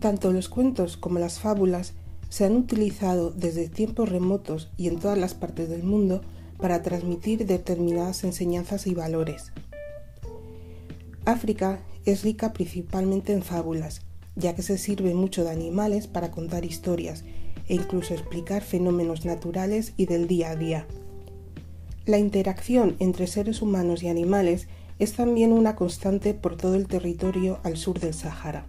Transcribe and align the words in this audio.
Tanto 0.00 0.32
los 0.32 0.48
cuentos 0.48 0.96
como 0.96 1.18
las 1.18 1.40
fábulas 1.40 1.94
se 2.28 2.44
han 2.44 2.56
utilizado 2.56 3.30
desde 3.30 3.68
tiempos 3.68 4.08
remotos 4.08 4.70
y 4.76 4.88
en 4.88 4.98
todas 4.98 5.18
las 5.18 5.34
partes 5.34 5.68
del 5.68 5.82
mundo 5.82 6.22
para 6.58 6.82
transmitir 6.82 7.46
determinadas 7.46 8.22
enseñanzas 8.24 8.86
y 8.86 8.94
valores. 8.94 9.52
África 11.24 11.80
es 12.04 12.22
rica 12.22 12.52
principalmente 12.52 13.32
en 13.32 13.42
fábulas, 13.42 14.02
ya 14.36 14.54
que 14.54 14.62
se 14.62 14.78
sirve 14.78 15.14
mucho 15.14 15.44
de 15.44 15.50
animales 15.50 16.06
para 16.06 16.30
contar 16.30 16.64
historias 16.64 17.24
e 17.68 17.74
incluso 17.74 18.14
explicar 18.14 18.62
fenómenos 18.62 19.24
naturales 19.24 19.94
y 19.96 20.06
del 20.06 20.26
día 20.26 20.50
a 20.50 20.56
día. 20.56 20.86
La 22.06 22.18
interacción 22.18 22.96
entre 23.00 23.26
seres 23.26 23.60
humanos 23.60 24.02
y 24.02 24.08
animales 24.08 24.68
es 24.98 25.12
también 25.14 25.52
una 25.52 25.76
constante 25.76 26.34
por 26.34 26.56
todo 26.56 26.74
el 26.74 26.86
territorio 26.86 27.60
al 27.62 27.76
sur 27.76 28.00
del 28.00 28.14
Sáhara. 28.14 28.66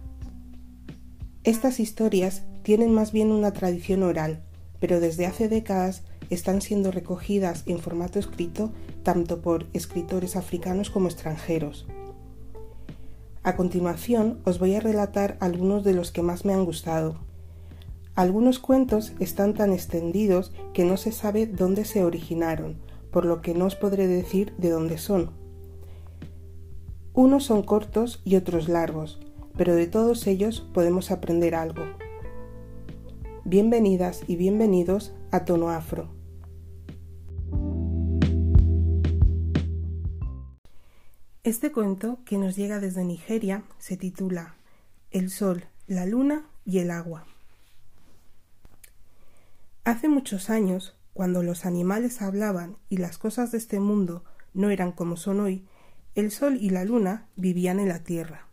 Estas 1.42 1.80
historias 1.80 2.42
tienen 2.62 2.92
más 2.92 3.12
bien 3.12 3.32
una 3.32 3.52
tradición 3.52 4.02
oral, 4.02 4.42
pero 4.78 5.00
desde 5.00 5.24
hace 5.24 5.48
décadas 5.48 6.02
están 6.28 6.60
siendo 6.60 6.90
recogidas 6.90 7.62
en 7.66 7.78
formato 7.78 8.18
escrito 8.18 8.72
tanto 9.02 9.40
por 9.40 9.66
escritores 9.72 10.36
africanos 10.36 10.90
como 10.90 11.08
extranjeros. 11.08 11.86
A 13.42 13.56
continuación 13.56 14.40
os 14.44 14.58
voy 14.58 14.74
a 14.74 14.80
relatar 14.80 15.38
algunos 15.40 15.82
de 15.82 15.94
los 15.94 16.12
que 16.12 16.20
más 16.20 16.44
me 16.44 16.52
han 16.52 16.66
gustado. 16.66 17.16
Algunos 18.14 18.58
cuentos 18.58 19.14
están 19.18 19.54
tan 19.54 19.72
extendidos 19.72 20.52
que 20.74 20.84
no 20.84 20.98
se 20.98 21.10
sabe 21.10 21.46
dónde 21.46 21.86
se 21.86 22.04
originaron, 22.04 22.76
por 23.10 23.24
lo 23.24 23.40
que 23.40 23.54
no 23.54 23.64
os 23.64 23.76
podré 23.76 24.06
decir 24.08 24.52
de 24.58 24.68
dónde 24.68 24.98
son. 24.98 25.30
Unos 27.14 27.44
son 27.44 27.62
cortos 27.62 28.20
y 28.24 28.36
otros 28.36 28.68
largos, 28.68 29.20
pero 29.60 29.74
de 29.74 29.86
todos 29.86 30.26
ellos 30.26 30.66
podemos 30.72 31.10
aprender 31.10 31.54
algo. 31.54 31.84
Bienvenidas 33.44 34.22
y 34.26 34.36
bienvenidos 34.36 35.12
a 35.32 35.44
Tono 35.44 35.68
Afro. 35.68 36.08
Este 41.44 41.72
cuento, 41.72 42.20
que 42.24 42.38
nos 42.38 42.56
llega 42.56 42.80
desde 42.80 43.04
Nigeria, 43.04 43.64
se 43.76 43.98
titula 43.98 44.54
El 45.10 45.28
Sol, 45.28 45.66
la 45.86 46.06
Luna 46.06 46.46
y 46.64 46.78
el 46.78 46.90
Agua. 46.90 47.26
Hace 49.84 50.08
muchos 50.08 50.48
años, 50.48 50.96
cuando 51.12 51.42
los 51.42 51.66
animales 51.66 52.22
hablaban 52.22 52.78
y 52.88 52.96
las 52.96 53.18
cosas 53.18 53.52
de 53.52 53.58
este 53.58 53.78
mundo 53.78 54.24
no 54.54 54.70
eran 54.70 54.92
como 54.92 55.18
son 55.18 55.38
hoy, 55.38 55.66
el 56.14 56.30
Sol 56.30 56.56
y 56.58 56.70
la 56.70 56.86
Luna 56.86 57.28
vivían 57.36 57.78
en 57.78 57.90
la 57.90 58.02
Tierra. 58.02 58.49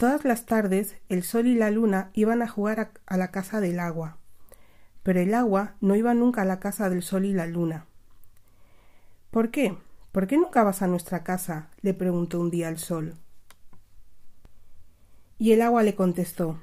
Todas 0.00 0.24
las 0.24 0.46
tardes 0.46 0.96
el 1.10 1.22
sol 1.22 1.46
y 1.46 1.54
la 1.54 1.70
luna 1.70 2.08
iban 2.14 2.40
a 2.40 2.48
jugar 2.48 2.90
a, 3.04 3.16
la 3.18 3.30
casa 3.30 3.60
del 3.60 3.78
agua, 3.78 4.16
pero 5.02 5.20
el 5.20 5.34
agua 5.34 5.74
no 5.82 5.94
iba 5.94 6.14
nunca 6.14 6.40
a 6.40 6.46
la 6.46 6.58
casa 6.58 6.88
del 6.88 7.02
sol 7.02 7.26
y 7.26 7.34
la 7.34 7.46
luna. 7.46 7.84
¿Por 9.30 9.50
qué? 9.50 9.76
¿Por 10.10 10.26
qué 10.26 10.38
nunca 10.38 10.62
vas 10.62 10.80
a 10.80 10.86
nuestra 10.86 11.22
casa? 11.22 11.68
le 11.82 11.92
preguntó 11.92 12.40
un 12.40 12.50
día 12.50 12.70
el 12.70 12.78
sol. 12.78 13.16
Y 15.36 15.52
el 15.52 15.60
agua 15.60 15.82
le 15.82 15.94
contestó 15.94 16.58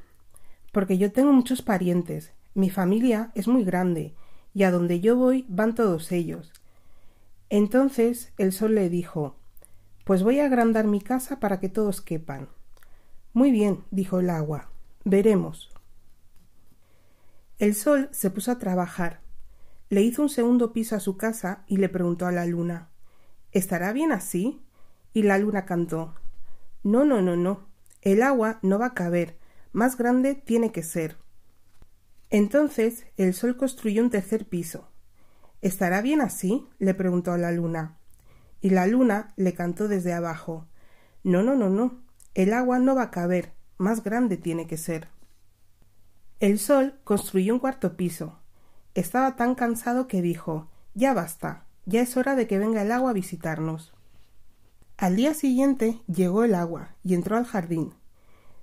Porque 0.72 0.98
yo 0.98 1.12
tengo 1.12 1.32
muchos 1.32 1.62
parientes, 1.62 2.34
mi 2.56 2.72
familia 2.72 3.30
es 3.36 3.48
muy 3.48 3.64
grande, 3.64 4.16
y 4.56 4.64
a 4.64 4.72
donde 4.72 5.00
yo 5.00 5.16
voy 5.16 5.46
van 5.48 5.76
todos 5.76 6.12
ellos. 6.12 6.52
Entonces 7.52 8.34
el 8.40 8.52
sol 8.52 8.74
le 8.74 8.90
dijo 8.90 9.36
Pues 10.06 10.24
voy 10.24 10.40
a 10.40 10.48
agrandar 10.48 10.88
mi 10.88 11.02
casa 11.02 11.40
para 11.40 11.60
que 11.60 11.70
todos 11.70 12.02
quepan. 12.02 12.50
Muy 13.38 13.52
bien, 13.52 13.84
dijo 13.92 14.20
el 14.20 14.32
agua. 14.32 14.72
Veremos. 15.06 15.70
El 17.60 17.76
sol 17.76 18.10
se 18.11 18.32
puso 18.32 18.50
a 18.50 18.58
trabajar. 18.58 19.22
Le 19.89 20.02
hizo 20.02 20.23
un 20.23 20.30
segundo 20.30 20.73
piso 20.73 20.95
a 20.95 21.00
su 21.00 21.17
casa 21.17 21.64
y 21.67 21.78
le 21.78 21.88
preguntó 21.88 22.26
a 22.26 22.32
la 22.32 22.48
luna 22.48 22.89
¿Estará 23.52 23.94
bien 23.94 24.11
así? 24.11 24.60
Y 25.14 25.22
la 25.22 25.38
luna 25.38 25.67
cantó 25.67 26.16
No, 26.82 27.06
no, 27.06 27.22
no, 27.22 27.36
no. 27.36 27.67
El 28.02 28.23
agua 28.23 28.58
no 28.64 28.80
va 28.80 28.88
a 28.88 28.94
caber. 28.95 29.38
Más 29.72 30.00
grande 30.00 30.34
tiene 30.34 30.72
que 30.72 30.82
ser. 30.82 31.17
Entonces 32.32 33.06
el 33.17 33.36
sol 33.36 33.56
construyó 33.56 34.02
un 34.02 34.10
tercer 34.10 34.48
piso. 34.48 34.90
¿Estará 35.61 36.02
bien 36.02 36.22
así? 36.22 36.67
le 36.80 36.95
preguntó 36.95 37.34
a 37.34 37.38
la 37.38 37.52
luna. 37.52 38.00
Y 38.61 38.72
la 38.72 38.88
luna 38.88 39.36
le 39.36 39.54
cantó 39.54 39.88
desde 39.88 40.14
abajo 40.14 40.66
No, 41.22 41.44
no, 41.44 41.54
no, 41.54 41.70
no. 41.70 42.07
El 42.37 42.53
agua 42.53 42.77
no 42.77 42.93
va 42.93 43.02
a 43.02 43.09
caber, 43.09 43.52
más 43.80 44.03
grande 44.03 44.37
tiene 44.37 44.67
que 44.67 44.77
ser. 44.77 45.08
El 46.39 46.59
sol 46.59 46.99
construyó 47.03 47.52
un 47.52 47.59
cuarto 47.59 47.98
piso. 47.98 48.37
Estaba 48.93 49.36
tan 49.36 49.55
cansado 49.55 50.08
que 50.08 50.21
dijo 50.21 50.70
Ya 50.93 51.15
basta, 51.15 51.65
ya 51.87 51.99
es 51.99 52.15
hora 52.15 52.36
de 52.36 52.45
que 52.45 52.59
venga 52.59 52.83
el 52.83 52.92
agua 52.92 53.09
a 53.09 53.14
visitarnos. 53.14 53.92
Al 54.98 55.15
día 55.15 55.33
siguiente 55.33 55.99
llegó 56.05 56.43
el 56.43 56.53
agua 56.53 56.93
y 57.03 57.15
entró 57.15 57.37
al 57.37 57.45
jardín. 57.45 57.95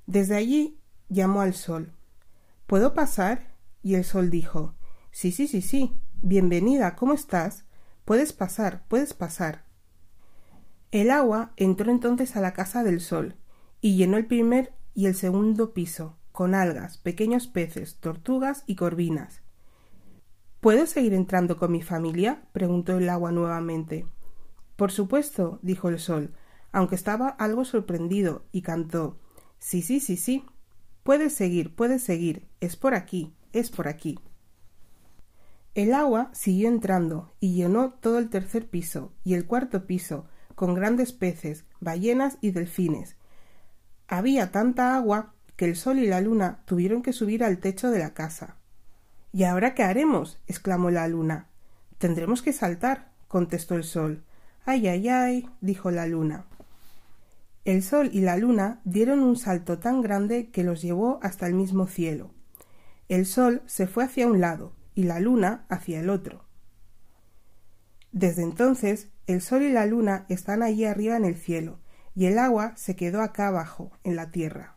Desde 0.06 0.36
allí 0.36 0.78
llamó 1.08 1.40
al 1.40 1.54
sol. 1.54 1.90
¿Puedo 2.68 2.94
pasar? 2.94 3.56
Y 3.82 3.96
el 3.96 4.04
sol 4.04 4.30
dijo 4.30 4.76
Sí, 5.10 5.32
sí, 5.32 5.48
sí, 5.48 5.62
sí. 5.62 5.92
Bienvenida, 6.22 6.94
¿cómo 6.94 7.12
estás? 7.12 7.64
Puedes 8.04 8.32
pasar, 8.32 8.84
puedes 8.86 9.14
pasar. 9.14 9.64
El 10.92 11.10
agua 11.10 11.50
entró 11.56 11.90
entonces 11.90 12.36
a 12.36 12.40
la 12.40 12.52
casa 12.52 12.84
del 12.84 13.00
sol 13.00 13.34
y 13.84 13.96
llenó 13.96 14.16
el 14.16 14.24
primer 14.24 14.72
y 14.94 15.04
el 15.04 15.14
segundo 15.14 15.74
piso 15.74 16.16
con 16.32 16.54
algas, 16.54 16.96
pequeños 16.96 17.46
peces, 17.46 17.96
tortugas 17.96 18.64
y 18.66 18.76
corvinas. 18.76 19.42
¿Puedo 20.60 20.86
seguir 20.86 21.12
entrando 21.12 21.58
con 21.58 21.70
mi 21.70 21.82
familia? 21.82 22.44
preguntó 22.52 22.96
el 22.96 23.10
agua 23.10 23.30
nuevamente. 23.30 24.06
Por 24.76 24.90
supuesto, 24.90 25.58
dijo 25.60 25.90
el 25.90 25.98
sol, 25.98 26.32
aunque 26.72 26.94
estaba 26.94 27.28
algo 27.28 27.66
sorprendido, 27.66 28.46
y 28.52 28.62
cantó 28.62 29.18
Sí, 29.58 29.82
sí, 29.82 30.00
sí, 30.00 30.16
sí. 30.16 30.46
Puedes 31.02 31.34
seguir, 31.34 31.76
puedes 31.76 32.02
seguir. 32.02 32.48
Es 32.60 32.76
por 32.76 32.94
aquí, 32.94 33.34
es 33.52 33.70
por 33.70 33.86
aquí. 33.86 34.18
El 35.74 35.92
agua 35.92 36.30
siguió 36.32 36.68
entrando 36.68 37.34
y 37.38 37.52
llenó 37.52 37.92
todo 37.92 38.18
el 38.18 38.30
tercer 38.30 38.66
piso 38.66 39.12
y 39.24 39.34
el 39.34 39.46
cuarto 39.46 39.86
piso 39.86 40.24
con 40.54 40.72
grandes 40.72 41.12
peces, 41.12 41.66
ballenas 41.80 42.38
y 42.40 42.52
delfines, 42.52 43.18
había 44.08 44.50
tanta 44.50 44.96
agua 44.96 45.34
que 45.56 45.64
el 45.64 45.76
sol 45.76 45.98
y 45.98 46.06
la 46.06 46.20
luna 46.20 46.60
tuvieron 46.64 47.02
que 47.02 47.12
subir 47.12 47.44
al 47.44 47.58
techo 47.58 47.90
de 47.90 47.98
la 47.98 48.14
casa. 48.14 48.56
¿Y 49.32 49.44
ahora 49.44 49.74
qué 49.74 49.82
haremos? 49.82 50.40
exclamó 50.46 50.90
la 50.90 51.08
luna. 51.08 51.48
Tendremos 51.98 52.42
que 52.42 52.52
saltar, 52.52 53.12
contestó 53.28 53.74
el 53.74 53.84
sol. 53.84 54.24
Ay, 54.64 54.86
ay, 54.88 55.08
ay, 55.08 55.50
dijo 55.60 55.90
la 55.90 56.06
luna. 56.06 56.46
El 57.64 57.82
sol 57.82 58.10
y 58.12 58.20
la 58.20 58.36
luna 58.36 58.80
dieron 58.84 59.20
un 59.20 59.36
salto 59.36 59.78
tan 59.78 60.02
grande 60.02 60.50
que 60.50 60.64
los 60.64 60.82
llevó 60.82 61.18
hasta 61.22 61.46
el 61.46 61.54
mismo 61.54 61.86
cielo. 61.86 62.30
El 63.08 63.26
sol 63.26 63.62
se 63.66 63.86
fue 63.86 64.04
hacia 64.04 64.26
un 64.26 64.40
lado 64.40 64.72
y 64.94 65.04
la 65.04 65.18
luna 65.18 65.64
hacia 65.68 66.00
el 66.00 66.10
otro. 66.10 66.44
Desde 68.12 68.42
entonces 68.42 69.08
el 69.26 69.40
sol 69.40 69.62
y 69.62 69.72
la 69.72 69.86
luna 69.86 70.26
están 70.28 70.62
allí 70.62 70.84
arriba 70.84 71.16
en 71.16 71.24
el 71.24 71.36
cielo, 71.36 71.78
y 72.14 72.26
el 72.26 72.38
agua 72.38 72.76
se 72.76 72.96
quedó 72.96 73.20
acá 73.22 73.48
abajo, 73.48 73.90
en 74.04 74.16
la 74.16 74.30
tierra. 74.30 74.76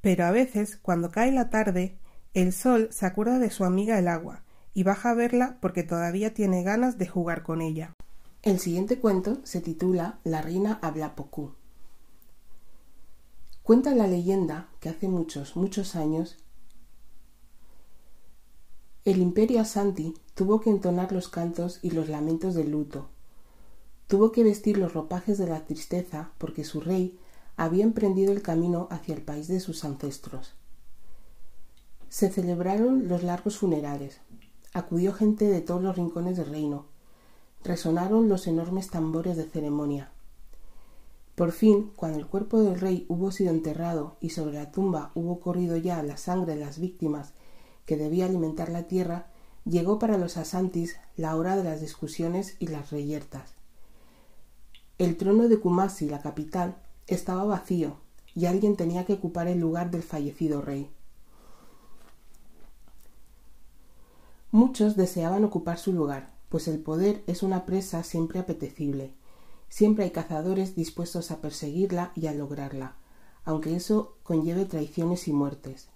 Pero 0.00 0.24
a 0.24 0.30
veces, 0.30 0.76
cuando 0.76 1.10
cae 1.10 1.32
la 1.32 1.50
tarde, 1.50 1.98
el 2.34 2.52
sol 2.52 2.88
se 2.92 3.06
acuerda 3.06 3.38
de 3.38 3.50
su 3.50 3.64
amiga 3.64 3.98
el 3.98 4.08
agua 4.08 4.42
y 4.74 4.82
baja 4.82 5.10
a 5.10 5.14
verla 5.14 5.58
porque 5.60 5.82
todavía 5.82 6.34
tiene 6.34 6.62
ganas 6.62 6.98
de 6.98 7.06
jugar 7.06 7.42
con 7.42 7.60
ella. 7.60 7.94
El 8.42 8.60
siguiente 8.60 9.00
cuento 9.00 9.40
se 9.44 9.60
titula 9.60 10.18
La 10.24 10.42
reina 10.42 10.78
habla 10.82 11.16
pocú. 11.16 11.52
Cuenta 13.62 13.94
la 13.94 14.06
leyenda 14.06 14.68
que 14.80 14.88
hace 14.88 15.08
muchos, 15.08 15.56
muchos 15.56 15.96
años 15.96 16.38
el 19.04 19.22
imperio 19.22 19.60
Asanti 19.60 20.12
tuvo 20.34 20.60
que 20.60 20.68
entonar 20.68 21.12
los 21.12 21.28
cantos 21.28 21.78
y 21.82 21.92
los 21.92 22.10
lamentos 22.10 22.54
del 22.54 22.72
luto, 22.72 23.08
Tuvo 24.08 24.32
que 24.32 24.42
vestir 24.42 24.78
los 24.78 24.94
ropajes 24.94 25.36
de 25.36 25.46
la 25.46 25.66
tristeza 25.66 26.30
porque 26.38 26.64
su 26.64 26.80
rey 26.80 27.18
había 27.58 27.84
emprendido 27.84 28.32
el 28.32 28.40
camino 28.40 28.88
hacia 28.90 29.14
el 29.14 29.20
país 29.20 29.48
de 29.48 29.60
sus 29.60 29.84
ancestros. 29.84 30.54
Se 32.08 32.30
celebraron 32.30 33.06
los 33.06 33.22
largos 33.22 33.58
funerales. 33.58 34.22
Acudió 34.72 35.12
gente 35.12 35.44
de 35.44 35.60
todos 35.60 35.82
los 35.82 35.94
rincones 35.94 36.38
del 36.38 36.46
reino. 36.46 36.86
Resonaron 37.62 38.30
los 38.30 38.46
enormes 38.46 38.88
tambores 38.88 39.36
de 39.36 39.44
ceremonia. 39.44 40.10
Por 41.34 41.52
fin, 41.52 41.92
cuando 41.94 42.18
el 42.18 42.26
cuerpo 42.26 42.60
del 42.60 42.80
rey 42.80 43.04
hubo 43.08 43.30
sido 43.30 43.50
enterrado 43.50 44.16
y 44.22 44.30
sobre 44.30 44.54
la 44.54 44.72
tumba 44.72 45.12
hubo 45.14 45.38
corrido 45.38 45.76
ya 45.76 46.02
la 46.02 46.16
sangre 46.16 46.54
de 46.54 46.60
las 46.60 46.78
víctimas 46.78 47.34
que 47.84 47.98
debía 47.98 48.24
alimentar 48.24 48.70
la 48.70 48.84
tierra, 48.84 49.26
llegó 49.66 49.98
para 49.98 50.16
los 50.16 50.38
asantis 50.38 50.96
la 51.16 51.36
hora 51.36 51.56
de 51.56 51.64
las 51.64 51.82
discusiones 51.82 52.56
y 52.58 52.68
las 52.68 52.90
reyertas. 52.90 53.57
El 54.98 55.16
trono 55.16 55.46
de 55.46 55.60
Kumasi, 55.60 56.08
la 56.08 56.20
capital, 56.20 56.76
estaba 57.06 57.44
vacío 57.44 57.98
y 58.34 58.46
alguien 58.46 58.76
tenía 58.76 59.06
que 59.06 59.12
ocupar 59.12 59.46
el 59.46 59.60
lugar 59.60 59.92
del 59.92 60.02
fallecido 60.02 60.60
rey. 60.60 60.90
Muchos 64.50 64.96
deseaban 64.96 65.44
ocupar 65.44 65.78
su 65.78 65.92
lugar, 65.92 66.34
pues 66.48 66.66
el 66.66 66.80
poder 66.80 67.22
es 67.28 67.44
una 67.44 67.64
presa 67.64 68.02
siempre 68.02 68.40
apetecible. 68.40 69.14
Siempre 69.68 70.02
hay 70.04 70.10
cazadores 70.10 70.74
dispuestos 70.74 71.30
a 71.30 71.40
perseguirla 71.40 72.10
y 72.16 72.26
a 72.26 72.34
lograrla, 72.34 72.96
aunque 73.44 73.76
eso 73.76 74.16
conlleve 74.24 74.64
traiciones 74.64 75.28
y 75.28 75.32
muertes. 75.32 75.90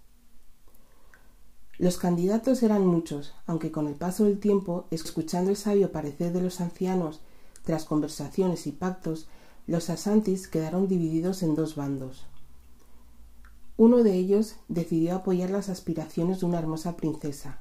Los 1.77 1.97
candidatos 1.97 2.63
eran 2.63 2.85
muchos, 2.85 3.33
aunque 3.47 3.71
con 3.71 3.87
el 3.87 3.95
paso 3.95 4.23
del 4.25 4.39
tiempo, 4.39 4.85
escuchando 4.91 5.49
el 5.49 5.57
sabio 5.57 5.91
parecer 5.91 6.31
de 6.31 6.41
los 6.41 6.61
ancianos, 6.61 7.19
tras 7.63 7.85
conversaciones 7.85 8.67
y 8.67 8.71
pactos, 8.71 9.27
los 9.67 9.89
asantis 9.89 10.47
quedaron 10.47 10.87
divididos 10.87 11.43
en 11.43 11.55
dos 11.55 11.75
bandos. 11.75 12.25
Uno 13.77 14.03
de 14.03 14.13
ellos 14.13 14.57
decidió 14.67 15.15
apoyar 15.15 15.49
las 15.49 15.69
aspiraciones 15.69 16.41
de 16.41 16.45
una 16.45 16.59
hermosa 16.59 16.95
princesa, 16.95 17.59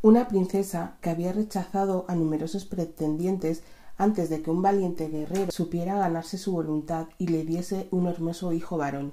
una 0.00 0.28
princesa 0.28 0.96
que 1.00 1.10
había 1.10 1.32
rechazado 1.32 2.04
a 2.08 2.14
numerosos 2.14 2.64
pretendientes 2.64 3.62
antes 3.96 4.30
de 4.30 4.42
que 4.42 4.50
un 4.50 4.62
valiente 4.62 5.08
guerrero 5.08 5.50
supiera 5.50 5.98
ganarse 5.98 6.38
su 6.38 6.52
voluntad 6.52 7.08
y 7.18 7.26
le 7.26 7.44
diese 7.44 7.88
un 7.90 8.06
hermoso 8.06 8.52
hijo 8.52 8.76
varón. 8.76 9.12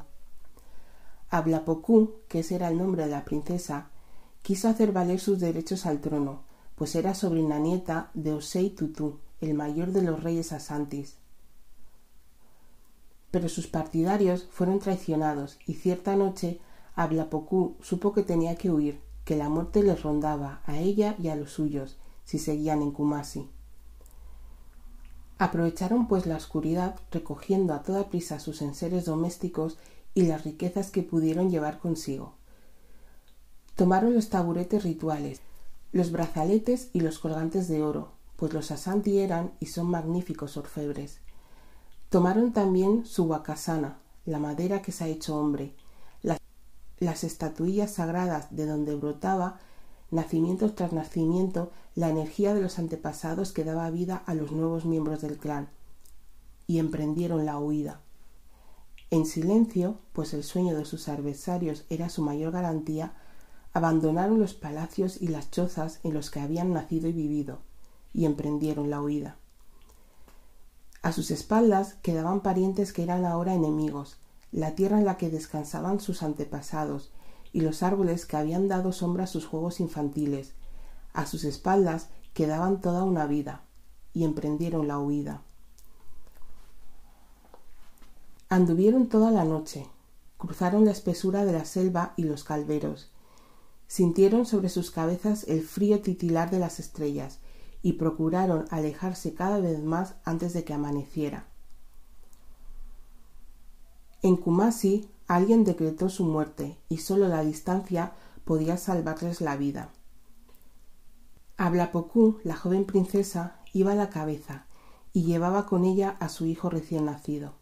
Ablapocú, 1.32 2.14
que 2.28 2.40
ese 2.40 2.56
era 2.56 2.68
el 2.68 2.78
nombre 2.78 3.06
de 3.06 3.12
la 3.12 3.26
princesa, 3.26 3.90
quiso 4.44 4.70
hacer 4.70 4.92
valer 4.92 5.20
sus 5.20 5.40
derechos 5.40 5.88
al 5.88 6.02
trono, 6.02 6.44
pues 6.76 6.96
era 6.96 7.16
sobrina 7.16 7.60
nieta 7.60 8.12
de 8.14 8.34
Osei 8.34 8.70
Tutu, 8.70 9.20
el 9.42 9.54
mayor 9.54 9.92
de 9.92 10.02
los 10.02 10.22
reyes 10.24 10.52
asantis. 10.52 11.18
Pero 13.32 13.50
sus 13.50 13.68
partidarios 13.68 14.48
fueron 14.52 14.80
traicionados 14.80 15.58
y 15.66 15.74
cierta 15.76 16.16
noche 16.16 16.60
Ablapocú 16.96 17.76
supo 17.82 18.14
que 18.14 18.24
tenía 18.24 18.56
que 18.56 18.72
huir 18.72 19.02
que 19.26 19.36
la 19.36 19.50
muerte 19.50 19.84
les 19.84 20.04
rondaba 20.04 20.62
a 20.66 20.78
ella 20.78 21.16
y 21.22 21.30
a 21.30 21.36
los 21.36 21.52
suyos 21.52 21.98
si 22.24 22.40
seguían 22.40 22.82
en 22.82 22.92
Kumasi. 22.92 23.50
Aprovecharon 25.38 26.08
pues 26.08 26.26
la 26.26 26.38
oscuridad 26.38 26.96
recogiendo 27.12 27.74
a 27.74 27.84
toda 27.84 28.10
prisa 28.10 28.40
sus 28.40 28.62
enseres 28.62 29.06
domésticos 29.06 29.78
y 30.14 30.24
las 30.24 30.46
riquezas 30.46 30.92
que 30.92 31.04
pudieron 31.04 31.50
llevar 31.50 31.80
consigo. 31.80 32.36
Tomaron 33.76 34.14
los 34.14 34.30
taburetes 34.30 34.84
rituales, 34.84 35.42
los 35.96 36.12
brazaletes 36.12 36.90
y 36.92 37.00
los 37.00 37.20
colgantes 37.20 37.70
de 37.70 37.82
oro, 37.82 38.12
pues 38.36 38.52
los 38.52 38.70
asanti 38.70 39.20
eran 39.20 39.54
y 39.62 39.68
son 39.68 39.90
magníficos 39.90 40.58
orfebres. 40.58 41.22
Tomaron 42.10 42.52
también 42.52 43.06
su 43.06 43.24
wakasana, 43.24 44.00
la 44.26 44.38
madera 44.38 44.82
que 44.82 44.92
se 44.92 45.06
ha 45.06 45.08
hecho 45.08 45.40
hombre, 45.40 45.74
las 47.00 47.24
estatuillas 47.24 47.94
sagradas 47.94 48.54
de 48.54 48.66
donde 48.66 48.94
brotaba, 48.94 49.62
nacimiento 50.12 50.74
tras 50.74 50.92
nacimiento, 50.92 51.72
la 51.96 52.10
energía 52.10 52.54
de 52.54 52.60
los 52.60 52.78
antepasados 52.78 53.54
que 53.54 53.64
daba 53.64 53.90
vida 53.90 54.22
a 54.26 54.34
los 54.34 54.52
nuevos 54.52 54.84
miembros 54.84 55.22
del 55.22 55.38
clan, 55.38 55.70
y 56.68 56.80
emprendieron 56.80 57.46
la 57.46 57.58
huida. 57.58 58.02
En 59.12 59.26
silencio, 59.26 60.00
pues 60.12 60.34
el 60.34 60.44
sueño 60.44 60.76
de 60.76 60.84
sus 60.84 61.08
adversarios 61.08 61.86
era 61.90 62.10
su 62.10 62.22
mayor 62.22 62.52
garantía, 62.52 63.14
abandonaron 63.76 64.40
los 64.40 64.54
palacios 64.54 65.22
y 65.22 65.28
las 65.28 65.52
chozas 65.52 66.00
en 66.04 66.14
los 66.14 66.32
que 66.32 66.40
habían 66.40 66.72
nacido 66.72 67.10
y 67.10 67.12
vivido, 67.12 67.60
y 68.14 68.24
emprendieron 68.24 68.90
la 68.90 69.02
huida. 69.02 69.36
A 71.02 71.12
sus 71.12 71.30
espaldas 71.30 71.96
quedaban 72.02 72.40
parientes 72.40 72.94
que 72.94 73.04
eran 73.04 73.26
ahora 73.26 73.54
enemigos, 73.54 74.16
la 74.54 74.76
tierra 74.76 74.98
en 74.98 75.04
la 75.04 75.18
que 75.18 75.30
descansaban 75.30 76.00
sus 76.00 76.24
antepasados 76.24 77.12
y 77.52 77.60
los 77.60 77.84
árboles 77.84 78.26
que 78.26 78.38
habían 78.38 78.70
dado 78.70 78.94
sombra 78.94 79.26
a 79.26 79.28
sus 79.28 79.46
juegos 79.46 79.82
infantiles. 79.82 80.54
A 81.12 81.26
sus 81.26 81.44
espaldas 81.44 82.08
quedaban 82.34 82.80
toda 82.80 83.04
una 83.04 83.28
vida 83.28 83.64
y 84.14 84.24
emprendieron 84.24 84.88
la 84.88 85.00
huida. 85.00 85.42
Anduvieron 88.48 89.10
toda 89.10 89.32
la 89.32 89.44
noche, 89.44 89.90
cruzaron 90.38 90.86
la 90.86 90.92
espesura 90.92 91.44
de 91.44 91.52
la 91.52 91.66
selva 91.66 92.14
y 92.16 92.24
los 92.24 92.46
calveros, 92.46 93.12
sintieron 93.88 94.46
sobre 94.46 94.70
sus 94.70 94.92
cabezas 94.92 95.46
el 95.48 95.62
frío 95.62 96.02
titilar 96.02 96.50
de 96.52 96.60
las 96.60 96.80
estrellas 96.80 97.40
y 97.82 97.94
procuraron 97.94 98.66
alejarse 98.72 99.34
cada 99.34 99.60
vez 99.60 99.84
más 99.84 100.16
antes 100.24 100.54
de 100.54 100.64
que 100.64 100.74
amaneciera. 100.74 101.46
En 104.22 104.38
Kumasi 104.38 105.08
alguien 105.28 105.64
decretó 105.64 106.10
su 106.10 106.26
muerte 106.26 106.78
y 106.90 106.98
sólo 106.98 107.28
la 107.28 107.44
distancia 107.44 108.14
podía 108.44 108.78
salvarles 108.78 109.40
la 109.42 109.56
vida. 109.56 109.90
Ablapocú, 111.58 112.40
la 112.44 112.56
joven 112.56 112.86
princesa, 112.86 113.60
iba 113.72 113.92
a 113.92 113.96
la 113.96 114.10
cabeza 114.10 114.66
y 115.14 115.24
llevaba 115.24 115.66
con 115.66 115.86
ella 115.86 116.18
a 116.20 116.30
su 116.30 116.46
hijo 116.46 116.70
recién 116.70 117.06
nacido. 117.06 117.54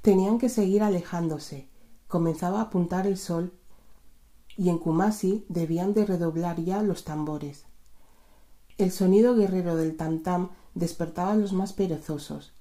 Tenían 0.00 0.38
que 0.38 0.48
seguir 0.48 0.82
alejándose. 0.82 1.68
Comenzaba 2.06 2.60
a 2.60 2.62
apuntar 2.62 3.06
el 3.06 3.18
sol 3.18 3.52
y 4.58 4.68
en 4.68 4.78
Kumasi 4.78 5.46
debían 5.48 5.94
de 5.94 6.04
redoblar 6.04 6.62
ya 6.62 6.82
los 6.82 7.04
tambores. 7.04 7.64
El 8.76 8.90
sonido 8.90 9.34
guerrero 9.34 9.76
del 9.76 9.96
tam-tam 9.96 10.50
despertaba 10.74 11.32
a 11.32 11.36
los 11.36 11.54
más 11.54 11.72
perezosos 11.72 12.52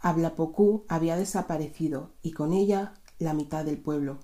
Ablapocú 0.00 0.84
había 0.88 1.16
desaparecido 1.16 2.10
y 2.22 2.30
con 2.30 2.52
ella 2.52 2.94
la 3.18 3.34
mitad 3.34 3.64
del 3.64 3.78
pueblo. 3.78 4.18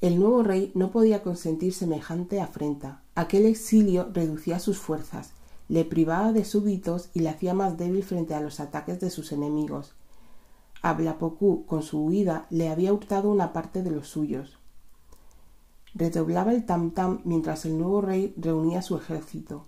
El 0.00 0.18
nuevo 0.18 0.42
rey 0.42 0.72
no 0.74 0.90
podía 0.90 1.22
consentir 1.22 1.74
semejante 1.74 2.40
afrenta. 2.40 3.02
Aquel 3.14 3.44
exilio 3.44 4.08
reducía 4.12 4.58
sus 4.58 4.78
fuerzas, 4.78 5.32
le 5.68 5.84
privaba 5.84 6.32
de 6.32 6.44
súbitos 6.44 7.10
y 7.12 7.20
le 7.20 7.28
hacía 7.28 7.52
más 7.52 7.76
débil 7.76 8.02
frente 8.02 8.34
a 8.34 8.40
los 8.40 8.58
ataques 8.58 9.00
de 9.00 9.10
sus 9.10 9.32
enemigos. 9.32 9.94
Ablapocú, 10.82 11.66
con 11.66 11.82
su 11.82 12.02
huida, 12.02 12.46
le 12.50 12.70
había 12.70 12.92
hurtado 12.92 13.30
una 13.30 13.52
parte 13.52 13.82
de 13.82 13.90
los 13.90 14.08
suyos. 14.08 14.58
Redoblaba 15.94 16.52
el 16.52 16.66
tam-tam 16.66 17.20
mientras 17.24 17.64
el 17.64 17.78
nuevo 17.78 18.00
rey 18.00 18.34
reunía 18.36 18.82
su 18.82 18.96
ejército. 18.96 19.66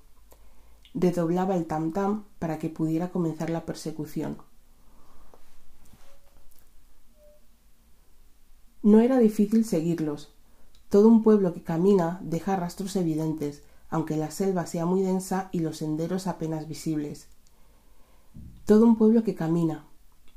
Redoblaba 0.92 1.56
el 1.56 1.68
tam-tam 1.68 2.24
para 2.38 2.58
que 2.58 2.68
pudiera 2.68 3.10
comenzar 3.10 3.48
la 3.50 3.64
persecución. 3.64 4.38
No 8.82 9.00
era 9.00 9.18
difícil 9.18 9.64
seguirlos. 9.64 10.32
Todo 10.88 11.08
un 11.08 11.22
pueblo 11.22 11.52
que 11.52 11.62
camina 11.62 12.20
deja 12.22 12.56
rastros 12.56 12.96
evidentes, 12.96 13.62
aunque 13.88 14.16
la 14.16 14.30
selva 14.30 14.66
sea 14.66 14.86
muy 14.86 15.02
densa 15.02 15.48
y 15.52 15.60
los 15.60 15.78
senderos 15.78 16.26
apenas 16.26 16.68
visibles. 16.68 17.28
Todo 18.64 18.84
un 18.84 18.96
pueblo 18.96 19.22
que 19.22 19.34
camina, 19.34 19.84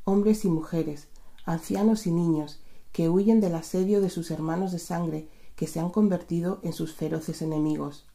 hombres 0.04 0.46
y 0.46 0.50
mujeres, 0.50 1.08
ancianos 1.46 2.06
y 2.06 2.12
niños, 2.12 2.60
que 2.92 3.10
huyen 3.10 3.40
del 3.40 3.56
asedio 3.56 4.02
de 4.02 4.10
sus 4.10 4.30
hermanos 4.32 4.72
de 4.72 4.80
sangre 4.80 5.28
que 5.60 5.68
se 5.68 5.82
han 5.82 5.90
convertido 5.90 6.62
en 6.64 6.72
sus 6.72 6.94
feroces 6.94 7.42
enemigos. 7.42 8.06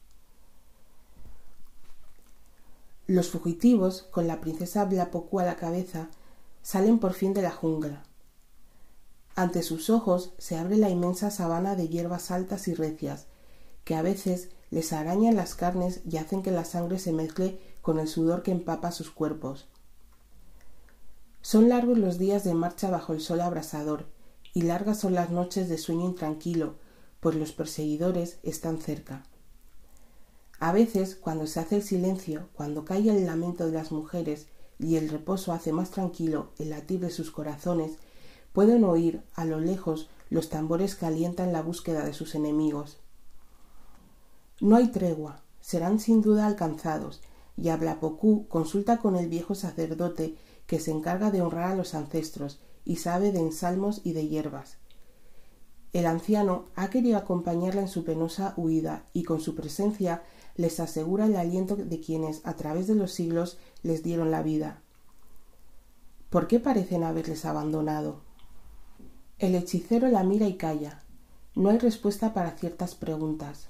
Los 3.05 3.29
fugitivos, 3.29 4.01
con 4.01 4.25
la 4.25 4.41
princesa 4.41 4.83
Blapoku 4.85 5.39
a 5.39 5.45
la 5.45 5.55
cabeza, 5.55 6.09
salen 6.63 6.97
por 6.97 7.13
fin 7.13 7.35
de 7.35 7.43
la 7.43 7.51
jungla. 7.51 8.01
Ante 9.35 9.61
sus 9.61 9.91
ojos 9.91 10.33
se 10.39 10.57
abre 10.57 10.75
la 10.75 10.89
inmensa 10.89 11.29
sabana 11.29 11.75
de 11.75 11.87
hierbas 11.87 12.31
altas 12.31 12.67
y 12.67 12.73
recias, 12.73 13.27
que 13.83 13.93
a 13.93 14.01
veces 14.01 14.49
les 14.71 14.91
arañan 14.91 15.35
las 15.35 15.53
carnes 15.53 16.01
y 16.03 16.17
hacen 16.17 16.41
que 16.41 16.49
la 16.49 16.65
sangre 16.65 16.97
se 16.97 17.13
mezcle 17.13 17.59
con 17.83 17.99
el 17.99 18.07
sudor 18.07 18.41
que 18.41 18.53
empapa 18.53 18.91
sus 18.91 19.11
cuerpos. 19.11 19.67
Son 21.41 21.69
largos 21.69 21.99
los 21.99 22.17
días 22.17 22.43
de 22.43 22.55
marcha 22.55 22.89
bajo 22.89 23.13
el 23.13 23.21
sol 23.21 23.41
abrasador, 23.41 24.07
y 24.55 24.63
largas 24.63 24.99
son 24.99 25.13
las 25.13 25.29
noches 25.29 25.69
de 25.69 25.77
sueño 25.77 26.05
intranquilo, 26.05 26.83
pues 27.25 27.37
los 27.37 27.53
perseguidores 27.53 28.37
están 28.43 28.77
cerca. 28.77 29.23
A 30.59 30.71
veces, 30.71 31.15
cuando 31.15 31.47
se 31.47 31.59
hace 31.59 31.77
el 31.77 31.81
silencio, 31.81 32.49
cuando 32.53 32.85
cae 32.85 33.09
el 33.09 33.25
lamento 33.25 33.65
de 33.65 33.71
las 33.71 33.91
mujeres 33.91 34.45
y 34.77 34.97
el 34.97 35.09
reposo 35.09 35.51
hace 35.51 35.71
más 35.71 35.89
tranquilo 35.89 36.51
el 36.59 36.69
latir 36.69 36.99
de 36.99 37.09
sus 37.09 37.31
corazones, 37.31 37.93
pueden 38.53 38.83
oír 38.83 39.23
a 39.33 39.43
lo 39.43 39.59
lejos 39.59 40.07
los 40.29 40.49
tambores 40.49 40.93
que 40.93 41.07
alientan 41.07 41.51
la 41.51 41.63
búsqueda 41.63 42.05
de 42.05 42.13
sus 42.13 42.35
enemigos. 42.35 42.99
No 44.61 44.75
hay 44.75 44.89
tregua, 44.89 45.41
serán 45.61 45.99
sin 45.99 46.21
duda 46.21 46.45
alcanzados, 46.45 47.23
y 47.57 47.69
Ablapocú 47.69 48.47
consulta 48.49 48.99
con 48.99 49.15
el 49.15 49.29
viejo 49.29 49.55
sacerdote 49.55 50.35
que 50.67 50.79
se 50.79 50.91
encarga 50.91 51.31
de 51.31 51.41
honrar 51.41 51.71
a 51.71 51.75
los 51.75 51.95
ancestros 51.95 52.59
y 52.85 52.97
sabe 52.97 53.31
de 53.31 53.39
ensalmos 53.39 54.01
y 54.03 54.13
de 54.13 54.27
hierbas. 54.27 54.77
El 55.95 56.07
anciano 56.07 56.65
ha 56.75 56.89
querido 56.89 57.17
acompañarla 57.17 57.79
en 57.79 57.87
su 57.87 58.03
penosa 58.03 58.53
huida 58.57 59.05
y 59.13 59.23
con 59.23 59.39
su 59.39 59.55
presencia 59.55 60.23
les 60.57 60.81
asegura 60.81 61.25
el 61.25 61.37
aliento 61.37 61.77
de 61.77 62.01
quienes 62.01 62.45
a 62.45 62.57
través 62.57 62.87
de 62.87 62.95
los 62.95 63.13
siglos 63.13 63.57
les 63.81 64.03
dieron 64.03 64.29
la 64.29 64.43
vida. 64.43 64.81
¿Por 66.29 66.47
qué 66.47 66.59
parecen 66.59 67.05
haberles 67.05 67.45
abandonado? 67.45 68.19
El 69.39 69.55
hechicero 69.55 70.09
la 70.09 70.25
mira 70.25 70.47
y 70.47 70.57
calla. 70.57 71.01
No 71.55 71.69
hay 71.69 71.77
respuesta 71.77 72.33
para 72.33 72.57
ciertas 72.57 72.93
preguntas. 72.93 73.69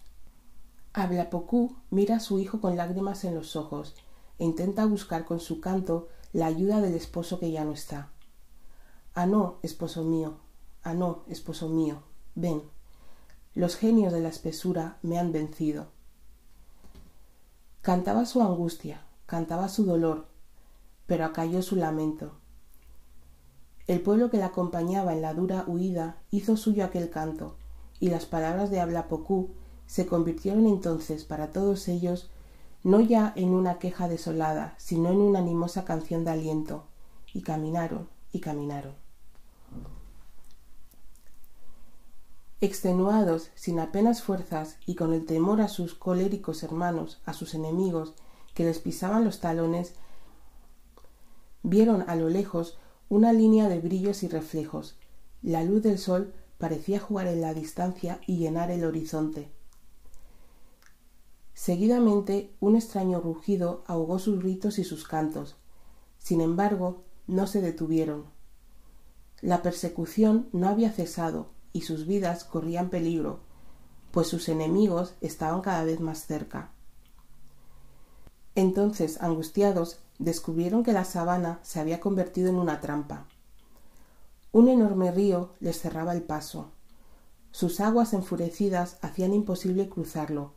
Ablapocú 0.94 1.76
mira 1.92 2.16
a 2.16 2.20
su 2.22 2.40
hijo 2.40 2.60
con 2.60 2.76
lágrimas 2.76 3.24
en 3.24 3.36
los 3.36 3.56
ojos 3.56 3.94
e 4.40 4.46
intenta 4.46 4.88
buscar 4.88 5.26
con 5.26 5.40
su 5.40 5.60
canto 5.62 6.08
la 6.34 6.48
ayuda 6.48 6.82
del 6.82 6.96
esposo 6.96 7.38
que 7.38 7.52
ya 7.52 7.64
no 7.66 7.74
está. 7.74 8.10
Ah, 9.14 9.28
no, 9.28 9.60
esposo 9.62 10.04
mío. 10.04 10.38
Ah, 10.82 10.96
no, 10.96 11.24
esposo 11.28 11.70
mío. 11.70 12.02
Ven. 12.36 12.64
Los 13.54 13.78
genios 13.78 14.12
de 14.12 14.20
la 14.20 14.28
espesura 14.28 14.98
me 15.02 15.18
han 15.18 15.32
vencido. 15.32 15.88
Cantaba 17.82 18.26
su 18.26 18.42
angustia, 18.42 19.06
cantaba 19.26 19.70
su 19.70 19.86
dolor, 19.86 20.26
pero 21.08 21.24
acalló 21.24 21.62
su 21.62 21.78
lamento. 21.78 22.34
El 23.88 24.02
pueblo 24.02 24.30
que 24.30 24.38
la 24.38 24.48
acompañaba 24.48 25.14
en 25.14 25.22
la 25.22 25.34
dura 25.34 25.64
huida 25.66 26.18
hizo 26.30 26.58
suyo 26.58 26.84
aquel 26.84 27.10
canto, 27.10 27.56
y 28.02 28.10
las 28.10 28.26
palabras 28.26 28.70
de 28.70 28.82
Ablapocú 28.82 29.52
se 29.86 30.06
convirtieron 30.06 30.66
entonces 30.66 31.24
para 31.24 31.52
todos 31.52 31.88
ellos 31.88 32.30
no 32.84 33.00
ya 33.00 33.32
en 33.38 33.52
una 33.54 33.80
queja 33.80 34.10
desolada, 34.10 34.76
sino 34.78 35.10
en 35.10 35.20
una 35.20 35.40
animosa 35.40 35.86
canción 35.86 36.26
de 36.26 36.32
aliento, 36.32 36.84
y 37.34 37.44
caminaron 37.44 38.10
y 38.34 38.42
caminaron. 38.42 39.05
Extenuados, 42.62 43.52
sin 43.56 43.80
apenas 43.80 44.24
fuerzas 44.24 44.78
y 44.86 44.96
con 44.96 45.14
el 45.14 45.26
temor 45.26 45.60
a 45.60 45.68
sus 45.68 45.94
coléricos 45.94 46.64
hermanos, 46.64 47.22
a 47.26 47.34
sus 47.34 47.54
enemigos, 47.54 48.14
que 48.54 48.64
les 48.64 48.80
pisaban 48.80 49.26
los 49.26 49.42
talones, 49.42 49.94
vieron 51.64 52.06
a 52.08 52.16
lo 52.16 52.30
lejos 52.30 52.78
una 53.10 53.34
línea 53.34 53.68
de 53.68 53.80
brillos 53.80 54.24
y 54.24 54.30
reflejos. 54.30 54.96
La 55.42 55.64
luz 55.64 55.84
del 55.84 56.00
sol 56.00 56.34
parecía 56.58 57.00
jugar 57.00 57.28
en 57.28 57.42
la 57.42 57.54
distancia 57.54 58.22
y 58.26 58.38
llenar 58.38 58.72
el 58.72 58.86
horizonte. 58.86 59.52
Seguidamente 61.54 62.56
un 62.62 62.78
extraño 62.78 63.20
rugido 63.20 63.84
ahogó 63.86 64.18
sus 64.18 64.40
gritos 64.40 64.80
y 64.80 64.86
sus 64.86 65.06
cantos. 65.06 65.58
Sin 66.20 66.40
embargo, 66.40 67.04
no 67.28 67.48
se 67.48 67.60
detuvieron. 67.60 68.26
La 69.42 69.62
persecución 69.62 70.48
no 70.54 70.70
había 70.70 70.92
cesado 70.92 71.55
y 71.76 71.82
sus 71.82 72.08
vidas 72.08 72.46
corrían 72.46 72.90
peligro, 72.90 73.42
pues 74.12 74.28
sus 74.28 74.48
enemigos 74.48 75.16
estaban 75.20 75.60
cada 75.60 75.84
vez 75.84 76.00
más 76.00 76.26
cerca. 76.26 76.72
Entonces, 78.56 79.22
angustiados, 79.22 80.00
descubrieron 80.18 80.84
que 80.84 80.94
la 80.94 81.04
sabana 81.04 81.60
se 81.64 81.82
había 81.82 82.00
convertido 82.00 82.48
en 82.48 82.56
una 82.56 82.80
trampa. 82.80 83.26
Un 84.54 84.70
enorme 84.70 85.12
río 85.12 85.52
les 85.60 85.78
cerraba 85.78 86.14
el 86.14 86.24
paso. 86.24 86.72
Sus 87.52 87.82
aguas 87.82 88.14
enfurecidas 88.14 88.98
hacían 89.02 89.34
imposible 89.34 89.90
cruzarlo, 89.90 90.54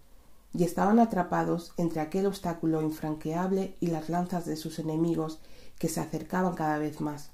y 0.54 0.62
estaban 0.62 1.00
atrapados 1.00 1.72
entre 1.78 2.00
aquel 2.00 2.26
obstáculo 2.26 2.80
infranqueable 2.80 3.76
y 3.80 3.88
las 3.88 4.08
lanzas 4.08 4.46
de 4.46 4.54
sus 4.54 4.78
enemigos 4.78 5.40
que 5.80 5.88
se 5.88 5.98
acercaban 5.98 6.54
cada 6.54 6.78
vez 6.78 7.00
más. 7.00 7.32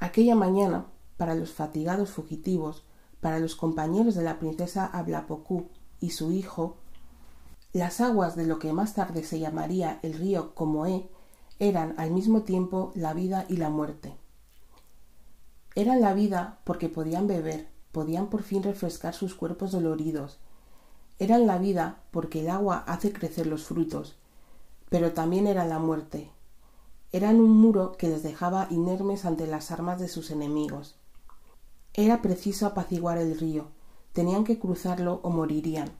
Aquella 0.00 0.34
mañana, 0.34 0.86
para 1.22 1.36
los 1.36 1.52
fatigados 1.52 2.10
fugitivos, 2.10 2.82
para 3.20 3.38
los 3.38 3.54
compañeros 3.54 4.16
de 4.16 4.24
la 4.24 4.40
princesa 4.40 4.86
Ablapocú 4.86 5.68
y 6.00 6.10
su 6.10 6.32
hijo, 6.32 6.78
las 7.72 8.00
aguas 8.00 8.34
de 8.34 8.44
lo 8.44 8.58
que 8.58 8.72
más 8.72 8.94
tarde 8.94 9.22
se 9.22 9.38
llamaría 9.38 10.00
el 10.02 10.14
río 10.14 10.52
Comoé 10.56 11.08
eran 11.60 11.94
al 11.96 12.10
mismo 12.10 12.42
tiempo 12.42 12.90
la 12.96 13.14
vida 13.14 13.46
y 13.48 13.58
la 13.58 13.70
muerte. 13.70 14.16
Eran 15.76 16.00
la 16.00 16.12
vida 16.12 16.58
porque 16.64 16.88
podían 16.88 17.28
beber, 17.28 17.68
podían 17.92 18.26
por 18.26 18.42
fin 18.42 18.64
refrescar 18.64 19.14
sus 19.14 19.36
cuerpos 19.36 19.70
doloridos, 19.70 20.40
eran 21.20 21.46
la 21.46 21.58
vida 21.58 22.02
porque 22.10 22.40
el 22.40 22.50
agua 22.50 22.82
hace 22.88 23.12
crecer 23.12 23.46
los 23.46 23.62
frutos, 23.62 24.16
pero 24.88 25.12
también 25.12 25.46
eran 25.46 25.68
la 25.68 25.78
muerte. 25.78 26.32
Eran 27.12 27.38
un 27.38 27.60
muro 27.60 27.92
que 27.92 28.08
les 28.08 28.24
dejaba 28.24 28.66
inermes 28.70 29.24
ante 29.24 29.46
las 29.46 29.70
armas 29.70 30.00
de 30.00 30.08
sus 30.08 30.32
enemigos. 30.32 30.96
Era 31.94 32.22
preciso 32.22 32.66
apaciguar 32.66 33.18
el 33.18 33.38
río, 33.38 33.68
tenían 34.12 34.44
que 34.44 34.58
cruzarlo 34.58 35.20
o 35.22 35.30
morirían. 35.30 35.92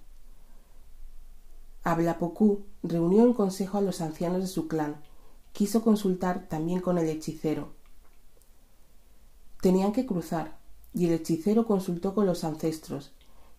Ablapocú 1.85 2.65
reunió 2.83 3.25
en 3.25 3.35
consejo 3.35 3.79
a 3.79 3.83
los 3.83 4.01
ancianos 4.01 4.41
de 4.41 4.47
su 4.47 4.69
clan, 4.69 5.03
quiso 5.53 5.83
consultar 5.83 6.49
también 6.49 6.81
con 6.81 6.97
el 6.97 7.09
hechicero. 7.09 7.73
Tenían 9.61 9.93
que 9.93 10.07
cruzar, 10.07 10.57
y 10.95 11.07
el 11.07 11.13
hechicero 11.13 11.67
consultó 11.67 12.15
con 12.15 12.27
los 12.27 12.45
ancestros, 12.45 13.13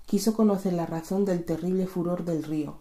quiso 0.06 0.34
conocer 0.34 0.74
la 0.74 0.86
razón 0.86 1.26
del 1.26 1.46
terrible 1.46 1.86
furor 1.86 2.26
del 2.26 2.44
río. 2.44 2.78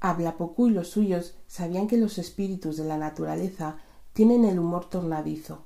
Ablapocú 0.00 0.68
y 0.68 0.70
los 0.70 0.88
suyos 0.88 1.34
sabían 1.46 1.88
que 1.88 1.96
los 1.96 2.18
espíritus 2.18 2.76
de 2.76 2.84
la 2.84 2.98
naturaleza 2.98 3.78
tienen 4.14 4.44
el 4.44 4.58
humor 4.58 4.88
tornadizo. 4.88 5.64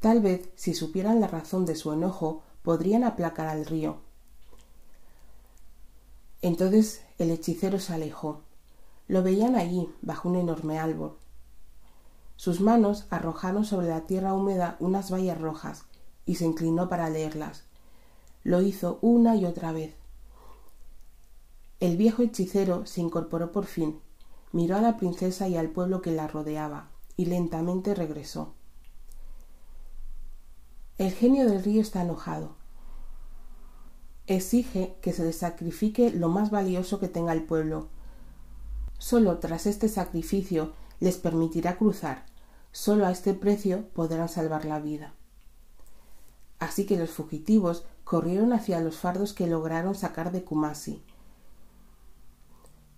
Tal 0.00 0.20
vez, 0.20 0.48
si 0.54 0.72
supieran 0.72 1.20
la 1.20 1.26
razón 1.26 1.66
de 1.66 1.74
su 1.74 1.92
enojo, 1.92 2.42
podrían 2.62 3.04
aplacar 3.04 3.48
al 3.48 3.66
río. 3.66 3.98
Entonces 6.42 7.02
el 7.18 7.30
hechicero 7.30 7.78
se 7.80 7.92
alejó. 7.92 8.42
Lo 9.08 9.22
veían 9.22 9.56
allí, 9.56 9.88
bajo 10.00 10.28
un 10.28 10.36
enorme 10.36 10.78
árbol. 10.78 11.16
Sus 12.36 12.60
manos 12.60 13.06
arrojaron 13.10 13.64
sobre 13.64 13.88
la 13.88 14.02
tierra 14.02 14.32
húmeda 14.34 14.76
unas 14.78 15.12
vallas 15.12 15.40
rojas, 15.40 15.86
y 16.24 16.36
se 16.36 16.44
inclinó 16.44 16.88
para 16.88 17.10
leerlas. 17.10 17.64
Lo 18.44 18.62
hizo 18.62 18.98
una 19.00 19.36
y 19.36 19.44
otra 19.44 19.72
vez. 19.72 19.94
El 21.80 21.96
viejo 21.96 22.22
hechicero 22.22 22.86
se 22.86 23.00
incorporó 23.00 23.50
por 23.52 23.66
fin, 23.66 24.00
miró 24.52 24.76
a 24.76 24.80
la 24.80 24.96
princesa 24.96 25.48
y 25.48 25.56
al 25.56 25.70
pueblo 25.70 26.00
que 26.00 26.12
la 26.12 26.26
rodeaba, 26.26 26.90
y 27.16 27.26
lentamente 27.26 27.94
regresó. 27.94 28.54
El 30.98 31.12
genio 31.12 31.46
del 31.48 31.62
río 31.62 31.82
está 31.82 32.02
enojado. 32.02 32.56
Exige 34.26 34.96
que 35.02 35.12
se 35.12 35.24
le 35.24 35.32
sacrifique 35.32 36.10
lo 36.10 36.28
más 36.28 36.50
valioso 36.50 36.98
que 36.98 37.08
tenga 37.08 37.32
el 37.32 37.44
pueblo. 37.44 37.88
Solo 38.98 39.38
tras 39.38 39.66
este 39.66 39.88
sacrificio 39.88 40.72
les 41.00 41.18
permitirá 41.18 41.76
cruzar. 41.76 42.26
Solo 42.72 43.06
a 43.06 43.10
este 43.10 43.34
precio 43.34 43.88
podrán 43.90 44.28
salvar 44.28 44.64
la 44.64 44.80
vida. 44.80 45.14
Así 46.58 46.86
que 46.86 46.96
los 46.96 47.10
fugitivos 47.10 47.84
corrieron 48.04 48.52
hacia 48.52 48.80
los 48.80 48.96
fardos 48.96 49.32
que 49.32 49.46
lograron 49.46 49.94
sacar 49.94 50.32
de 50.32 50.44
Kumasi. 50.44 51.02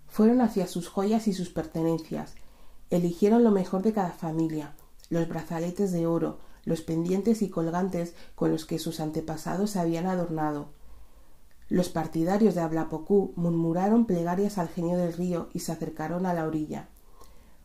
Fueron 0.06 0.40
hacia 0.40 0.66
sus 0.66 0.88
joyas 0.88 1.28
y 1.28 1.32
sus 1.32 1.50
pertenencias. 1.50 2.34
Eligieron 2.90 3.45
lo 3.45 3.50
mejor 3.50 3.83
de 3.83 3.92
cada 3.92 4.12
familia, 4.12 4.75
los 5.11 5.28
brazaletes 5.28 5.92
de 5.92 6.07
oro, 6.07 6.38
los 6.64 6.80
pendientes 6.83 7.42
y 7.42 7.50
colgantes 7.50 8.14
con 8.35 8.50
los 8.50 8.64
que 8.64 8.78
sus 8.78 9.00
antepasados 9.00 9.71
se 9.71 9.80
habían 9.80 10.07
adornado. 10.07 10.68
Los 11.68 11.90
partidarios 11.90 12.54
de 12.54 12.62
Ablapocú 12.62 13.33
murmuraron 13.37 14.07
plegarias 14.07 14.57
al 14.57 14.68
genio 14.68 14.97
del 14.97 15.12
río 15.12 15.49
y 15.52 15.61
se 15.61 15.73
acercaron 15.73 16.25
a 16.25 16.33
la 16.33 16.47
orilla. 16.47 16.88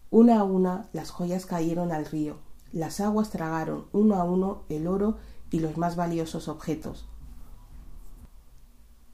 Una 0.10 0.40
a 0.40 0.44
una 0.44 0.90
las 0.92 1.10
joyas 1.10 1.46
cayeron 1.46 1.92
al 1.92 2.06
río, 2.06 2.38
las 2.74 3.00
aguas 3.00 3.30
tragaron 3.30 3.86
uno 3.94 4.16
a 4.16 4.24
uno 4.24 4.64
el 4.68 4.88
oro 4.88 5.18
y 5.52 5.60
los 5.60 5.78
más 5.78 5.96
valiosos 5.96 6.48
objetos. 6.48 7.08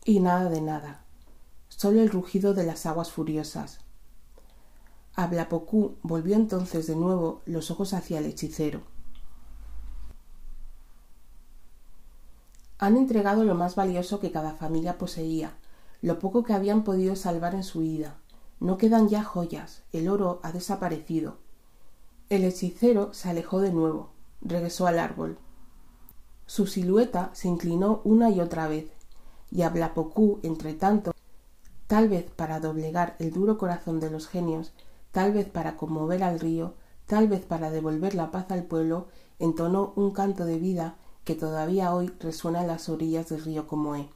Y 0.05 0.21
nada 0.21 0.49
de 0.49 0.61
nada, 0.61 1.03
solo 1.67 2.01
el 2.01 2.09
rugido 2.09 2.53
de 2.53 2.65
las 2.65 2.85
aguas 2.85 3.11
furiosas. 3.11 3.79
Ablapocú 5.23 5.95
volvió 6.01 6.35
entonces 6.35 6.87
de 6.87 6.95
nuevo 6.95 7.41
los 7.45 7.71
ojos 7.71 7.93
hacia 7.93 8.19
el 8.19 8.25
hechicero. 8.25 8.81
Han 12.77 12.95
entregado 12.95 13.43
lo 13.43 13.55
más 13.55 13.75
valioso 13.75 14.19
que 14.19 14.31
cada 14.31 14.53
familia 14.53 14.97
poseía, 14.97 15.57
lo 16.01 16.19
poco 16.19 16.43
que 16.43 16.53
habían 16.53 16.83
podido 16.83 17.15
salvar 17.15 17.55
en 17.55 17.63
su 17.63 17.81
ida. 17.83 18.15
No 18.59 18.77
quedan 18.77 19.09
ya 19.09 19.23
joyas, 19.23 19.83
el 19.91 20.07
oro 20.07 20.39
ha 20.43 20.51
desaparecido. 20.51 21.37
El 22.29 22.43
hechicero 22.43 23.13
se 23.13 23.29
alejó 23.29 23.59
de 23.59 23.73
nuevo, 23.73 24.11
regresó 24.41 24.87
al 24.87 24.99
árbol, 24.99 25.37
su 26.49 26.65
silueta 26.65 27.29
se 27.33 27.47
inclinó 27.47 28.01
una 28.03 28.31
y 28.31 28.41
otra 28.41 28.67
vez, 28.67 28.89
y 29.51 29.61
Ablapocú, 29.61 30.39
entre 30.41 30.73
tanto, 30.73 31.11
tal 31.85 32.09
vez 32.09 32.25
para 32.31 32.59
doblegar 32.59 33.15
el 33.19 33.31
duro 33.31 33.59
corazón 33.59 33.99
de 33.99 34.09
los 34.09 34.27
genios, 34.27 34.73
tal 35.11 35.33
vez 35.33 35.47
para 35.49 35.77
conmover 35.77 36.23
al 36.23 36.39
río, 36.39 36.75
tal 37.05 37.27
vez 37.27 37.41
para 37.41 37.71
devolver 37.71 38.15
la 38.15 38.31
paz 38.31 38.51
al 38.51 38.63
pueblo, 38.63 39.07
entonó 39.39 39.93
un 39.95 40.11
canto 40.11 40.45
de 40.45 40.59
vida 40.59 40.95
que 41.23 41.35
todavía 41.35 41.93
hoy 41.93 42.11
resuena 42.19 42.61
en 42.61 42.67
las 42.67 42.89
orillas 42.89 43.29
del 43.29 43.43
río 43.43 43.67
Comoé. 43.67 44.09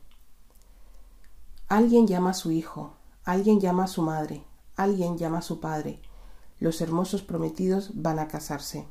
Alguien 1.67 2.07
llama 2.07 2.31
a 2.31 2.35
su 2.35 2.51
hijo, 2.51 2.93
alguien 3.23 3.59
llama 3.59 3.85
a 3.85 3.87
su 3.87 4.01
madre, 4.01 4.43
alguien 4.75 5.17
llama 5.17 5.39
a 5.39 5.43
su 5.43 5.59
padre, 5.59 5.99
los 6.59 6.81
hermosos 6.81 7.23
prometidos 7.23 7.91
van 7.93 8.19
a 8.19 8.27
casarse. 8.27 8.85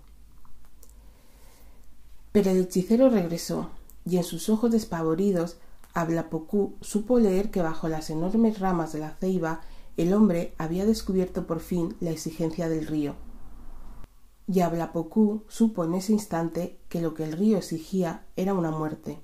Pero 2.32 2.50
el 2.50 2.62
hechicero 2.62 3.08
regresó, 3.08 3.70
y 4.04 4.16
en 4.16 4.24
sus 4.24 4.48
ojos 4.48 4.72
despavoridos, 4.72 5.58
Ablapocú 5.94 6.76
supo 6.80 7.18
leer 7.18 7.50
que 7.50 7.60
bajo 7.60 7.88
las 7.88 8.08
enormes 8.08 8.58
ramas 8.58 8.92
de 8.92 9.00
la 9.00 9.10
ceiba 9.10 9.60
el 9.96 10.14
hombre 10.14 10.54
había 10.58 10.86
descubierto 10.86 11.46
por 11.46 11.60
fin 11.60 11.96
la 12.00 12.10
exigencia 12.10 12.68
del 12.68 12.86
río. 12.86 13.14
Y 14.46 14.60
Ablapocú 14.60 15.44
supo 15.48 15.84
en 15.84 15.94
ese 15.94 16.12
instante 16.12 16.78
que 16.88 17.00
lo 17.00 17.14
que 17.14 17.24
el 17.24 17.32
río 17.32 17.58
exigía 17.58 18.26
era 18.36 18.54
una 18.54 18.70
muerte. 18.70 19.20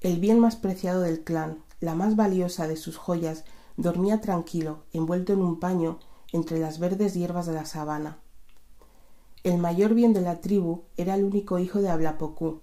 El 0.00 0.18
bien 0.18 0.40
más 0.40 0.56
preciado 0.56 1.00
del 1.00 1.24
clan, 1.24 1.62
la 1.80 1.94
más 1.94 2.16
valiosa 2.16 2.68
de 2.68 2.76
sus 2.76 2.96
joyas, 2.96 3.44
dormía 3.76 4.20
tranquilo, 4.20 4.84
envuelto 4.92 5.32
en 5.32 5.40
un 5.40 5.60
paño, 5.60 5.98
entre 6.32 6.58
las 6.58 6.78
verdes 6.78 7.14
hierbas 7.14 7.46
de 7.46 7.52
la 7.52 7.64
sabana. 7.64 8.18
El 9.44 9.58
mayor 9.58 9.94
bien 9.94 10.12
de 10.12 10.20
la 10.20 10.40
tribu 10.40 10.82
era 10.96 11.14
el 11.14 11.24
único 11.24 11.58
hijo 11.58 11.80
de 11.80 11.90
Ablapocú, 11.90 12.60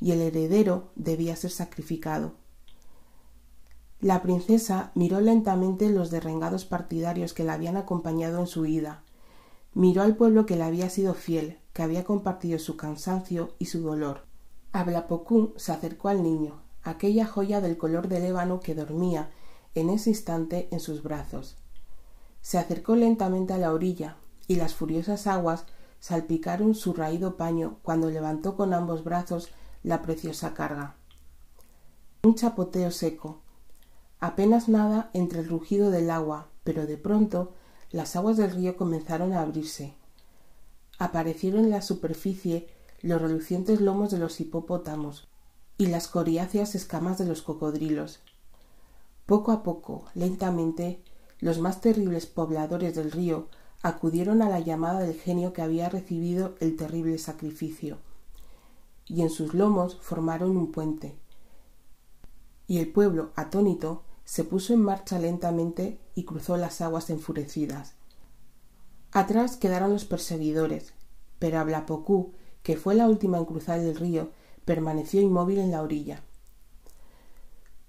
y 0.00 0.12
el 0.12 0.20
heredero 0.20 0.90
debía 0.94 1.36
ser 1.36 1.50
sacrificado. 1.50 2.34
La 4.02 4.20
princesa 4.20 4.90
miró 4.96 5.20
lentamente 5.20 5.88
los 5.88 6.10
derrengados 6.10 6.64
partidarios 6.64 7.34
que 7.34 7.44
la 7.44 7.52
habían 7.52 7.76
acompañado 7.76 8.40
en 8.40 8.48
su 8.48 8.66
ida, 8.66 9.04
miró 9.74 10.02
al 10.02 10.16
pueblo 10.16 10.44
que 10.44 10.56
le 10.56 10.64
había 10.64 10.90
sido 10.90 11.14
fiel, 11.14 11.60
que 11.72 11.84
había 11.84 12.02
compartido 12.02 12.58
su 12.58 12.76
cansancio 12.76 13.54
y 13.60 13.66
su 13.66 13.80
dolor. 13.80 14.22
Ablapocú 14.72 15.54
se 15.56 15.70
acercó 15.70 16.08
al 16.08 16.24
niño, 16.24 16.60
aquella 16.82 17.26
joya 17.26 17.60
del 17.60 17.78
color 17.78 18.08
del 18.08 18.24
ébano 18.24 18.58
que 18.58 18.74
dormía 18.74 19.30
en 19.76 19.88
ese 19.88 20.10
instante 20.10 20.66
en 20.72 20.80
sus 20.80 21.04
brazos. 21.04 21.56
Se 22.40 22.58
acercó 22.58 22.96
lentamente 22.96 23.52
a 23.52 23.58
la 23.58 23.72
orilla, 23.72 24.16
y 24.48 24.56
las 24.56 24.74
furiosas 24.74 25.28
aguas 25.28 25.64
salpicaron 26.00 26.74
su 26.74 26.92
raído 26.92 27.36
paño 27.36 27.78
cuando 27.82 28.10
levantó 28.10 28.56
con 28.56 28.74
ambos 28.74 29.04
brazos 29.04 29.50
la 29.84 30.02
preciosa 30.02 30.54
carga. 30.54 30.96
Un 32.24 32.34
chapoteo 32.34 32.90
seco. 32.90 33.42
Apenas 34.22 34.68
nada 34.68 35.10
entre 35.14 35.40
el 35.40 35.48
rugido 35.48 35.90
del 35.90 36.08
agua, 36.08 36.46
pero 36.62 36.86
de 36.86 36.96
pronto 36.96 37.54
las 37.90 38.14
aguas 38.14 38.36
del 38.36 38.52
río 38.52 38.76
comenzaron 38.76 39.32
a 39.32 39.42
abrirse. 39.42 39.94
Aparecieron 40.96 41.64
en 41.64 41.70
la 41.70 41.82
superficie 41.82 42.68
los 43.00 43.20
relucientes 43.20 43.80
lomos 43.80 44.12
de 44.12 44.18
los 44.18 44.40
hipopótamos 44.40 45.26
y 45.76 45.86
las 45.86 46.06
coriáceas 46.06 46.76
escamas 46.76 47.18
de 47.18 47.24
los 47.24 47.42
cocodrilos. 47.42 48.20
Poco 49.26 49.50
a 49.50 49.64
poco, 49.64 50.04
lentamente, 50.14 51.02
los 51.40 51.58
más 51.58 51.80
terribles 51.80 52.26
pobladores 52.26 52.94
del 52.94 53.10
río 53.10 53.48
acudieron 53.82 54.40
a 54.40 54.48
la 54.48 54.60
llamada 54.60 55.00
del 55.00 55.18
genio 55.18 55.52
que 55.52 55.62
había 55.62 55.88
recibido 55.88 56.54
el 56.60 56.76
terrible 56.76 57.18
sacrificio, 57.18 57.98
y 59.04 59.22
en 59.22 59.30
sus 59.30 59.52
lomos 59.52 59.96
formaron 60.00 60.56
un 60.56 60.70
puente. 60.70 61.16
Y 62.68 62.78
el 62.78 62.86
pueblo, 62.86 63.32
atónito, 63.34 64.04
se 64.24 64.44
puso 64.44 64.72
en 64.72 64.82
marcha 64.82 65.18
lentamente 65.18 66.00
y 66.14 66.24
cruzó 66.24 66.56
las 66.56 66.80
aguas 66.80 67.10
enfurecidas. 67.10 67.94
Atrás 69.10 69.56
quedaron 69.56 69.92
los 69.92 70.04
perseguidores, 70.04 70.94
pero 71.38 71.58
Ablapocú, 71.58 72.32
que 72.62 72.76
fue 72.76 72.94
la 72.94 73.08
última 73.08 73.38
en 73.38 73.44
cruzar 73.44 73.78
el 73.78 73.94
río, 73.96 74.30
permaneció 74.64 75.20
inmóvil 75.20 75.58
en 75.58 75.70
la 75.70 75.82
orilla. 75.82 76.22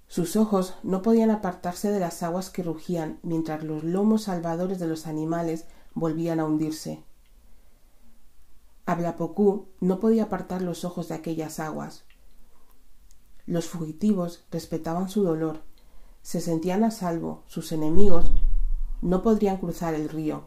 Sus 0.07 0.35
ojos 0.35 0.75
no 0.83 1.01
podían 1.01 1.31
apartarse 1.31 1.89
de 1.89 1.99
las 1.99 2.23
aguas 2.23 2.49
que 2.49 2.61
rugían 2.61 3.19
mientras 3.23 3.63
los 3.63 3.83
lomos 3.83 4.23
salvadores 4.23 4.79
de 4.79 4.87
los 4.87 5.07
animales 5.07 5.65
volvían 5.95 6.39
a 6.39 6.45
hundirse. 6.45 7.03
Ablapocú 8.85 9.69
no 9.79 9.99
podía 9.99 10.23
apartar 10.23 10.61
los 10.61 10.83
ojos 10.83 11.07
de 11.07 11.15
aquellas 11.15 11.59
aguas. 11.59 12.03
Los 13.45 13.67
fugitivos 13.67 14.43
respetaban 14.51 15.09
su 15.09 15.23
dolor, 15.23 15.63
se 16.23 16.41
sentían 16.41 16.83
a 16.83 16.89
salvo, 16.89 17.43
sus 17.45 17.71
enemigos 17.71 18.31
no 19.01 19.21
podrían 19.21 19.57
cruzar 19.57 19.93
el 19.93 20.09
río. 20.09 20.45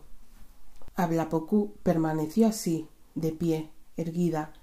Ablapocú 0.96 1.74
permaneció 1.82 2.48
así, 2.48 2.88
de 3.14 3.30
pie, 3.30 3.70
erguida, 3.96 4.54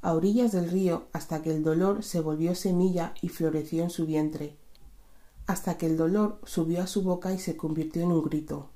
a 0.00 0.14
orillas 0.14 0.52
del 0.52 0.70
río 0.70 1.06
hasta 1.12 1.42
que 1.42 1.50
el 1.50 1.62
dolor 1.62 2.02
se 2.02 2.20
volvió 2.20 2.54
semilla 2.54 3.14
y 3.20 3.28
floreció 3.28 3.82
en 3.82 3.90
su 3.90 4.06
vientre, 4.06 4.56
hasta 5.46 5.76
que 5.76 5.86
el 5.86 5.96
dolor 5.96 6.40
subió 6.44 6.82
a 6.82 6.86
su 6.86 7.02
boca 7.02 7.32
y 7.32 7.38
se 7.38 7.56
convirtió 7.56 8.02
en 8.02 8.12
un 8.12 8.22
grito. 8.22 8.70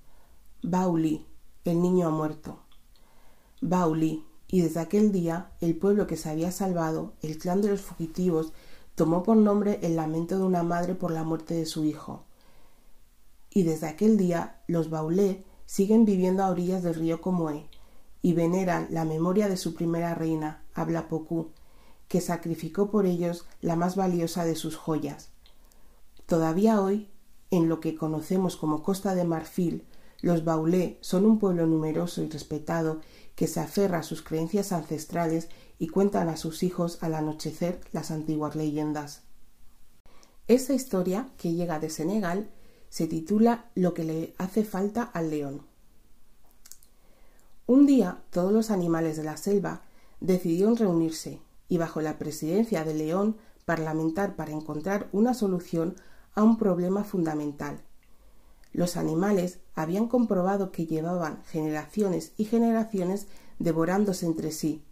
Bauli, 0.62 1.26
el 1.64 1.80
niño 1.80 2.06
ha 2.06 2.10
muerto. 2.10 2.60
Bauli, 3.60 4.24
y 4.46 4.60
desde 4.60 4.80
aquel 4.80 5.12
día 5.12 5.52
el 5.60 5.76
pueblo 5.76 6.06
que 6.06 6.16
se 6.16 6.28
había 6.28 6.50
salvado, 6.50 7.14
el 7.22 7.38
clan 7.38 7.62
de 7.62 7.68
los 7.68 7.80
fugitivos, 7.80 8.52
tomó 8.98 9.22
por 9.22 9.36
nombre 9.36 9.78
el 9.82 9.94
lamento 9.94 10.36
de 10.36 10.42
una 10.42 10.64
madre 10.64 10.96
por 10.96 11.12
la 11.12 11.22
muerte 11.22 11.54
de 11.54 11.66
su 11.66 11.84
hijo. 11.84 12.24
Y 13.48 13.62
desde 13.62 13.86
aquel 13.86 14.16
día 14.16 14.60
los 14.66 14.90
Baulé 14.90 15.44
siguen 15.66 16.04
viviendo 16.04 16.42
a 16.42 16.50
orillas 16.50 16.82
del 16.82 16.96
río 16.96 17.20
Comoé 17.20 17.68
y 18.22 18.32
veneran 18.32 18.88
la 18.90 19.04
memoria 19.04 19.48
de 19.48 19.56
su 19.56 19.74
primera 19.74 20.16
reina, 20.16 20.64
Ablapocú, 20.74 21.52
que 22.08 22.20
sacrificó 22.20 22.90
por 22.90 23.06
ellos 23.06 23.46
la 23.60 23.76
más 23.76 23.94
valiosa 23.94 24.44
de 24.44 24.56
sus 24.56 24.76
joyas. 24.76 25.28
Todavía 26.26 26.80
hoy, 26.80 27.08
en 27.52 27.68
lo 27.68 27.78
que 27.78 27.94
conocemos 27.94 28.56
como 28.56 28.82
Costa 28.82 29.14
de 29.14 29.24
Marfil, 29.24 29.86
los 30.22 30.44
baulé 30.44 30.98
son 31.02 31.24
un 31.24 31.38
pueblo 31.38 31.68
numeroso 31.68 32.20
y 32.20 32.28
respetado 32.28 33.00
que 33.36 33.46
se 33.46 33.60
aferra 33.60 33.98
a 33.98 34.02
sus 34.02 34.22
creencias 34.22 34.72
ancestrales 34.72 35.48
y 35.78 35.88
cuentan 35.88 36.28
a 36.28 36.36
sus 36.36 36.62
hijos 36.62 36.98
al 37.02 37.14
anochecer 37.14 37.80
las 37.92 38.10
antiguas 38.10 38.56
leyendas. 38.56 39.22
Esta 40.46 40.74
historia, 40.74 41.28
que 41.36 41.52
llega 41.52 41.78
de 41.78 41.90
Senegal, 41.90 42.50
se 42.88 43.06
titula 43.06 43.70
Lo 43.74 43.94
que 43.94 44.04
le 44.04 44.34
hace 44.38 44.64
falta 44.64 45.02
al 45.02 45.30
león. 45.30 45.62
Un 47.66 47.86
día 47.86 48.22
todos 48.30 48.52
los 48.52 48.70
animales 48.70 49.16
de 49.16 49.24
la 49.24 49.36
selva 49.36 49.82
decidieron 50.20 50.76
reunirse 50.76 51.40
y 51.68 51.76
bajo 51.76 52.00
la 52.00 52.18
presidencia 52.18 52.82
del 52.82 52.98
león 52.98 53.36
parlamentar 53.66 54.36
para 54.36 54.52
encontrar 54.52 55.08
una 55.12 55.34
solución 55.34 55.96
a 56.34 56.42
un 56.42 56.56
problema 56.56 57.04
fundamental, 57.04 57.82
los 58.72 58.96
animales 58.96 59.60
habían 59.74 60.08
comprobado 60.08 60.70
que 60.70 60.86
llevaban 60.86 61.42
generaciones 61.44 62.32
y 62.36 62.44
generaciones 62.44 63.26
devorándose 63.58 64.26
entre 64.26 64.52
sí. 64.52 64.84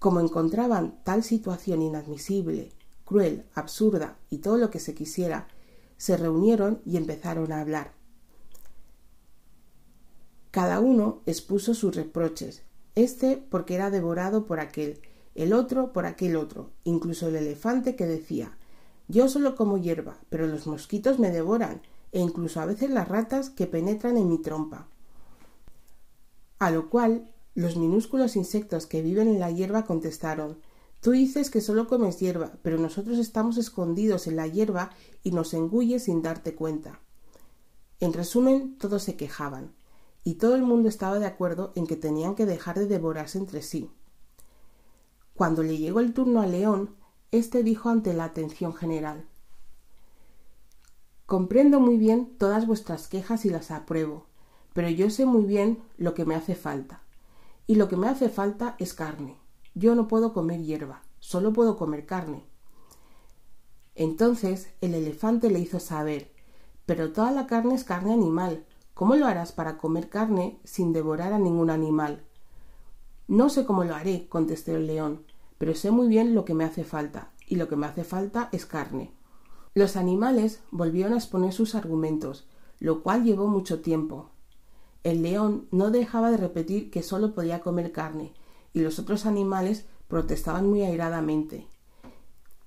Como 0.00 0.20
encontraban 0.20 0.98
tal 1.04 1.22
situación 1.22 1.82
inadmisible, 1.82 2.72
cruel, 3.04 3.44
absurda 3.54 4.16
y 4.30 4.38
todo 4.38 4.56
lo 4.56 4.70
que 4.70 4.80
se 4.80 4.94
quisiera, 4.94 5.46
se 5.98 6.16
reunieron 6.16 6.80
y 6.86 6.96
empezaron 6.96 7.52
a 7.52 7.60
hablar. 7.60 7.92
Cada 10.50 10.80
uno 10.80 11.20
expuso 11.26 11.74
sus 11.74 11.94
reproches, 11.94 12.62
este 12.94 13.36
porque 13.36 13.74
era 13.74 13.90
devorado 13.90 14.46
por 14.46 14.58
aquel, 14.58 15.02
el 15.34 15.52
otro 15.52 15.92
por 15.92 16.06
aquel 16.06 16.36
otro, 16.36 16.70
incluso 16.84 17.28
el 17.28 17.36
elefante 17.36 17.94
que 17.94 18.06
decía 18.06 18.56
Yo 19.06 19.28
solo 19.28 19.54
como 19.54 19.76
hierba, 19.76 20.16
pero 20.30 20.46
los 20.46 20.66
mosquitos 20.66 21.18
me 21.18 21.30
devoran, 21.30 21.82
e 22.10 22.20
incluso 22.20 22.58
a 22.58 22.64
veces 22.64 22.88
las 22.88 23.06
ratas 23.06 23.50
que 23.50 23.66
penetran 23.66 24.16
en 24.16 24.30
mi 24.30 24.38
trompa. 24.38 24.88
A 26.58 26.70
lo 26.70 26.88
cual 26.88 27.28
los 27.54 27.76
minúsculos 27.76 28.36
insectos 28.36 28.86
que 28.86 29.02
viven 29.02 29.28
en 29.28 29.40
la 29.40 29.50
hierba 29.50 29.84
contestaron 29.84 30.58
Tú 31.00 31.12
dices 31.12 31.48
que 31.48 31.62
solo 31.62 31.88
comes 31.88 32.20
hierba, 32.20 32.52
pero 32.62 32.76
nosotros 32.76 33.18
estamos 33.18 33.56
escondidos 33.56 34.26
en 34.26 34.36
la 34.36 34.46
hierba 34.46 34.90
y 35.22 35.30
nos 35.30 35.54
engulle 35.54 35.98
sin 35.98 36.20
darte 36.20 36.54
cuenta. 36.54 37.00
En 38.00 38.12
resumen, 38.12 38.76
todos 38.76 39.02
se 39.02 39.16
quejaban, 39.16 39.72
y 40.24 40.34
todo 40.34 40.56
el 40.56 40.62
mundo 40.62 40.90
estaba 40.90 41.18
de 41.18 41.24
acuerdo 41.24 41.72
en 41.74 41.86
que 41.86 41.96
tenían 41.96 42.34
que 42.34 42.44
dejar 42.44 42.78
de 42.78 42.86
devorarse 42.86 43.38
entre 43.38 43.62
sí. 43.62 43.90
Cuando 45.34 45.62
le 45.62 45.78
llegó 45.78 46.00
el 46.00 46.12
turno 46.12 46.42
a 46.42 46.46
León, 46.46 46.96
éste 47.30 47.62
dijo 47.62 47.88
ante 47.88 48.12
la 48.12 48.24
atención 48.24 48.74
general 48.74 49.26
Comprendo 51.24 51.80
muy 51.80 51.96
bien 51.96 52.36
todas 52.36 52.66
vuestras 52.66 53.08
quejas 53.08 53.46
y 53.46 53.50
las 53.50 53.70
apruebo, 53.70 54.26
pero 54.74 54.90
yo 54.90 55.08
sé 55.08 55.24
muy 55.24 55.44
bien 55.44 55.78
lo 55.96 56.12
que 56.12 56.26
me 56.26 56.34
hace 56.34 56.54
falta. 56.54 57.02
Y 57.66 57.76
lo 57.76 57.88
que 57.88 57.96
me 57.96 58.08
hace 58.08 58.28
falta 58.28 58.76
es 58.78 58.94
carne. 58.94 59.36
Yo 59.74 59.94
no 59.94 60.08
puedo 60.08 60.32
comer 60.32 60.62
hierba, 60.62 61.02
solo 61.18 61.52
puedo 61.52 61.76
comer 61.76 62.06
carne. 62.06 62.44
Entonces 63.94 64.70
el 64.80 64.94
elefante 64.94 65.50
le 65.50 65.58
hizo 65.58 65.80
saber 65.80 66.32
Pero 66.86 67.12
toda 67.12 67.30
la 67.30 67.46
carne 67.46 67.74
es 67.74 67.84
carne 67.84 68.12
animal. 68.12 68.64
¿Cómo 68.94 69.14
lo 69.14 69.26
harás 69.26 69.52
para 69.52 69.78
comer 69.78 70.08
carne 70.08 70.58
sin 70.64 70.92
devorar 70.92 71.32
a 71.32 71.38
ningún 71.38 71.70
animal? 71.70 72.24
No 73.28 73.48
sé 73.48 73.64
cómo 73.64 73.84
lo 73.84 73.94
haré, 73.94 74.28
contestó 74.28 74.74
el 74.74 74.88
león, 74.88 75.24
pero 75.56 75.74
sé 75.76 75.92
muy 75.92 76.08
bien 76.08 76.34
lo 76.34 76.44
que 76.44 76.52
me 76.52 76.64
hace 76.64 76.82
falta, 76.82 77.30
y 77.46 77.56
lo 77.56 77.68
que 77.68 77.76
me 77.76 77.86
hace 77.86 78.02
falta 78.02 78.48
es 78.50 78.66
carne. 78.66 79.12
Los 79.72 79.94
animales 79.96 80.64
volvieron 80.72 81.12
a 81.12 81.18
exponer 81.18 81.52
sus 81.52 81.76
argumentos, 81.76 82.48
lo 82.80 83.04
cual 83.04 83.22
llevó 83.22 83.46
mucho 83.46 83.80
tiempo. 83.80 84.30
El 85.02 85.22
león 85.22 85.66
no 85.70 85.90
dejaba 85.90 86.30
de 86.30 86.36
repetir 86.36 86.90
que 86.90 87.02
solo 87.02 87.34
podía 87.34 87.60
comer 87.60 87.92
carne, 87.92 88.32
y 88.72 88.80
los 88.80 88.98
otros 88.98 89.26
animales 89.26 89.86
protestaban 90.08 90.68
muy 90.68 90.82
airadamente. 90.82 91.66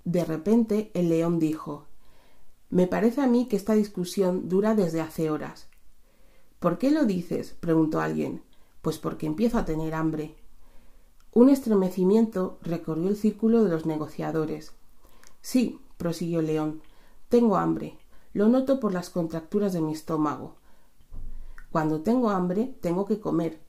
De 0.04 0.26
repente 0.26 0.92
el 0.94 1.10
león 1.10 1.40
dijo 1.40 1.86
Me 2.70 2.88
parece 2.88 3.22
a 3.22 3.28
mí 3.28 3.48
que 3.48 3.56
esta 3.56 3.74
discusión 3.74 4.50
dura 4.50 4.76
desde 4.76 5.02
hace 5.02 5.30
horas. 5.30 5.68
¿Por 6.60 6.78
qué 6.78 6.92
lo 6.92 7.06
dices? 7.06 7.56
preguntó 7.60 8.02
alguien. 8.02 8.42
Pues 8.82 8.98
porque 8.98 9.28
empiezo 9.28 9.58
a 9.58 9.66
tener 9.66 9.94
hambre. 9.94 10.36
Un 11.34 11.50
estremecimiento 11.50 12.58
recorrió 12.62 13.10
el 13.10 13.16
círculo 13.16 13.64
de 13.64 13.70
los 13.70 13.86
negociadores. 13.86 14.74
Sí, 15.42 15.80
prosiguió 15.98 16.42
el 16.42 16.48
león, 16.48 16.82
tengo 17.30 17.58
hambre. 17.58 17.98
Lo 18.34 18.50
noto 18.50 18.80
por 18.80 18.94
las 18.94 19.10
contracturas 19.10 19.74
de 19.74 19.82
mi 19.82 19.94
estómago. 19.94 20.56
Cuando 21.74 22.02
tengo 22.02 22.30
hambre, 22.30 22.78
tengo 22.82 23.04
que 23.08 23.20
comer. 23.20 23.60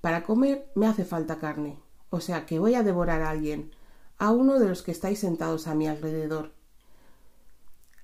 Para 0.00 0.24
comer 0.24 0.68
me 0.74 0.88
hace 0.88 1.04
falta 1.04 1.38
carne. 1.38 1.78
O 2.10 2.18
sea 2.18 2.44
que 2.44 2.58
voy 2.58 2.74
a 2.74 2.82
devorar 2.82 3.22
a 3.22 3.30
alguien, 3.30 3.70
a 4.18 4.32
uno 4.32 4.58
de 4.58 4.66
los 4.66 4.82
que 4.82 4.90
estáis 4.90 5.20
sentados 5.20 5.68
a 5.68 5.76
mi 5.76 5.86
alrededor. 5.86 6.50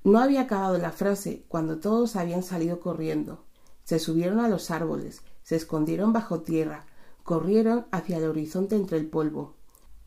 No 0.04 0.20
había 0.20 0.42
acabado 0.42 0.78
la 0.78 0.92
frase 0.92 1.44
cuando 1.48 1.80
todos 1.80 2.14
habían 2.14 2.44
salido 2.44 2.78
corriendo. 2.78 3.46
Se 3.82 3.98
subieron 3.98 4.38
a 4.38 4.48
los 4.48 4.70
árboles, 4.70 5.22
se 5.42 5.56
escondieron 5.56 6.12
bajo 6.12 6.42
tierra, 6.42 6.86
corrieron 7.24 7.88
hacia 7.90 8.18
el 8.18 8.26
horizonte 8.26 8.76
entre 8.76 8.96
el 8.96 9.08
polvo. 9.08 9.56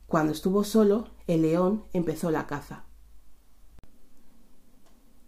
Cuando 0.07 0.31
estuvo 0.31 0.63
solo, 0.63 1.09
el 1.27 1.41
león 1.41 1.83
empezó 1.91 2.31
la 2.31 2.47
caza. 2.47 2.85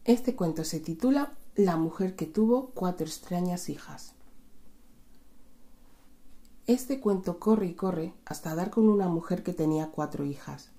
Este 0.06 0.34
cuento 0.34 0.64
se 0.64 0.80
titula 0.80 1.34
La 1.56 1.78
mujer 1.78 2.16
que 2.16 2.26
tuvo 2.26 2.72
cuatro 2.72 3.06
extrañas 3.06 3.70
hijas. 3.70 4.16
Este 6.66 7.00
cuento 7.00 7.38
corre 7.38 7.68
y 7.68 7.76
corre 7.76 8.16
hasta 8.26 8.56
dar 8.56 8.72
con 8.72 8.90
una 8.90 9.08
mujer 9.08 9.44
que 9.44 9.54
tenía 9.54 9.92
cuatro 9.92 10.26
hijas. 10.26 10.72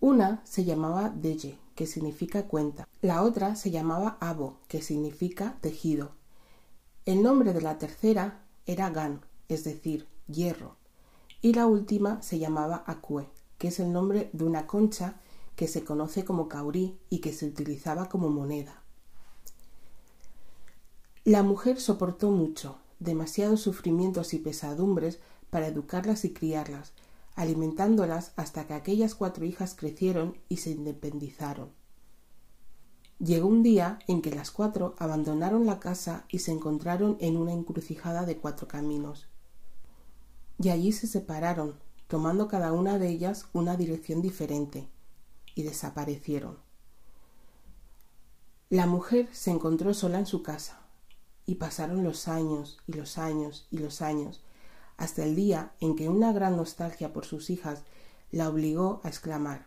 Una 0.00 0.40
se 0.44 0.64
llamaba 0.64 1.10
Deye, 1.10 1.60
que 1.76 1.86
significa 1.86 2.48
cuenta. 2.48 2.88
La 3.02 3.22
otra 3.22 3.54
se 3.54 3.70
llamaba 3.70 4.16
Abo, 4.18 4.58
que 4.66 4.82
significa 4.82 5.58
tejido. 5.60 6.10
El 7.04 7.22
nombre 7.22 7.52
de 7.52 7.60
la 7.60 7.78
tercera 7.78 8.42
era 8.66 8.90
Gan, 8.90 9.20
es 9.46 9.62
decir, 9.62 10.08
hierro. 10.26 10.74
Y 11.40 11.54
la 11.54 11.68
última 11.68 12.20
se 12.20 12.40
llamaba 12.40 12.82
Acue, 12.88 13.28
que 13.58 13.68
es 13.68 13.78
el 13.78 13.92
nombre 13.92 14.28
de 14.32 14.42
una 14.44 14.66
concha 14.66 15.20
que 15.56 15.68
se 15.68 15.84
conoce 15.84 16.24
como 16.24 16.48
caurí 16.48 16.98
y 17.10 17.20
que 17.20 17.32
se 17.32 17.46
utilizaba 17.46 18.08
como 18.08 18.28
moneda. 18.30 18.82
La 21.24 21.42
mujer 21.42 21.80
soportó 21.80 22.30
mucho, 22.30 22.78
demasiados 22.98 23.60
sufrimientos 23.60 24.34
y 24.34 24.38
pesadumbres 24.38 25.20
para 25.50 25.68
educarlas 25.68 26.24
y 26.24 26.32
criarlas, 26.32 26.92
alimentándolas 27.34 28.32
hasta 28.36 28.66
que 28.66 28.74
aquellas 28.74 29.14
cuatro 29.14 29.44
hijas 29.44 29.74
crecieron 29.74 30.36
y 30.48 30.56
se 30.56 30.70
independizaron. 30.70 31.70
Llegó 33.18 33.46
un 33.46 33.62
día 33.62 34.00
en 34.08 34.20
que 34.20 34.32
las 34.32 34.50
cuatro 34.50 34.96
abandonaron 34.98 35.64
la 35.64 35.78
casa 35.78 36.24
y 36.28 36.40
se 36.40 36.50
encontraron 36.50 37.16
en 37.20 37.36
una 37.36 37.52
encrucijada 37.52 38.26
de 38.26 38.36
cuatro 38.36 38.66
caminos. 38.66 39.28
Y 40.60 40.70
allí 40.70 40.90
se 40.90 41.06
separaron, 41.06 41.78
tomando 42.08 42.48
cada 42.48 42.72
una 42.72 42.98
de 42.98 43.08
ellas 43.08 43.46
una 43.52 43.76
dirección 43.76 44.22
diferente, 44.22 44.88
y 45.54 45.62
desaparecieron. 45.62 46.58
La 48.68 48.86
mujer 48.86 49.28
se 49.32 49.50
encontró 49.50 49.92
sola 49.92 50.18
en 50.18 50.26
su 50.26 50.42
casa, 50.42 50.80
y 51.46 51.56
pasaron 51.56 52.04
los 52.04 52.28
años 52.28 52.78
y 52.86 52.92
los 52.92 53.18
años 53.18 53.66
y 53.70 53.78
los 53.78 54.00
años, 54.00 54.42
hasta 54.96 55.24
el 55.24 55.34
día 55.34 55.72
en 55.80 55.96
que 55.96 56.08
una 56.08 56.32
gran 56.32 56.56
nostalgia 56.56 57.12
por 57.12 57.24
sus 57.24 57.50
hijas 57.50 57.82
la 58.30 58.48
obligó 58.48 59.00
a 59.04 59.08
exclamar 59.08 59.66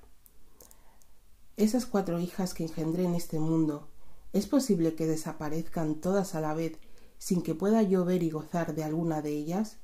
Esas 1.57 1.85
cuatro 1.85 2.19
hijas 2.19 2.53
que 2.53 2.63
engendré 2.63 3.03
en 3.03 3.15
este 3.15 3.39
mundo, 3.39 3.87
¿es 4.33 4.47
posible 4.47 4.95
que 4.95 5.05
desaparezcan 5.05 5.95
todas 5.95 6.35
a 6.35 6.41
la 6.41 6.53
vez 6.53 6.79
sin 7.17 7.41
que 7.41 7.55
pueda 7.55 7.81
yo 7.83 8.05
ver 8.05 8.23
y 8.23 8.31
gozar 8.31 8.75
de 8.75 8.83
alguna 8.83 9.21
de 9.21 9.31
ellas? 9.31 9.77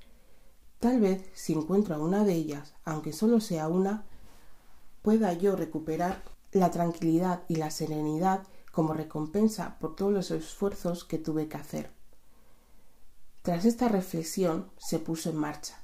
Tal 0.80 1.00
vez, 1.00 1.24
si 1.34 1.54
encuentro 1.54 1.94
a 1.94 2.00
una 2.00 2.24
de 2.24 2.34
ellas, 2.34 2.74
aunque 2.86 3.14
solo 3.14 3.40
sea 3.40 3.68
una, 3.68 4.06
pueda 5.02 5.34
yo 5.34 5.56
recuperar 5.56 6.24
la 6.52 6.72
tranquilidad 6.72 7.44
y 7.48 7.56
la 7.56 7.72
serenidad 7.72 8.44
como 8.72 8.94
recompensa 8.94 9.78
por 9.80 9.96
todos 9.96 10.14
los 10.14 10.32
esfuerzos 10.32 11.04
que 11.04 11.18
tuve 11.18 11.48
que 11.48 11.58
hacer. 11.58 11.92
Tras 13.42 13.66
esta 13.66 13.88
reflexión 13.88 14.70
se 14.78 15.00
puso 15.00 15.30
en 15.30 15.38
marcha. 15.38 15.82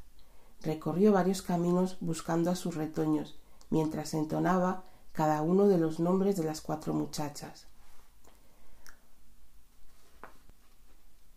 Recorrió 0.61 1.11
varios 1.11 1.41
caminos 1.41 1.97
buscando 1.99 2.51
a 2.51 2.55
sus 2.55 2.75
retoños, 2.75 3.37
mientras 3.69 4.13
entonaba 4.13 4.83
cada 5.11 5.41
uno 5.41 5.67
de 5.67 5.77
los 5.77 5.99
nombres 5.99 6.37
de 6.37 6.43
las 6.43 6.61
cuatro 6.61 6.93
muchachas. 6.93 7.65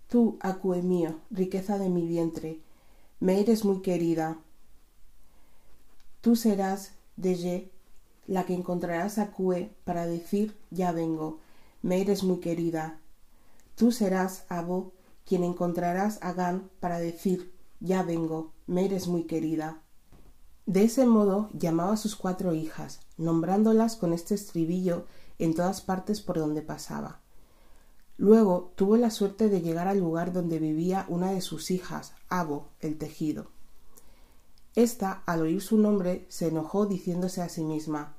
Tú, 0.08 0.38
acue 0.40 0.82
mío, 0.82 1.20
riqueza 1.30 1.78
de 1.78 1.88
mi 1.88 2.06
vientre, 2.06 2.60
me 3.20 3.40
eres 3.40 3.64
muy 3.64 3.80
querida. 3.80 4.38
Tú 6.20 6.36
serás, 6.36 6.92
Deye, 7.20 7.70
la 8.26 8.44
que 8.44 8.54
encontrarás 8.54 9.18
a 9.18 9.30
Cue 9.30 9.74
para 9.84 10.06
decir 10.06 10.56
ya 10.70 10.92
vengo, 10.92 11.40
me 11.82 12.00
eres 12.00 12.22
muy 12.22 12.38
querida. 12.38 13.00
Tú 13.74 13.92
serás, 13.92 14.44
Abo, 14.48 14.92
quien 15.24 15.44
encontrarás 15.44 16.18
a 16.22 16.32
Gan 16.32 16.70
para 16.80 16.98
decir 16.98 17.52
ya 17.80 18.02
vengo, 18.02 18.52
me 18.66 18.84
eres 18.84 19.08
muy 19.08 19.24
querida. 19.24 19.82
De 20.66 20.84
ese 20.84 21.06
modo 21.06 21.50
llamaba 21.52 21.94
a 21.94 21.96
sus 21.96 22.14
cuatro 22.14 22.54
hijas, 22.54 23.00
nombrándolas 23.16 23.96
con 23.96 24.12
este 24.12 24.34
estribillo 24.34 25.06
en 25.38 25.54
todas 25.54 25.80
partes 25.80 26.20
por 26.20 26.38
donde 26.38 26.62
pasaba. 26.62 27.20
Luego 28.16 28.72
tuvo 28.76 28.96
la 28.96 29.10
suerte 29.10 29.48
de 29.48 29.62
llegar 29.62 29.88
al 29.88 29.98
lugar 29.98 30.32
donde 30.32 30.58
vivía 30.58 31.06
una 31.08 31.32
de 31.32 31.40
sus 31.40 31.70
hijas, 31.70 32.12
Abo, 32.28 32.68
el 32.80 32.98
tejido. 32.98 33.50
Esta, 34.76 35.24
al 35.26 35.42
oír 35.42 35.60
su 35.60 35.78
nombre, 35.78 36.26
se 36.28 36.46
enojó 36.46 36.86
diciéndose 36.86 37.42
a 37.42 37.48
sí 37.48 37.64
misma 37.64 38.14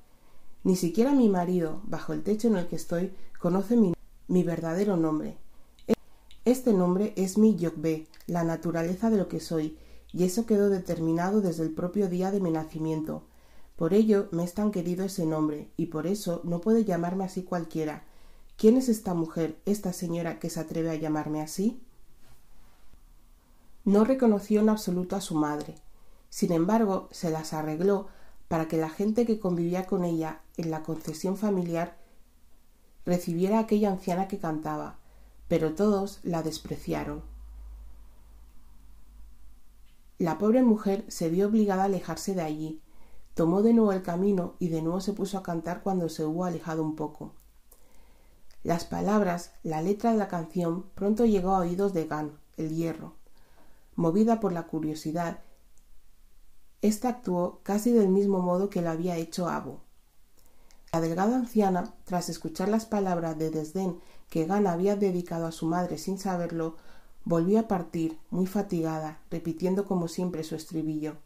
Ni 0.63 0.75
siquiera 0.75 1.13
mi 1.13 1.29
marido, 1.29 1.81
bajo 1.85 2.11
el 2.11 2.23
techo 2.23 2.49
en 2.49 2.57
el 2.57 2.67
que 2.67 2.75
estoy, 2.75 3.13
conoce 3.39 3.77
mi, 3.77 4.43
verdadero 4.43 4.97
nombre. 4.97 5.37
Este 6.43 6.73
nombre 6.73 7.13
es 7.15 7.37
mi 7.37 7.55
Yogbe, 7.55 8.07
la 8.27 8.43
naturaleza 8.43 9.09
de 9.09 9.17
lo 9.17 9.29
que 9.29 9.39
soy, 9.39 9.77
y 10.11 10.25
eso 10.25 10.45
quedó 10.45 10.69
determinado 10.69 11.39
desde 11.39 11.63
el 11.63 11.71
propio 11.71 12.09
día 12.09 12.31
de 12.31 12.41
mi 12.41 12.51
nacimiento. 12.51 13.23
Por 13.77 13.93
ello 13.93 14.27
me 14.31 14.43
es 14.43 14.53
tan 14.53 14.71
querido 14.71 15.05
ese 15.05 15.25
nombre, 15.25 15.69
y 15.77 15.85
por 15.85 16.05
eso 16.05 16.41
no 16.43 16.59
puede 16.59 16.83
llamarme 16.83 17.23
así 17.23 17.43
cualquiera. 17.43 18.03
¿Quién 18.57 18.75
es 18.75 18.89
esta 18.89 19.13
mujer, 19.13 19.57
esta 19.65 19.93
señora 19.93 20.37
que 20.37 20.49
se 20.49 20.59
atreve 20.59 20.91
a 20.91 20.95
llamarme 20.95 21.41
así? 21.41 21.81
No 23.85 24.03
reconoció 24.03 24.59
en 24.59 24.69
absoluto 24.69 25.15
a 25.15 25.21
su 25.21 25.35
madre. 25.35 25.75
Sin 26.31 26.53
embargo, 26.53 27.09
se 27.11 27.29
las 27.29 27.51
arregló 27.51 28.07
para 28.47 28.69
que 28.69 28.77
la 28.77 28.89
gente 28.89 29.25
que 29.25 29.39
convivía 29.39 29.85
con 29.85 30.05
ella 30.05 30.41
en 30.55 30.71
la 30.71 30.81
concesión 30.81 31.35
familiar 31.37 31.97
recibiera 33.05 33.57
a 33.57 33.61
aquella 33.61 33.91
anciana 33.91 34.29
que 34.29 34.39
cantaba, 34.39 34.97
pero 35.49 35.75
todos 35.75 36.21
la 36.23 36.41
despreciaron. 36.41 37.21
La 40.17 40.37
pobre 40.37 40.63
mujer 40.63 41.03
se 41.09 41.29
vio 41.29 41.47
obligada 41.47 41.83
a 41.83 41.85
alejarse 41.85 42.33
de 42.33 42.43
allí, 42.43 42.81
tomó 43.33 43.61
de 43.61 43.73
nuevo 43.73 43.91
el 43.91 44.01
camino 44.01 44.55
y 44.57 44.69
de 44.69 44.81
nuevo 44.81 45.01
se 45.01 45.11
puso 45.11 45.37
a 45.37 45.43
cantar 45.43 45.83
cuando 45.83 46.07
se 46.07 46.23
hubo 46.23 46.45
alejado 46.45 46.81
un 46.81 46.95
poco. 46.95 47.33
Las 48.63 48.85
palabras, 48.85 49.51
la 49.63 49.81
letra 49.81 50.11
de 50.13 50.17
la 50.17 50.29
canción 50.29 50.85
pronto 50.95 51.25
llegó 51.25 51.51
a 51.55 51.59
oídos 51.59 51.93
de 51.93 52.05
Gan, 52.05 52.39
el 52.55 52.69
hierro. 52.73 53.15
Movida 53.95 54.39
por 54.39 54.53
la 54.53 54.67
curiosidad, 54.67 55.41
ésta 56.81 57.09
actuó 57.09 57.59
casi 57.63 57.91
del 57.91 58.09
mismo 58.09 58.39
modo 58.39 58.69
que 58.69 58.81
lo 58.81 58.89
había 58.89 59.17
hecho 59.17 59.47
Abo. 59.47 59.81
La 60.91 60.99
delgada 60.99 61.35
anciana, 61.35 61.93
tras 62.03 62.29
escuchar 62.29 62.67
las 62.67 62.85
palabras 62.85 63.37
de 63.37 63.49
desdén 63.49 63.99
que 64.29 64.45
Gana 64.45 64.73
había 64.73 64.95
dedicado 64.95 65.45
a 65.45 65.51
su 65.51 65.65
madre 65.65 65.97
sin 65.97 66.17
saberlo, 66.17 66.75
volvió 67.23 67.59
a 67.59 67.67
partir, 67.67 68.17
muy 68.29 68.47
fatigada, 68.47 69.21
repitiendo 69.29 69.85
como 69.85 70.07
siempre 70.07 70.43
su 70.43 70.55
estribillo. 70.55 71.17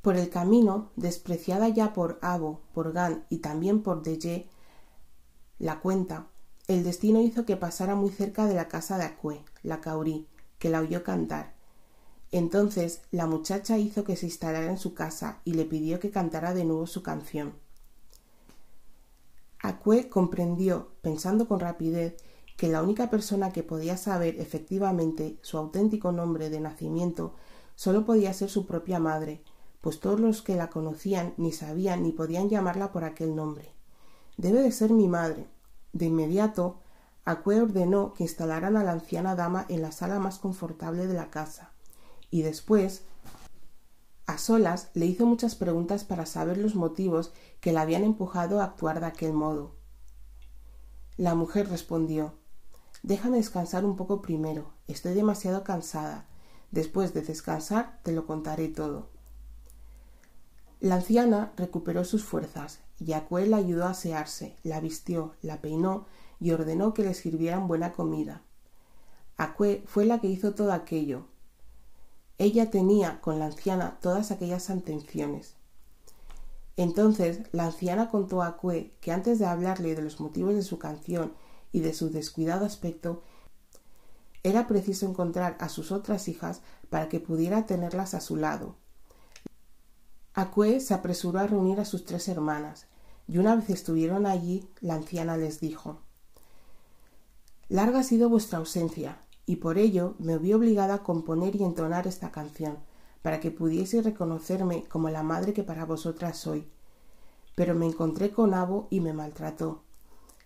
Por 0.00 0.16
el 0.16 0.28
camino, 0.28 0.90
despreciada 0.96 1.68
ya 1.68 1.92
por 1.92 2.18
Abo, 2.22 2.60
por 2.72 2.92
Gan 2.92 3.24
y 3.30 3.38
también 3.38 3.82
por 3.82 4.02
Deye, 4.02 4.48
la 5.58 5.80
cuenta, 5.80 6.26
el 6.66 6.84
destino 6.84 7.20
hizo 7.20 7.44
que 7.44 7.56
pasara 7.56 7.94
muy 7.94 8.10
cerca 8.10 8.46
de 8.46 8.54
la 8.54 8.68
casa 8.68 8.98
de 8.98 9.04
Acue, 9.04 9.44
la 9.62 9.80
Caurí, 9.80 10.26
que 10.58 10.68
la 10.68 10.80
oyó 10.80 11.04
cantar. 11.04 11.53
Entonces 12.34 13.02
la 13.12 13.28
muchacha 13.28 13.78
hizo 13.78 14.02
que 14.02 14.16
se 14.16 14.26
instalara 14.26 14.66
en 14.68 14.76
su 14.76 14.92
casa 14.92 15.38
y 15.44 15.54
le 15.54 15.64
pidió 15.64 16.00
que 16.00 16.10
cantara 16.10 16.52
de 16.52 16.64
nuevo 16.64 16.88
su 16.88 17.00
canción. 17.00 17.54
Acue 19.60 20.08
comprendió, 20.08 20.88
pensando 21.00 21.46
con 21.46 21.60
rapidez, 21.60 22.16
que 22.56 22.66
la 22.66 22.82
única 22.82 23.08
persona 23.08 23.52
que 23.52 23.62
podía 23.62 23.96
saber 23.96 24.40
efectivamente 24.40 25.38
su 25.42 25.58
auténtico 25.58 26.10
nombre 26.10 26.50
de 26.50 26.58
nacimiento 26.58 27.34
solo 27.76 28.04
podía 28.04 28.32
ser 28.32 28.50
su 28.50 28.66
propia 28.66 28.98
madre, 28.98 29.44
pues 29.80 30.00
todos 30.00 30.18
los 30.18 30.42
que 30.42 30.56
la 30.56 30.70
conocían 30.70 31.34
ni 31.36 31.52
sabían 31.52 32.02
ni 32.02 32.10
podían 32.10 32.48
llamarla 32.48 32.90
por 32.90 33.04
aquel 33.04 33.36
nombre. 33.36 33.70
Debe 34.38 34.60
de 34.60 34.72
ser 34.72 34.90
mi 34.90 35.06
madre. 35.06 35.46
De 35.92 36.06
inmediato, 36.06 36.80
Acue 37.24 37.60
ordenó 37.60 38.12
que 38.12 38.24
instalaran 38.24 38.76
a 38.76 38.82
la 38.82 38.90
anciana 38.90 39.36
dama 39.36 39.66
en 39.68 39.82
la 39.82 39.92
sala 39.92 40.18
más 40.18 40.40
confortable 40.40 41.06
de 41.06 41.14
la 41.14 41.30
casa, 41.30 41.73
y 42.34 42.42
después, 42.42 43.04
a 44.26 44.38
solas, 44.38 44.90
le 44.94 45.06
hizo 45.06 45.24
muchas 45.24 45.54
preguntas 45.54 46.02
para 46.02 46.26
saber 46.26 46.58
los 46.58 46.74
motivos 46.74 47.32
que 47.60 47.70
la 47.70 47.82
habían 47.82 48.02
empujado 48.02 48.60
a 48.60 48.64
actuar 48.64 48.98
de 48.98 49.06
aquel 49.06 49.32
modo. 49.32 49.76
La 51.16 51.36
mujer 51.36 51.68
respondió 51.68 52.34
Déjame 53.04 53.36
descansar 53.36 53.84
un 53.84 53.94
poco 53.94 54.20
primero. 54.20 54.72
Estoy 54.88 55.14
demasiado 55.14 55.62
cansada. 55.62 56.26
Después 56.72 57.14
de 57.14 57.22
descansar 57.22 58.00
te 58.02 58.10
lo 58.10 58.26
contaré 58.26 58.66
todo. 58.66 59.10
La 60.80 60.96
anciana 60.96 61.52
recuperó 61.56 62.04
sus 62.04 62.24
fuerzas 62.24 62.80
y 62.98 63.12
Acuel 63.12 63.52
la 63.52 63.58
ayudó 63.58 63.84
a 63.84 63.90
asearse, 63.90 64.56
la 64.64 64.80
vistió, 64.80 65.34
la 65.40 65.60
peinó 65.60 66.06
y 66.40 66.50
ordenó 66.50 66.94
que 66.94 67.04
le 67.04 67.14
sirvieran 67.14 67.68
buena 67.68 67.92
comida. 67.92 68.42
Acue 69.36 69.84
fue 69.86 70.04
la 70.04 70.20
que 70.20 70.26
hizo 70.26 70.56
todo 70.56 70.72
aquello. 70.72 71.28
Ella 72.38 72.70
tenía 72.70 73.20
con 73.20 73.38
la 73.38 73.46
anciana 73.46 73.98
todas 74.00 74.30
aquellas 74.30 74.68
atenciones. 74.70 75.54
Entonces 76.76 77.40
la 77.52 77.66
anciana 77.66 78.08
contó 78.08 78.42
a 78.42 78.48
Acue 78.48 78.92
que 79.00 79.12
antes 79.12 79.38
de 79.38 79.46
hablarle 79.46 79.94
de 79.94 80.02
los 80.02 80.18
motivos 80.20 80.54
de 80.54 80.62
su 80.62 80.78
canción 80.78 81.32
y 81.70 81.80
de 81.80 81.94
su 81.94 82.10
descuidado 82.10 82.66
aspecto, 82.66 83.22
era 84.42 84.66
preciso 84.66 85.06
encontrar 85.06 85.56
a 85.60 85.68
sus 85.68 85.92
otras 85.92 86.28
hijas 86.28 86.60
para 86.90 87.08
que 87.08 87.20
pudiera 87.20 87.66
tenerlas 87.66 88.14
a 88.14 88.20
su 88.20 88.36
lado. 88.36 88.76
Acue 90.34 90.80
se 90.80 90.94
apresuró 90.94 91.38
a 91.38 91.46
reunir 91.46 91.78
a 91.78 91.84
sus 91.84 92.04
tres 92.04 92.28
hermanas, 92.28 92.86
y 93.26 93.38
una 93.38 93.54
vez 93.56 93.70
estuvieron 93.70 94.26
allí, 94.26 94.68
la 94.80 94.94
anciana 94.94 95.36
les 95.36 95.60
dijo 95.60 96.00
Larga 97.68 98.00
ha 98.00 98.02
sido 98.02 98.28
vuestra 98.28 98.58
ausencia, 98.58 99.18
y 99.46 99.56
por 99.56 99.78
ello 99.78 100.14
me 100.18 100.38
vi 100.38 100.52
obligada 100.52 100.94
a 100.94 101.02
componer 101.02 101.56
y 101.56 101.64
entonar 101.64 102.06
esta 102.06 102.30
canción, 102.30 102.78
para 103.22 103.40
que 103.40 103.50
pudieseis 103.50 104.04
reconocerme 104.04 104.84
como 104.84 105.10
la 105.10 105.22
madre 105.22 105.52
que 105.52 105.62
para 105.62 105.84
vosotras 105.84 106.36
soy. 106.36 106.68
Pero 107.54 107.74
me 107.74 107.86
encontré 107.86 108.30
con 108.30 108.54
Abo 108.54 108.88
y 108.90 109.00
me 109.00 109.12
maltrató, 109.12 109.84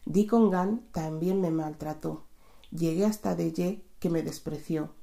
Di 0.08 0.26
con 0.26 0.50
Gan 0.50 0.87
también 0.90 1.42
me 1.42 1.50
maltrató. 1.50 2.22
Llegué 2.70 3.04
hasta 3.04 3.37
Ye 3.37 3.84
que 3.98 4.08
me 4.08 4.22
despreció. 4.22 4.94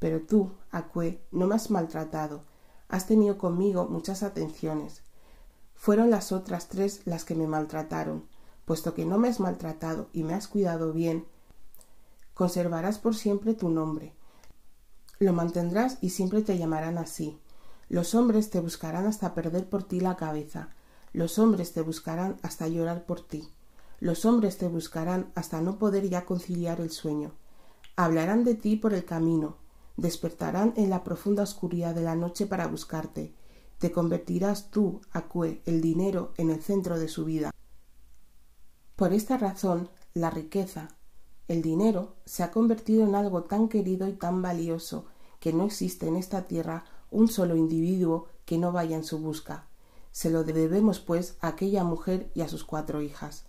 Pero 0.00 0.22
tú, 0.22 0.50
Acue, 0.72 1.22
no 1.30 1.46
me 1.46 1.54
has 1.54 1.70
maltratado. 1.70 2.42
Has 2.88 3.06
tenido 3.06 3.38
conmigo 3.38 3.86
muchas 3.88 4.24
atenciones. 4.24 5.02
Fueron 5.76 6.10
las 6.10 6.32
otras 6.32 6.66
tres 6.66 7.02
las 7.04 7.24
que 7.24 7.36
me 7.36 7.46
maltrataron. 7.46 8.26
Puesto 8.64 8.94
que 8.94 9.04
no 9.04 9.16
me 9.16 9.28
has 9.28 9.38
maltratado 9.38 10.08
y 10.12 10.24
me 10.24 10.34
has 10.34 10.48
cuidado 10.48 10.92
bien, 10.92 11.24
conservarás 12.38 13.00
por 13.00 13.16
siempre 13.16 13.52
tu 13.52 13.68
nombre. 13.68 14.14
Lo 15.18 15.32
mantendrás 15.32 15.98
y 16.00 16.10
siempre 16.10 16.40
te 16.42 16.56
llamarán 16.56 16.96
así. 16.96 17.36
Los 17.88 18.14
hombres 18.14 18.48
te 18.48 18.60
buscarán 18.60 19.06
hasta 19.08 19.34
perder 19.34 19.68
por 19.68 19.82
ti 19.82 19.98
la 19.98 20.16
cabeza. 20.16 20.68
Los 21.12 21.40
hombres 21.40 21.72
te 21.72 21.82
buscarán 21.82 22.36
hasta 22.42 22.68
llorar 22.68 23.06
por 23.06 23.26
ti. 23.26 23.48
Los 23.98 24.24
hombres 24.24 24.56
te 24.56 24.68
buscarán 24.68 25.32
hasta 25.34 25.60
no 25.60 25.80
poder 25.80 26.08
ya 26.08 26.26
conciliar 26.26 26.80
el 26.80 26.92
sueño. 26.92 27.32
Hablarán 27.96 28.44
de 28.44 28.54
ti 28.54 28.76
por 28.76 28.94
el 28.94 29.04
camino, 29.04 29.56
despertarán 29.96 30.74
en 30.76 30.90
la 30.90 31.02
profunda 31.02 31.42
oscuridad 31.42 31.92
de 31.92 32.02
la 32.02 32.14
noche 32.14 32.46
para 32.46 32.68
buscarte. 32.68 33.34
Te 33.78 33.90
convertirás 33.90 34.70
tú, 34.70 35.00
Acue, 35.10 35.60
el 35.66 35.80
dinero, 35.80 36.34
en 36.36 36.50
el 36.50 36.62
centro 36.62 37.00
de 37.00 37.08
su 37.08 37.24
vida. 37.24 37.50
Por 38.94 39.12
esta 39.12 39.38
razón, 39.38 39.90
la 40.14 40.30
riqueza, 40.30 40.97
el 41.48 41.62
dinero, 41.62 42.14
se 42.26 42.42
ha 42.42 42.50
convertido 42.50 43.04
en 43.04 43.14
algo 43.14 43.44
tan 43.44 43.68
querido 43.68 44.06
y 44.06 44.12
tan 44.12 44.42
valioso 44.42 45.06
que 45.40 45.52
no 45.52 45.64
existe 45.64 46.06
en 46.06 46.16
esta 46.16 46.46
tierra 46.46 46.84
un 47.10 47.28
solo 47.28 47.56
individuo 47.56 48.28
que 48.44 48.58
no 48.58 48.70
vaya 48.70 48.96
en 48.96 49.04
su 49.04 49.18
busca. 49.18 49.66
Se 50.12 50.30
lo 50.30 50.44
debemos, 50.44 51.00
pues, 51.00 51.36
a 51.40 51.48
aquella 51.48 51.84
mujer 51.84 52.30
y 52.34 52.42
a 52.42 52.48
sus 52.48 52.64
cuatro 52.64 53.00
hijas. 53.02 53.44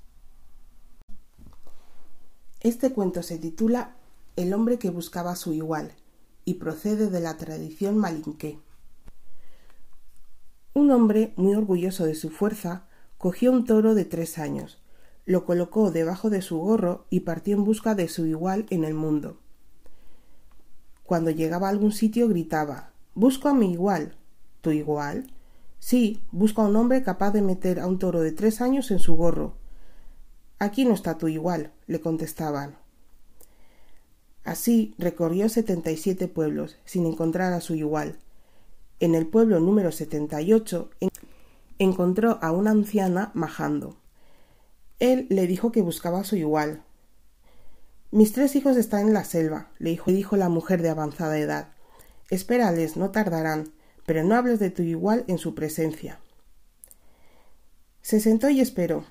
Este 2.62 2.92
cuento 2.92 3.24
se 3.24 3.38
titula 3.38 3.96
El 4.36 4.54
hombre 4.54 4.80
que 4.80 4.90
buscaba 4.90 5.32
a 5.32 5.36
su 5.36 5.54
igual 5.54 5.94
y 6.46 6.56
procede 6.56 7.10
de 7.10 7.20
la 7.20 7.38
tradición 7.38 7.98
malinqué. 7.98 8.60
Un 10.74 10.92
hombre, 10.92 11.34
muy 11.36 11.56
orgulloso 11.56 12.06
de 12.06 12.16
su 12.16 12.30
fuerza, 12.30 12.88
cogió 13.18 13.52
un 13.52 13.66
toro 13.66 13.96
de 13.96 14.06
tres 14.06 14.38
años, 14.38 14.80
lo 15.30 15.46
colocó 15.46 15.92
debajo 15.92 16.32
de 16.32 16.42
su 16.42 16.58
gorro 16.58 17.06
y 17.12 17.20
partió 17.20 17.56
en 17.56 17.64
busca 17.64 17.94
de 17.94 18.08
su 18.08 18.26
igual 18.26 18.66
en 18.72 18.84
el 18.84 18.96
mundo. 18.96 19.38
Cuando 21.04 21.30
llegaba 21.30 21.68
a 21.68 21.70
algún 21.70 21.92
sitio 21.92 22.28
gritaba 22.28 22.94
Busco 23.14 23.48
a 23.48 23.54
mi 23.54 23.72
igual. 23.72 24.16
¿Tu 24.62 24.72
igual? 24.72 25.32
Sí, 25.78 26.20
busco 26.32 26.64
a 26.64 26.68
un 26.68 26.76
hombre 26.76 27.04
capaz 27.04 27.30
de 27.30 27.44
meter 27.44 27.80
a 27.80 27.86
un 27.86 28.00
toro 28.00 28.22
de 28.22 28.32
tres 28.32 28.60
años 28.60 28.90
en 28.90 28.98
su 28.98 29.16
gorro 29.16 29.54
Aquí 30.58 30.84
no 30.84 30.96
está 30.96 31.20
tu 31.20 31.28
igual, 31.28 31.74
le 31.86 32.02
contestaban. 32.02 32.78
Así 34.44 34.96
recorrió 34.98 35.48
setenta 35.48 35.92
y 35.92 35.98
siete 35.98 36.28
pueblos 36.28 36.80
sin 36.86 37.06
encontrar 37.06 37.54
a 37.54 37.62
su 37.62 37.76
igual. 37.76 38.18
En 39.00 39.14
el 39.14 39.28
pueblo 39.28 39.60
número 39.60 39.92
setenta 39.92 40.42
y 40.42 40.54
ocho 40.54 40.90
encontró 41.78 42.40
a 42.42 42.52
una 42.52 42.72
anciana 42.72 43.30
majando. 43.36 43.99
Él 45.00 45.28
le 45.30 45.48
dijo 45.48 45.72
que 45.72 45.82
buscaba 45.82 46.20
a 46.20 46.24
su 46.24 46.36
igual. 46.36 46.84
Mis 48.12 48.34
tres 48.34 48.56
hijos 48.56 48.76
están 48.76 49.08
en 49.08 49.14
la 49.14 49.24
selva, 49.24 49.72
le 49.78 49.92
dijo, 49.92 50.12
dijo 50.12 50.36
la 50.36 50.50
mujer 50.50 50.82
de 50.82 50.90
avanzada 50.90 51.38
edad. 51.38 51.70
Espérales, 52.30 52.98
no 52.98 53.12
tardarán, 53.12 53.72
pero 54.06 54.24
no 54.24 54.36
hables 54.36 54.60
de 54.60 54.72
tu 54.72 54.82
igual 54.82 55.24
en 55.28 55.38
su 55.38 55.56
presencia. 55.56 56.20
Se 58.02 58.20
sentó 58.20 58.50
y 58.50 58.60
esperó. 58.60 59.06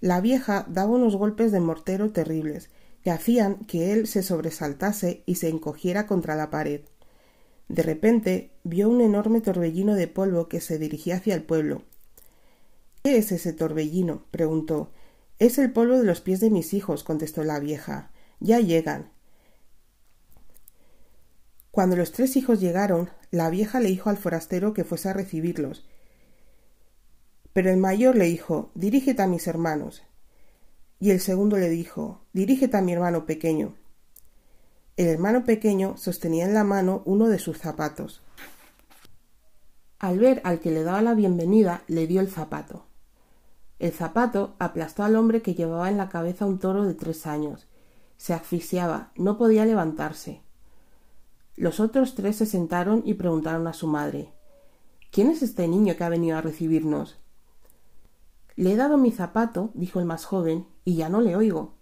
La 0.00 0.20
vieja 0.20 0.66
daba 0.68 0.92
unos 0.92 1.16
golpes 1.16 1.52
de 1.52 1.60
mortero 1.60 2.12
terribles, 2.12 2.70
que 3.02 3.10
hacían 3.10 3.64
que 3.66 3.92
él 3.92 4.06
se 4.06 4.22
sobresaltase 4.22 5.22
y 5.26 5.36
se 5.36 5.48
encogiera 5.48 6.06
contra 6.06 6.36
la 6.36 6.50
pared. 6.50 6.82
De 7.68 7.82
repente 7.82 8.52
vio 8.62 8.88
un 8.88 9.00
enorme 9.00 9.40
torbellino 9.40 9.94
de 9.94 10.08
polvo 10.08 10.48
que 10.48 10.60
se 10.60 10.78
dirigía 10.78 11.16
hacia 11.16 11.34
el 11.34 11.42
pueblo. 11.42 11.82
¿Qué 13.06 13.18
es 13.18 13.30
ese 13.30 13.52
torbellino? 13.52 14.24
preguntó. 14.32 14.90
Es 15.38 15.58
el 15.58 15.70
polvo 15.72 15.96
de 15.96 16.02
los 16.02 16.20
pies 16.20 16.40
de 16.40 16.50
mis 16.50 16.74
hijos, 16.74 17.04
contestó 17.04 17.44
la 17.44 17.60
vieja. 17.60 18.10
Ya 18.40 18.58
llegan. 18.58 19.12
Cuando 21.70 21.94
los 21.94 22.10
tres 22.10 22.34
hijos 22.34 22.60
llegaron, 22.60 23.10
la 23.30 23.48
vieja 23.48 23.78
le 23.78 23.90
dijo 23.90 24.10
al 24.10 24.16
forastero 24.16 24.74
que 24.74 24.82
fuese 24.82 25.08
a 25.08 25.12
recibirlos, 25.12 25.86
pero 27.52 27.70
el 27.70 27.76
mayor 27.76 28.16
le 28.16 28.24
dijo 28.24 28.72
Dirígete 28.74 29.22
a 29.22 29.28
mis 29.28 29.46
hermanos. 29.46 30.02
Y 30.98 31.12
el 31.12 31.20
segundo 31.20 31.58
le 31.58 31.68
dijo 31.68 32.22
Dirígete 32.32 32.76
a 32.76 32.82
mi 32.82 32.92
hermano 32.92 33.24
pequeño. 33.24 33.76
El 34.96 35.06
hermano 35.06 35.44
pequeño 35.44 35.96
sostenía 35.96 36.44
en 36.44 36.54
la 36.54 36.64
mano 36.64 37.02
uno 37.04 37.28
de 37.28 37.38
sus 37.38 37.56
zapatos. 37.56 38.20
Al 40.00 40.18
ver 40.18 40.40
al 40.42 40.58
que 40.58 40.72
le 40.72 40.82
daba 40.82 41.02
la 41.02 41.14
bienvenida, 41.14 41.84
le 41.86 42.08
dio 42.08 42.20
el 42.20 42.28
zapato. 42.28 42.85
El 43.78 43.92
zapato 43.92 44.54
aplastó 44.58 45.04
al 45.04 45.16
hombre 45.16 45.42
que 45.42 45.54
llevaba 45.54 45.90
en 45.90 45.98
la 45.98 46.08
cabeza 46.08 46.46
un 46.46 46.58
toro 46.58 46.84
de 46.84 46.94
tres 46.94 47.26
años. 47.26 47.66
Se 48.16 48.32
asfixiaba, 48.32 49.10
no 49.16 49.36
podía 49.36 49.66
levantarse. 49.66 50.42
Los 51.56 51.80
otros 51.80 52.14
tres 52.14 52.36
se 52.36 52.46
sentaron 52.46 53.02
y 53.04 53.14
preguntaron 53.14 53.66
a 53.66 53.72
su 53.72 53.86
madre 53.86 54.32
¿Quién 55.10 55.30
es 55.30 55.42
este 55.42 55.66
niño 55.66 55.96
que 55.96 56.04
ha 56.04 56.08
venido 56.10 56.36
a 56.36 56.42
recibirnos? 56.42 57.18
Le 58.54 58.72
he 58.72 58.76
dado 58.76 58.98
mi 58.98 59.12
zapato, 59.12 59.70
dijo 59.74 60.00
el 60.00 60.04
más 60.04 60.24
joven, 60.24 60.66
y 60.84 60.96
ya 60.96 61.08
no 61.08 61.20
le 61.20 61.36
oigo. 61.36 61.74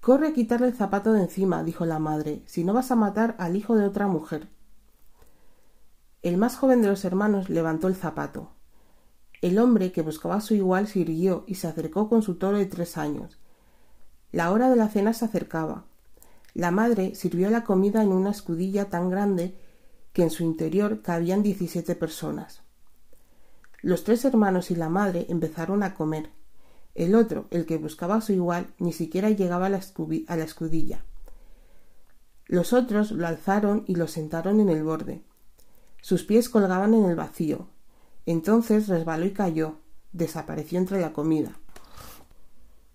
Corre 0.00 0.28
a 0.28 0.32
quitarle 0.32 0.66
el 0.66 0.74
zapato 0.74 1.12
de 1.12 1.22
encima, 1.22 1.62
dijo 1.62 1.86
la 1.86 2.00
madre, 2.00 2.42
si 2.46 2.64
no 2.64 2.72
vas 2.72 2.90
a 2.90 2.96
matar 2.96 3.36
al 3.38 3.54
hijo 3.54 3.76
de 3.76 3.84
otra 3.84 4.08
mujer. 4.08 4.48
El 6.22 6.36
más 6.36 6.56
joven 6.56 6.82
de 6.82 6.88
los 6.88 7.04
hermanos 7.04 7.48
levantó 7.48 7.86
el 7.86 7.94
zapato. 7.94 8.50
El 9.42 9.58
hombre 9.58 9.90
que 9.90 10.02
buscaba 10.02 10.36
a 10.36 10.40
su 10.40 10.54
igual 10.54 10.86
se 10.86 11.00
irguió 11.00 11.44
y 11.48 11.56
se 11.56 11.66
acercó 11.66 12.08
con 12.08 12.22
su 12.22 12.36
toro 12.36 12.58
de 12.58 12.66
tres 12.66 12.96
años. 12.96 13.38
La 14.30 14.52
hora 14.52 14.70
de 14.70 14.76
la 14.76 14.88
cena 14.88 15.12
se 15.12 15.24
acercaba. 15.24 15.84
La 16.54 16.70
madre 16.70 17.16
sirvió 17.16 17.50
la 17.50 17.64
comida 17.64 18.02
en 18.02 18.12
una 18.12 18.30
escudilla 18.30 18.88
tan 18.88 19.10
grande 19.10 19.56
que 20.12 20.22
en 20.22 20.30
su 20.30 20.44
interior 20.44 21.02
cabían 21.02 21.42
diecisiete 21.42 21.96
personas. 21.96 22.62
Los 23.80 24.04
tres 24.04 24.24
hermanos 24.24 24.70
y 24.70 24.76
la 24.76 24.88
madre 24.88 25.26
empezaron 25.28 25.82
a 25.82 25.94
comer. 25.94 26.30
El 26.94 27.16
otro, 27.16 27.46
el 27.50 27.66
que 27.66 27.78
buscaba 27.78 28.16
a 28.16 28.20
su 28.20 28.32
igual, 28.32 28.68
ni 28.78 28.92
siquiera 28.92 29.28
llegaba 29.30 29.66
a 29.66 29.70
la, 29.70 29.80
a 30.28 30.36
la 30.36 30.44
escudilla. 30.44 31.04
Los 32.46 32.72
otros 32.72 33.10
lo 33.10 33.26
alzaron 33.26 33.82
y 33.88 33.96
lo 33.96 34.06
sentaron 34.06 34.60
en 34.60 34.68
el 34.68 34.84
borde. 34.84 35.24
Sus 36.00 36.22
pies 36.22 36.48
colgaban 36.48 36.94
en 36.94 37.06
el 37.06 37.16
vacío. 37.16 37.71
Entonces 38.26 38.88
resbaló 38.88 39.26
y 39.26 39.32
cayó, 39.32 39.76
desapareció 40.12 40.78
entre 40.78 41.00
la 41.00 41.12
comida. 41.12 41.58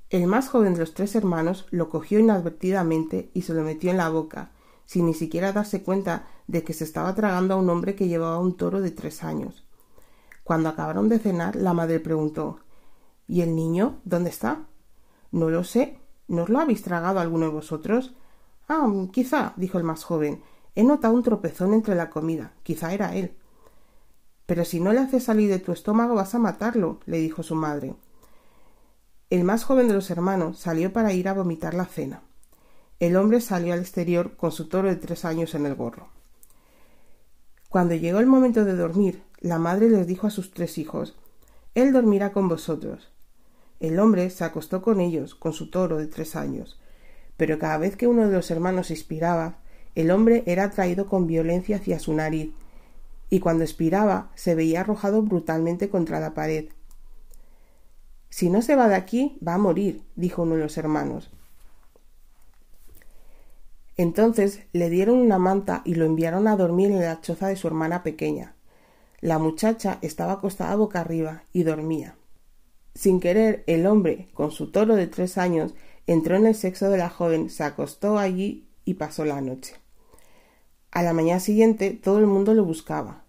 El 0.10 0.28
más 0.28 0.48
joven 0.48 0.74
de 0.74 0.80
los 0.80 0.94
tres 0.94 1.16
hermanos 1.16 1.66
lo 1.70 1.90
cogió 1.90 2.20
inadvertidamente 2.20 3.30
y 3.34 3.42
se 3.42 3.54
lo 3.54 3.64
metió 3.64 3.92
en 3.92 3.98
la 3.98 4.10
boca, 4.10 4.52
sin 4.86 5.06
ni 5.06 5.14
siquiera 5.14 5.52
darse 5.52 5.84
cuenta 5.84 6.28
de 6.48 6.64
que 6.64 6.74
se 6.74 6.86
estaba 6.86 7.14
tragando 7.14 7.54
a 7.54 7.58
un 7.58 7.70
hombre 7.70 7.96
que 7.96 8.08
llevaba 8.08 8.40
un 8.40 8.56
toro 8.56 8.80
de 8.80 8.92
tres 8.92 9.24
años. 9.24 9.66
Cuando 10.46 10.70
acabaron 10.70 11.10
de 11.10 11.20
cenar, 11.20 11.58
la 11.58 11.74
madre 11.74 12.00
preguntó 12.00 12.60
¿Y 13.28 13.42
el 13.42 13.54
niño? 13.54 14.00
¿Dónde 14.06 14.30
está? 14.30 14.66
No 15.32 15.50
lo 15.50 15.66
sé. 15.66 16.00
¿No 16.30 16.48
lo 16.48 16.60
habéis 16.60 16.84
tragado 16.84 17.20
alguno 17.20 17.48
de 17.48 17.52
vosotros? 17.52 18.16
Ah, 18.70 18.90
quizá, 19.12 19.54
dijo 19.58 19.78
el 19.78 19.84
más 19.84 20.06
joven. 20.06 20.42
He 20.76 20.84
notado 20.84 21.14
un 21.14 21.24
tropezón 21.24 21.74
entre 21.74 21.96
la 21.96 22.10
comida. 22.10 22.54
Quizá 22.64 22.94
era 22.94 23.16
él. 23.16 23.36
Pero 24.48 24.66
si 24.66 24.80
no 24.80 24.94
le 24.94 25.00
haces 25.00 25.26
salir 25.26 25.52
de 25.52 25.60
tu 25.60 25.72
estómago 25.72 26.16
vas 26.16 26.34
a 26.34 26.40
matarlo, 26.40 27.00
le 27.06 27.20
dijo 27.20 27.44
su 27.44 27.54
madre. 27.54 27.94
El 29.30 29.44
más 29.44 29.66
joven 29.66 29.90
de 29.90 29.94
los 29.94 30.10
hermanos 30.10 30.58
salió 30.58 30.94
para 30.94 31.14
ir 31.14 31.28
a 31.28 31.34
vomitar 31.34 31.76
la 31.76 31.86
cena. 31.86 32.22
El 33.00 33.18
hombre 33.18 33.42
salió 33.42 33.74
al 33.74 33.82
exterior 33.82 34.38
con 34.38 34.52
su 34.52 34.70
toro 34.70 34.88
de 34.88 34.96
tres 34.96 35.26
años 35.26 35.54
en 35.54 35.66
el 35.66 35.76
gorro. 35.76 36.10
Cuando 37.70 37.94
llegó 37.94 38.20
el 38.20 38.26
momento 38.26 38.64
de 38.64 38.76
dormir, 38.76 39.22
la 39.40 39.60
madre 39.60 39.90
les 39.90 40.08
dijo 40.08 40.26
a 40.26 40.32
sus 40.32 40.52
tres 40.52 40.78
hijos 40.78 41.16
Él 41.76 41.92
dormirá 41.92 42.32
con 42.32 42.48
vosotros. 42.48 43.12
El 43.82 44.00
hombre 44.00 44.30
se 44.30 44.46
acostó 44.46 44.82
con 44.82 45.02
ellos, 45.02 45.36
con 45.36 45.54
su 45.54 45.70
toro 45.70 45.98
de 45.98 46.08
tres 46.08 46.36
años, 46.36 46.80
pero 47.36 47.60
cada 47.60 47.78
vez 47.78 47.98
que 47.98 48.08
uno 48.08 48.28
de 48.28 48.34
los 48.34 48.50
hermanos 48.50 48.90
expiraba, 48.90 49.60
el 49.94 50.10
hombre 50.10 50.44
era 50.48 50.64
atraído 50.64 51.08
con 51.08 51.28
violencia 51.28 51.76
hacia 51.76 52.00
su 52.00 52.14
nariz, 52.14 52.52
y 53.30 53.40
cuando 53.40 53.64
expiraba 53.64 54.32
se 54.36 54.56
veía 54.56 54.82
arrojado 54.82 55.22
brutalmente 55.22 55.90
contra 55.90 56.20
la 56.20 56.34
pared. 56.34 56.70
Si 58.30 58.50
no 58.50 58.62
se 58.62 58.76
va 58.76 58.88
de 58.88 58.96
aquí, 58.96 59.38
va 59.46 59.56
a 59.56 59.58
morir, 59.58 60.04
dijo 60.16 60.44
uno 60.44 60.56
de 60.56 60.62
los 60.62 60.78
hermanos. 60.78 61.32
Entonces 63.96 64.62
le 64.74 64.90
dieron 64.90 65.18
una 65.18 65.40
manta 65.40 65.82
y 65.84 65.96
lo 65.96 66.06
enviaron 66.06 66.48
a 66.48 66.56
dormir 66.56 66.92
en 66.92 67.02
la 67.02 67.20
choza 67.20 67.48
de 67.48 67.56
su 67.56 67.68
hermana 67.68 68.04
pequeña. 68.04 68.56
La 69.22 69.40
muchacha 69.40 69.98
estaba 70.02 70.34
acostada 70.34 70.76
boca 70.76 71.02
arriba 71.02 71.44
y 71.52 71.64
dormía. 71.64 72.16
Sin 72.94 73.20
querer, 73.20 73.64
el 73.66 73.88
hombre, 73.88 74.30
con 74.34 74.52
su 74.52 74.72
toro 74.72 74.96
de 74.96 75.08
tres 75.08 75.38
años, 75.38 75.74
entró 76.06 76.36
en 76.36 76.46
el 76.46 76.56
sexo 76.56 76.90
de 76.90 76.98
la 76.98 77.10
joven, 77.10 77.50
se 77.50 77.64
acostó 77.64 78.20
allí 78.20 78.68
y 78.86 78.96
pasó 78.96 79.26
la 79.26 79.42
noche. 79.42 79.76
A 80.98 81.04
la 81.04 81.14
mañana 81.14 81.40
siguiente 81.40 81.92
todo 81.92 82.18
el 82.18 82.26
mundo 82.26 82.56
lo 82.56 82.66
buscaba. 82.66 83.22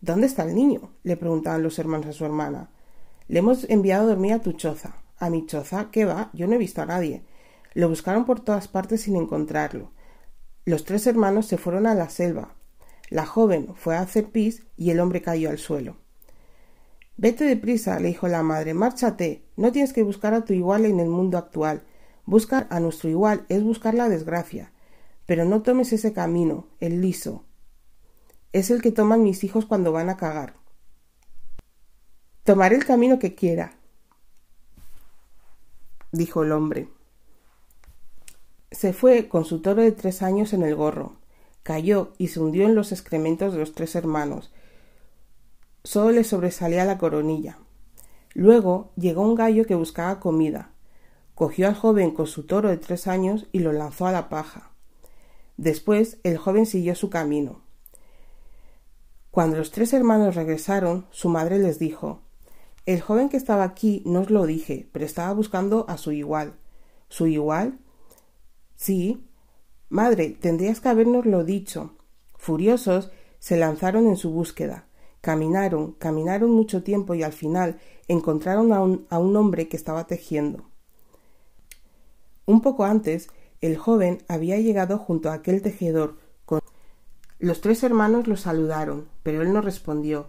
¿Dónde 0.00 0.26
está 0.26 0.44
el 0.44 0.54
niño? 0.54 0.94
le 1.02 1.18
preguntaban 1.18 1.62
los 1.62 1.78
hermanos 1.78 2.06
a 2.06 2.12
su 2.14 2.24
hermana. 2.24 2.70
Le 3.28 3.40
hemos 3.40 3.68
enviado 3.68 4.04
a 4.04 4.08
dormir 4.08 4.32
a 4.32 4.38
tu 4.38 4.54
choza. 4.54 4.94
¿A 5.18 5.28
mi 5.28 5.44
choza? 5.44 5.90
¿Qué 5.92 6.06
va? 6.06 6.30
Yo 6.32 6.46
no 6.46 6.54
he 6.54 6.58
visto 6.58 6.80
a 6.80 6.86
nadie. 6.86 7.22
Lo 7.74 7.90
buscaron 7.90 8.24
por 8.24 8.40
todas 8.40 8.68
partes 8.68 9.02
sin 9.02 9.16
encontrarlo. 9.16 9.90
Los 10.64 10.86
tres 10.86 11.06
hermanos 11.06 11.44
se 11.44 11.58
fueron 11.58 11.86
a 11.86 11.94
la 11.94 12.08
selva. 12.08 12.54
La 13.10 13.26
joven 13.26 13.74
fue 13.74 13.96
a 13.96 14.00
hacer 14.00 14.30
pis 14.30 14.62
y 14.78 14.88
el 14.88 14.98
hombre 14.98 15.20
cayó 15.20 15.50
al 15.50 15.58
suelo. 15.58 15.98
Vete 17.18 17.44
deprisa, 17.44 18.00
le 18.00 18.08
dijo 18.08 18.28
la 18.28 18.42
madre, 18.42 18.72
márchate. 18.72 19.44
No 19.58 19.72
tienes 19.72 19.92
que 19.92 20.04
buscar 20.04 20.32
a 20.32 20.46
tu 20.46 20.54
igual 20.54 20.86
en 20.86 21.00
el 21.00 21.10
mundo 21.10 21.36
actual. 21.36 21.82
Buscar 22.24 22.66
a 22.70 22.80
nuestro 22.80 23.10
igual 23.10 23.44
es 23.50 23.62
buscar 23.62 23.92
la 23.92 24.08
desgracia. 24.08 24.72
Pero 25.30 25.44
no 25.44 25.62
tomes 25.62 25.92
ese 25.92 26.12
camino, 26.12 26.66
el 26.80 27.00
liso. 27.00 27.44
Es 28.52 28.68
el 28.72 28.82
que 28.82 28.90
toman 28.90 29.22
mis 29.22 29.44
hijos 29.44 29.64
cuando 29.64 29.92
van 29.92 30.10
a 30.10 30.16
cagar. 30.16 30.54
Tomaré 32.42 32.74
el 32.74 32.84
camino 32.84 33.20
que 33.20 33.36
quiera, 33.36 33.78
dijo 36.10 36.42
el 36.42 36.50
hombre. 36.50 36.88
Se 38.72 38.92
fue 38.92 39.28
con 39.28 39.44
su 39.44 39.62
toro 39.62 39.82
de 39.82 39.92
tres 39.92 40.20
años 40.22 40.52
en 40.52 40.64
el 40.64 40.74
gorro. 40.74 41.20
Cayó 41.62 42.12
y 42.18 42.26
se 42.26 42.40
hundió 42.40 42.66
en 42.66 42.74
los 42.74 42.90
excrementos 42.90 43.52
de 43.52 43.60
los 43.60 43.72
tres 43.72 43.94
hermanos. 43.94 44.52
Solo 45.84 46.10
le 46.10 46.24
sobresalía 46.24 46.84
la 46.84 46.98
coronilla. 46.98 47.56
Luego 48.34 48.90
llegó 48.96 49.22
un 49.22 49.36
gallo 49.36 49.64
que 49.64 49.76
buscaba 49.76 50.18
comida. 50.18 50.72
Cogió 51.36 51.68
al 51.68 51.76
joven 51.76 52.10
con 52.10 52.26
su 52.26 52.46
toro 52.46 52.68
de 52.68 52.78
tres 52.78 53.06
años 53.06 53.46
y 53.52 53.60
lo 53.60 53.70
lanzó 53.70 54.06
a 54.06 54.12
la 54.12 54.28
paja. 54.28 54.69
Después 55.60 56.16
el 56.22 56.38
joven 56.38 56.64
siguió 56.64 56.94
su 56.94 57.10
camino. 57.10 57.60
Cuando 59.30 59.58
los 59.58 59.70
tres 59.70 59.92
hermanos 59.92 60.34
regresaron, 60.34 61.04
su 61.10 61.28
madre 61.28 61.58
les 61.58 61.78
dijo 61.78 62.22
El 62.86 63.02
joven 63.02 63.28
que 63.28 63.36
estaba 63.36 63.64
aquí 63.64 64.02
no 64.06 64.20
os 64.20 64.30
lo 64.30 64.46
dije, 64.46 64.88
pero 64.90 65.04
estaba 65.04 65.34
buscando 65.34 65.84
a 65.86 65.98
su 65.98 66.12
igual. 66.12 66.54
¿Su 67.10 67.26
igual? 67.26 67.78
Sí. 68.74 69.28
Madre, 69.90 70.30
tendrías 70.30 70.80
que 70.80 70.88
habernoslo 70.88 71.44
dicho. 71.44 71.94
Furiosos, 72.38 73.10
se 73.38 73.58
lanzaron 73.58 74.06
en 74.06 74.16
su 74.16 74.30
búsqueda. 74.30 74.86
Caminaron, 75.20 75.92
caminaron 75.92 76.52
mucho 76.52 76.82
tiempo 76.82 77.14
y 77.14 77.22
al 77.22 77.34
final 77.34 77.78
encontraron 78.08 78.72
a 78.72 78.80
un, 78.80 79.06
a 79.10 79.18
un 79.18 79.36
hombre 79.36 79.68
que 79.68 79.76
estaba 79.76 80.06
tejiendo. 80.06 80.70
Un 82.46 82.62
poco 82.62 82.84
antes, 82.84 83.28
el 83.60 83.76
joven 83.76 84.22
había 84.28 84.58
llegado 84.58 84.98
junto 84.98 85.30
a 85.30 85.34
aquel 85.34 85.62
tejedor 85.62 86.16
los 87.40 87.62
tres 87.62 87.82
hermanos 87.84 88.26
lo 88.26 88.36
saludaron, 88.36 89.08
pero 89.22 89.40
él 89.40 89.54
no 89.54 89.62
respondió. 89.62 90.28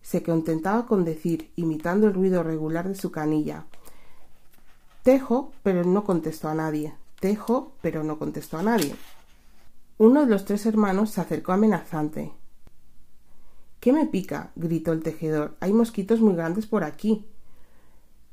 Se 0.00 0.22
contentaba 0.22 0.86
con 0.86 1.04
decir, 1.04 1.52
imitando 1.56 2.06
el 2.06 2.14
ruido 2.14 2.42
regular 2.42 2.88
de 2.88 2.94
su 2.94 3.12
canilla 3.12 3.66
Tejo, 5.02 5.52
pero 5.62 5.84
no 5.84 6.04
contestó 6.04 6.48
a 6.48 6.54
nadie. 6.54 6.94
Tejo, 7.20 7.74
pero 7.82 8.02
no 8.02 8.18
contestó 8.18 8.56
a 8.56 8.62
nadie. 8.62 8.96
Uno 9.98 10.24
de 10.24 10.30
los 10.30 10.46
tres 10.46 10.64
hermanos 10.64 11.10
se 11.10 11.20
acercó 11.20 11.52
amenazante. 11.52 12.32
¿Qué 13.78 13.92
me 13.92 14.06
pica? 14.06 14.52
gritó 14.56 14.92
el 14.92 15.02
tejedor. 15.02 15.54
Hay 15.60 15.74
mosquitos 15.74 16.20
muy 16.20 16.34
grandes 16.34 16.66
por 16.66 16.82
aquí. 16.82 17.26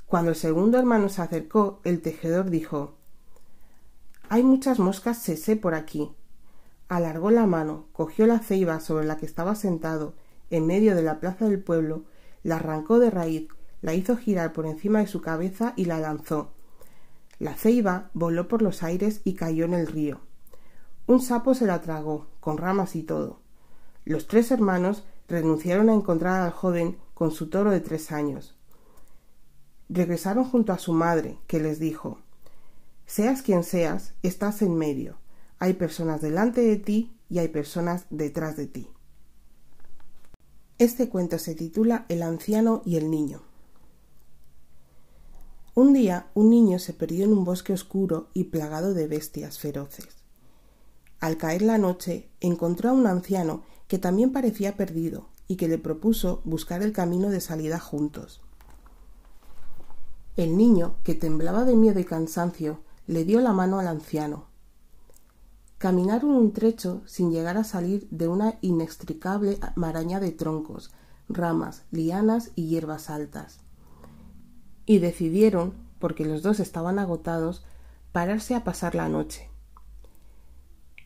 Cuando 0.06 0.32
el 0.32 0.38
segundo 0.38 0.78
hermano 0.78 1.10
se 1.10 1.22
acercó, 1.22 1.82
el 1.84 2.02
tejedor 2.02 2.50
dijo 2.50 2.96
Hay 4.28 4.42
muchas 4.42 4.80
moscas 4.80 5.20
sese 5.20 5.56
por 5.56 5.76
aquí. 5.76 6.12
Alargó 6.88 7.30
la 7.30 7.46
mano, 7.46 7.86
cogió 7.92 8.26
la 8.26 8.40
ceiba 8.40 8.80
sobre 8.80 9.06
la 9.06 9.18
que 9.18 9.26
estaba 9.26 9.54
sentado, 9.54 10.16
en 10.50 10.66
medio 10.66 10.96
de 10.96 11.04
la 11.04 11.20
plaza 11.20 11.48
del 11.48 11.62
pueblo, 11.62 12.06
la 12.42 12.56
arrancó 12.56 12.98
de 12.98 13.12
raíz, 13.12 13.48
la 13.82 13.94
hizo 13.94 14.18
girar 14.18 14.52
por 14.52 14.66
encima 14.66 15.00
de 15.00 15.08
su 15.08 15.22
cabeza 15.22 15.74
y 15.76 15.86
la 15.86 16.00
lanzó. 16.00 16.52
La 17.38 17.54
ceiba 17.54 18.10
voló 18.14 18.48
por 18.48 18.64
los 18.64 18.82
aires 18.82 19.22
y 19.24 19.36
cayó 19.36 19.66
en 19.66 19.76
el 19.76 19.88
río. 19.88 20.22
Un 21.06 21.22
sapo 21.22 21.54
se 21.54 21.68
la 21.68 21.82
tragó, 21.82 22.26
con 22.40 22.58
ramas 22.58 22.96
y 22.96 23.04
todo. 23.04 23.42
Los 24.06 24.28
tres 24.28 24.50
hermanos 24.50 25.04
renunciaron 25.28 25.90
a 25.90 25.94
encontrar 25.94 26.42
al 26.42 26.52
joven 26.52 26.98
con 27.14 27.32
su 27.32 27.50
toro 27.50 27.70
de 27.70 27.80
tres 27.80 28.12
años. 28.12 28.56
Regresaron 29.88 30.46
junto 30.46 30.74
a 30.74 30.80
su 30.80 30.94
madre, 30.94 31.38
que 31.46 31.60
les 31.60 31.80
dijo 31.80 32.20
Seas 33.06 33.42
quien 33.42 33.64
seas, 33.64 34.14
estás 34.24 34.62
en 34.62 34.76
medio. 34.76 35.18
Hay 35.60 35.74
personas 35.74 36.22
delante 36.22 36.62
de 36.62 36.78
ti 36.78 37.16
y 37.30 37.40
hay 37.40 37.48
personas 37.50 38.06
detrás 38.10 38.58
de 38.58 38.68
ti. 38.68 38.90
Este 40.80 41.08
cuento 41.08 41.40
se 41.40 41.56
titula 41.56 42.06
El 42.10 42.24
anciano 42.24 42.82
y 42.84 42.98
el 42.98 43.10
niño. 43.10 43.44
Un 45.74 45.94
día 45.94 46.28
un 46.34 46.50
niño 46.50 46.80
se 46.80 46.94
perdió 46.94 47.26
en 47.26 47.34
un 47.34 47.46
bosque 47.46 47.74
oscuro 47.74 48.30
y 48.34 48.46
plagado 48.46 48.94
de 48.94 49.08
bestias 49.08 49.60
feroces. 49.60 50.08
Al 51.20 51.38
caer 51.38 51.62
la 51.62 51.78
noche 51.78 52.30
encontró 52.40 52.90
a 52.90 52.94
un 52.94 53.08
anciano 53.08 53.64
que 53.88 54.00
también 54.00 54.34
parecía 54.34 54.76
perdido 54.76 55.30
y 55.48 55.58
que 55.58 55.68
le 55.68 55.78
propuso 55.78 56.42
buscar 56.44 56.82
el 56.82 56.92
camino 56.92 57.30
de 57.30 57.40
salida 57.40 57.80
juntos. 57.80 58.42
El 60.38 60.58
niño, 60.58 60.96
que 61.04 61.16
temblaba 61.16 61.64
de 61.64 61.76
miedo 61.76 62.00
y 62.00 62.04
cansancio, 62.04 62.85
le 63.08 63.26
dio 63.26 63.42
la 63.42 63.54
mano 63.54 63.80
al 63.80 63.88
anciano. 63.88 64.48
Caminaron 65.78 66.32
un 66.32 66.54
trecho 66.54 67.02
sin 67.06 67.32
llegar 67.32 67.58
a 67.58 67.64
salir 67.64 68.08
de 68.10 68.28
una 68.28 68.58
inextricable 68.62 69.60
maraña 69.76 70.20
de 70.20 70.32
troncos, 70.32 70.92
ramas, 71.30 71.84
lianas 71.92 72.52
y 72.56 72.68
hierbas 72.68 73.10
altas 73.10 73.66
y 74.86 75.00
decidieron, 75.00 75.74
porque 76.00 76.26
los 76.26 76.42
dos 76.44 76.60
estaban 76.60 77.00
agotados, 77.00 77.64
pararse 78.12 78.56
a 78.56 78.64
pasar 78.64 78.96
la 78.96 79.10
noche. 79.10 79.50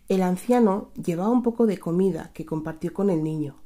El 0.07 0.21
anciano 0.21 0.91
llevaba 1.01 1.29
un 1.29 1.43
poco 1.43 1.65
de 1.65 1.77
comida 1.77 2.31
que 2.33 2.45
compartió 2.45 2.93
con 2.93 3.09
el 3.09 3.23
niño. 3.23 3.57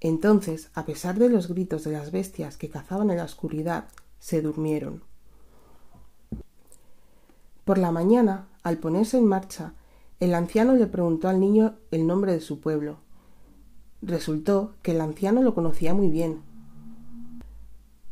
Entonces, 0.00 0.70
a 0.74 0.84
pesar 0.84 1.18
de 1.18 1.30
los 1.30 1.48
gritos 1.48 1.84
de 1.84 1.92
las 1.92 2.12
bestias 2.12 2.56
que 2.56 2.68
cazaban 2.68 3.10
en 3.10 3.16
la 3.16 3.24
oscuridad, 3.24 3.88
se 4.18 4.42
durmieron. 4.42 5.02
Por 7.66 7.78
la 7.78 7.90
mañana, 7.90 8.46
al 8.62 8.78
ponerse 8.78 9.18
en 9.18 9.26
marcha, 9.26 9.74
el 10.20 10.36
anciano 10.36 10.76
le 10.76 10.86
preguntó 10.86 11.28
al 11.28 11.40
niño 11.40 11.74
el 11.90 12.06
nombre 12.06 12.30
de 12.30 12.40
su 12.40 12.60
pueblo. 12.60 12.98
Resultó 14.02 14.74
que 14.82 14.92
el 14.92 15.00
anciano 15.00 15.42
lo 15.42 15.52
conocía 15.52 15.92
muy 15.92 16.08
bien. 16.08 16.42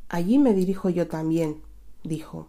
Allí 0.09 0.41
me 0.41 0.55
dirijo 0.55 0.91
yo 0.91 1.07
también, 1.07 1.63
dijo. 2.03 2.49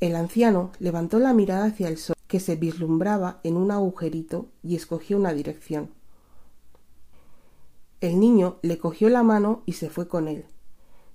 El 0.00 0.16
anciano 0.16 0.72
levantó 0.80 1.20
la 1.20 1.32
mirada 1.34 1.66
hacia 1.66 1.86
el 1.86 1.98
sol 1.98 2.16
que 2.26 2.40
se 2.40 2.56
vislumbraba 2.56 3.38
en 3.44 3.56
un 3.56 3.70
agujerito 3.70 4.46
y 4.64 4.74
escogió 4.74 5.16
una 5.16 5.32
dirección. 5.32 5.90
El 8.00 8.18
niño 8.18 8.56
le 8.62 8.78
cogió 8.78 9.08
la 9.08 9.22
mano 9.22 9.62
y 9.66 9.74
se 9.74 9.88
fue 9.88 10.08
con 10.08 10.26
él. 10.26 10.46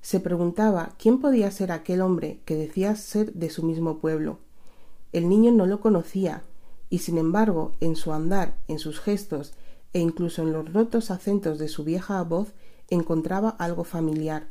Se 0.04 0.20
preguntaba 0.20 0.92
quién 1.00 1.22
podía 1.22 1.50
ser 1.50 1.72
aquel 1.72 2.02
hombre 2.02 2.42
que 2.44 2.58
decía 2.58 2.94
ser 2.98 3.32
de 3.32 3.50
su 3.50 3.64
mismo 3.64 4.00
pueblo. 4.00 4.38
El 5.14 5.30
niño 5.30 5.54
no 5.54 5.66
lo 5.66 5.80
conocía, 5.80 6.44
y 6.90 7.00
sin 7.00 7.18
embargo, 7.18 7.72
en 7.80 7.96
su 7.96 8.12
andar, 8.12 8.58
en 8.68 8.80
sus 8.80 9.00
gestos 9.00 9.54
e 9.94 10.00
incluso 10.00 10.42
en 10.42 10.52
los 10.52 10.74
rotos 10.74 11.10
acentos 11.10 11.58
de 11.58 11.70
su 11.70 11.86
vieja 11.86 12.22
voz 12.22 12.52
encontraba 12.90 13.50
algo 13.52 13.86
familiar. 13.86 14.48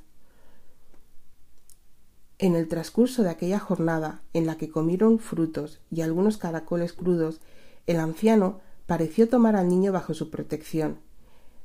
En 2.38 2.57
el 2.57 2.66
transcurso 2.66 3.22
de 3.22 3.28
aquella 3.28 3.59
jornada 3.59 4.22
en 4.32 4.46
la 4.46 4.57
que 4.57 4.70
comieron 4.70 5.18
frutos 5.18 5.80
y 5.90 6.00
algunos 6.00 6.38
caracoles 6.38 6.94
crudos, 6.94 7.42
el 7.86 8.00
anciano 8.00 8.61
pareció 8.86 9.28
tomar 9.28 9.57
al 9.57 9.68
niño 9.68 9.92
bajo 9.92 10.14
su 10.14 10.30
protección. 10.30 10.98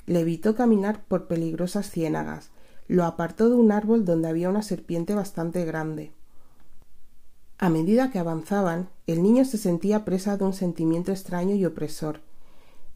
Le 0.06 0.20
evitó 0.20 0.56
caminar 0.56 1.06
por 1.06 1.28
peligrosas 1.28 1.90
ciénagas, 1.90 2.52
lo 2.88 3.04
apartó 3.06 3.50
de 3.50 3.56
un 3.56 3.72
árbol 3.72 4.06
donde 4.06 4.30
había 4.30 4.50
una 4.50 4.62
serpiente 4.62 5.14
bastante 5.14 5.66
grande. 5.66 6.12
A 7.58 7.70
medida 7.70 8.12
que 8.12 8.20
avanzaban, 8.20 8.90
el 9.08 9.24
niño 9.24 9.44
se 9.44 9.58
sentía 9.58 10.06
presa 10.06 10.38
de 10.38 10.46
un 10.46 10.54
sentimiento 10.54 11.12
extraño 11.12 11.56
y 11.56 11.66
opresor. 11.66 12.22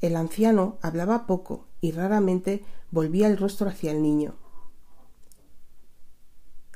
El 0.01 0.15
anciano 0.15 0.77
hablaba 0.81 1.25
poco 1.25 1.65
y 1.81 1.91
raramente 1.91 2.63
volvía 2.91 3.27
el 3.27 3.37
rostro 3.37 3.67
hacia 3.67 3.91
el 3.91 4.01
niño. 4.01 4.35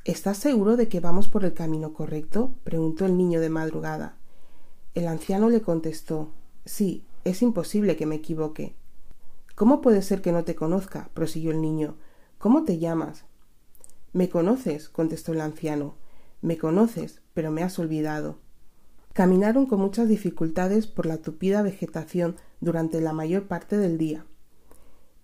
¿Estás 0.04 0.36
seguro 0.36 0.76
de 0.76 0.88
que 0.88 1.00
vamos 1.00 1.28
por 1.28 1.44
el 1.44 1.54
camino 1.54 1.92
correcto? 1.92 2.52
preguntó 2.64 3.06
el 3.06 3.16
niño 3.16 3.40
de 3.40 3.50
madrugada. 3.50 4.16
El 4.94 5.08
anciano 5.08 5.48
le 5.48 5.62
contestó 5.62 6.30
Sí, 6.64 7.04
es 7.24 7.42
imposible 7.42 7.96
que 7.96 8.06
me 8.06 8.16
equivoque. 8.16 8.74
¿Cómo 9.54 9.80
puede 9.80 10.02
ser 10.02 10.22
que 10.22 10.32
no 10.32 10.44
te 10.44 10.54
conozca? 10.54 11.10
prosiguió 11.14 11.50
el 11.50 11.60
niño. 11.60 11.96
¿Cómo 12.46 12.62
te 12.62 12.78
llamas? 12.78 13.24
Me 14.12 14.28
conoces, 14.28 14.88
contestó 14.88 15.32
el 15.32 15.40
anciano. 15.40 15.96
Me 16.42 16.58
conoces, 16.58 17.20
pero 17.34 17.50
me 17.50 17.64
has 17.64 17.76
olvidado. 17.80 18.38
Caminaron 19.12 19.66
con 19.66 19.80
muchas 19.80 20.06
dificultades 20.06 20.86
por 20.86 21.06
la 21.06 21.16
tupida 21.16 21.62
vegetación 21.62 22.36
durante 22.60 23.00
la 23.00 23.12
mayor 23.12 23.48
parte 23.48 23.78
del 23.78 23.98
día. 23.98 24.26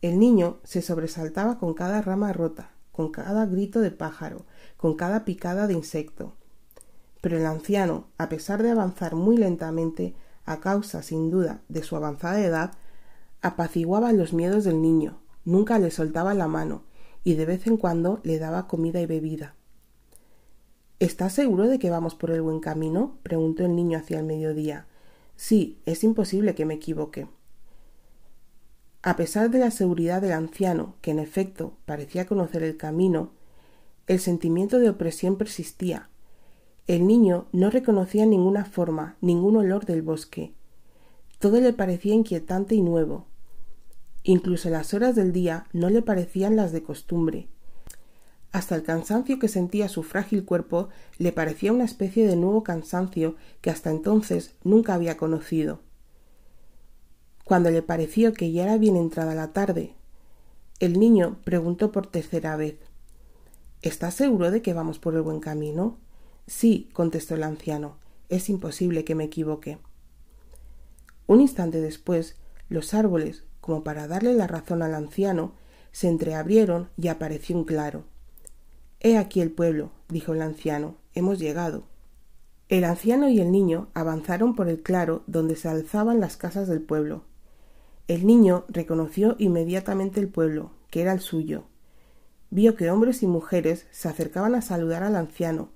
El 0.00 0.18
niño 0.18 0.58
se 0.64 0.82
sobresaltaba 0.82 1.60
con 1.60 1.74
cada 1.74 2.02
rama 2.02 2.32
rota, 2.32 2.72
con 2.90 3.12
cada 3.12 3.46
grito 3.46 3.80
de 3.80 3.92
pájaro, 3.92 4.44
con 4.76 4.96
cada 4.96 5.24
picada 5.24 5.68
de 5.68 5.74
insecto. 5.74 6.34
Pero 7.20 7.36
el 7.36 7.46
anciano, 7.46 8.08
a 8.18 8.28
pesar 8.28 8.64
de 8.64 8.72
avanzar 8.72 9.14
muy 9.14 9.36
lentamente, 9.36 10.16
a 10.44 10.58
causa, 10.58 11.04
sin 11.04 11.30
duda, 11.30 11.62
de 11.68 11.84
su 11.84 11.94
avanzada 11.94 12.44
edad, 12.44 12.72
apaciguaba 13.42 14.12
los 14.12 14.32
miedos 14.32 14.64
del 14.64 14.82
niño, 14.82 15.20
nunca 15.44 15.78
le 15.78 15.92
soltaba 15.92 16.34
la 16.34 16.48
mano, 16.48 16.82
y 17.24 17.34
de 17.34 17.46
vez 17.46 17.66
en 17.66 17.76
cuando 17.76 18.20
le 18.22 18.38
daba 18.38 18.66
comida 18.66 19.00
y 19.00 19.06
bebida. 19.06 19.54
¿Estás 20.98 21.32
seguro 21.32 21.66
de 21.66 21.78
que 21.78 21.90
vamos 21.90 22.14
por 22.14 22.30
el 22.30 22.42
buen 22.42 22.60
camino? 22.60 23.18
preguntó 23.22 23.64
el 23.64 23.74
niño 23.74 23.98
hacia 23.98 24.20
el 24.20 24.24
mediodía. 24.24 24.86
Sí, 25.36 25.80
es 25.84 26.04
imposible 26.04 26.54
que 26.54 26.64
me 26.64 26.74
equivoque. 26.74 27.26
A 29.02 29.16
pesar 29.16 29.50
de 29.50 29.58
la 29.58 29.72
seguridad 29.72 30.22
del 30.22 30.30
anciano, 30.30 30.94
que 31.00 31.10
en 31.10 31.18
efecto 31.18 31.76
parecía 31.86 32.26
conocer 32.26 32.62
el 32.62 32.76
camino, 32.76 33.32
el 34.06 34.20
sentimiento 34.20 34.78
de 34.78 34.90
opresión 34.90 35.36
persistía. 35.36 36.08
El 36.86 37.06
niño 37.06 37.46
no 37.50 37.70
reconocía 37.70 38.26
ninguna 38.26 38.64
forma, 38.64 39.16
ningún 39.20 39.56
olor 39.56 39.86
del 39.86 40.02
bosque. 40.02 40.52
Todo 41.40 41.60
le 41.60 41.72
parecía 41.72 42.14
inquietante 42.14 42.76
y 42.76 42.82
nuevo. 42.82 43.26
Incluso 44.24 44.70
las 44.70 44.94
horas 44.94 45.16
del 45.16 45.32
día 45.32 45.66
no 45.72 45.90
le 45.90 46.02
parecían 46.02 46.56
las 46.56 46.72
de 46.72 46.82
costumbre. 46.82 47.48
Hasta 48.52 48.74
el 48.74 48.82
cansancio 48.82 49.38
que 49.38 49.48
sentía 49.48 49.88
su 49.88 50.02
frágil 50.02 50.44
cuerpo 50.44 50.90
le 51.18 51.32
parecía 51.32 51.72
una 51.72 51.84
especie 51.84 52.26
de 52.26 52.36
nuevo 52.36 52.62
cansancio 52.62 53.36
que 53.60 53.70
hasta 53.70 53.90
entonces 53.90 54.54
nunca 54.62 54.94
había 54.94 55.16
conocido. 55.16 55.80
Cuando 57.44 57.70
le 57.70 57.82
pareció 57.82 58.34
que 58.34 58.52
ya 58.52 58.64
era 58.64 58.78
bien 58.78 58.96
entrada 58.96 59.34
la 59.34 59.52
tarde, 59.52 59.94
el 60.78 60.98
niño 60.98 61.38
preguntó 61.44 61.92
por 61.92 62.06
tercera 62.06 62.56
vez 62.56 62.76
¿Estás 63.82 64.14
seguro 64.14 64.52
de 64.52 64.62
que 64.62 64.74
vamos 64.74 65.00
por 65.00 65.16
el 65.16 65.22
buen 65.22 65.40
camino? 65.40 65.98
Sí, 66.46 66.88
contestó 66.92 67.34
el 67.34 67.42
anciano. 67.42 67.96
Es 68.28 68.48
imposible 68.48 69.04
que 69.04 69.16
me 69.16 69.24
equivoque. 69.24 69.78
Un 71.26 71.40
instante 71.40 71.80
después, 71.80 72.36
los 72.68 72.94
árboles, 72.94 73.42
como 73.62 73.82
para 73.82 74.06
darle 74.06 74.34
la 74.34 74.46
razón 74.46 74.82
al 74.82 74.94
anciano, 74.94 75.52
se 75.92 76.08
entreabrieron 76.08 76.90
y 76.98 77.08
apareció 77.08 77.56
un 77.56 77.64
claro. 77.64 78.04
He 79.00 79.16
aquí 79.16 79.40
el 79.40 79.50
pueblo, 79.50 79.92
dijo 80.10 80.34
el 80.34 80.42
anciano. 80.42 80.96
Hemos 81.14 81.38
llegado. 81.38 81.84
El 82.68 82.84
anciano 82.84 83.30
y 83.30 83.40
el 83.40 83.50
niño 83.50 83.88
avanzaron 83.94 84.54
por 84.54 84.68
el 84.68 84.82
claro 84.82 85.22
donde 85.26 85.56
se 85.56 85.68
alzaban 85.68 86.20
las 86.20 86.36
casas 86.36 86.68
del 86.68 86.82
pueblo. 86.82 87.24
El 88.08 88.26
niño 88.26 88.64
reconoció 88.68 89.36
inmediatamente 89.38 90.20
el 90.20 90.28
pueblo, 90.28 90.72
que 90.90 91.00
era 91.00 91.12
el 91.12 91.20
suyo, 91.20 91.64
vio 92.52 92.76
que 92.76 92.90
hombres 92.90 93.22
y 93.22 93.26
mujeres 93.26 93.86
se 93.92 94.08
acercaban 94.08 94.54
a 94.54 94.60
saludar 94.60 95.02
al 95.02 95.16
anciano, 95.16 95.70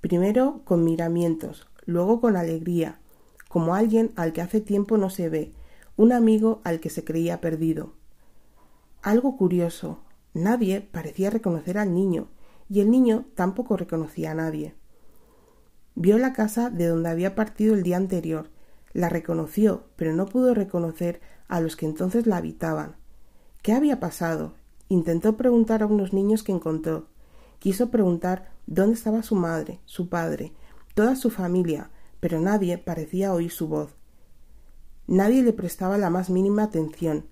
primero 0.00 0.62
con 0.64 0.82
miramientos, 0.82 1.66
luego 1.84 2.22
con 2.22 2.36
alegría, 2.36 2.98
como 3.48 3.74
alguien 3.74 4.12
al 4.16 4.32
que 4.32 4.40
hace 4.40 4.62
tiempo 4.62 4.96
no 4.96 5.10
se 5.10 5.28
ve, 5.28 5.52
un 5.96 6.12
amigo 6.12 6.60
al 6.64 6.80
que 6.80 6.90
se 6.90 7.04
creía 7.04 7.40
perdido. 7.40 7.92
Algo 9.02 9.36
curioso, 9.36 10.00
nadie 10.32 10.80
parecía 10.80 11.30
reconocer 11.30 11.78
al 11.78 11.94
niño, 11.94 12.28
y 12.68 12.80
el 12.80 12.90
niño 12.90 13.26
tampoco 13.34 13.76
reconocía 13.76 14.32
a 14.32 14.34
nadie. 14.34 14.74
Vio 15.94 16.18
la 16.18 16.32
casa 16.32 16.70
de 16.70 16.86
donde 16.86 17.10
había 17.10 17.34
partido 17.34 17.74
el 17.74 17.82
día 17.82 17.96
anterior, 17.96 18.50
la 18.92 19.08
reconoció, 19.08 19.84
pero 19.96 20.14
no 20.14 20.26
pudo 20.26 20.54
reconocer 20.54 21.20
a 21.48 21.60
los 21.60 21.76
que 21.76 21.86
entonces 21.86 22.26
la 22.26 22.38
habitaban. 22.38 22.96
¿Qué 23.62 23.72
había 23.72 24.00
pasado? 24.00 24.54
Intentó 24.88 25.36
preguntar 25.36 25.82
a 25.82 25.86
unos 25.86 26.12
niños 26.12 26.42
que 26.42 26.52
encontró. 26.52 27.08
Quiso 27.58 27.90
preguntar 27.90 28.50
dónde 28.66 28.94
estaba 28.94 29.22
su 29.22 29.34
madre, 29.34 29.80
su 29.84 30.08
padre, 30.08 30.52
toda 30.94 31.16
su 31.16 31.30
familia, 31.30 31.90
pero 32.20 32.40
nadie 32.40 32.78
parecía 32.78 33.32
oír 33.32 33.50
su 33.50 33.68
voz. 33.68 33.94
Nadie 35.06 35.42
le 35.42 35.52
prestaba 35.52 35.98
la 35.98 36.10
más 36.10 36.30
mínima 36.30 36.62
atención. 36.62 37.26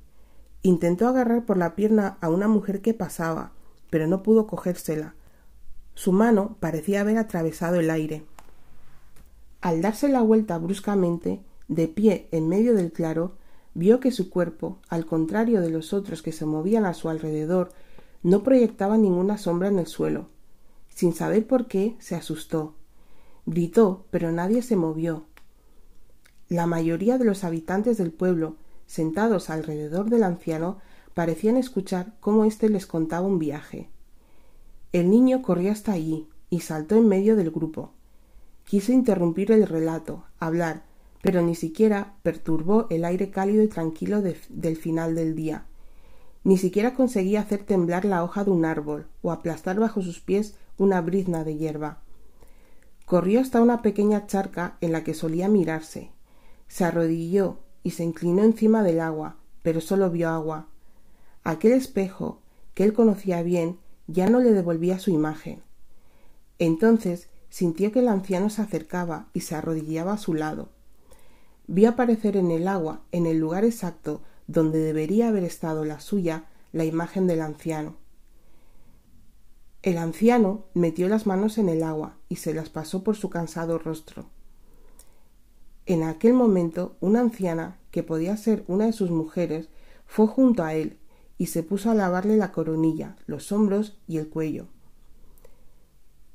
Intentó 0.63 1.09
agarrar 1.09 1.45
por 1.45 1.57
la 1.57 1.75
pierna 1.75 2.19
a 2.21 2.29
una 2.29 2.49
mujer 2.49 2.83
que 2.83 2.95
pasaba, 2.95 3.53
pero 3.91 4.07
no 4.07 4.23
pudo 4.23 4.47
cogérsela. 4.47 5.15
Su 5.95 6.13
mano 6.13 6.57
parecía 6.61 7.01
haber 7.01 7.19
atravesado 7.19 7.77
el 7.77 7.91
aire. 7.91 8.25
Al 9.61 9.81
darse 9.81 10.09
la 10.09 10.23
vuelta 10.23 10.59
bruscamente, 10.59 11.41
de 11.69 11.89
pie 11.89 12.29
en 12.31 12.49
medio 12.49 12.75
del 12.75 12.93
claro, 12.93 13.37
vio 13.75 14.01
que 14.01 14.11
su 14.11 14.29
cuerpo, 14.29 14.79
al 14.89 15.07
contrario 15.07 15.61
de 15.61 15.71
los 15.71 15.93
otros 15.93 16.23
que 16.23 16.33
se 16.33 16.45
movían 16.45 16.85
a 16.85 16.95
su 16.95 17.09
alrededor, 17.09 17.73
no 18.23 18.43
proyectaba 18.43 18.99
ninguna 18.99 19.39
sombra 19.39 19.69
en 19.69 19.79
el 19.79 19.87
suelo. 19.87 20.27
Sin 20.89 21.15
saber 21.15 21.47
por 21.47 21.67
qué, 21.67 21.97
se 21.99 22.15
asustó. 22.15 22.75
Gritó, 23.47 24.05
pero 24.11 24.31
nadie 24.31 24.63
se 24.63 24.77
movió. 24.77 25.25
La 26.53 26.67
mayoría 26.67 27.17
de 27.17 27.25
los 27.25 27.45
habitantes 27.45 27.97
del 27.97 28.13
pueblo, 28.13 28.57
sentados 28.85 29.49
alrededor 29.49 30.11
del 30.11 30.23
anciano, 30.23 30.81
parecían 31.15 31.57
escuchar 31.57 32.13
cómo 32.21 32.45
éste 32.45 32.69
les 32.69 32.85
contaba 32.85 33.27
un 33.27 33.39
viaje. 33.39 33.89
El 34.93 35.09
niño 35.09 35.41
corrió 35.41 35.73
hasta 35.73 35.93
allí 35.93 36.29
y 36.51 36.61
saltó 36.61 36.97
en 36.97 37.09
medio 37.09 37.37
del 37.37 37.51
grupo. 37.51 37.93
Quiso 38.67 38.93
interrumpir 38.93 39.51
el 39.51 39.67
relato, 39.67 40.25
hablar, 40.39 40.83
pero 41.23 41.41
ni 41.41 41.55
siquiera 41.55 42.17
perturbó 42.23 42.87
el 42.91 43.07
aire 43.07 43.31
cálido 43.31 43.63
y 43.63 43.69
tranquilo 43.69 44.21
del 44.21 44.77
final 44.77 45.15
del 45.15 45.35
día. 45.35 45.65
Ni 46.45 46.59
siquiera 46.59 46.93
conseguía 46.93 47.41
hacer 47.41 47.63
temblar 47.63 48.05
la 48.05 48.23
hoja 48.23 48.45
de 48.45 48.51
un 48.51 48.67
árbol 48.67 49.07
o 49.23 49.33
aplastar 49.33 49.81
bajo 49.81 50.03
sus 50.03 50.21
pies 50.21 50.55
una 50.77 51.01
brizna 51.01 51.45
de 51.45 51.57
hierba. 51.57 52.03
Corrió 53.07 53.41
hasta 53.41 53.63
una 53.63 53.81
pequeña 53.81 54.27
charca 54.27 54.77
en 54.83 54.93
la 54.93 55.03
que 55.03 55.15
solía 55.15 55.49
mirarse. 55.49 56.11
Se 56.73 56.87
arrodilló 56.87 57.59
y 57.83 57.91
se 57.91 58.03
inclinó 58.03 58.45
encima 58.45 58.83
del 58.83 59.01
agua, 59.01 59.37
pero 59.63 59.83
solo 59.83 60.09
vio 60.09 60.31
agua. 60.31 60.69
Aquel 61.45 61.73
espejo, 61.73 62.41
que 62.73 62.83
él 62.83 62.95
conocía 62.95 63.43
bien, 63.43 63.79
ya 64.07 64.31
no 64.31 64.41
le 64.41 64.53
devolvía 64.53 64.99
su 64.99 65.11
imagen. 65.11 65.61
Entonces 66.59 67.29
sintió 67.51 67.93
que 67.93 67.99
el 67.99 68.09
anciano 68.09 68.49
se 68.49 68.63
acercaba 68.63 69.29
y 69.35 69.41
se 69.41 69.55
arrodillaba 69.55 70.15
a 70.15 70.17
su 70.17 70.33
lado. 70.33 70.71
Vio 71.67 71.91
aparecer 71.91 72.39
en 72.39 72.51
el 72.51 72.67
agua, 72.67 73.03
en 73.13 73.27
el 73.27 73.39
lugar 73.39 73.67
exacto 73.67 74.23
donde 74.47 74.79
debería 74.79 75.29
haber 75.29 75.45
estado 75.45 75.85
la 75.85 76.01
suya, 76.01 76.47
la 76.73 76.87
imagen 76.87 77.27
del 77.27 77.43
anciano. 77.43 77.97
El 79.83 79.99
anciano 79.99 80.65
metió 80.73 81.11
las 81.11 81.27
manos 81.27 81.59
en 81.59 81.69
el 81.69 81.83
agua 81.83 82.17
y 82.31 82.37
se 82.37 82.55
las 82.55 82.71
pasó 82.71 83.05
por 83.05 83.15
su 83.15 83.29
cansado 83.29 83.77
rostro. 83.79 84.25
En 85.87 86.03
aquel 86.05 86.33
momento 86.35 86.97
una 87.01 87.21
anciana, 87.21 87.79
que 87.91 88.03
podía 88.03 88.37
ser 88.37 88.65
una 88.69 88.87
de 88.87 88.93
sus 88.93 89.11
mujeres, 89.11 89.69
fue 90.07 90.27
junto 90.27 90.63
a 90.63 90.75
él 90.75 90.99
y 91.39 91.47
se 91.47 91.63
puso 91.63 91.91
a 91.91 91.95
lavarle 91.95 92.37
la 92.37 92.53
coronilla, 92.53 93.17
los 93.27 93.51
hombros 93.51 93.99
y 94.07 94.19
el 94.19 94.29
cuello. 94.29 94.69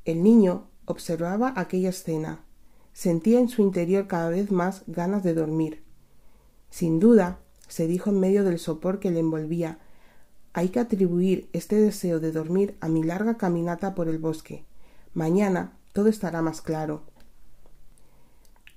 El 0.06 0.24
niño 0.24 0.68
observaba 0.86 1.54
aquella 1.56 1.90
escena. 1.90 2.44
Sentía 2.94 3.40
en 3.40 3.50
su 3.50 3.62
interior 3.62 4.08
cada 4.08 4.30
vez 4.30 4.52
más 4.52 4.84
ganas 4.88 5.24
de 5.24 5.34
dormir. 5.34 5.84
Sin 6.70 7.00
duda, 7.00 7.40
se 7.68 7.88
dijo 7.88 8.10
en 8.10 8.20
medio 8.20 8.44
del 8.44 8.60
sopor 8.60 9.00
que 9.00 9.12
le 9.12 9.20
envolvía, 9.20 9.80
hay 10.54 10.70
que 10.70 10.80
atribuir 10.80 11.50
este 11.54 11.76
deseo 11.76 12.20
de 12.20 12.32
dormir 12.32 12.78
a 12.80 12.88
mi 12.88 13.04
larga 13.04 13.38
caminata 13.38 13.94
por 13.96 14.08
el 14.08 14.18
bosque. 14.18 14.66
Mañana 15.14 15.78
todo 15.94 16.10
estará 16.10 16.42
más 16.42 16.62
claro. 16.62 17.04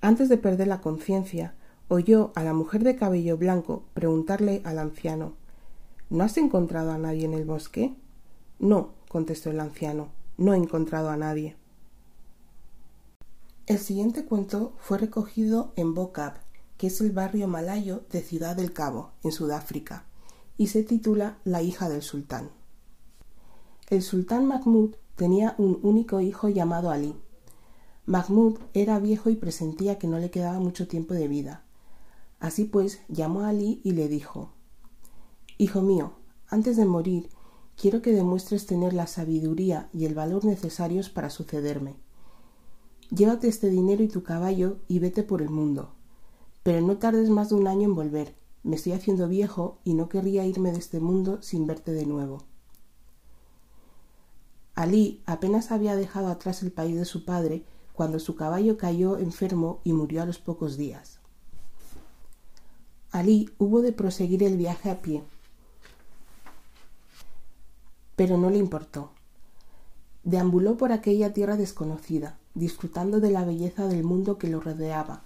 Antes 0.00 0.28
de 0.28 0.38
perder 0.38 0.68
la 0.68 0.80
conciencia, 0.80 1.54
oyó 1.88 2.32
a 2.34 2.42
la 2.42 2.54
mujer 2.54 2.84
de 2.84 2.96
cabello 2.96 3.36
blanco 3.36 3.84
preguntarle 3.94 4.62
al 4.64 4.78
anciano 4.78 5.34
¿No 6.08 6.24
has 6.24 6.36
encontrado 6.38 6.90
a 6.90 6.98
nadie 6.98 7.24
en 7.24 7.34
el 7.34 7.44
bosque? 7.44 7.94
No, 8.58 8.94
contestó 9.08 9.50
el 9.50 9.60
anciano, 9.60 10.08
no 10.38 10.54
he 10.54 10.56
encontrado 10.56 11.08
a 11.10 11.16
nadie. 11.16 11.56
El 13.66 13.78
siguiente 13.78 14.24
cuento 14.24 14.72
fue 14.78 14.98
recogido 14.98 15.72
en 15.76 15.94
Bokab, 15.94 16.34
que 16.76 16.88
es 16.88 17.00
el 17.00 17.12
barrio 17.12 17.46
malayo 17.46 18.02
de 18.10 18.22
Ciudad 18.22 18.56
del 18.56 18.72
Cabo, 18.72 19.12
en 19.22 19.30
Sudáfrica 19.30 20.04
y 20.60 20.66
se 20.66 20.82
titula 20.82 21.38
La 21.44 21.62
hija 21.62 21.88
del 21.88 22.02
sultán. 22.02 22.50
El 23.88 24.02
sultán 24.02 24.44
Mahmud 24.44 24.94
tenía 25.16 25.54
un 25.56 25.78
único 25.82 26.20
hijo 26.20 26.50
llamado 26.50 26.90
Ali. 26.90 27.14
Mahmud 28.10 28.58
era 28.74 28.98
viejo 28.98 29.30
y 29.30 29.36
presentía 29.36 29.96
que 29.96 30.08
no 30.08 30.18
le 30.18 30.32
quedaba 30.32 30.58
mucho 30.58 30.88
tiempo 30.88 31.14
de 31.14 31.28
vida. 31.28 31.62
Así 32.40 32.64
pues, 32.64 33.02
llamó 33.06 33.42
a 33.42 33.50
Ali 33.50 33.80
y 33.84 33.92
le 33.92 34.08
dijo 34.08 34.50
Hijo 35.58 35.80
mío, 35.80 36.14
antes 36.48 36.76
de 36.76 36.86
morir, 36.86 37.30
quiero 37.76 38.02
que 38.02 38.10
demuestres 38.10 38.66
tener 38.66 38.94
la 38.94 39.06
sabiduría 39.06 39.88
y 39.92 40.06
el 40.06 40.16
valor 40.16 40.44
necesarios 40.44 41.08
para 41.08 41.30
sucederme. 41.30 41.94
Llévate 43.14 43.46
este 43.46 43.70
dinero 43.70 44.02
y 44.02 44.08
tu 44.08 44.24
caballo 44.24 44.78
y 44.88 44.98
vete 44.98 45.22
por 45.22 45.40
el 45.40 45.50
mundo. 45.50 45.92
Pero 46.64 46.84
no 46.84 46.96
tardes 46.96 47.30
más 47.30 47.50
de 47.50 47.54
un 47.54 47.68
año 47.68 47.84
en 47.84 47.94
volver, 47.94 48.34
me 48.64 48.74
estoy 48.74 48.90
haciendo 48.90 49.28
viejo 49.28 49.78
y 49.84 49.94
no 49.94 50.08
querría 50.08 50.44
irme 50.44 50.72
de 50.72 50.78
este 50.78 50.98
mundo 50.98 51.40
sin 51.42 51.64
verte 51.68 51.92
de 51.92 52.06
nuevo. 52.06 52.42
Alí 54.74 55.22
apenas 55.26 55.70
había 55.70 55.94
dejado 55.94 56.26
atrás 56.26 56.64
el 56.64 56.72
país 56.72 56.96
de 56.96 57.04
su 57.04 57.24
padre 57.24 57.64
cuando 58.00 58.18
su 58.18 58.34
caballo 58.34 58.78
cayó 58.78 59.18
enfermo 59.18 59.82
y 59.84 59.92
murió 59.92 60.22
a 60.22 60.24
los 60.24 60.38
pocos 60.38 60.78
días. 60.78 61.18
Alí 63.10 63.50
hubo 63.58 63.82
de 63.82 63.92
proseguir 63.92 64.42
el 64.42 64.56
viaje 64.56 64.88
a 64.88 65.02
pie, 65.02 65.22
pero 68.16 68.38
no 68.38 68.48
le 68.48 68.56
importó. 68.56 69.10
Deambuló 70.24 70.78
por 70.78 70.92
aquella 70.92 71.34
tierra 71.34 71.58
desconocida, 71.58 72.38
disfrutando 72.54 73.20
de 73.20 73.32
la 73.32 73.44
belleza 73.44 73.86
del 73.86 74.02
mundo 74.02 74.38
que 74.38 74.48
lo 74.48 74.60
rodeaba, 74.60 75.22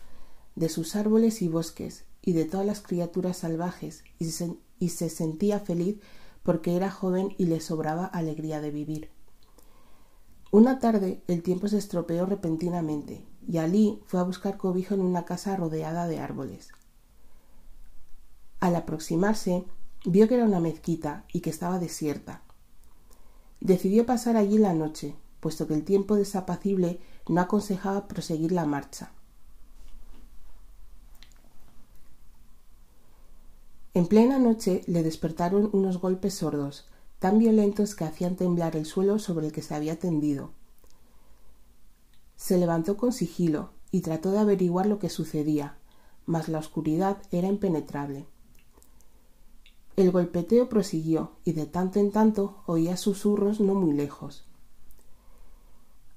de 0.56 0.68
sus 0.68 0.96
árboles 0.96 1.42
y 1.42 1.48
bosques, 1.48 2.06
y 2.22 2.32
de 2.32 2.44
todas 2.44 2.66
las 2.66 2.80
criaturas 2.80 3.36
salvajes 3.36 4.02
y 4.18 4.24
se, 4.24 4.56
y 4.80 4.88
se 4.88 5.10
sentía 5.10 5.60
feliz 5.60 6.00
porque 6.42 6.74
era 6.74 6.90
joven 6.90 7.36
y 7.38 7.44
le 7.44 7.60
sobraba 7.60 8.06
alegría 8.06 8.60
de 8.60 8.72
vivir. 8.72 9.13
Una 10.54 10.78
tarde 10.78 11.20
el 11.26 11.42
tiempo 11.42 11.66
se 11.66 11.78
estropeó 11.78 12.26
repentinamente 12.26 13.24
y 13.48 13.58
Alí 13.58 14.00
fue 14.06 14.20
a 14.20 14.22
buscar 14.22 14.56
cobijo 14.56 14.94
en 14.94 15.00
una 15.00 15.24
casa 15.24 15.56
rodeada 15.56 16.06
de 16.06 16.20
árboles. 16.20 16.68
Al 18.60 18.76
aproximarse, 18.76 19.64
vio 20.04 20.28
que 20.28 20.36
era 20.36 20.44
una 20.44 20.60
mezquita 20.60 21.24
y 21.32 21.40
que 21.40 21.50
estaba 21.50 21.80
desierta. 21.80 22.42
Decidió 23.58 24.06
pasar 24.06 24.36
allí 24.36 24.58
la 24.58 24.74
noche, 24.74 25.16
puesto 25.40 25.66
que 25.66 25.74
el 25.74 25.82
tiempo 25.82 26.14
desapacible 26.14 27.00
no 27.28 27.40
aconsejaba 27.40 28.06
proseguir 28.06 28.52
la 28.52 28.64
marcha. 28.64 29.10
En 33.92 34.06
plena 34.06 34.38
noche 34.38 34.84
le 34.86 35.02
despertaron 35.02 35.68
unos 35.72 35.98
golpes 35.98 36.34
sordos, 36.34 36.86
tan 37.24 37.38
violentos 37.38 37.94
que 37.94 38.04
hacían 38.04 38.36
temblar 38.36 38.76
el 38.76 38.84
suelo 38.84 39.18
sobre 39.18 39.46
el 39.46 39.52
que 39.52 39.62
se 39.62 39.74
había 39.74 39.98
tendido. 39.98 40.50
Se 42.36 42.58
levantó 42.58 42.98
con 42.98 43.14
sigilo 43.14 43.70
y 43.90 44.02
trató 44.02 44.30
de 44.30 44.40
averiguar 44.40 44.84
lo 44.84 44.98
que 44.98 45.08
sucedía, 45.08 45.78
mas 46.26 46.50
la 46.50 46.58
oscuridad 46.58 47.16
era 47.30 47.48
impenetrable. 47.48 48.26
El 49.96 50.10
golpeteo 50.10 50.68
prosiguió 50.68 51.30
y 51.46 51.54
de 51.54 51.64
tanto 51.64 51.98
en 51.98 52.12
tanto 52.12 52.62
oía 52.66 52.98
susurros 52.98 53.58
no 53.58 53.74
muy 53.74 53.94
lejos. 53.94 54.44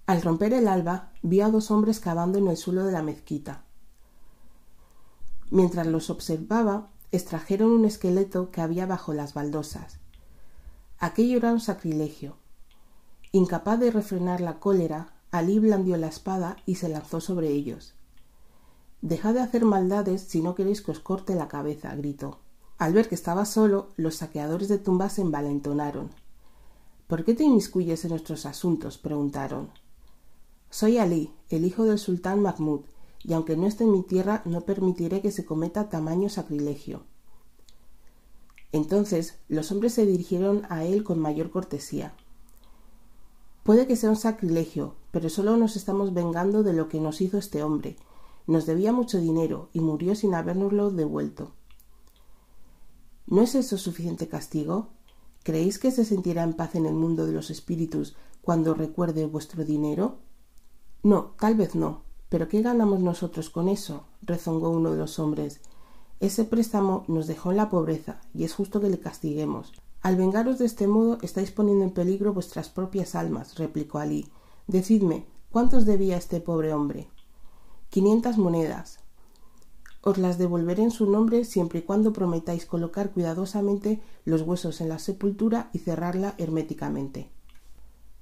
Al 0.07 0.21
romper 0.21 0.51
el 0.51 0.67
alba, 0.67 1.13
vio 1.21 1.45
a 1.45 1.51
dos 1.51 1.71
hombres 1.71 2.01
cavando 2.01 2.37
en 2.37 2.49
el 2.49 2.57
suelo 2.57 2.83
de 2.83 2.91
la 2.91 3.01
mezquita. 3.01 3.63
Mientras 5.51 5.87
los 5.87 6.09
observaba, 6.09 6.89
extrajeron 7.13 7.71
un 7.71 7.85
esqueleto 7.85 8.51
que 8.51 8.59
había 8.59 8.85
bajo 8.85 9.13
las 9.13 9.33
baldosas. 9.33 10.01
Aquello 10.99 11.37
era 11.37 11.53
un 11.53 11.59
sacrilegio. 11.59 12.37
Incapaz 13.31 13.79
de 13.79 13.91
refrenar 13.91 14.41
la 14.41 14.59
cólera, 14.59 15.13
Alí 15.29 15.59
blandió 15.59 15.95
la 15.97 16.07
espada 16.07 16.57
y 16.65 16.75
se 16.75 16.89
lanzó 16.89 17.21
sobre 17.21 17.49
ellos. 17.49 17.93
Dejad 19.01 19.35
de 19.35 19.41
hacer 19.41 19.63
maldades 19.63 20.23
si 20.23 20.41
no 20.41 20.55
queréis 20.55 20.81
que 20.81 20.89
os 20.89 20.99
corte 20.99 21.35
la 21.35 21.47
cabeza, 21.47 21.93
gritó. 21.95 22.39
Al 22.79 22.93
ver 22.93 23.09
que 23.09 23.15
estaba 23.15 23.45
solo, 23.45 23.89
los 23.95 24.15
saqueadores 24.15 24.69
de 24.69 24.79
tumbas 24.79 25.13
se 25.13 25.21
envalentonaron. 25.21 26.09
¿Por 27.05 27.23
qué 27.23 27.35
te 27.35 27.43
inmiscuyes 27.43 28.03
en 28.03 28.09
nuestros 28.09 28.47
asuntos? 28.47 28.97
preguntaron. 28.97 29.69
Soy 30.71 30.97
Alí, 30.97 31.31
el 31.49 31.65
hijo 31.65 31.83
del 31.83 31.99
sultán 31.99 32.41
Mahmud, 32.41 32.81
y 33.23 33.33
aunque 33.33 33.55
no 33.55 33.67
esté 33.67 33.83
en 33.83 33.91
mi 33.91 34.01
tierra, 34.01 34.41
no 34.45 34.61
permitiré 34.61 35.21
que 35.21 35.31
se 35.31 35.45
cometa 35.45 35.89
tamaño 35.89 36.29
sacrilegio. 36.29 37.03
Entonces 38.71 39.39
los 39.47 39.71
hombres 39.71 39.93
se 39.93 40.05
dirigieron 40.05 40.63
a 40.69 40.83
él 40.83 41.03
con 41.03 41.19
mayor 41.19 41.49
cortesía. 41.49 42.13
Puede 43.63 43.87
que 43.87 43.95
sea 43.95 44.09
un 44.09 44.15
sacrilegio, 44.15 44.95
pero 45.11 45.29
solo 45.29 45.57
nos 45.57 45.75
estamos 45.75 46.13
vengando 46.13 46.63
de 46.63 46.73
lo 46.73 46.87
que 46.87 46.99
nos 46.99 47.21
hizo 47.21 47.37
este 47.37 47.63
hombre. 47.63 47.97
Nos 48.45 48.65
debía 48.65 48.93
mucho 48.93 49.19
dinero 49.19 49.69
y 49.73 49.81
murió 49.81 50.15
sin 50.15 50.33
habérnoslo 50.33 50.89
devuelto. 50.89 51.51
¿No 53.25 53.41
es 53.41 53.55
eso 53.55 53.77
suficiente 53.77 54.29
castigo? 54.29 54.87
¿Creéis 55.43 55.79
que 55.79 55.91
se 55.91 56.05
sentirá 56.05 56.43
en 56.43 56.53
paz 56.53 56.75
en 56.75 56.85
el 56.85 56.93
mundo 56.93 57.25
de 57.25 57.33
los 57.33 57.49
espíritus 57.49 58.15
cuando 58.41 58.73
recuerde 58.73 59.25
vuestro 59.25 59.65
dinero? 59.65 60.19
No, 61.03 61.33
tal 61.37 61.55
vez 61.55 61.75
no, 61.75 62.03
pero 62.29 62.47
¿qué 62.47 62.61
ganamos 62.61 63.01
nosotros 63.01 63.49
con 63.49 63.67
eso? 63.67 64.05
rezongó 64.21 64.69
uno 64.69 64.91
de 64.91 64.97
los 64.97 65.19
hombres. 65.19 65.59
Ese 66.19 66.45
préstamo 66.45 67.05
nos 67.07 67.27
dejó 67.27 67.51
en 67.51 67.57
la 67.57 67.69
pobreza, 67.69 68.19
y 68.33 68.43
es 68.43 68.53
justo 68.53 68.81
que 68.81 68.89
le 68.89 68.99
castiguemos. 68.99 69.73
Al 70.01 70.15
vengaros 70.15 70.57
de 70.57 70.65
este 70.65 70.87
modo 70.87 71.19
estáis 71.21 71.51
poniendo 71.51 71.83
en 71.83 71.91
peligro 71.91 72.33
vuestras 72.33 72.69
propias 72.69 73.13
almas, 73.13 73.57
replicó 73.57 73.99
Alí. 73.99 74.27
Decidme, 74.67 75.25
¿cuántos 75.51 75.85
debía 75.85 76.17
este 76.17 76.41
pobre 76.41 76.73
hombre? 76.73 77.07
Quinientas 77.89 78.37
monedas. 78.37 78.99
Os 80.01 80.17
las 80.17 80.37
devolveré 80.37 80.83
en 80.83 80.91
su 80.91 81.09
nombre 81.09 81.45
siempre 81.45 81.79
y 81.79 81.81
cuando 81.81 82.13
prometáis 82.13 82.65
colocar 82.65 83.11
cuidadosamente 83.11 84.01
los 84.25 84.41
huesos 84.41 84.81
en 84.81 84.89
la 84.89 84.99
sepultura 84.99 85.69
y 85.73 85.79
cerrarla 85.79 86.33
herméticamente. 86.37 87.29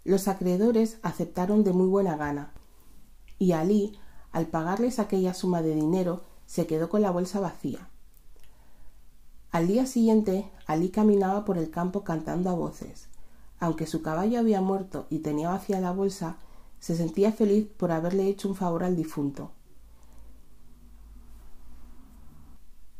Los 0.03 0.27
acreedores 0.27 0.97
aceptaron 1.01 1.63
de 1.63 1.73
muy 1.73 1.87
buena 1.87 2.17
gana, 2.17 2.53
y 3.37 3.53
Alí, 3.53 3.97
al 4.31 4.47
pagarles 4.47 4.99
aquella 4.99 5.33
suma 5.33 5.61
de 5.61 5.75
dinero, 5.75 6.23
se 6.45 6.67
quedó 6.67 6.89
con 6.89 7.01
la 7.01 7.11
bolsa 7.11 7.39
vacía. 7.39 7.89
Al 9.51 9.67
día 9.67 9.85
siguiente, 9.85 10.51
Alí 10.67 10.89
caminaba 10.89 11.45
por 11.45 11.57
el 11.57 11.69
campo 11.69 12.03
cantando 12.03 12.49
a 12.49 12.53
voces. 12.53 13.07
Aunque 13.59 13.87
su 13.87 14.01
caballo 14.01 14.39
había 14.39 14.59
muerto 14.61 15.07
y 15.09 15.19
tenía 15.19 15.49
vacía 15.49 15.79
la 15.79 15.91
bolsa, 15.91 16.37
se 16.79 16.95
sentía 16.95 17.31
feliz 17.31 17.67
por 17.77 17.91
haberle 17.91 18.27
hecho 18.27 18.49
un 18.49 18.55
favor 18.55 18.83
al 18.83 18.95
difunto. 18.95 19.51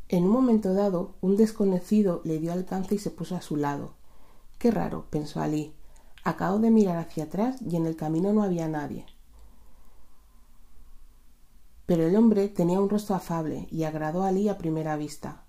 En 0.08 0.24
un 0.24 0.30
momento 0.30 0.72
dado, 0.72 1.14
un 1.20 1.36
desconocido 1.36 2.22
le 2.24 2.38
dio 2.38 2.52
alcance 2.52 2.94
y 2.94 2.98
se 2.98 3.10
puso 3.10 3.36
a 3.36 3.42
su 3.42 3.56
lado. 3.56 3.94
Qué 4.58 4.70
raro, 4.70 5.06
pensó 5.10 5.40
Alí. 5.40 5.74
Acabo 6.24 6.58
de 6.58 6.70
mirar 6.70 6.96
hacia 6.96 7.24
atrás 7.24 7.56
y 7.60 7.76
en 7.76 7.86
el 7.86 7.96
camino 7.96 8.32
no 8.32 8.42
había 8.42 8.68
nadie. 8.68 9.04
Pero 11.86 12.04
el 12.04 12.16
hombre 12.16 12.48
tenía 12.48 12.80
un 12.80 12.90
rostro 12.90 13.14
afable 13.14 13.68
y 13.70 13.84
agradó 13.84 14.24
a 14.24 14.28
Ali 14.28 14.48
a 14.48 14.58
primera 14.58 14.96
vista. 14.96 15.44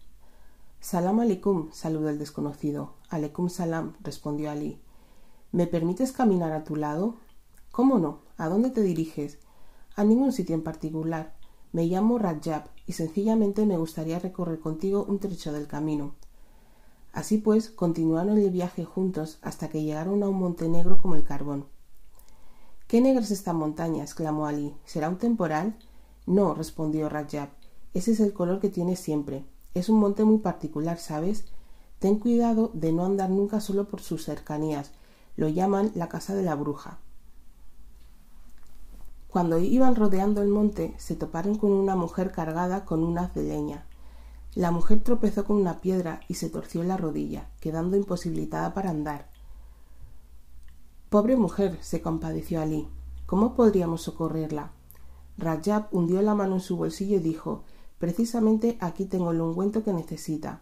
Salam 0.80 1.20
aleikum, 1.20 1.72
saludó 1.72 2.10
el 2.10 2.20
desconocido. 2.20 2.94
Aleikum 3.10 3.50
salam, 3.50 3.96
respondió 4.02 4.52
Ali. 4.52 4.80
¿Me 5.52 5.66
permites 5.66 6.12
caminar 6.12 6.52
a 6.52 6.64
tu 6.64 6.76
lado? 6.76 7.16
¿Cómo 7.72 7.98
no? 7.98 8.20
¿A 8.38 8.48
dónde 8.50 8.70
te 8.70 8.82
diriges? 8.82 9.40
A 9.96 10.04
ningún 10.04 10.32
sitio 10.32 10.54
en 10.56 10.64
particular. 10.64 11.34
Me 11.72 11.86
llamo 11.86 12.20
Rajab 12.20 12.70
y 12.86 12.94
sencillamente 12.94 13.66
me 13.66 13.78
gustaría 13.78 14.20
recorrer 14.20 14.60
contigo 14.60 15.06
un 15.08 15.20
trecho 15.20 15.52
del 15.52 15.68
camino. 15.68 16.14
Así 17.14 17.40
pues, 17.40 17.70
continuaron 17.70 18.38
el 18.38 18.52
viaje 18.52 18.86
juntos 18.86 19.40
hasta 19.42 19.70
que 19.70 19.82
llegaron 19.82 20.22
a 20.22 20.30
un 20.30 20.38
monte 20.38 20.70
negro 20.70 21.00
como 21.02 21.16
el 21.16 21.24
carbón. 21.24 21.66
¿Qué 22.88 23.02
negra 23.02 23.24
es 23.24 23.32
esta 23.32 23.54
montaña? 23.54 24.04
exclamó 24.04 24.46
Ali. 24.46 24.76
¿Será 24.86 25.10
un 25.10 25.18
temporal? 25.18 25.78
No, 26.28 26.53
respondió 26.53 27.07
Rajab. 27.07 27.49
Ese 27.93 28.11
es 28.11 28.19
el 28.19 28.34
color 28.34 28.59
que 28.59 28.69
tiene 28.69 28.97
siempre. 28.97 29.45
Es 29.73 29.88
un 29.88 29.97
monte 29.97 30.25
muy 30.25 30.39
particular, 30.39 30.99
¿sabes? 30.99 31.45
Ten 31.99 32.19
cuidado 32.19 32.69
de 32.73 32.91
no 32.91 33.05
andar 33.05 33.30
nunca 33.30 33.61
solo 33.61 33.88
por 33.88 34.01
sus 34.01 34.25
cercanías. 34.25 34.91
Lo 35.38 35.47
llaman 35.47 35.91
la 35.95 36.09
casa 36.09 36.36
de 36.36 36.43
la 36.43 36.55
bruja. 36.55 36.99
Cuando 39.30 39.57
iban 39.57 39.95
rodeando 39.95 40.41
el 40.41 40.49
monte, 40.49 40.93
se 40.97 41.15
toparon 41.15 41.57
con 41.57 41.71
una 41.71 41.95
mujer 41.95 42.32
cargada 42.32 42.84
con 42.84 43.03
un 43.03 43.17
haz 43.17 43.34
de 43.34 43.43
leña. 43.43 43.86
La 44.53 44.71
mujer 44.71 45.01
tropezó 45.03 45.45
con 45.45 45.55
una 45.55 45.80
piedra 45.80 46.19
y 46.28 46.34
se 46.34 46.49
torció 46.49 46.84
la 46.84 46.97
rodilla, 46.97 47.49
quedando 47.61 47.95
imposibilitada 47.95 48.73
para 48.73 48.89
andar. 48.89 49.30
Pobre 51.09 51.38
mujer, 51.38 51.78
se 51.82 52.01
compadeció 52.01 52.59
Ali. 52.61 52.89
¿Cómo 53.25 53.53
podríamos 53.55 54.01
socorrerla? 54.01 54.71
Rajab 55.38 55.88
hundió 55.92 56.22
la 56.22 56.36
mano 56.36 56.56
en 56.56 56.62
su 56.62 56.78
bolsillo 56.78 57.18
y 57.18 57.22
dijo 57.22 57.64
Precisamente 58.00 58.78
aquí 58.80 59.06
tengo 59.06 59.32
el 59.32 59.42
ungüento 59.42 59.84
que 59.84 59.94
necesita. 59.94 60.62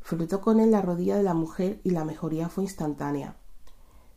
Frotó 0.00 0.40
con 0.40 0.60
él 0.60 0.70
la 0.70 0.80
rodilla 0.80 1.16
de 1.16 1.22
la 1.22 1.34
mujer 1.34 1.80
y 1.84 1.90
la 1.90 2.04
mejoría 2.04 2.48
fue 2.48 2.64
instantánea. 2.64 3.36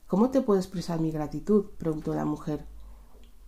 ¿Cómo 0.07 0.29
te 0.29 0.41
puedo 0.41 0.59
expresar 0.59 0.99
mi 0.99 1.11
gratitud? 1.11 1.65
preguntó 1.77 2.13
la 2.13 2.25
mujer. 2.25 2.65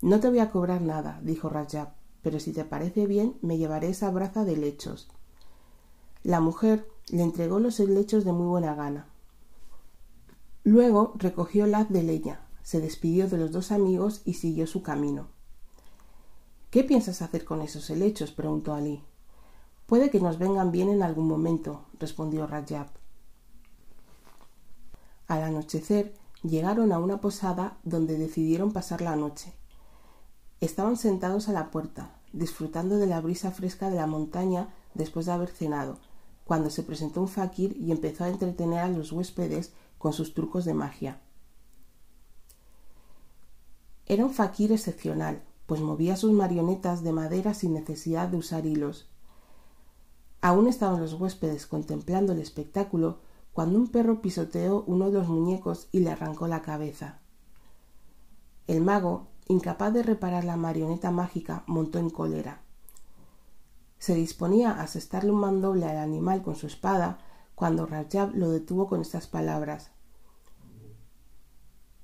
No 0.02 0.20
te 0.20 0.30
voy 0.30 0.40
a 0.40 0.52
cobrar 0.52 0.82
nada, 0.82 1.22
dijo 1.24 1.50
Rajab, 1.50 1.94
pero 2.22 2.40
si 2.40 2.52
te 2.52 2.66
parece 2.66 3.06
bien, 3.06 3.38
me 3.42 3.58
llevaré 3.58 3.90
esa 3.90 4.10
braza 4.12 4.44
de 4.44 4.58
lechos. 4.58 5.10
La 6.24 6.40
mujer 6.40 6.88
le 7.10 7.24
entregó 7.24 7.60
los 7.60 7.80
helechos 7.80 8.26
de 8.26 8.34
muy 8.34 8.48
buena 8.48 8.76
gana. 8.76 9.08
Luego 10.64 11.14
recogió 11.16 11.66
el 11.66 11.76
haz 11.76 11.90
de 11.90 12.04
leña, 12.04 12.48
se 12.64 12.80
despidió 12.80 13.30
de 13.30 13.38
los 13.38 13.52
dos 13.52 13.72
amigos 13.72 14.22
y 14.24 14.36
siguió 14.36 14.68
su 14.68 14.82
camino. 14.84 15.28
¿Qué 16.74 16.84
piensas 16.84 17.22
hacer 17.22 17.46
con 17.46 17.62
esos 17.62 17.88
helechos? 17.92 18.32
preguntó 18.32 18.74
Ali. 18.74 19.04
Puede 19.86 20.10
que 20.10 20.20
nos 20.20 20.40
vengan 20.40 20.72
bien 20.72 20.90
en 20.90 21.04
algún 21.04 21.28
momento, 21.28 21.86
respondió 22.00 22.48
Rajab. 22.48 22.88
Al 25.28 25.44
anochecer 25.44 26.16
llegaron 26.42 26.92
a 26.92 26.98
una 26.98 27.22
posada 27.22 27.78
donde 27.84 28.18
decidieron 28.18 28.74
pasar 28.74 29.02
la 29.02 29.16
noche. 29.16 29.54
Estaban 30.62 30.98
sentados 30.98 31.48
a 31.48 31.52
la 31.52 31.70
puerta, 31.70 32.16
disfrutando 32.32 32.98
de 32.98 33.06
la 33.06 33.22
brisa 33.22 33.52
fresca 33.52 33.92
de 33.92 33.98
la 33.98 34.08
montaña 34.08 34.74
después 34.96 35.28
de 35.28 35.34
haber 35.34 35.50
cenado, 35.50 36.00
cuando 36.44 36.72
se 36.72 36.82
presentó 36.82 37.22
un 37.22 37.28
fakir 37.28 37.78
y 37.78 37.92
empezó 37.92 38.24
a 38.24 38.30
entretener 38.30 38.80
a 38.80 38.90
los 38.90 39.12
huéspedes 39.12 39.74
con 40.00 40.12
sus 40.12 40.34
trucos 40.34 40.66
de 40.66 40.74
magia. 40.74 41.22
Era 44.08 44.26
un 44.26 44.34
fakir 44.34 44.72
excepcional, 44.72 45.44
pues 45.66 45.82
movía 45.82 46.16
sus 46.16 46.32
marionetas 46.32 47.03
de 47.03 47.14
madera 47.14 47.53
sin 47.53 47.74
necesidad 47.74 48.28
de 48.28 48.38
usar 48.38 48.66
hilos. 48.66 49.09
Aún 50.41 50.68
estaban 50.68 50.99
los 50.99 51.14
huéspedes 51.14 51.68
contemplando 51.68 52.34
el 52.34 52.39
espectáculo 52.39 53.20
cuando 53.53 53.78
un 53.78 53.88
perro 53.88 54.22
pisoteó 54.22 54.84
uno 54.88 55.05
de 55.07 55.20
los 55.20 55.28
muñecos 55.28 55.88
y 55.91 55.99
le 55.99 56.11
arrancó 56.11 56.47
la 56.47 56.61
cabeza. 56.61 57.20
El 58.68 58.82
mago, 58.82 59.28
incapaz 59.47 59.93
de 59.93 60.03
reparar 60.03 60.43
la 60.43 60.57
marioneta 60.57 61.11
mágica, 61.11 61.64
montó 61.68 61.99
en 61.99 62.09
cólera. 62.09 62.61
Se 63.99 64.16
disponía 64.16 64.72
a 64.72 64.82
asestarle 64.82 65.32
un 65.32 65.39
mandoble 65.39 65.86
al 65.86 65.97
animal 65.97 66.41
con 66.41 66.55
su 66.55 66.68
espada 66.68 67.20
cuando 67.55 67.86
Rajab 67.86 68.36
lo 68.36 68.49
detuvo 68.49 68.88
con 68.88 69.01
estas 69.01 69.28
palabras. 69.28 69.91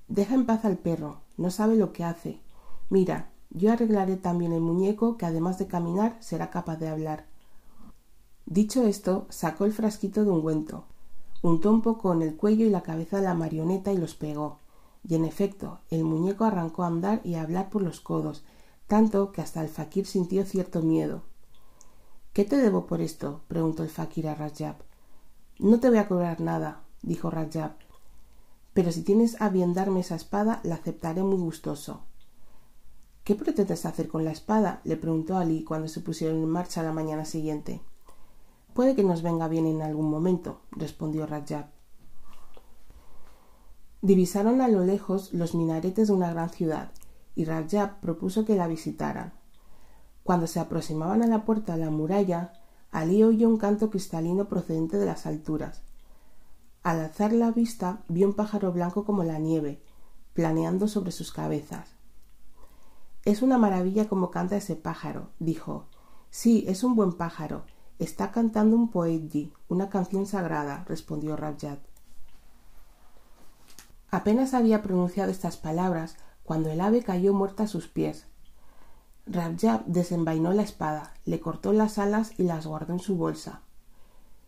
Deja 0.08 0.36
en 0.36 0.46
paz 0.46 0.66
al 0.66 0.78
perro, 0.78 1.22
no 1.38 1.52
sabe 1.52 1.76
lo 1.76 1.92
que 1.92 2.04
hace. 2.04 2.42
Mira, 2.90 3.32
yo 3.50 3.72
arreglaré 3.72 4.16
también 4.16 4.54
el 4.54 4.62
muñeco 4.62 5.18
que 5.18 5.26
además 5.26 5.58
de 5.58 5.68
caminar 5.68 6.18
será 6.20 6.50
capaz 6.50 6.78
de 6.78 6.90
hablar. 6.90 7.26
Dicho 8.46 8.86
esto, 8.86 9.26
sacó 9.30 9.66
el 9.66 9.74
frasquito 9.74 10.24
de 10.24 10.32
ungüento, 10.32 10.86
untó 11.42 11.72
un 11.72 11.82
poco 11.82 12.14
en 12.14 12.22
el 12.22 12.36
cuello 12.36 12.66
y 12.66 12.70
la 12.70 12.84
cabeza 12.84 13.18
de 13.18 13.24
la 13.24 13.34
marioneta 13.34 13.92
y 13.92 13.98
los 13.98 14.16
pegó. 14.16 14.58
Y 15.08 15.16
en 15.16 15.26
efecto, 15.26 15.80
el 15.90 16.04
muñeco 16.04 16.44
arrancó 16.44 16.84
a 16.84 16.88
andar 16.88 17.22
y 17.24 17.36
a 17.36 17.42
hablar 17.42 17.70
por 17.70 17.82
los 17.82 18.02
codos, 18.02 18.44
tanto 18.88 19.32
que 19.32 19.42
hasta 19.42 19.62
el 19.62 19.70
fakir 19.70 20.06
sintió 20.06 20.46
cierto 20.46 20.82
miedo. 20.82 21.24
¿Qué 22.34 22.44
te 22.44 22.58
debo 22.58 22.86
por 22.86 23.02
esto? 23.02 23.42
preguntó 23.48 23.84
el 23.84 23.90
fakir 23.90 24.28
a 24.28 24.36
Rajab. 24.36 24.76
No 25.58 25.80
te 25.80 25.90
voy 25.90 26.00
a 26.00 26.08
cobrar 26.08 26.42
nada, 26.42 26.82
dijo 27.02 27.30
Rajab, 27.30 27.72
pero 28.74 28.92
si 28.92 29.04
tienes 29.04 29.42
a 29.42 29.50
bien 29.50 29.74
darme 29.74 30.02
esa 30.02 30.16
espada, 30.16 30.60
la 30.64 30.76
aceptaré 30.76 31.24
muy 31.24 31.38
gustoso. 31.38 32.02
¿Qué 33.30 33.36
pretendes 33.36 33.86
hacer 33.86 34.08
con 34.08 34.26
la 34.26 34.32
espada? 34.32 34.82
le 34.86 34.98
preguntó 34.98 35.38
Ali 35.38 35.64
cuando 35.64 35.88
se 35.88 36.02
pusieron 36.02 36.38
en 36.38 36.50
marcha 36.50 36.82
la 36.82 36.94
mañana 36.94 37.26
siguiente. 37.26 37.80
Puede 38.74 38.96
que 38.96 39.04
nos 39.04 39.22
venga 39.22 39.48
bien 39.48 39.68
en 39.68 39.84
algún 39.84 40.10
momento, 40.10 40.62
respondió 40.72 41.28
Rajab. 41.28 41.68
Divisaron 44.02 44.62
a 44.62 44.68
lo 44.68 44.84
lejos 44.84 45.32
los 45.32 45.54
minaretes 45.54 46.08
de 46.08 46.14
una 46.16 46.34
gran 46.34 46.50
ciudad, 46.50 46.92
y 47.36 47.46
Rajab 47.46 48.00
propuso 48.00 48.46
que 48.46 48.56
la 48.56 48.66
visitaran. 48.66 49.34
Cuando 50.24 50.48
se 50.48 50.60
aproximaban 50.60 51.22
a 51.22 51.28
la 51.28 51.46
puerta 51.46 51.78
de 51.78 51.86
la 51.86 51.92
muralla, 51.92 52.54
Ali 52.90 53.24
oyó 53.24 53.48
un 53.48 53.58
canto 53.58 53.92
cristalino 53.92 54.50
procedente 54.50 54.98
de 54.98 55.06
las 55.06 55.28
alturas. 55.28 55.84
Al 56.82 57.00
alzar 57.00 57.32
la 57.34 57.52
vista 57.52 58.02
vio 58.08 58.26
un 58.26 58.34
pájaro 58.34 58.72
blanco 58.72 59.06
como 59.06 59.24
la 59.24 59.38
nieve, 59.38 59.84
planeando 60.34 60.88
sobre 60.88 61.12
sus 61.12 61.32
cabezas. 61.32 61.99
Es 63.26 63.42
una 63.42 63.58
maravilla 63.58 64.08
como 64.08 64.32
canta 64.32 64.56
ese 64.58 64.76
pájaro, 64.76 65.30
dijo. 65.40 65.86
Sí, 66.30 66.64
es 66.68 66.84
un 66.84 66.96
buen 66.96 67.14
pájaro. 67.14 67.64
Está 68.00 68.32
cantando 68.32 68.78
un 68.78 68.90
poetji, 68.90 69.52
una 69.68 69.90
canción 69.90 70.26
sagrada, 70.26 70.86
respondió 70.88 71.36
Rajat. 71.36 71.80
Apenas 74.10 74.54
había 74.54 74.82
pronunciado 74.82 75.30
estas 75.32 75.58
palabras 75.58 76.18
cuando 76.44 76.72
el 76.72 76.82
ave 76.82 77.04
cayó 77.04 77.34
muerta 77.34 77.64
a 77.64 77.68
sus 77.68 77.88
pies. 77.88 78.26
Rajab 79.28 79.86
desenvainó 79.86 80.54
la 80.54 80.64
espada, 80.64 81.14
le 81.26 81.40
cortó 81.40 81.74
las 81.74 82.00
alas 82.00 82.32
y 82.40 82.44
las 82.44 82.66
guardó 82.66 82.94
en 82.94 83.00
su 83.00 83.18
bolsa. 83.18 83.62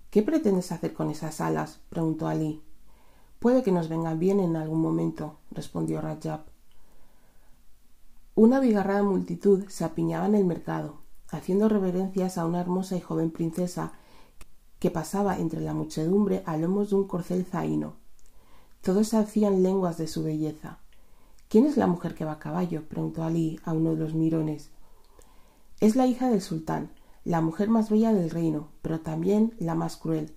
¿Qué 0.09 0.23
pretendes 0.23 0.71
hacer 0.71 0.93
con 0.93 1.09
esas 1.09 1.41
alas? 1.41 1.81
preguntó 1.89 2.27
Ali. 2.27 2.63
Puede 3.39 3.63
que 3.63 3.71
nos 3.71 3.89
vengan 3.89 4.17
bien 4.17 4.39
en 4.39 4.55
algún 4.55 4.81
momento, 4.81 5.39
respondió 5.51 5.99
Rajab. 5.99 6.50
Una 8.33 8.61
bigarrada 8.61 9.03
multitud 9.03 9.65
se 9.67 9.83
apiñaba 9.83 10.25
en 10.25 10.35
el 10.35 10.45
mercado, 10.45 11.01
haciendo 11.31 11.67
reverencias 11.67 12.37
a 12.37 12.45
una 12.45 12.61
hermosa 12.61 12.95
y 12.95 13.01
joven 13.01 13.29
princesa 13.29 13.91
que 14.79 14.89
pasaba 14.89 15.37
entre 15.37 15.59
la 15.59 15.73
muchedumbre 15.73 16.41
a 16.45 16.55
lomos 16.55 16.91
de 16.91 16.95
un 16.95 17.07
corcel 17.07 17.43
zaino. 17.43 17.95
Todos 18.81 19.09
se 19.09 19.17
hacían 19.17 19.63
lenguas 19.63 19.97
de 19.97 20.07
su 20.07 20.23
belleza. 20.23 20.79
¿Quién 21.49 21.65
es 21.65 21.75
la 21.75 21.87
mujer 21.87 22.15
que 22.15 22.23
va 22.23 22.33
a 22.33 22.39
caballo? 22.39 22.87
preguntó 22.87 23.23
Ali 23.23 23.59
a 23.65 23.73
uno 23.73 23.91
de 23.91 23.97
los 23.97 24.13
mirones. 24.13 24.69
Es 25.81 25.97
la 25.97 26.07
hija 26.07 26.29
del 26.29 26.41
sultán, 26.41 26.89
la 27.25 27.41
mujer 27.41 27.67
más 27.67 27.89
bella 27.89 28.13
del 28.13 28.29
reino, 28.29 28.69
pero 28.81 29.01
también 29.01 29.53
la 29.59 29.75
más 29.75 29.97
cruel. 29.97 30.33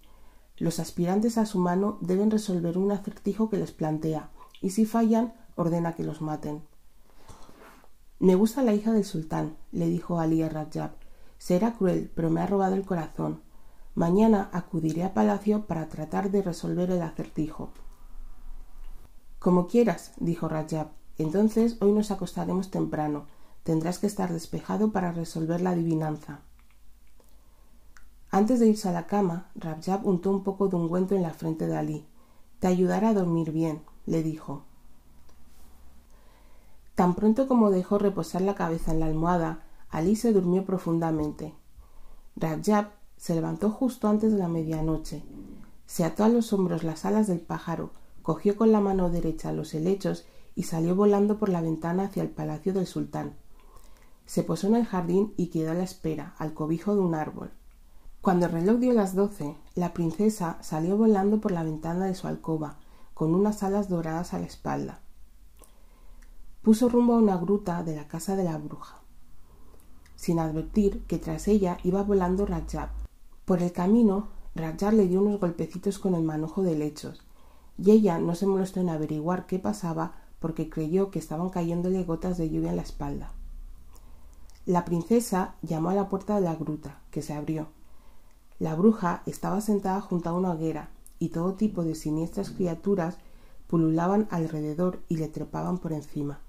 Los 0.57 0.81
aspirantes 0.81 1.39
a 1.39 1.47
su 1.47 1.61
mano 1.61 1.99
deben 2.01 2.33
resolver 2.33 2.77
un 2.77 2.91
acertijo 2.91 3.51
que 3.51 3.57
les 3.59 3.71
plantea, 3.71 4.31
y 4.61 4.71
si 4.71 4.85
fallan, 4.85 5.33
ordena 5.55 5.95
que 5.95 6.03
los 6.03 6.21
maten. 6.21 6.63
Me 8.25 8.37
gusta 8.37 8.63
la 8.63 8.73
hija 8.73 8.91
del 8.91 9.05
sultán, 9.05 9.59
le 9.71 9.87
dijo 9.87 10.19
Ali 10.19 10.41
a 10.41 10.49
Rajab. 10.49 10.93
Será 11.37 11.75
cruel, 11.75 12.11
pero 12.15 12.31
me 12.31 12.41
ha 12.41 12.47
robado 12.47 12.75
el 12.75 12.87
corazón. 12.87 13.43
Mañana 13.95 14.49
acudiré 14.55 15.05
a 15.05 15.13
palacio 15.13 15.67
para 15.67 15.91
tratar 15.91 16.31
de 16.31 16.41
resolver 16.41 16.91
el 16.91 17.03
acertijo. 17.03 17.69
Como 19.39 19.67
quieras, 19.67 20.13
dijo 20.17 20.49
Rajab. 20.49 20.87
Entonces 21.19 21.77
hoy 21.83 21.93
nos 21.93 22.11
acostaremos 22.11 22.71
temprano. 22.71 23.27
Tendrás 23.63 23.99
que 23.99 24.07
estar 24.07 24.33
despejado 24.33 24.91
para 24.91 25.13
resolver 25.13 25.61
la 25.61 25.73
adivinanza. 25.73 26.41
Antes 28.31 28.59
de 28.59 28.69
irse 28.69 28.89
a 28.89 28.93
la 28.93 29.07
cama, 29.07 29.51
Rajab 29.55 30.07
untó 30.07 30.31
un 30.31 30.43
poco 30.45 30.69
de 30.69 30.77
ungüento 30.77 31.15
en 31.15 31.21
la 31.21 31.35
frente 31.35 31.67
de 31.67 31.77
Ali. 31.77 32.07
Te 32.59 32.69
ayudará 32.69 33.11
a 33.11 33.15
dormir 33.15 33.53
bien, 33.53 33.83
le 34.07 34.23
dijo. 34.23 34.65
Tan 36.95 37.15
pronto 37.15 37.49
como 37.49 37.71
dejó 37.71 37.99
reposar 37.99 38.43
la 38.43 38.55
cabeza 38.55 38.93
en 38.93 39.01
la 39.01 39.07
almohada, 39.07 39.65
Ali 39.91 40.17
se 40.17 40.33
durmió 40.33 40.65
profundamente. 40.65 41.55
Rajab 42.37 42.91
se 43.17 43.35
levantó 43.35 43.71
justo 43.71 44.09
antes 44.09 44.33
de 44.33 44.39
la 44.39 44.49
medianoche, 44.49 45.23
se 45.87 46.05
ató 46.05 46.25
a 46.25 46.29
los 46.29 46.53
hombros 46.53 46.83
las 46.83 47.05
alas 47.05 47.27
del 47.27 47.41
pájaro, 47.41 47.91
cogió 48.23 48.57
con 48.57 48.73
la 48.73 48.81
mano 48.81 49.11
derecha 49.11 49.53
los 49.53 49.75
helechos 49.75 50.27
y 50.55 50.65
salió 50.65 50.97
volando 50.97 51.39
por 51.39 51.49
la 51.49 51.61
ventana 51.61 52.05
hacia 52.05 52.23
el 52.23 52.31
palacio 52.31 52.73
del 52.73 52.87
sultán. 52.87 53.37
Se 54.27 54.43
posó 54.43 54.69
en 54.69 54.77
el 54.77 54.87
jardín 54.87 55.35
y 55.37 55.49
quedó 55.49 55.73
a 55.73 55.75
la 55.75 55.83
espera, 55.83 56.35
al 56.39 56.55
cobijo 56.55 56.95
de 56.95 57.03
un 57.03 57.15
árbol. 57.15 57.51
Cuando 58.23 58.47
el 58.47 58.53
reloj 58.53 58.79
dio 58.79 58.93
las 58.95 59.15
doce, 59.15 59.57
la 59.75 59.93
princesa 59.93 60.57
salió 60.63 60.97
volando 60.97 61.41
por 61.41 61.53
la 61.53 61.63
ventana 61.63 62.07
de 62.07 62.15
su 62.15 62.27
alcoba, 62.27 62.79
con 63.13 63.35
unas 63.35 63.63
alas 63.63 63.89
doradas 63.89 64.33
a 64.33 64.39
la 64.39 64.47
espalda. 64.47 65.04
Puso 66.65 66.89
rumbo 66.89 67.13
a 67.13 67.19
una 67.19 67.37
gruta 67.37 67.83
de 67.83 67.95
la 67.95 68.09
casa 68.09 68.37
de 68.37 68.45
la 68.45 68.57
bruja, 68.57 69.03
sin 70.17 70.39
advertir 70.39 71.03
que 71.03 71.19
tras 71.19 71.47
ella 71.47 71.77
iba 71.85 72.03
volando 72.03 72.47
Rajab. 72.47 72.89
Por 73.45 73.61
el 73.61 73.71
camino, 73.71 74.29
Rajab 74.55 74.95
le 74.95 75.07
dio 75.07 75.21
unos 75.21 75.39
golpecitos 75.39 75.99
con 75.99 76.15
el 76.15 76.23
manojo 76.23 76.63
de 76.63 76.75
lechos, 76.75 77.23
y 77.77 77.91
ella 77.91 78.19
no 78.19 78.35
se 78.35 78.47
molestó 78.47 78.81
en 78.81 78.89
averiguar 78.89 79.45
qué 79.45 79.59
pasaba 79.59 80.15
porque 80.41 80.71
creyó 80.71 81.11
que 81.11 81.19
estaban 81.19 81.51
cayéndole 81.51 82.03
gotas 82.03 82.39
de 82.39 82.49
lluvia 82.49 82.71
en 82.71 82.77
la 82.77 82.83
espalda. 82.83 83.35
La 84.65 84.87
princesa 84.87 85.57
llamó 85.61 85.91
a 85.91 85.95
la 85.95 86.09
puerta 86.09 86.37
de 86.37 86.41
la 86.41 86.55
gruta, 86.55 87.03
que 87.11 87.21
se 87.21 87.35
abrió. 87.35 87.69
La 88.59 88.75
bruja 88.75 89.23
estaba 89.27 89.61
sentada 89.61 90.01
junto 90.01 90.31
a 90.31 90.33
una 90.33 90.53
hoguera, 90.53 90.89
y 91.19 91.29
todo 91.29 91.57
tipo 91.57 91.85
de 91.85 91.95
siniestras 91.95 92.49
criaturas 92.49 93.19
pululaban 93.67 94.29
alrededor 94.31 95.03
y 95.11 95.19
le 95.19 95.29
trepaban 95.29 95.77
por 95.77 95.93
encima. 95.93 96.41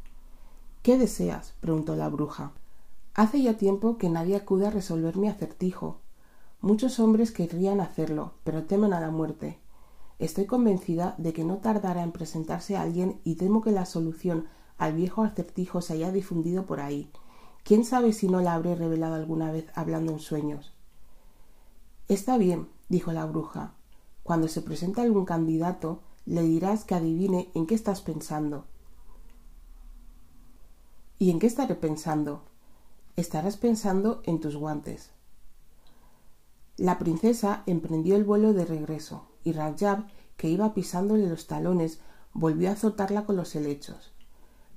¿Qué 0.86 1.00
deseas? 1.00 1.56
preguntó 1.62 1.96
la 1.96 2.10
bruja. 2.10 2.52
Hace 3.16 3.42
ya 3.42 3.58
tiempo 3.58 3.98
que 3.98 4.08
nadie 4.08 4.36
acude 4.36 4.68
a 4.68 4.70
resolver 4.70 5.18
mi 5.18 5.28
acertijo. 5.28 5.98
Muchos 6.62 7.00
hombres 7.00 7.32
querrían 7.32 7.82
hacerlo, 7.82 8.34
pero 8.44 8.66
temen 8.66 8.94
a 8.94 9.00
la 9.00 9.10
muerte. 9.10 9.58
Estoy 10.20 10.46
convencida 10.46 11.16
de 11.18 11.34
que 11.34 11.44
no 11.44 11.58
tardará 11.58 12.04
en 12.04 12.12
presentarse 12.12 12.78
alguien 12.78 13.20
y 13.24 13.34
temo 13.34 13.64
que 13.64 13.72
la 13.72 13.88
solución 13.88 14.46
al 14.78 14.94
viejo 14.94 15.24
acertijo 15.24 15.82
se 15.82 15.94
haya 15.94 16.12
difundido 16.12 16.68
por 16.68 16.80
ahí, 16.80 17.12
¿Quién 17.64 17.84
sabe 17.84 18.14
si 18.14 18.28
no 18.28 18.42
la 18.42 18.54
habré 18.54 18.76
revelado 18.76 19.16
alguna 19.16 19.52
vez 19.52 19.66
hablando 19.74 20.12
en 20.12 20.20
sueños? 20.20 20.72
Está 22.08 22.38
bien, 22.38 22.68
dijo 22.90 23.12
la 23.12 23.26
bruja. 23.26 23.74
Cuando 24.22 24.48
se 24.48 24.62
presente 24.62 25.02
algún 25.02 25.26
candidato, 25.26 26.02
le 26.28 26.44
dirás 26.44 26.84
que 26.84 26.94
adivine 26.94 27.50
en 27.56 27.66
qué 27.66 27.74
estás 27.74 28.02
pensando. 28.02 28.66
¿Y 31.18 31.32
en 31.32 31.40
qué 31.40 31.48
estaré 31.48 31.76
pensando? 31.76 32.44
Estarás 33.16 33.56
pensando 33.56 34.22
en 34.26 34.42
tus 34.42 34.58
guantes. 34.58 35.12
La 36.76 37.00
princesa 37.00 37.64
emprendió 37.68 38.18
el 38.18 38.26
vuelo 38.26 38.52
de 38.52 38.66
regreso, 38.66 39.28
y 39.46 39.54
Rajab, 39.54 40.08
que 40.36 40.50
iba 40.50 40.74
pisándole 40.74 41.30
los 41.30 41.48
talones, 41.48 42.02
volvió 42.34 42.70
a 42.70 42.74
azotarla 42.74 43.26
con 43.26 43.38
los 43.38 43.56
helechos. 43.56 44.12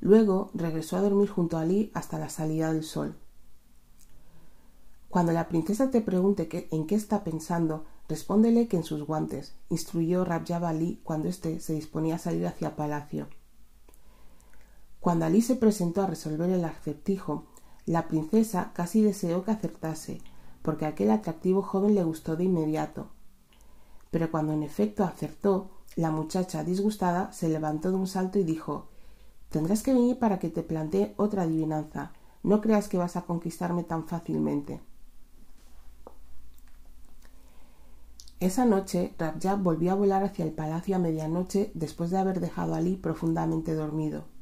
Luego 0.01 0.53
regresó 0.55 0.97
a 0.97 1.01
dormir 1.01 1.28
junto 1.28 1.59
a 1.59 1.62
Ali 1.62 1.91
hasta 1.93 2.20
la 2.20 2.28
salida 2.28 2.72
del 2.72 2.84
sol. 2.84 3.16
Cuando 5.09 5.32
la 5.32 5.49
princesa 5.49 5.91
te 5.91 6.03
pregunte 6.03 6.49
en 6.70 6.86
qué 6.86 6.95
está 6.95 7.24
pensando, 7.24 7.84
respóndele 8.09 8.68
que 8.68 8.76
en 8.76 8.84
sus 8.84 9.05
guantes, 9.05 9.57
instruyó 9.70 10.24
Rabjab 10.24 10.66
Ali 10.66 11.01
cuando 11.03 11.28
éste 11.28 11.59
se 11.59 11.72
disponía 11.72 12.14
a 12.14 12.18
salir 12.18 12.47
hacia 12.47 12.76
palacio. 12.76 13.26
Cuando 15.09 15.25
Ali 15.25 15.41
se 15.41 15.57
presentó 15.57 16.03
a 16.03 16.07
resolver 16.07 16.51
el 16.51 16.63
acertijo, 16.67 17.47
la 17.87 18.09
princesa 18.09 18.73
casi 18.75 19.01
deseó 19.01 19.43
que 19.43 19.53
acertase, 19.53 20.21
porque 20.61 20.85
aquel 20.85 21.11
atractivo 21.11 21.63
joven 21.63 21.95
le 21.95 22.05
gustó 22.05 22.37
de 22.37 22.45
inmediato. 22.45 23.07
Pero 24.11 24.31
cuando 24.31 24.53
en 24.53 24.63
efecto 24.63 25.05
acertó, 25.05 25.71
la 25.97 26.11
muchacha 26.11 26.63
disgustada 26.63 27.33
se 27.33 27.49
levantó 27.49 27.89
de 27.89 27.97
un 27.97 28.07
salto 28.07 28.39
y 28.39 28.45
dijo 28.45 28.89
Tendrás 29.49 29.83
que 29.83 29.95
venir 29.95 30.19
para 30.19 30.39
que 30.39 30.51
te 30.51 30.63
plantee 30.63 31.15
otra 31.17 31.45
adivinanza. 31.45 32.13
No 32.43 32.61
creas 32.61 32.87
que 32.89 32.99
vas 32.99 33.17
a 33.17 33.23
conquistarme 33.23 33.85
tan 33.85 34.07
fácilmente. 34.09 34.83
Esa 38.41 38.67
noche, 38.67 39.15
Rabjab 39.19 39.63
volvió 39.63 39.93
a 39.93 39.95
volar 39.95 40.23
hacia 40.23 40.45
el 40.45 40.53
palacio 40.53 40.97
a 40.97 40.99
medianoche 40.99 41.71
después 41.73 42.11
de 42.11 42.19
haber 42.19 42.41
dejado 42.41 42.75
a 42.75 42.77
Ali 42.77 42.97
profundamente 42.97 43.73
dormido. 43.73 44.37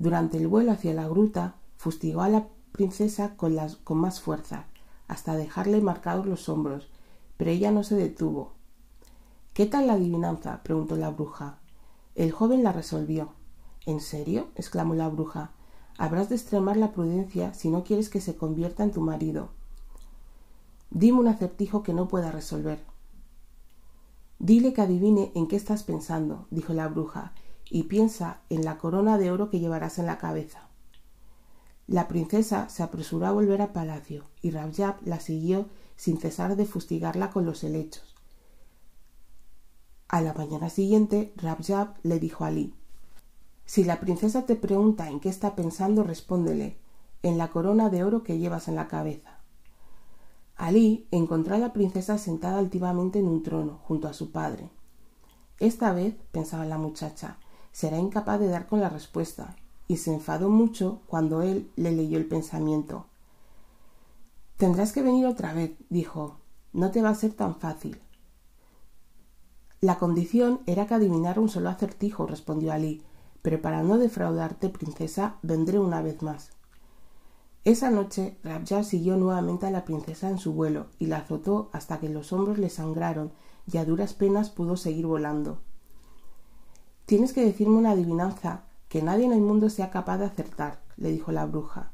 Durante 0.00 0.36
el 0.36 0.46
vuelo 0.46 0.70
hacia 0.70 0.94
la 0.94 1.08
gruta, 1.08 1.56
fustigó 1.76 2.20
a 2.20 2.28
la 2.28 2.46
princesa 2.70 3.34
con, 3.36 3.56
más 3.96 4.20
fuerza, 4.20 4.66
hasta 5.08 5.34
dejarle 5.34 5.80
marcados 5.80 6.24
los 6.24 6.48
hombros, 6.48 6.88
pero 7.36 7.50
ella 7.50 7.72
no 7.72 7.82
se 7.82 7.96
detuvo. 7.96 8.52
¿Qué 9.54 9.66
tal 9.66 9.88
la 9.88 9.94
adivinanza? 9.94 10.62
preguntó 10.62 10.94
la 10.94 11.10
bruja. 11.10 11.58
El 12.14 12.30
joven 12.30 12.62
la 12.62 12.70
resolvió. 12.70 13.30
¿En 13.86 14.00
serio? 14.00 14.46
exclamó 14.54 14.94
la 14.94 15.08
bruja. 15.08 15.50
Habrás 15.98 16.28
de 16.28 16.36
extremar 16.36 16.76
la 16.76 16.92
prudencia 16.92 17.52
si 17.52 17.68
no 17.68 17.82
quieres 17.82 18.08
que 18.08 18.20
se 18.20 18.36
convierta 18.36 18.84
en 18.84 18.92
tu 18.92 19.00
marido. 19.00 19.48
Dime 20.90 21.18
un 21.18 21.26
acertijo 21.26 21.82
que 21.82 21.92
no 21.92 22.06
pueda 22.06 22.30
resolver. 22.30 22.84
Dile 24.38 24.72
que 24.72 24.82
adivine 24.82 25.32
en 25.34 25.48
qué 25.48 25.56
estás 25.56 25.82
pensando, 25.82 26.46
dijo 26.52 26.72
la 26.72 26.86
bruja, 26.86 27.32
y 27.70 27.84
piensa 27.84 28.40
en 28.48 28.64
la 28.64 28.78
corona 28.78 29.18
de 29.18 29.30
oro 29.30 29.50
que 29.50 29.60
llevarás 29.60 29.98
en 29.98 30.06
la 30.06 30.18
cabeza. 30.18 30.68
La 31.86 32.08
princesa 32.08 32.68
se 32.68 32.82
apresuró 32.82 33.26
a 33.26 33.32
volver 33.32 33.62
al 33.62 33.72
palacio, 33.72 34.24
y 34.42 34.50
Rabjab 34.50 34.96
la 35.04 35.20
siguió 35.20 35.66
sin 35.96 36.18
cesar 36.18 36.56
de 36.56 36.66
fustigarla 36.66 37.30
con 37.30 37.46
los 37.46 37.64
helechos. 37.64 38.14
A 40.08 40.20
la 40.20 40.34
mañana 40.34 40.70
siguiente, 40.70 41.32
Rabjab 41.36 41.94
le 42.02 42.18
dijo 42.18 42.44
a 42.44 42.48
Ali 42.48 42.74
si 43.68 43.84
la 43.84 44.00
princesa 44.00 44.46
te 44.46 44.56
pregunta 44.56 45.10
en 45.10 45.20
qué 45.20 45.28
está 45.28 45.54
pensando, 45.54 46.02
respóndele 46.02 46.78
en 47.22 47.36
la 47.36 47.48
corona 47.48 47.90
de 47.90 48.02
oro 48.02 48.22
que 48.22 48.38
llevas 48.38 48.66
en 48.66 48.76
la 48.76 48.88
cabeza. 48.88 49.40
Alí 50.56 51.06
encontró 51.10 51.54
a 51.54 51.58
la 51.58 51.74
princesa 51.74 52.16
sentada 52.16 52.60
altivamente 52.60 53.18
en 53.18 53.28
un 53.28 53.42
trono, 53.42 53.80
junto 53.84 54.08
a 54.08 54.14
su 54.14 54.32
padre. 54.32 54.70
Esta 55.58 55.92
vez, 55.92 56.14
pensaba 56.32 56.64
la 56.64 56.78
muchacha, 56.78 57.36
será 57.72 57.98
incapaz 57.98 58.40
de 58.40 58.48
dar 58.48 58.66
con 58.66 58.80
la 58.80 58.88
respuesta, 58.88 59.56
y 59.86 59.96
se 59.96 60.12
enfadó 60.12 60.50
mucho 60.50 61.00
cuando 61.06 61.42
él 61.42 61.70
le 61.76 61.92
leyó 61.92 62.18
el 62.18 62.26
pensamiento. 62.26 63.06
Tendrás 64.56 64.92
que 64.92 65.02
venir 65.02 65.26
otra 65.26 65.54
vez, 65.54 65.72
dijo. 65.88 66.38
No 66.72 66.90
te 66.90 67.00
va 67.00 67.10
a 67.10 67.14
ser 67.14 67.32
tan 67.32 67.56
fácil. 67.56 68.00
La 69.80 69.98
condición 69.98 70.60
era 70.66 70.86
que 70.86 70.94
adivinara 70.94 71.40
un 71.40 71.48
solo 71.48 71.70
acertijo, 71.70 72.26
respondió 72.26 72.72
Alí, 72.72 73.02
pero 73.42 73.62
para 73.62 73.82
no 73.82 73.96
defraudarte, 73.96 74.68
princesa, 74.68 75.36
vendré 75.42 75.78
una 75.78 76.02
vez 76.02 76.22
más. 76.22 76.50
Esa 77.64 77.90
noche 77.90 78.36
Rabjah 78.42 78.82
siguió 78.82 79.16
nuevamente 79.16 79.66
a 79.66 79.70
la 79.70 79.84
princesa 79.84 80.28
en 80.28 80.38
su 80.38 80.52
vuelo 80.52 80.86
y 80.98 81.06
la 81.06 81.18
azotó 81.18 81.70
hasta 81.72 82.00
que 82.00 82.08
los 82.08 82.32
hombros 82.32 82.58
le 82.58 82.70
sangraron 82.70 83.30
y 83.70 83.76
a 83.76 83.84
duras 83.84 84.14
penas 84.14 84.50
pudo 84.50 84.76
seguir 84.76 85.06
volando. 85.06 85.60
Tienes 87.08 87.32
que 87.32 87.42
decirme 87.42 87.78
una 87.78 87.92
adivinanza 87.92 88.64
que 88.90 89.00
nadie 89.00 89.24
en 89.24 89.32
el 89.32 89.40
mundo 89.40 89.70
sea 89.70 89.90
capaz 89.90 90.18
de 90.18 90.26
acertar, 90.26 90.82
le 90.98 91.10
dijo 91.10 91.32
la 91.32 91.46
bruja. 91.46 91.90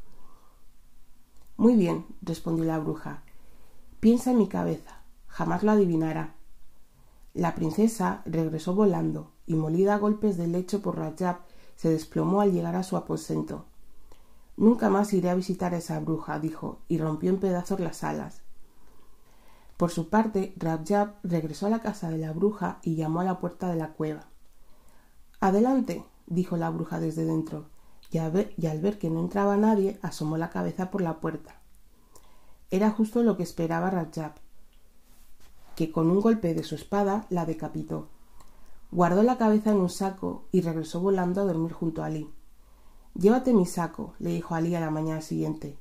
Muy 1.56 1.76
bien, 1.76 2.04
respondió 2.20 2.64
la 2.64 2.80
bruja. 2.80 3.22
Piensa 4.00 4.32
en 4.32 4.38
mi 4.38 4.48
cabeza, 4.48 5.02
jamás 5.28 5.62
lo 5.62 5.70
adivinará. 5.70 6.34
La 7.32 7.54
princesa 7.54 8.22
regresó 8.24 8.74
volando 8.74 9.30
y 9.46 9.54
molida 9.54 9.94
a 9.94 9.98
golpes 9.98 10.36
de 10.36 10.48
lecho 10.48 10.82
por 10.82 10.98
Rajab 10.98 11.42
se 11.76 11.90
desplomó 11.90 12.40
al 12.40 12.50
llegar 12.50 12.74
a 12.74 12.82
su 12.82 12.96
aposento. 12.96 13.66
Nunca 14.56 14.90
más 14.90 15.12
iré 15.12 15.30
a 15.30 15.36
visitar 15.36 15.74
a 15.74 15.78
esa 15.78 16.00
bruja, 16.00 16.40
dijo, 16.40 16.80
y 16.88 16.98
rompió 16.98 17.30
en 17.30 17.38
pedazos 17.38 17.78
las 17.78 18.02
alas. 18.02 18.42
Por 19.76 19.92
su 19.92 20.08
parte, 20.08 20.54
Rajab 20.56 21.14
regresó 21.22 21.66
a 21.66 21.70
la 21.70 21.82
casa 21.82 22.10
de 22.10 22.18
la 22.18 22.32
bruja 22.32 22.80
y 22.82 22.96
llamó 22.96 23.20
a 23.20 23.24
la 23.24 23.38
puerta 23.38 23.68
de 23.68 23.76
la 23.76 23.92
cueva. 23.92 24.33
Adelante, 25.44 26.06
dijo 26.26 26.56
la 26.56 26.70
bruja 26.70 27.00
desde 27.00 27.26
dentro, 27.26 27.66
y, 28.10 28.16
al 28.16 28.80
ver 28.80 28.98
que 28.98 29.10
no 29.10 29.20
entraba 29.20 29.58
nadie, 29.58 29.98
asomó 30.00 30.38
la 30.38 30.48
cabeza 30.48 30.90
por 30.90 31.02
la 31.02 31.20
puerta. 31.20 31.60
Era 32.70 32.90
justo 32.90 33.22
lo 33.22 33.36
que 33.36 33.42
esperaba 33.42 33.90
Rajab 33.90 34.36
que 35.76 35.92
con 35.92 36.10
un 36.10 36.22
golpe 36.22 36.54
de 36.54 36.62
su 36.62 36.76
espada 36.76 37.26
la 37.28 37.44
decapitó. 37.44 38.08
Guardó 38.90 39.22
la 39.22 39.36
cabeza 39.36 39.72
en 39.72 39.82
un 39.82 39.90
saco 39.90 40.46
y 40.50 40.62
regresó 40.62 41.00
volando 41.00 41.42
a 41.42 41.44
dormir 41.44 41.72
junto 41.72 42.02
a 42.02 42.06
Ali. 42.06 42.30
Llévate 43.12 43.52
mi 43.52 43.66
saco, 43.66 44.14
le 44.20 44.30
dijo 44.30 44.54
Ali 44.54 44.74
a 44.74 44.80
la 44.80 44.90
mañana 44.90 45.20
siguiente. 45.20 45.76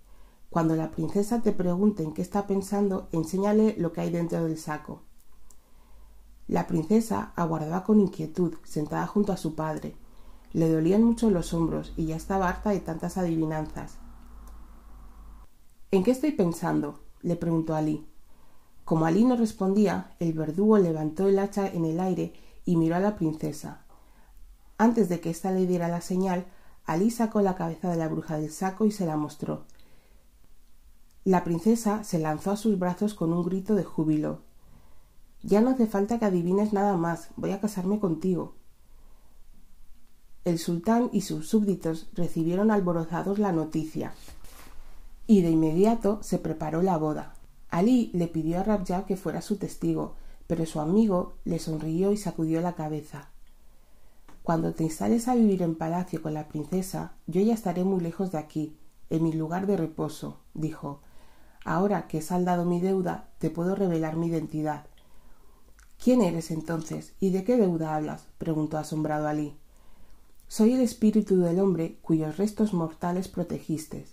Cuando 0.49 0.76
la 0.76 0.91
princesa 0.91 1.41
te 1.41 1.53
pregunte 1.53 2.03
en 2.03 2.14
qué 2.14 2.22
está 2.22 2.47
pensando, 2.47 3.07
enséñale 3.14 3.76
lo 3.78 3.93
que 3.93 4.01
hay 4.01 4.09
dentro 4.09 4.43
del 4.43 4.57
saco. 4.57 5.03
La 6.48 6.68
princesa 6.68 7.32
aguardaba 7.36 7.84
con 7.84 8.00
inquietud, 8.00 8.56
sentada 8.64 9.08
junto 9.08 9.32
a 9.32 9.38
su 9.38 9.56
padre. 9.56 9.96
Le 10.52 10.70
dolían 10.70 11.04
mucho 11.04 11.30
los 11.30 11.54
hombros 11.54 11.94
y 11.96 12.06
ya 12.06 12.16
estaba 12.16 12.50
harta 12.50 12.72
de 12.72 12.80
tantas 12.80 13.18
adivinanzas. 13.18 13.98
¿En 15.91 16.04
qué 16.04 16.12
estoy 16.12 16.32
pensando? 16.32 17.00
le 17.22 17.36
preguntó 17.36 17.76
Alí. 17.76 18.06
Como 18.86 19.06
Alí 19.06 19.24
no 19.24 19.36
respondía, 19.36 20.16
el 20.20 20.34
verdugo 20.34 20.78
levantó 20.78 21.28
el 21.28 21.39
hacha 21.39 21.68
en 21.68 21.86
el 21.86 22.00
aire 22.00 22.34
y 22.66 22.76
miró 22.76 22.96
a 22.96 23.00
la 23.00 23.16
princesa. 23.16 23.86
Antes 24.78 25.08
de 25.08 25.22
que 25.22 25.30
ésta 25.30 25.52
le 25.52 25.66
diera 25.66 25.88
la 25.88 26.02
señal, 26.02 26.46
Alí 26.86 27.12
sacó 27.12 27.41
la 27.41 27.56
cabeza 27.56 27.89
de 27.89 27.96
la 27.96 28.10
bruja 28.10 28.38
del 28.38 28.52
saco 28.52 28.86
y 28.86 28.91
se 28.91 29.06
la 29.06 29.16
mostró. 29.16 29.64
La 31.24 31.46
princesa 31.46 32.04
se 32.04 32.20
lanzó 32.20 32.52
a 32.52 32.58
sus 32.58 32.78
brazos 32.78 33.14
con 33.14 33.32
un 33.32 33.46
grito 33.46 33.76
de 33.76 33.86
júbilo. 33.86 34.41
Ya 35.44 35.62
no 35.62 35.72
hace 35.72 35.88
falta 35.88 36.20
que 36.20 36.26
adivines 36.26 36.72
nada 36.74 36.96
más, 36.96 37.30
voy 37.36 37.52
a 37.52 37.60
casarme 37.60 38.00
contigo. 38.00 38.56
El 40.46 40.58
sultán 40.58 41.10
y 41.12 41.22
sus 41.22 41.48
súbditos 41.48 42.10
recibieron 42.14 42.72
alborozados 42.72 43.39
la 43.39 43.52
noticia, 43.52 44.14
y 45.28 45.41
de 45.41 45.52
inmediato 45.52 46.20
se 46.22 46.38
preparó 46.38 46.82
la 46.82 46.98
boda. 46.98 47.36
Alí 47.70 48.10
le 48.14 48.28
pidió 48.28 48.60
a 48.60 48.64
Rabja 48.64 49.06
que 49.06 49.18
fuera 49.18 49.41
su 49.41 49.58
testigo, 49.58 50.16
pero 50.48 50.66
su 50.66 50.80
amigo 50.80 51.34
le 51.44 51.60
sonrió 51.60 52.12
y 52.12 52.18
sacudió 52.18 52.62
la 52.62 52.76
cabeza. 52.76 53.30
Cuando 54.44 54.74
te 54.74 54.84
instales 54.84 55.28
a 55.28 55.36
vivir 55.36 55.62
en 55.62 55.76
palacio 55.76 56.22
con 56.22 56.34
la 56.34 56.48
princesa, 56.50 57.14
yo 57.28 57.41
ya 57.41 57.54
estaré 57.54 57.84
muy 57.84 58.02
lejos 58.02 58.32
de 58.32 58.38
aquí, 58.38 58.78
en 59.10 59.24
mi 59.24 59.34
lugar 59.34 59.68
de 59.68 59.78
reposo, 59.78 60.39
dijo. 60.54 61.02
Ahora 61.66 62.08
que 62.08 62.18
he 62.18 62.22
saldado 62.22 62.66
mi 62.66 62.82
deuda, 62.82 63.30
te 63.39 63.50
puedo 63.50 63.76
revelar 63.76 64.18
mi 64.18 64.28
identidad. 64.28 64.86
¿Quién 66.04 66.22
eres 66.22 66.51
entonces? 66.51 67.14
¿Y 67.22 67.30
de 67.30 67.45
qué 67.45 67.56
deuda 67.56 67.95
hablas? 67.95 68.28
preguntó 68.38 68.78
asombrado 68.78 69.26
Alí. 69.26 69.56
Soy 70.49 70.74
el 70.74 70.82
espíritu 70.82 71.38
del 71.38 71.62
hombre 71.62 71.97
cuyos 72.01 72.36
restos 72.36 72.74
mortales 72.74 73.30
protegiste. 73.30 74.06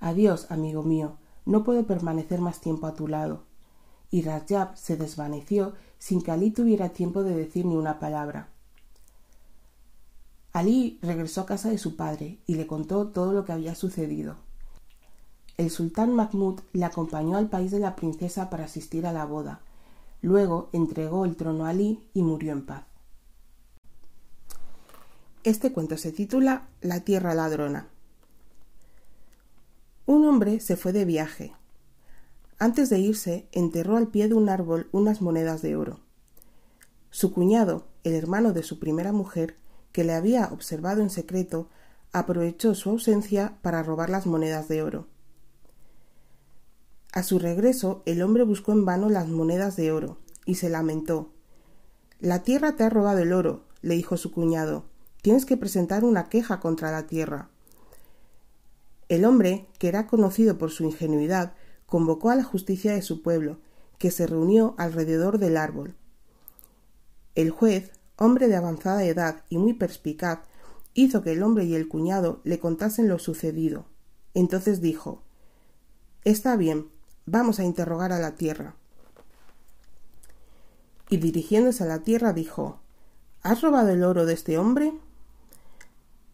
Adiós, 0.00 0.50
amigo 0.50 0.82
mío, 0.82 1.18
no 1.44 1.62
puedo 1.62 1.86
permanecer 1.86 2.40
más 2.40 2.62
tiempo 2.62 2.86
a 2.86 2.94
tu 2.94 3.06
lado. 3.06 3.42
Y 4.10 4.22
Rajab 4.22 4.78
se 4.78 4.96
desvaneció 4.96 5.74
sin 5.98 6.22
que 6.22 6.30
Alí 6.30 6.52
tuviera 6.52 6.94
tiempo 6.94 7.22
de 7.22 7.34
decir 7.34 7.66
ni 7.66 7.76
una 7.76 7.98
palabra. 7.98 8.48
Alí 10.54 10.98
regresó 11.02 11.42
a 11.42 11.46
casa 11.46 11.68
de 11.68 11.76
su 11.76 11.96
padre 11.96 12.38
y 12.46 12.54
le 12.54 12.66
contó 12.66 13.08
todo 13.08 13.34
lo 13.34 13.44
que 13.44 13.52
había 13.52 13.74
sucedido. 13.74 14.36
El 15.58 15.68
sultán 15.68 16.14
Mahmud 16.14 16.60
le 16.72 16.86
acompañó 16.86 17.36
al 17.36 17.50
país 17.50 17.72
de 17.72 17.80
la 17.80 17.94
princesa 17.94 18.48
para 18.48 18.64
asistir 18.64 19.06
a 19.06 19.12
la 19.12 19.26
boda. 19.26 19.60
Luego 20.26 20.70
entregó 20.72 21.24
el 21.24 21.36
trono 21.36 21.66
a 21.66 21.68
Alí 21.68 22.02
y 22.12 22.20
murió 22.20 22.50
en 22.50 22.66
paz. 22.66 22.82
Este 25.44 25.72
cuento 25.72 25.96
se 25.96 26.10
titula 26.10 26.66
La 26.80 27.04
tierra 27.04 27.32
ladrona. 27.32 27.86
Un 30.04 30.26
hombre 30.26 30.58
se 30.58 30.76
fue 30.76 30.92
de 30.92 31.04
viaje. 31.04 31.52
Antes 32.58 32.90
de 32.90 32.98
irse, 32.98 33.46
enterró 33.52 33.96
al 33.96 34.08
pie 34.08 34.26
de 34.26 34.34
un 34.34 34.48
árbol 34.48 34.88
unas 34.90 35.22
monedas 35.22 35.62
de 35.62 35.76
oro. 35.76 36.00
Su 37.10 37.32
cuñado, 37.32 37.86
el 38.02 38.14
hermano 38.14 38.52
de 38.52 38.64
su 38.64 38.80
primera 38.80 39.12
mujer, 39.12 39.54
que 39.92 40.02
le 40.02 40.12
había 40.12 40.46
observado 40.46 41.02
en 41.02 41.10
secreto, 41.10 41.68
aprovechó 42.12 42.74
su 42.74 42.90
ausencia 42.90 43.58
para 43.62 43.84
robar 43.84 44.10
las 44.10 44.26
monedas 44.26 44.66
de 44.66 44.82
oro. 44.82 45.06
A 47.16 47.22
su 47.22 47.38
regreso, 47.38 48.02
el 48.04 48.20
hombre 48.20 48.42
buscó 48.42 48.72
en 48.72 48.84
vano 48.84 49.08
las 49.08 49.26
monedas 49.28 49.74
de 49.74 49.90
oro 49.90 50.18
y 50.44 50.56
se 50.56 50.68
lamentó. 50.68 51.30
La 52.20 52.42
tierra 52.42 52.76
te 52.76 52.84
ha 52.84 52.90
robado 52.90 53.20
el 53.20 53.32
oro, 53.32 53.64
le 53.80 53.94
dijo 53.94 54.18
su 54.18 54.32
cuñado. 54.32 54.84
Tienes 55.22 55.46
que 55.46 55.56
presentar 55.56 56.04
una 56.04 56.28
queja 56.28 56.60
contra 56.60 56.90
la 56.92 57.06
tierra. 57.06 57.48
El 59.08 59.24
hombre, 59.24 59.66
que 59.78 59.88
era 59.88 60.06
conocido 60.06 60.58
por 60.58 60.70
su 60.70 60.84
ingenuidad, 60.84 61.54
convocó 61.86 62.28
a 62.28 62.34
la 62.34 62.44
justicia 62.44 62.92
de 62.92 63.00
su 63.00 63.22
pueblo, 63.22 63.60
que 63.96 64.10
se 64.10 64.26
reunió 64.26 64.74
alrededor 64.76 65.38
del 65.38 65.56
árbol. 65.56 65.94
El 67.34 67.48
juez, 67.48 67.92
hombre 68.18 68.46
de 68.46 68.56
avanzada 68.56 69.02
edad 69.04 69.42
y 69.48 69.56
muy 69.56 69.72
perspicaz, 69.72 70.40
hizo 70.92 71.22
que 71.22 71.32
el 71.32 71.42
hombre 71.42 71.64
y 71.64 71.76
el 71.76 71.88
cuñado 71.88 72.42
le 72.44 72.58
contasen 72.58 73.08
lo 73.08 73.18
sucedido. 73.18 73.86
Entonces 74.34 74.82
dijo 74.82 75.22
Está 76.24 76.56
bien, 76.56 76.88
vamos 77.26 77.58
a 77.58 77.64
interrogar 77.64 78.12
a 78.12 78.18
la 78.18 78.36
tierra. 78.36 78.74
Y 81.08 81.18
dirigiéndose 81.18 81.84
a 81.84 81.86
la 81.86 82.00
tierra 82.00 82.32
dijo 82.32 82.80
¿Has 83.42 83.60
robado 83.60 83.90
el 83.90 84.02
oro 84.02 84.26
de 84.26 84.34
este 84.34 84.58
hombre? 84.58 84.92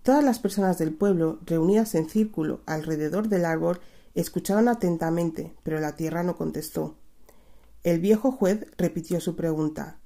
Todas 0.03 0.25
las 0.25 0.39
personas 0.39 0.79
del 0.79 0.95
pueblo, 0.95 1.39
reunidas 1.45 1.95
en 1.95 2.09
círculo 2.09 2.61
alrededor 2.67 3.29
del 3.29 3.45
árbol, 3.45 3.81
escuchaban 4.15 4.69
atentamente, 4.69 5.55
pero 5.63 5.79
la 5.81 5.97
tierra 5.97 6.23
no 6.23 6.37
contestó. 6.37 6.97
El 7.83 8.01
viejo 8.01 8.33
juez 8.33 8.67
repitió 8.79 9.21
su 9.21 9.37
pregunta 9.37 9.99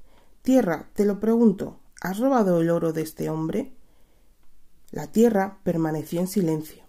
Tierra, 0.43 0.89
te 0.95 1.05
lo 1.05 1.19
pregunto, 1.19 1.81
¿has 2.01 2.19
robado 2.19 2.61
el 2.61 2.71
oro 2.71 2.93
de 2.93 3.03
este 3.03 3.29
hombre? 3.31 3.73
La 4.93 5.09
tierra 5.09 5.59
permaneció 5.65 6.21
en 6.21 6.29
silencio. 6.29 6.85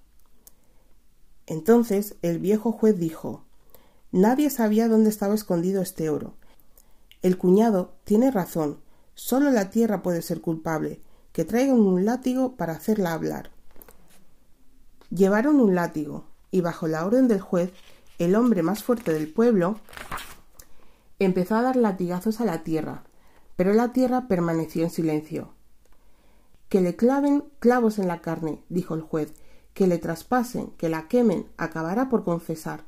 Entonces 1.48 2.16
el 2.22 2.38
viejo 2.38 2.72
juez 2.72 3.00
dijo 3.00 3.47
Nadie 4.18 4.50
sabía 4.50 4.88
dónde 4.88 5.12
estaba 5.12 5.36
escondido 5.36 5.80
este 5.80 6.10
oro. 6.10 6.34
El 7.22 7.38
cuñado 7.38 7.94
tiene 8.04 8.32
razón. 8.32 8.80
Solo 9.14 9.52
la 9.52 9.70
tierra 9.70 10.02
puede 10.02 10.24
ser 10.24 10.42
culpable. 10.42 11.02
Que 11.34 11.46
traigan 11.46 11.80
un 11.80 12.04
látigo 12.04 12.56
para 12.56 12.74
hacerla 12.74 13.14
hablar. 13.14 13.52
Llevaron 15.12 15.60
un 15.60 15.76
látigo, 15.76 16.26
y 16.50 16.62
bajo 16.62 16.88
la 16.88 17.06
orden 17.06 17.28
del 17.28 17.42
juez, 17.42 17.72
el 18.18 18.34
hombre 18.34 18.64
más 18.64 18.82
fuerte 18.82 19.14
del 19.14 19.32
pueblo 19.32 19.80
empezó 21.20 21.56
a 21.56 21.62
dar 21.62 21.76
latigazos 21.76 22.42
a 22.42 22.46
la 22.46 22.64
tierra, 22.64 23.04
pero 23.56 23.72
la 23.76 23.94
tierra 23.94 24.28
permaneció 24.28 24.84
en 24.84 24.90
silencio. 24.90 25.54
Que 26.70 26.82
le 26.82 26.96
claven 26.96 27.44
clavos 27.60 28.00
en 28.00 28.08
la 28.08 28.22
carne, 28.22 28.64
dijo 28.70 28.96
el 28.96 29.02
juez, 29.02 29.36
que 29.76 29.86
le 29.86 30.00
traspasen, 30.00 30.72
que 30.72 30.90
la 30.90 31.08
quemen, 31.08 31.46
acabará 31.58 32.10
por 32.10 32.24
confesar. 32.24 32.87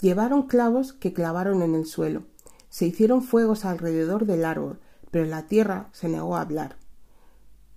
Llevaron 0.00 0.42
clavos 0.42 0.92
que 0.92 1.12
clavaron 1.12 1.62
en 1.62 1.74
el 1.74 1.86
suelo. 1.86 2.24
Se 2.68 2.86
hicieron 2.86 3.22
fuegos 3.22 3.64
alrededor 3.64 4.26
del 4.26 4.44
árbol, 4.44 4.78
pero 5.10 5.24
la 5.24 5.46
tierra 5.46 5.88
se 5.92 6.08
negó 6.08 6.36
a 6.36 6.42
hablar. 6.42 6.76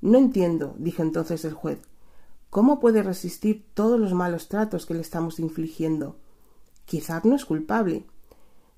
No 0.01 0.17
entiendo, 0.17 0.76
dijo 0.78 1.01
entonces 1.01 1.45
el 1.45 1.53
juez. 1.53 1.80
¿Cómo 2.49 2.80
puede 2.80 3.03
resistir 3.03 3.65
todos 3.74 3.99
los 3.99 4.13
malos 4.13 4.49
tratos 4.49 4.86
que 4.86 4.95
le 4.95 5.01
estamos 5.01 5.39
infligiendo? 5.39 6.17
Quizás 6.86 7.24
no 7.24 7.36
es 7.36 7.45
culpable. 7.45 8.05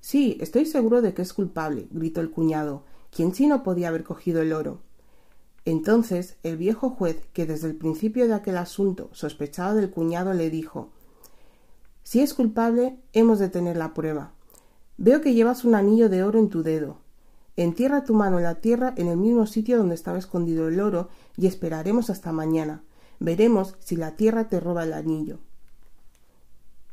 Sí, 0.00 0.36
estoy 0.40 0.66
seguro 0.66 1.00
de 1.00 1.14
que 1.14 1.22
es 1.22 1.32
culpable, 1.32 1.88
gritó 1.90 2.20
el 2.20 2.30
cuñado, 2.30 2.84
quien 3.10 3.34
sí 3.34 3.46
no 3.46 3.62
podía 3.62 3.88
haber 3.88 4.04
cogido 4.04 4.42
el 4.42 4.52
oro. 4.52 4.80
Entonces 5.64 6.36
el 6.42 6.56
viejo 6.56 6.90
juez, 6.90 7.24
que 7.32 7.46
desde 7.46 7.68
el 7.68 7.76
principio 7.76 8.26
de 8.26 8.34
aquel 8.34 8.56
asunto 8.56 9.10
sospechaba 9.12 9.74
del 9.74 9.90
cuñado, 9.90 10.34
le 10.34 10.50
dijo 10.50 10.90
Si 12.12 12.20
es 12.20 12.34
culpable, 12.34 12.98
hemos 13.14 13.38
de 13.38 13.48
tener 13.48 13.78
la 13.78 13.94
prueba. 13.94 14.32
Veo 14.98 15.22
que 15.22 15.32
llevas 15.32 15.64
un 15.64 15.74
anillo 15.74 16.10
de 16.10 16.22
oro 16.22 16.38
en 16.38 16.50
tu 16.50 16.62
dedo. 16.62 16.98
Entierra 17.56 18.04
tu 18.04 18.12
mano 18.12 18.36
en 18.36 18.44
la 18.44 18.56
tierra 18.56 18.92
en 18.98 19.08
el 19.08 19.16
mismo 19.16 19.46
sitio 19.46 19.78
donde 19.78 19.94
estaba 19.94 20.18
escondido 20.18 20.68
el 20.68 20.78
oro 20.80 21.08
y 21.38 21.46
esperaremos 21.46 22.10
hasta 22.10 22.30
mañana. 22.30 22.82
Veremos 23.18 23.76
si 23.78 23.96
la 23.96 24.14
tierra 24.14 24.48
te 24.48 24.60
roba 24.60 24.84
el 24.84 24.92
anillo. 24.92 25.38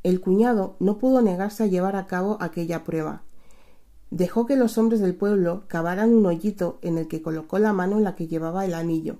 El 0.04 0.22
cuñado 0.22 0.78
no 0.80 1.00
pudo 1.00 1.22
negarse 1.22 1.64
a 1.64 1.68
llevar 1.68 1.98
a 1.98 2.08
cabo 2.08 2.38
aquella 2.40 2.86
prueba, 2.86 3.24
Dejó 4.12 4.46
que 4.46 4.56
los 4.56 4.78
hombres 4.78 5.02
del 5.02 5.16
pueblo 5.16 5.66
cavaran 5.68 6.14
un 6.14 6.26
hoyito 6.28 6.80
en 6.82 6.98
el 6.98 7.10
que 7.10 7.22
colocó 7.22 7.60
la 7.60 7.74
mano 7.74 7.98
en 7.98 8.06
la 8.06 8.16
que 8.16 8.28
llevaba 8.28 8.64
el 8.64 8.74
anillo. 8.74 9.18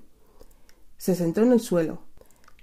Se 0.96 1.14
sentó 1.14 1.42
en 1.42 1.52
el 1.52 1.60
suelo. 1.60 2.09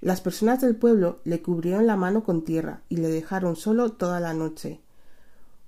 Las 0.00 0.20
personas 0.20 0.60
del 0.60 0.76
pueblo 0.76 1.20
le 1.24 1.42
cubrieron 1.42 1.86
la 1.86 1.96
mano 1.96 2.22
con 2.22 2.44
tierra 2.44 2.82
y 2.88 2.98
le 2.98 3.08
dejaron 3.08 3.56
solo 3.56 3.92
toda 3.92 4.20
la 4.20 4.32
noche. 4.32 4.80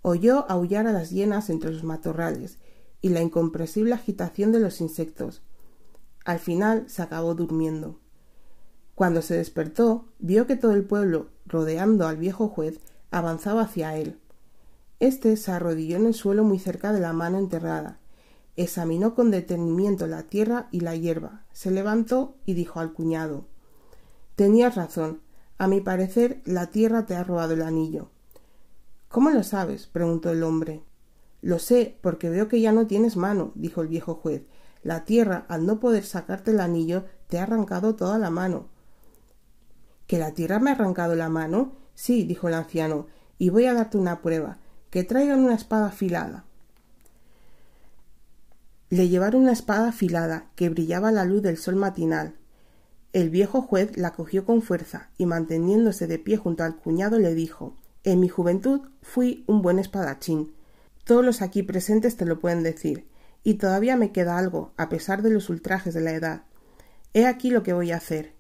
Oyó 0.03 0.49
aullar 0.49 0.87
a 0.87 0.93
las 0.93 1.11
hienas 1.11 1.51
entre 1.51 1.73
los 1.73 1.83
matorrales 1.83 2.59
y 3.03 3.09
la 3.09 3.21
incomprensible 3.21 3.93
agitación 3.93 4.53
de 4.53 4.61
los 4.61 4.81
insectos. 4.81 5.43
Al 6.25 6.39
final 6.39 6.85
se 6.89 7.03
acabó 7.03 7.35
durmiendo. 7.35 7.99
Cuando 8.95 9.21
se 9.21 9.35
despertó, 9.35 10.07
vio 10.21 10.47
que 10.47 10.57
todo 10.57 10.73
el 10.73 10.85
pueblo, 10.85 11.31
rodeando 11.47 12.07
al 12.07 12.17
viejo 12.17 12.49
juez, 12.49 12.79
avanzaba 13.11 13.63
hacia 13.63 13.97
él. 13.97 14.21
Este 15.01 15.37
se 15.37 15.51
arrodilló 15.51 15.97
en 15.97 16.07
el 16.07 16.15
suelo 16.15 16.45
muy 16.45 16.59
cerca 16.59 16.93
de 16.93 17.01
la 17.01 17.13
mano 17.13 17.39
enterrada. 17.39 17.99
Examinó 18.57 19.15
con 19.15 19.31
detenimiento 19.31 20.07
la 20.07 20.25
tierra 20.25 20.69
y 20.71 20.81
la 20.81 20.95
hierba. 20.95 21.47
Se 21.53 21.71
levantó 21.71 22.37
y 22.45 22.55
dijo 22.55 22.79
al 22.79 22.93
cuñado 22.93 23.47
Tenías 24.41 24.75
razón. 24.75 25.21
A 25.59 25.67
mi 25.67 25.83
parecer 25.83 26.41
la 26.47 26.69
tierra 26.69 27.05
te 27.05 27.15
ha 27.15 27.23
robado 27.23 27.53
el 27.53 27.61
anillo. 27.61 28.09
¿Cómo 29.11 29.29
lo 29.29 29.43
sabes? 29.43 29.87
preguntó 29.87 30.31
el 30.31 30.43
hombre. 30.45 30.83
Lo 31.43 31.59
sé, 31.59 31.99
porque 32.01 32.31
veo 32.31 32.49
que 32.49 32.59
ya 32.59 32.73
no 32.73 32.87
tienes 32.87 33.19
mano, 33.19 33.53
dijo 33.55 33.83
el 33.83 33.89
viejo 33.89 34.15
juez. 34.15 34.45
La 34.83 35.05
tierra, 35.05 35.45
al 35.49 35.67
no 35.67 35.79
poder 35.79 36.05
sacarte 36.07 36.53
el 36.53 36.61
anillo, 36.61 37.05
te 37.29 37.39
ha 37.39 37.43
arrancado 37.43 37.97
toda 37.97 38.19
la 38.19 38.31
mano. 38.31 38.69
¿Que 40.07 40.19
la 40.19 40.33
tierra 40.33 40.59
me 40.59 40.71
ha 40.71 40.73
arrancado 40.73 41.15
la 41.17 41.29
mano? 41.29 41.75
Sí, 41.95 42.25
dijo 42.25 42.49
el 42.49 42.55
anciano, 42.55 43.09
y 43.37 43.51
voy 43.51 43.67
a 43.67 43.75
darte 43.75 43.99
una 43.99 44.23
prueba. 44.23 44.57
Que 44.89 45.05
traigan 45.05 45.41
una 45.41 45.55
espada 45.55 45.89
afilada. 45.89 46.47
Le 48.89 49.11
llevaron 49.11 49.43
una 49.43 49.53
espada 49.53 49.91
afilada 49.91 50.47
que 50.57 50.71
brillaba 50.71 51.11
a 51.11 51.13
la 51.13 51.27
luz 51.27 51.43
del 51.43 51.59
sol 51.59 51.77
matinal. 51.77 52.40
El 53.13 53.29
viejo 53.29 53.61
juez 53.61 53.97
la 53.97 54.13
cogió 54.13 54.45
con 54.45 54.63
fuerza 54.63 55.11
y 55.19 55.27
manteniéndose 55.27 56.07
de 56.07 56.21
pie 56.21 56.37
junto 56.37 56.63
al 56.63 56.77
cuñado 56.77 57.19
le 57.19 57.35
dijo 57.35 57.75
En 58.05 58.21
mi 58.21 58.29
juventud 58.29 58.83
fui 59.03 59.43
un 59.49 59.63
buen 59.63 59.81
espadachín. 59.81 60.55
Todos 61.03 61.25
los 61.25 61.43
aquí 61.43 61.65
presentes 61.65 62.17
te 62.17 62.25
lo 62.25 62.39
pueden 62.39 62.63
decir, 62.63 63.09
y 63.43 63.55
todavía 63.55 63.97
me 63.97 64.13
queda 64.13 64.39
algo, 64.39 64.73
a 64.77 64.89
pesar 64.89 65.23
de 65.23 65.31
los 65.31 65.51
ultrajes 65.51 65.93
de 65.93 66.03
la 66.03 66.13
edad. 66.13 66.43
He 67.13 67.27
aquí 67.27 67.51
lo 67.51 67.65
que 67.65 67.73
voy 67.73 67.91
a 67.91 67.97
hacer. 67.97 68.33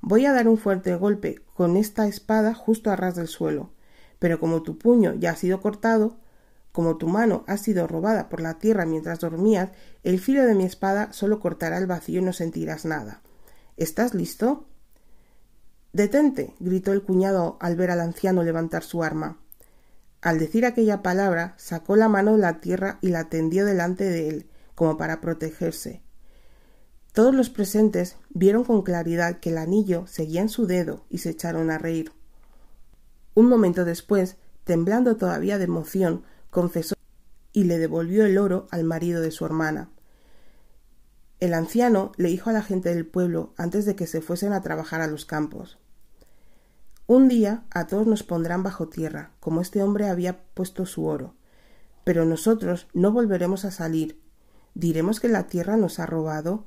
Voy 0.00 0.24
a 0.24 0.32
dar 0.32 0.48
un 0.48 0.56
fuerte 0.56 0.94
golpe 0.94 1.42
con 1.52 1.76
esta 1.76 2.06
espada 2.06 2.54
justo 2.54 2.90
a 2.90 2.96
ras 2.96 3.16
del 3.16 3.28
suelo, 3.28 3.72
pero 4.18 4.40
como 4.40 4.62
tu 4.62 4.78
puño 4.78 5.12
ya 5.12 5.32
ha 5.32 5.36
sido 5.36 5.60
cortado, 5.60 6.16
como 6.72 6.96
tu 6.96 7.06
mano 7.06 7.44
ha 7.48 7.58
sido 7.58 7.86
robada 7.86 8.30
por 8.30 8.40
la 8.40 8.54
tierra 8.54 8.86
mientras 8.86 9.20
dormías, 9.20 9.72
el 10.04 10.18
filo 10.18 10.44
de 10.44 10.54
mi 10.54 10.64
espada 10.64 11.12
solo 11.12 11.38
cortará 11.38 11.76
el 11.76 11.86
vacío 11.86 12.20
y 12.20 12.24
no 12.24 12.32
sentirás 12.32 12.86
nada. 12.86 13.20
¿Estás 13.76 14.14
listo? 14.14 14.66
Detente. 15.92 16.54
gritó 16.60 16.92
el 16.92 17.02
cuñado 17.02 17.58
al 17.60 17.76
ver 17.76 17.90
al 17.90 18.00
anciano 18.00 18.42
levantar 18.42 18.82
su 18.82 19.02
arma. 19.02 19.38
Al 20.22 20.38
decir 20.38 20.64
aquella 20.64 21.02
palabra, 21.02 21.54
sacó 21.58 21.94
la 21.94 22.08
mano 22.08 22.32
de 22.32 22.38
la 22.38 22.60
tierra 22.60 22.98
y 23.02 23.08
la 23.08 23.28
tendió 23.28 23.66
delante 23.66 24.04
de 24.04 24.28
él, 24.28 24.46
como 24.74 24.96
para 24.96 25.20
protegerse. 25.20 26.02
Todos 27.12 27.34
los 27.34 27.50
presentes 27.50 28.16
vieron 28.30 28.64
con 28.64 28.82
claridad 28.82 29.40
que 29.40 29.50
el 29.50 29.58
anillo 29.58 30.06
seguía 30.06 30.40
en 30.40 30.48
su 30.48 30.66
dedo 30.66 31.04
y 31.10 31.18
se 31.18 31.30
echaron 31.30 31.70
a 31.70 31.78
reír. 31.78 32.12
Un 33.34 33.46
momento 33.46 33.84
después, 33.84 34.36
temblando 34.64 35.16
todavía 35.16 35.58
de 35.58 35.64
emoción, 35.64 36.24
confesó 36.50 36.94
y 37.52 37.64
le 37.64 37.78
devolvió 37.78 38.24
el 38.24 38.38
oro 38.38 38.68
al 38.70 38.84
marido 38.84 39.20
de 39.20 39.30
su 39.30 39.44
hermana. 39.44 39.90
El 41.46 41.54
anciano 41.54 42.10
le 42.16 42.28
dijo 42.28 42.50
a 42.50 42.52
la 42.52 42.60
gente 42.60 42.92
del 42.92 43.06
pueblo 43.06 43.54
antes 43.56 43.84
de 43.84 43.94
que 43.94 44.08
se 44.08 44.20
fuesen 44.20 44.52
a 44.52 44.62
trabajar 44.62 45.00
a 45.00 45.06
los 45.06 45.26
campos. 45.26 45.78
Un 47.06 47.28
día 47.28 47.62
a 47.70 47.86
todos 47.86 48.04
nos 48.08 48.24
pondrán 48.24 48.64
bajo 48.64 48.88
tierra, 48.88 49.30
como 49.38 49.60
este 49.60 49.80
hombre 49.80 50.08
había 50.08 50.42
puesto 50.54 50.86
su 50.86 51.06
oro. 51.06 51.36
Pero 52.02 52.24
nosotros 52.24 52.88
no 52.94 53.12
volveremos 53.12 53.64
a 53.64 53.70
salir. 53.70 54.20
¿Diremos 54.74 55.20
que 55.20 55.28
la 55.28 55.46
tierra 55.46 55.76
nos 55.76 56.00
ha 56.00 56.06
robado? 56.06 56.64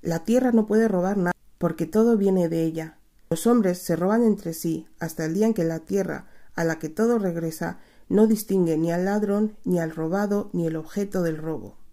La 0.00 0.24
tierra 0.24 0.50
no 0.50 0.64
puede 0.64 0.88
robar 0.88 1.18
nada, 1.18 1.34
porque 1.58 1.84
todo 1.84 2.16
viene 2.16 2.48
de 2.48 2.62
ella. 2.62 2.96
Los 3.28 3.46
hombres 3.46 3.82
se 3.82 3.96
roban 3.96 4.22
entre 4.22 4.54
sí 4.54 4.88
hasta 4.98 5.26
el 5.26 5.34
día 5.34 5.44
en 5.44 5.52
que 5.52 5.64
la 5.64 5.80
tierra, 5.80 6.28
a 6.54 6.64
la 6.64 6.78
que 6.78 6.88
todo 6.88 7.18
regresa, 7.18 7.80
no 8.08 8.26
distingue 8.26 8.78
ni 8.78 8.90
al 8.90 9.04
ladrón, 9.04 9.58
ni 9.64 9.78
al 9.78 9.90
robado, 9.90 10.48
ni 10.54 10.66
el 10.66 10.76
objeto 10.76 11.22
del 11.22 11.36
robo. 11.36 11.83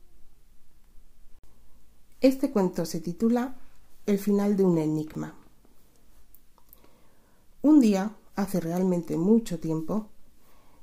Este 2.22 2.52
cuento 2.52 2.86
se 2.86 3.00
titula 3.00 3.56
El 4.06 4.20
final 4.20 4.56
de 4.56 4.64
un 4.64 4.78
enigma. 4.78 5.34
Un 7.64 7.80
día, 7.80 8.16
hace 8.36 8.60
realmente 8.60 9.18
mucho 9.18 9.60
tiempo, 9.60 10.08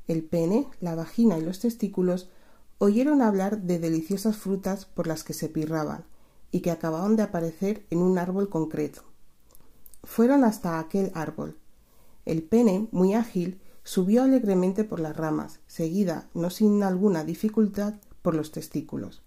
el 0.09 0.24
pene, 0.24 0.66
la 0.80 0.95
vagina 0.95 1.39
y 1.39 1.43
los 1.43 1.61
testículos 1.61 2.28
oyeron 2.78 3.22
hablar 3.22 3.62
de 3.62 3.78
deliciosas 3.78 4.36
frutas 4.36 4.84
por 4.84 5.07
las 5.07 5.22
que 5.22 5.32
se 5.32 5.49
pirraban 5.49 6.05
y 6.51 6.61
que 6.61 6.70
acababan 6.70 7.14
de 7.14 7.22
aparecer 7.22 7.86
en 7.91 7.99
un 7.99 8.18
árbol 8.18 8.49
concreto. 8.49 9.03
Fueron 10.03 10.45
hasta 10.45 10.78
aquel 10.78 11.12
árbol. 11.14 11.57
El 12.24 12.43
pene, 12.43 12.89
muy 12.91 13.14
ágil, 13.14 13.61
Subió 13.89 14.24
alegremente 14.24 14.84
por 14.84 15.01
las 15.01 15.16
ramas, 15.16 15.61
seguida, 15.66 16.28
no 16.34 16.51
sin 16.51 16.82
alguna 16.82 17.24
dificultad, 17.24 17.95
por 18.20 18.34
los 18.34 18.53
testículos. 18.53 19.22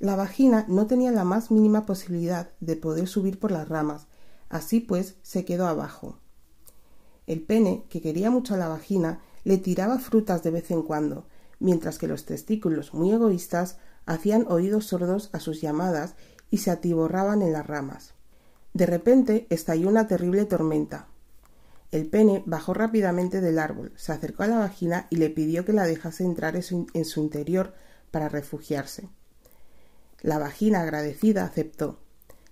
La 0.00 0.16
vagina 0.16 0.64
no 0.66 0.86
tenía 0.86 1.12
la 1.12 1.24
más 1.24 1.50
mínima 1.50 1.86
posibilidad 1.86 2.50
de 2.60 2.74
poder 2.74 3.06
subir 3.06 3.38
por 3.38 3.52
las 3.52 3.68
ramas, 3.68 4.06
así 4.48 4.80
pues 4.80 5.16
se 5.22 5.44
quedó 5.44 5.66
abajo. 5.68 6.18
El 7.26 7.42
pene, 7.42 7.84
que 7.90 8.00
quería 8.00 8.30
mucho 8.30 8.54
a 8.54 8.56
la 8.56 8.68
vagina, 8.68 9.20
le 9.44 9.58
tiraba 9.58 9.98
frutas 9.98 10.42
de 10.42 10.50
vez 10.50 10.70
en 10.70 10.82
cuando, 10.82 11.26
mientras 11.58 11.98
que 11.98 12.08
los 12.08 12.24
testículos, 12.24 12.94
muy 12.94 13.12
egoístas, 13.12 13.76
hacían 14.06 14.46
oídos 14.48 14.86
sordos 14.86 15.28
a 15.34 15.38
sus 15.38 15.60
llamadas 15.60 16.14
y 16.50 16.58
se 16.58 16.70
atiborraban 16.70 17.42
en 17.42 17.52
las 17.52 17.66
ramas. 17.66 18.14
De 18.72 18.86
repente 18.86 19.46
estalló 19.50 19.88
una 19.90 20.08
terrible 20.08 20.46
tormenta. 20.46 21.08
El 21.90 22.06
pene 22.06 22.42
bajó 22.46 22.72
rápidamente 22.72 23.42
del 23.42 23.58
árbol, 23.58 23.92
se 23.96 24.12
acercó 24.12 24.44
a 24.44 24.46
la 24.46 24.58
vagina 24.58 25.08
y 25.10 25.16
le 25.16 25.28
pidió 25.28 25.66
que 25.66 25.74
la 25.74 25.86
dejase 25.86 26.24
entrar 26.24 26.56
en 26.56 27.04
su, 27.04 27.20
interior 27.20 27.74
para 28.10 28.30
refugiarse. 28.30 29.10
La 30.22 30.38
vagina, 30.38 30.82
agradecida, 30.82 31.44
aceptó. 31.44 31.98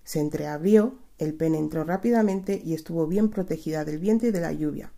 Se 0.05 0.21
entreabrió, 0.21 0.99
el 1.19 1.35
pene 1.35 1.59
entró 1.59 1.85
rápidamente 1.85 2.63
y 2.65 2.75
estuvo 2.75 3.07
bien 3.07 3.29
protegida 3.29 3.85
del 3.85 3.99
viento 3.99 4.27
y 4.27 4.31
de 4.31 4.41
la 4.41 4.53
lluvia. 4.53 4.93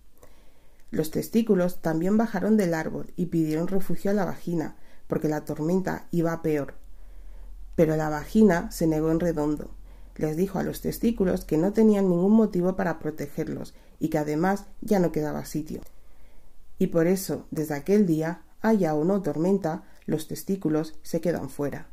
Los 0.91 1.11
testículos 1.11 1.83
también 1.83 2.17
bajaron 2.17 2.57
del 2.57 2.75
árbol 2.75 3.13
y 3.17 3.27
pidieron 3.27 3.69
refugio 3.69 4.11
a 4.11 4.15
la 4.15 4.25
vagina, 4.25 4.77
porque 5.07 5.29
la 5.29 5.45
tormenta 5.45 6.07
iba 6.11 6.43
peor. 6.43 6.75
Pero 7.75 7.97
la 7.97 8.09
vagina 8.09 8.71
se 8.71 8.87
negó 8.87 9.11
en 9.11 9.21
redondo. 9.21 9.71
Les 10.17 10.37
dijo 10.37 10.59
a 10.59 10.63
los 10.63 10.81
testículos 10.81 11.45
que 11.45 11.57
no 11.57 11.73
tenían 11.73 12.09
ningún 12.09 12.33
motivo 12.33 12.77
para 12.77 12.99
protegerlos 12.99 13.75
y 13.99 14.09
que 14.09 14.19
además 14.19 14.67
ya 14.81 14.99
no 14.99 15.13
quedaba 15.13 15.45
sitio. 15.45 15.81
Y 16.79 16.89
por 16.89 17.07
eso, 17.07 17.47
desde 17.51 17.75
aquel 17.75 18.07
día, 18.07 18.43
haya 18.61 18.95
o 18.95 19.05
no 19.05 19.23
tormenta, 19.23 19.85
los 20.07 20.29
testículos 20.29 20.99
se 21.03 21.21
quedan 21.21 21.49
fuera. 21.49 21.89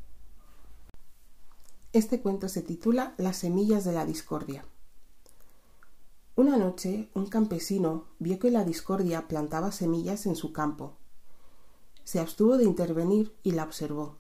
Este 1.98 2.22
cuento 2.22 2.48
se 2.48 2.62
titula 2.62 3.16
Las 3.18 3.38
semillas 3.38 3.84
de 3.84 3.92
la 3.92 4.06
discordia. 4.06 4.64
Una 6.36 6.56
noche 6.56 7.10
un 7.16 7.26
campesino 7.26 8.06
vio 8.20 8.38
que 8.38 8.52
la 8.52 8.64
discordia 8.64 9.28
plantaba 9.28 9.72
semillas 9.72 10.28
en 10.28 10.36
su 10.36 10.54
campo. 10.54 10.94
Se 12.04 12.20
abstuvo 12.20 12.60
de 12.60 12.66
intervenir 12.66 13.34
y 13.42 13.54
la 13.54 13.64
observó. 13.64 14.18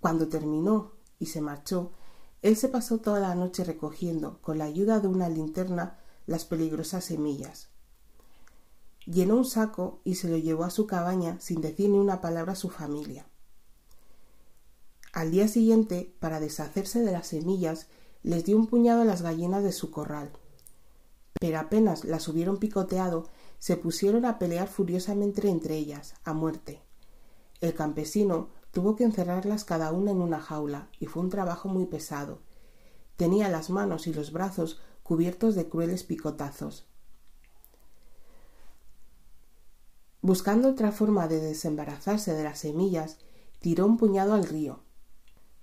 Cuando 0.00 0.28
terminó 0.28 0.92
y 1.18 1.26
se 1.26 1.42
marchó, 1.42 1.92
él 2.40 2.56
se 2.56 2.68
pasó 2.70 3.00
toda 3.00 3.20
la 3.20 3.34
noche 3.34 3.62
recogiendo, 3.62 4.38
con 4.40 4.56
la 4.56 4.64
ayuda 4.64 4.98
de 4.98 5.08
una 5.08 5.28
linterna, 5.28 5.98
las 6.26 6.46
peligrosas 6.46 7.04
semillas. 7.04 7.68
Llenó 9.04 9.36
un 9.36 9.44
saco 9.44 10.00
y 10.04 10.14
se 10.14 10.30
lo 10.30 10.38
llevó 10.38 10.64
a 10.64 10.70
su 10.70 10.86
cabaña 10.86 11.38
sin 11.38 11.60
decir 11.60 11.90
ni 11.90 11.98
una 11.98 12.22
palabra 12.22 12.54
a 12.54 12.56
su 12.56 12.70
familia. 12.70 13.29
Al 15.12 15.32
día 15.32 15.48
siguiente, 15.48 16.14
para 16.20 16.38
deshacerse 16.38 17.00
de 17.00 17.10
las 17.10 17.26
semillas, 17.28 17.88
les 18.22 18.44
dio 18.44 18.56
un 18.56 18.68
puñado 18.68 19.02
a 19.02 19.04
las 19.04 19.22
gallinas 19.22 19.64
de 19.64 19.72
su 19.72 19.90
corral. 19.90 20.30
Pero 21.40 21.58
apenas 21.58 22.04
las 22.04 22.28
hubieron 22.28 22.58
picoteado, 22.58 23.28
se 23.58 23.76
pusieron 23.76 24.24
a 24.24 24.38
pelear 24.38 24.68
furiosamente 24.68 25.48
entre 25.48 25.76
ellas, 25.76 26.14
a 26.24 26.32
muerte. 26.32 26.80
El 27.60 27.74
campesino 27.74 28.50
tuvo 28.70 28.94
que 28.94 29.04
encerrarlas 29.04 29.64
cada 29.64 29.90
una 29.90 30.12
en 30.12 30.20
una 30.20 30.40
jaula, 30.40 30.88
y 31.00 31.06
fue 31.06 31.22
un 31.22 31.30
trabajo 31.30 31.68
muy 31.68 31.86
pesado. 31.86 32.38
Tenía 33.16 33.48
las 33.48 33.68
manos 33.68 34.06
y 34.06 34.14
los 34.14 34.32
brazos 34.32 34.80
cubiertos 35.02 35.56
de 35.56 35.68
crueles 35.68 36.04
picotazos. 36.04 36.86
Buscando 40.22 40.68
otra 40.68 40.92
forma 40.92 41.26
de 41.26 41.40
desembarazarse 41.40 42.34
de 42.34 42.44
las 42.44 42.60
semillas, 42.60 43.18
tiró 43.58 43.86
un 43.86 43.96
puñado 43.96 44.34
al 44.34 44.44
río. 44.44 44.80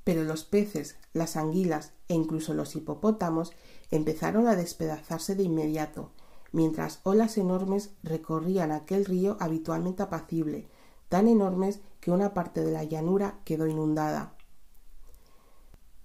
Pero 0.08 0.24
los 0.24 0.46
peces, 0.46 0.96
las 1.12 1.36
anguilas 1.36 1.92
e 2.08 2.14
incluso 2.14 2.54
los 2.54 2.78
hipopótamos 2.78 3.52
empezaron 3.92 4.48
a 4.48 4.56
despedazarse 4.56 5.36
de 5.36 5.44
inmediato, 5.44 6.12
mientras 6.54 7.02
olas 7.04 7.38
enormes 7.38 7.90
recorrían 8.04 8.72
aquel 8.72 9.04
río 9.04 9.36
habitualmente 9.42 10.04
apacible, 10.04 10.70
tan 11.10 11.28
enormes 11.28 11.82
que 12.00 12.12
una 12.12 12.34
parte 12.34 12.64
de 12.64 12.72
la 12.72 12.86
llanura 12.86 13.42
quedó 13.44 13.68
inundada. 13.68 14.38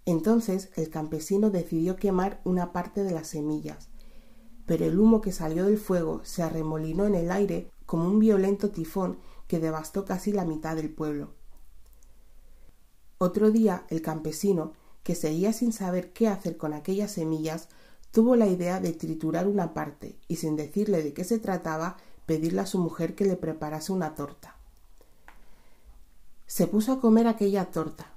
Entonces 0.05 0.71
el 0.75 0.91
campesino 0.91 1.51
decidió 1.51 1.95
quemar 1.95 2.41
una 2.43 2.73
parte 2.73 3.05
de 3.05 3.13
las 3.13 3.29
semillas, 3.29 3.89
pero 4.67 4.85
el 4.85 4.99
humo 4.99 5.21
que 5.21 5.31
salió 5.31 5.67
del 5.67 5.79
fuego 5.79 6.23
se 6.25 6.43
arremolinó 6.43 7.07
en 7.07 7.15
el 7.15 7.31
aire 7.31 7.71
como 7.87 8.09
un 8.09 8.19
violento 8.19 8.71
tifón 8.71 9.21
que 9.47 9.61
devastó 9.61 10.05
casi 10.05 10.33
la 10.33 10.45
mitad 10.45 10.75
del 10.75 10.93
pueblo. 10.93 11.41
Otro 13.25 13.53
día 13.53 13.85
el 13.89 14.03
campesino, 14.03 14.73
que 15.05 15.15
seguía 15.15 15.53
sin 15.53 15.73
saber 15.73 16.13
qué 16.13 16.27
hacer 16.27 16.57
con 16.57 16.73
aquellas 16.73 17.13
semillas, 17.13 17.69
tuvo 18.11 18.35
la 18.35 18.49
idea 18.49 18.81
de 18.81 18.93
triturar 18.95 19.47
una 19.47 19.75
parte 19.75 20.19
y 20.27 20.35
sin 20.35 20.57
decirle 20.57 21.05
de 21.05 21.13
qué 21.13 21.23
se 21.23 21.39
trataba 21.39 21.99
pedirle 22.27 22.63
a 22.63 22.67
su 22.67 22.81
mujer 22.81 23.15
que 23.15 23.25
le 23.25 23.37
preparase 23.37 23.93
una 23.93 24.17
torta. 24.17 24.57
Se 26.49 26.67
puso 26.67 26.91
a 26.91 27.01
comer 27.01 27.29
aquella 27.29 27.67
torta, 27.67 28.11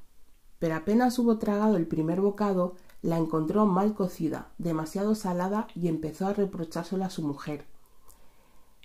pero 0.58 0.74
apenas 0.74 1.20
hubo 1.20 1.38
tragado 1.38 1.78
el 1.78 1.86
primer 1.86 2.20
bocado, 2.20 2.74
la 3.04 3.20
encontró 3.20 3.68
mal 3.68 3.94
cocida, 3.94 4.54
demasiado 4.58 5.14
salada 5.14 5.68
y 5.76 5.88
empezó 5.88 6.26
a 6.26 6.34
reprochársela 6.34 7.06
a 7.06 7.12
su 7.12 7.22
mujer. 7.22 7.68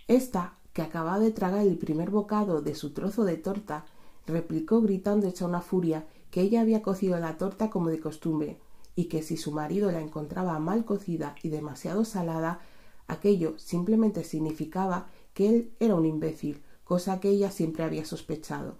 Esta, 0.06 0.58
que 0.74 0.82
acababa 0.82 1.18
de 1.18 1.30
tragar 1.30 1.62
el 1.62 1.78
primer 1.78 2.10
bocado 2.10 2.60
de 2.60 2.74
su 2.74 2.92
trozo 2.92 3.24
de 3.24 3.38
torta, 3.38 3.86
replicó 4.26 4.80
gritando 4.80 5.26
hecha 5.26 5.46
una 5.46 5.60
furia 5.60 6.06
que 6.30 6.42
ella 6.42 6.60
había 6.60 6.82
cocido 6.82 7.18
la 7.18 7.36
torta 7.36 7.70
como 7.70 7.88
de 7.88 8.00
costumbre, 8.00 8.60
y 8.94 9.04
que 9.04 9.22
si 9.22 9.36
su 9.36 9.52
marido 9.52 9.90
la 9.90 10.00
encontraba 10.00 10.58
mal 10.58 10.84
cocida 10.84 11.34
y 11.42 11.48
demasiado 11.48 12.04
salada, 12.04 12.60
aquello 13.06 13.58
simplemente 13.58 14.24
significaba 14.24 15.08
que 15.34 15.48
él 15.48 15.72
era 15.80 15.94
un 15.94 16.06
imbécil, 16.06 16.62
cosa 16.84 17.20
que 17.20 17.28
ella 17.30 17.50
siempre 17.50 17.84
había 17.84 18.04
sospechado. 18.04 18.76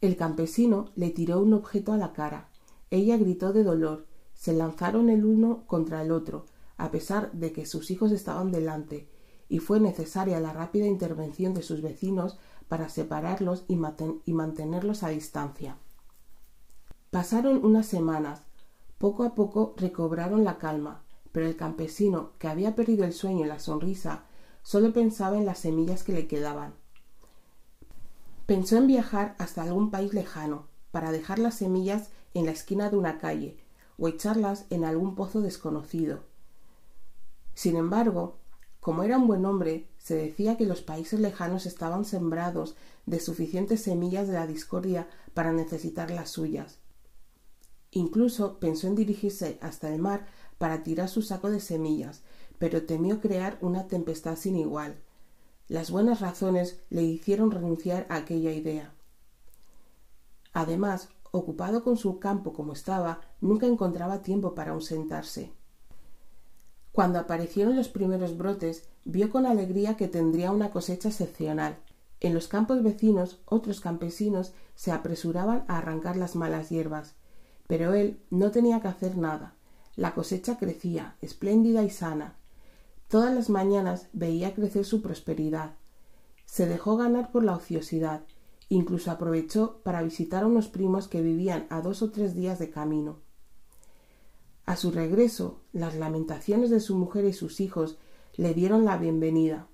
El 0.00 0.16
campesino 0.16 0.90
le 0.96 1.10
tiró 1.10 1.40
un 1.40 1.54
objeto 1.54 1.92
a 1.92 1.96
la 1.96 2.12
cara. 2.12 2.48
Ella 2.90 3.16
gritó 3.16 3.52
de 3.52 3.64
dolor. 3.64 4.06
Se 4.34 4.52
lanzaron 4.52 5.08
el 5.08 5.24
uno 5.24 5.64
contra 5.66 6.02
el 6.02 6.12
otro, 6.12 6.46
a 6.76 6.90
pesar 6.90 7.32
de 7.32 7.52
que 7.52 7.66
sus 7.66 7.90
hijos 7.90 8.12
estaban 8.12 8.52
delante, 8.52 9.08
y 9.48 9.60
fue 9.60 9.80
necesaria 9.80 10.40
la 10.40 10.52
rápida 10.52 10.86
intervención 10.86 11.54
de 11.54 11.62
sus 11.62 11.80
vecinos 11.80 12.38
para 12.68 12.88
separarlos 12.88 13.64
y, 13.68 13.76
mantenerlos 13.76 15.02
a 15.02 15.08
distancia. 15.08 15.76
Pasaron 17.10 17.64
unas 17.64 17.86
semanas. 17.86 18.42
Poco 18.98 19.24
a 19.24 19.34
poco 19.34 19.74
recobraron 19.76 20.44
la 20.44 20.58
calma, 20.58 21.02
pero 21.32 21.46
el 21.46 21.56
campesino, 21.56 22.30
que 22.38 22.48
había 22.48 22.74
perdido 22.74 23.04
el 23.04 23.12
sueño 23.12 23.44
y 23.44 23.48
la 23.48 23.58
sonrisa, 23.58 24.24
solo 24.62 24.92
pensaba 24.92 25.36
en 25.36 25.46
las 25.46 25.58
semillas 25.58 26.02
que 26.02 26.12
le 26.12 26.26
quedaban. 26.26 26.74
Pensó 28.46 28.76
en 28.76 28.86
viajar 28.86 29.34
hasta 29.38 29.62
algún 29.62 29.90
país 29.90 30.12
lejano 30.14 30.66
para 30.90 31.12
dejar 31.12 31.38
las 31.38 31.54
semillas 31.54 32.10
en 32.34 32.46
la 32.46 32.52
esquina 32.52 32.90
de 32.90 32.96
una 32.96 33.18
calle 33.18 33.58
o 33.98 34.08
echarlas 34.08 34.66
en 34.70 34.84
algún 34.84 35.14
pozo 35.14 35.40
desconocido. 35.40 36.20
Sin 37.54 37.76
embargo, 37.76 38.36
como 38.84 39.02
era 39.02 39.16
un 39.16 39.26
buen 39.26 39.46
hombre, 39.46 39.88
se 39.96 40.14
decía 40.14 40.58
que 40.58 40.66
los 40.66 40.82
países 40.82 41.18
lejanos 41.18 41.64
estaban 41.64 42.04
sembrados 42.04 42.76
de 43.06 43.18
suficientes 43.18 43.80
semillas 43.80 44.28
de 44.28 44.34
la 44.34 44.46
discordia 44.46 45.08
para 45.32 45.52
necesitar 45.52 46.10
las 46.10 46.28
suyas. 46.28 46.80
Incluso 47.92 48.58
pensó 48.58 48.86
en 48.86 48.94
dirigirse 48.94 49.56
hasta 49.62 49.88
el 49.88 50.02
mar 50.02 50.26
para 50.58 50.82
tirar 50.82 51.08
su 51.08 51.22
saco 51.22 51.50
de 51.50 51.60
semillas, 51.60 52.24
pero 52.58 52.82
temió 52.84 53.22
crear 53.22 53.56
una 53.62 53.86
tempestad 53.88 54.36
sin 54.36 54.54
igual. 54.54 55.00
Las 55.66 55.90
buenas 55.90 56.20
razones 56.20 56.78
le 56.90 57.04
hicieron 57.04 57.52
renunciar 57.52 58.04
a 58.10 58.16
aquella 58.16 58.52
idea. 58.52 58.92
Además, 60.52 61.08
ocupado 61.30 61.84
con 61.84 61.96
su 61.96 62.18
campo 62.18 62.52
como 62.52 62.74
estaba, 62.74 63.22
nunca 63.40 63.64
encontraba 63.64 64.20
tiempo 64.20 64.54
para 64.54 64.72
ausentarse. 64.72 65.54
Cuando 66.94 67.18
aparecieron 67.18 67.76
los 67.76 67.88
primeros 67.88 68.38
brotes, 68.38 68.88
vio 69.04 69.28
con 69.28 69.44
alegría 69.44 69.98
que 69.98 70.08
tendría 70.08 70.52
una 70.52 70.70
cosecha 70.70 71.10
excepcional. 71.10 71.76
En 72.20 72.32
los 72.32 72.48
campos 72.48 72.82
vecinos, 72.82 73.40
otros 73.44 73.80
campesinos 73.80 74.54
se 74.74 74.92
apresuraban 74.92 75.64
a 75.68 75.76
arrancar 75.76 76.16
las 76.16 76.36
malas 76.36 76.70
hierbas, 76.70 77.16
pero 77.66 77.92
él 77.92 78.20
no 78.30 78.50
tenía 78.50 78.80
que 78.80 78.88
hacer 78.88 79.18
nada. 79.18 79.54
La 79.96 80.14
cosecha 80.14 80.56
crecía, 80.56 81.16
espléndida 81.20 81.82
y 81.82 81.90
sana, 81.90 82.36
Todas 83.08 83.34
las 83.34 83.50
mañanas 83.50 84.08
veía 84.12 84.54
crecer 84.54 84.84
su 84.84 85.02
prosperidad. 85.02 85.74
Se 86.46 86.66
dejó 86.66 86.96
ganar 86.96 87.30
por 87.30 87.44
la 87.44 87.54
ociosidad, 87.54 88.24
incluso 88.68 89.10
aprovechó 89.10 89.80
para 89.82 90.02
visitar 90.02 90.44
a 90.44 90.46
unos 90.46 90.68
primos 90.68 91.06
que 91.06 91.22
vivían 91.22 91.66
a 91.70 91.80
dos 91.80 92.02
o 92.02 92.10
tres 92.10 92.34
días 92.34 92.58
de 92.58 92.70
camino. 92.70 93.20
A 94.66 94.76
su 94.76 94.90
regreso, 94.90 95.60
las 95.72 95.94
lamentaciones 95.94 96.70
de 96.70 96.80
su 96.80 96.96
mujer 96.96 97.26
y 97.26 97.34
sus 97.34 97.60
hijos 97.60 97.98
le 98.34 98.54
dieron 98.54 98.84
la 98.84 98.96
bienvenida. 98.96 99.68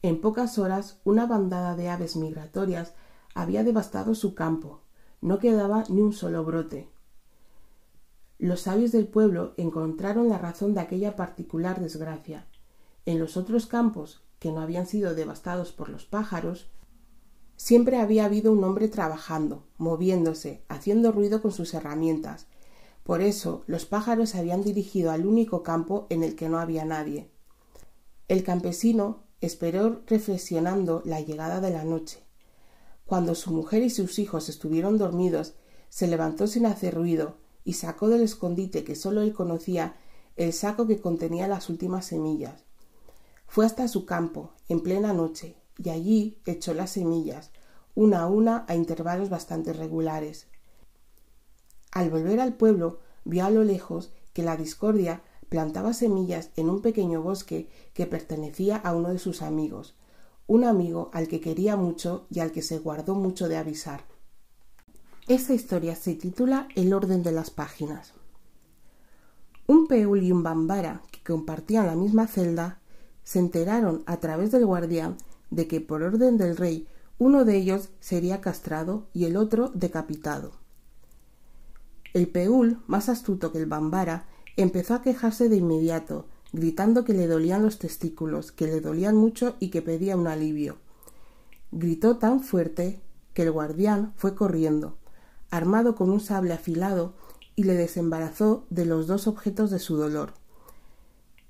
En 0.00 0.20
pocas 0.20 0.58
horas, 0.58 1.00
una 1.04 1.26
bandada 1.26 1.76
de 1.76 1.90
aves 1.90 2.16
migratorias 2.16 2.94
había 3.34 3.62
devastado 3.62 4.14
su 4.14 4.34
campo. 4.34 4.80
No 5.20 5.38
quedaba 5.38 5.84
ni 5.88 6.00
un 6.00 6.12
solo 6.12 6.44
brote. 6.44 6.88
Los 8.38 8.62
sabios 8.62 8.92
del 8.92 9.06
pueblo 9.06 9.52
encontraron 9.58 10.28
la 10.28 10.38
razón 10.38 10.74
de 10.74 10.80
aquella 10.80 11.16
particular 11.16 11.80
desgracia. 11.80 12.46
En 13.04 13.18
los 13.18 13.36
otros 13.36 13.66
campos, 13.66 14.22
que 14.38 14.52
no 14.52 14.60
habían 14.60 14.86
sido 14.86 15.14
devastados 15.14 15.72
por 15.72 15.88
los 15.90 16.06
pájaros, 16.06 16.70
siempre 17.56 17.98
había 17.98 18.24
habido 18.24 18.52
un 18.52 18.62
hombre 18.64 18.88
trabajando, 18.88 19.66
moviéndose, 19.78 20.62
haciendo 20.68 21.12
ruido 21.12 21.42
con 21.42 21.52
sus 21.52 21.74
herramientas. 21.74 22.46
Por 23.02 23.22
eso 23.22 23.62
los 23.66 23.86
pájaros 23.86 24.30
se 24.30 24.38
habían 24.38 24.62
dirigido 24.62 25.10
al 25.10 25.26
único 25.26 25.62
campo 25.62 26.06
en 26.10 26.22
el 26.22 26.36
que 26.36 26.48
no 26.48 26.58
había 26.58 26.84
nadie. 26.84 27.30
El 28.28 28.42
campesino 28.42 29.24
esperó 29.40 30.02
reflexionando 30.06 31.02
la 31.04 31.20
llegada 31.20 31.60
de 31.60 31.70
la 31.70 31.84
noche. 31.84 32.24
Cuando 33.04 33.34
su 33.34 33.52
mujer 33.52 33.82
y 33.82 33.90
sus 33.90 34.18
hijos 34.18 34.48
estuvieron 34.48 34.98
dormidos, 34.98 35.54
se 35.88 36.08
levantó 36.08 36.46
sin 36.46 36.66
hacer 36.66 36.94
ruido, 36.94 37.36
y 37.64 37.74
sacó 37.74 38.08
del 38.08 38.22
escondite 38.22 38.84
que 38.84 38.94
sólo 38.94 39.22
él 39.22 39.32
conocía 39.32 39.96
el 40.36 40.52
saco 40.52 40.86
que 40.86 41.00
contenía 41.00 41.48
las 41.48 41.68
últimas 41.68 42.06
semillas. 42.06 42.64
Fue 43.46 43.64
hasta 43.64 43.88
su 43.88 44.06
campo, 44.06 44.52
en 44.68 44.82
plena 44.82 45.12
noche, 45.12 45.56
y 45.78 45.90
allí 45.90 46.38
echó 46.46 46.74
las 46.74 46.90
semillas, 46.90 47.50
una 47.94 48.22
a 48.22 48.26
una 48.26 48.64
a 48.68 48.74
intervalos 48.74 49.30
bastante 49.30 49.72
regulares. 49.72 50.46
Al 51.92 52.10
volver 52.10 52.40
al 52.40 52.54
pueblo, 52.54 53.00
vio 53.24 53.44
a 53.44 53.50
lo 53.50 53.64
lejos 53.64 54.12
que 54.32 54.42
la 54.42 54.56
discordia 54.56 55.22
plantaba 55.48 55.92
semillas 55.92 56.50
en 56.56 56.68
un 56.68 56.82
pequeño 56.82 57.22
bosque 57.22 57.68
que 57.94 58.06
pertenecía 58.06 58.76
a 58.76 58.94
uno 58.94 59.10
de 59.10 59.18
sus 59.18 59.42
amigos, 59.42 59.96
un 60.46 60.64
amigo 60.64 61.10
al 61.12 61.28
que 61.28 61.40
quería 61.40 61.76
mucho 61.76 62.26
y 62.30 62.40
al 62.40 62.52
que 62.52 62.62
se 62.62 62.78
guardó 62.78 63.14
mucho 63.14 63.48
de 63.48 63.56
avisar. 63.56 64.04
Esta 65.28 65.54
historia 65.54 65.96
se 65.96 66.14
titula 66.14 66.68
El 66.76 66.92
orden 66.92 67.22
de 67.22 67.32
las 67.32 67.50
páginas. 67.50 68.12
Un 69.66 69.88
peul 69.88 70.22
y 70.22 70.30
un 70.30 70.44
bambara 70.44 71.02
que 71.10 71.22
compartían 71.24 71.86
la 71.86 71.96
misma 71.96 72.28
celda 72.28 72.80
se 73.24 73.40
enteraron 73.40 74.04
a 74.06 74.18
través 74.18 74.52
del 74.52 74.66
guardián 74.66 75.16
de 75.50 75.68
que 75.68 75.80
por 75.80 76.02
orden 76.02 76.36
del 76.36 76.56
rey 76.56 76.86
uno 77.18 77.44
de 77.44 77.56
ellos 77.56 77.90
sería 78.00 78.40
castrado 78.40 79.06
y 79.12 79.24
el 79.24 79.36
otro 79.36 79.70
decapitado. 79.74 80.52
El 82.12 82.28
peul, 82.28 82.78
más 82.86 83.08
astuto 83.08 83.52
que 83.52 83.58
el 83.58 83.66
bambara, 83.66 84.26
empezó 84.56 84.94
a 84.94 85.02
quejarse 85.02 85.48
de 85.48 85.56
inmediato, 85.56 86.26
gritando 86.52 87.04
que 87.04 87.12
le 87.12 87.26
dolían 87.26 87.62
los 87.62 87.78
testículos, 87.78 88.52
que 88.52 88.66
le 88.66 88.80
dolían 88.80 89.16
mucho 89.16 89.56
y 89.60 89.68
que 89.68 89.82
pedía 89.82 90.16
un 90.16 90.26
alivio. 90.26 90.76
Gritó 91.72 92.16
tan 92.18 92.42
fuerte 92.42 93.00
que 93.34 93.42
el 93.42 93.52
guardián 93.52 94.12
fue 94.16 94.34
corriendo, 94.34 94.96
armado 95.50 95.94
con 95.94 96.10
un 96.10 96.20
sable 96.20 96.54
afilado, 96.54 97.14
y 97.54 97.64
le 97.64 97.74
desembarazó 97.74 98.66
de 98.68 98.84
los 98.84 99.06
dos 99.06 99.26
objetos 99.26 99.70
de 99.70 99.78
su 99.78 99.96
dolor. 99.96 100.34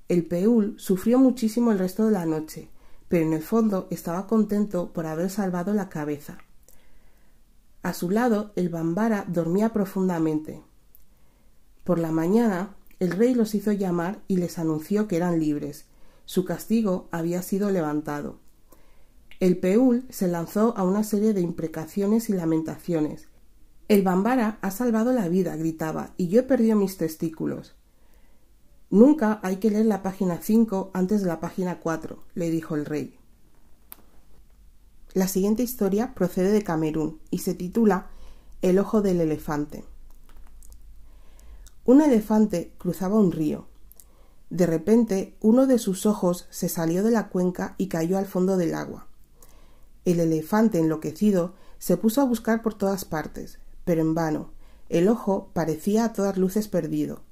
El 0.09 0.25
peúl 0.25 0.75
sufrió 0.79 1.19
muchísimo 1.19 1.73
el 1.73 1.81
resto 1.81 2.07
de 2.07 2.13
la 2.13 2.27
noche, 2.27 2.71
pero 3.09 3.25
en 3.25 3.33
el 3.33 3.43
fondo 3.43 3.89
estaba 3.91 4.27
contento 4.27 4.93
por 4.93 5.07
haber 5.07 5.31
salvado 5.31 5.73
la 5.75 5.89
cabeza. 5.89 6.39
A 7.83 7.93
su 7.93 8.11
lado 8.11 8.53
el 8.57 8.69
bambara 8.69 9.25
dormía 9.29 9.73
profundamente. 9.73 10.63
Por 11.85 11.99
la 11.99 12.11
mañana 12.11 12.75
el 12.99 13.13
rey 13.13 13.35
los 13.35 13.55
hizo 13.55 13.73
llamar 13.73 14.21
y 14.27 14.39
les 14.39 14.59
anunció 14.59 15.07
que 15.07 15.17
eran 15.17 15.39
libres. 15.39 15.85
Su 16.25 16.45
castigo 16.45 17.09
había 17.13 17.43
sido 17.43 17.71
levantado. 17.71 18.41
El 19.39 19.59
peúl 19.59 20.05
se 20.09 20.29
lanzó 20.29 20.77
a 20.77 20.83
una 20.83 21.05
serie 21.05 21.35
de 21.35 21.43
imprecaciones 21.43 22.31
y 22.31 22.33
lamentaciones, 22.33 23.29
el 23.89 24.03
Bambara 24.03 24.59
ha 24.63 24.73
salvado 24.73 25.13
la 25.13 25.29
vida, 25.29 25.55
gritaba, 25.55 26.13
y 26.17 26.27
yo 26.27 26.41
he 26.41 26.43
perdido 26.43 26.77
mis 26.77 26.97
testículos. 26.97 27.76
Nunca 28.91 29.41
hay 29.43 29.57
que 29.57 29.71
leer 29.71 29.87
la 29.87 30.03
página 30.03 30.39
cinco 30.41 30.91
antes 30.95 31.23
de 31.23 31.29
la 31.29 31.41
página 31.41 31.81
cuatro, 31.81 32.23
le 32.35 32.51
dijo 32.51 32.77
el 32.77 32.85
rey. 32.85 33.19
La 35.13 35.29
siguiente 35.29 35.63
historia 35.63 36.15
procede 36.15 36.53
de 36.53 36.63
Camerún 36.63 37.21
y 37.31 37.39
se 37.39 37.55
titula 37.55 38.09
El 38.63 38.79
ojo 38.79 39.03
del 39.03 39.21
elefante. 39.21 39.85
Un 41.85 42.01
elefante 42.01 42.73
cruzaba 42.79 43.17
un 43.17 43.33
río. 43.33 43.67
De 44.51 44.67
repente 44.67 45.37
uno 45.41 45.67
de 45.67 45.79
sus 45.79 46.07
ojos 46.07 46.47
se 46.51 46.69
salió 46.69 47.03
de 47.03 47.11
la 47.11 47.29
cuenca 47.29 47.75
y 47.79 47.89
cayó 47.89 48.19
al 48.19 48.27
fondo 48.27 48.57
del 48.57 48.75
agua. 48.75 49.09
El 50.05 50.21
elefante, 50.21 50.79
enloquecido, 50.79 51.55
se 51.79 51.97
puso 51.97 52.21
a 52.21 52.25
buscar 52.25 52.63
por 52.63 52.75
todas 52.75 53.05
partes, 53.05 53.59
pero 53.85 54.01
en 54.03 54.15
vano. 54.15 54.51
El 54.89 55.09
ojo 55.09 55.51
parecía 55.53 56.05
a 56.05 56.13
todas 56.13 56.37
luces 56.37 56.69
perdido. 56.69 57.23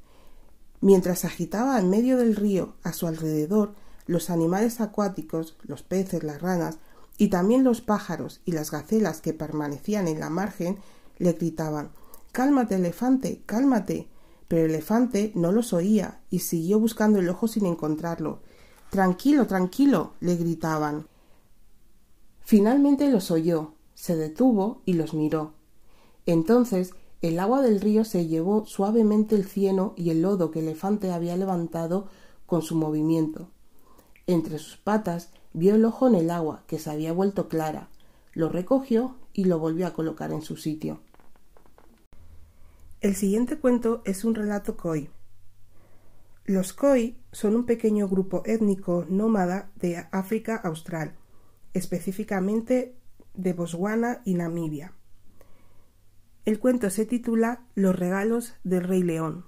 Mientras 0.84 1.24
agitaba 1.24 1.78
en 1.78 1.88
medio 1.88 2.18
del 2.18 2.36
río 2.36 2.74
a 2.82 2.92
su 2.92 3.06
alrededor, 3.06 3.72
los 4.04 4.28
animales 4.28 4.82
acuáticos, 4.82 5.56
los 5.62 5.82
peces, 5.82 6.22
las 6.22 6.42
ranas, 6.42 6.76
y 7.16 7.28
también 7.28 7.64
los 7.64 7.80
pájaros 7.80 8.42
y 8.44 8.52
las 8.52 8.70
gacelas 8.70 9.22
que 9.22 9.32
permanecían 9.32 10.08
en 10.08 10.20
la 10.20 10.28
margen 10.28 10.76
le 11.16 11.32
gritaban 11.32 11.88
Cálmate, 12.32 12.74
elefante, 12.74 13.40
cálmate. 13.46 14.10
Pero 14.46 14.66
el 14.66 14.72
elefante 14.72 15.32
no 15.34 15.52
los 15.52 15.72
oía 15.72 16.20
y 16.28 16.40
siguió 16.40 16.78
buscando 16.78 17.18
el 17.18 17.30
ojo 17.30 17.48
sin 17.48 17.64
encontrarlo. 17.64 18.42
Tranquilo, 18.90 19.46
tranquilo, 19.46 20.12
le 20.20 20.36
gritaban. 20.36 21.08
Finalmente 22.42 23.08
los 23.08 23.30
oyó, 23.30 23.72
se 23.94 24.16
detuvo 24.16 24.82
y 24.84 24.92
los 24.92 25.14
miró. 25.14 25.54
Entonces 26.26 26.92
el 27.28 27.38
agua 27.38 27.62
del 27.62 27.80
río 27.80 28.04
se 28.04 28.26
llevó 28.26 28.66
suavemente 28.66 29.34
el 29.34 29.46
cieno 29.46 29.94
y 29.96 30.10
el 30.10 30.20
lodo 30.20 30.50
que 30.50 30.58
el 30.58 30.68
elefante 30.68 31.10
había 31.10 31.36
levantado 31.36 32.08
con 32.44 32.62
su 32.62 32.76
movimiento. 32.76 33.48
Entre 34.26 34.58
sus 34.58 34.76
patas 34.76 35.30
vio 35.54 35.74
el 35.74 35.84
ojo 35.84 36.06
en 36.06 36.16
el 36.16 36.30
agua, 36.30 36.64
que 36.66 36.78
se 36.78 36.90
había 36.90 37.12
vuelto 37.12 37.48
clara, 37.48 37.88
lo 38.34 38.48
recogió 38.48 39.16
y 39.32 39.44
lo 39.44 39.58
volvió 39.58 39.86
a 39.86 39.92
colocar 39.92 40.32
en 40.32 40.42
su 40.42 40.56
sitio. 40.56 41.00
El 43.00 43.14
siguiente 43.14 43.58
cuento 43.58 44.02
es 44.04 44.24
un 44.24 44.34
relato 44.34 44.76
Khoi. 44.76 45.10
Los 46.44 46.72
Khoi 46.72 47.16
son 47.32 47.56
un 47.56 47.64
pequeño 47.64 48.08
grupo 48.08 48.42
étnico 48.44 49.06
nómada 49.08 49.70
de 49.76 50.06
África 50.10 50.56
Austral, 50.56 51.14
específicamente 51.72 52.96
de 53.34 53.52
Botswana 53.52 54.20
y 54.24 54.34
Namibia. 54.34 54.93
El 56.44 56.58
cuento 56.58 56.90
se 56.90 57.06
titula 57.06 57.62
Los 57.74 57.98
regalos 57.98 58.54
del 58.64 58.84
Rey 58.84 59.02
León. 59.02 59.46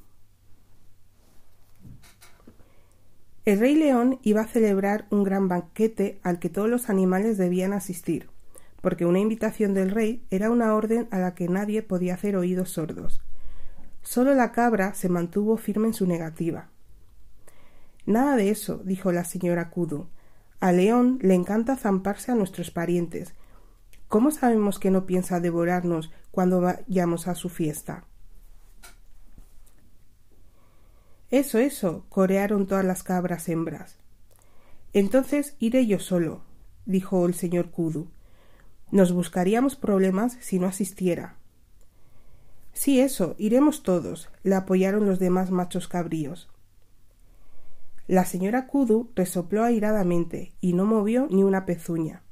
El 3.45 3.61
Rey 3.61 3.75
León 3.75 4.19
iba 4.23 4.41
a 4.41 4.47
celebrar 4.47 5.07
un 5.11 5.23
gran 5.23 5.47
banquete 5.47 6.19
al 6.23 6.39
que 6.39 6.49
todos 6.49 6.71
los 6.71 6.89
animales 6.89 7.37
debían 7.37 7.75
asistir, 7.75 8.31
porque 8.81 9.05
una 9.05 9.19
invitación 9.19 9.75
del 9.75 9.91
rey 9.91 10.25
era 10.31 10.51
una 10.51 10.75
orden 10.75 11.07
a 11.11 11.19
la 11.19 11.35
que 11.35 11.49
nadie 11.49 11.83
podía 11.83 12.15
hacer 12.15 12.35
oídos 12.35 12.71
sordos. 12.71 13.21
Solo 14.01 14.33
la 14.33 14.51
cabra 14.53 14.95
se 14.95 15.11
mantuvo 15.11 15.59
firme 15.59 15.89
en 15.89 15.95
su 15.95 16.07
negativa. 16.07 16.71
Nada 18.07 18.37
de 18.37 18.49
eso, 18.49 18.81
dijo 18.85 19.13
la 19.13 19.25
señora 19.25 19.69
Kudu. 19.69 20.09
A 20.61 20.73
León 20.73 21.19
le 21.21 21.35
encanta 21.35 21.77
zamparse 21.77 22.33
a 22.33 22.37
nuestros 22.37 22.71
parientes. 22.71 23.35
¿Cómo 24.09 24.31
sabemos 24.31 24.79
que 24.79 24.91
no 24.91 25.05
piensa 25.05 25.41
devorarnos 25.41 26.11
cuando 26.37 26.61
vayamos 26.61 27.29
a 27.29 27.35
su 27.35 27.49
fiesta? 27.49 28.05
Eso, 31.31 31.59
eso, 31.59 32.05
corearon 32.11 32.67
todas 32.67 32.85
las 32.85 33.03
cabras 33.03 33.49
hembras. 33.49 33.97
Entonces 34.93 35.57
iré 35.61 35.87
yo 35.87 35.99
solo, 35.99 36.43
dijo 36.85 37.25
el 37.25 37.33
señor 37.33 37.71
Kudu. 37.71 38.11
Nos 38.91 39.13
buscaríamos 39.13 39.77
problemas 39.77 40.37
si 40.43 40.59
no 40.59 40.67
asistiera. 40.67 41.37
Sí, 42.75 43.01
eso, 43.01 43.35
iremos 43.39 43.83
todos, 43.83 44.29
le 44.43 44.57
apoyaron 44.57 45.07
los 45.07 45.19
demás 45.19 45.51
machos 45.51 45.89
cabríos. 45.89 46.51
La 48.09 48.27
señora 48.27 48.67
Kudu 48.67 49.11
resopló 49.17 49.65
airadamente 49.65 50.53
y 50.61 50.75
no 50.75 50.85
movió 50.85 51.29
ni 51.31 51.45
una 51.45 51.65
pezuña. 51.65 52.26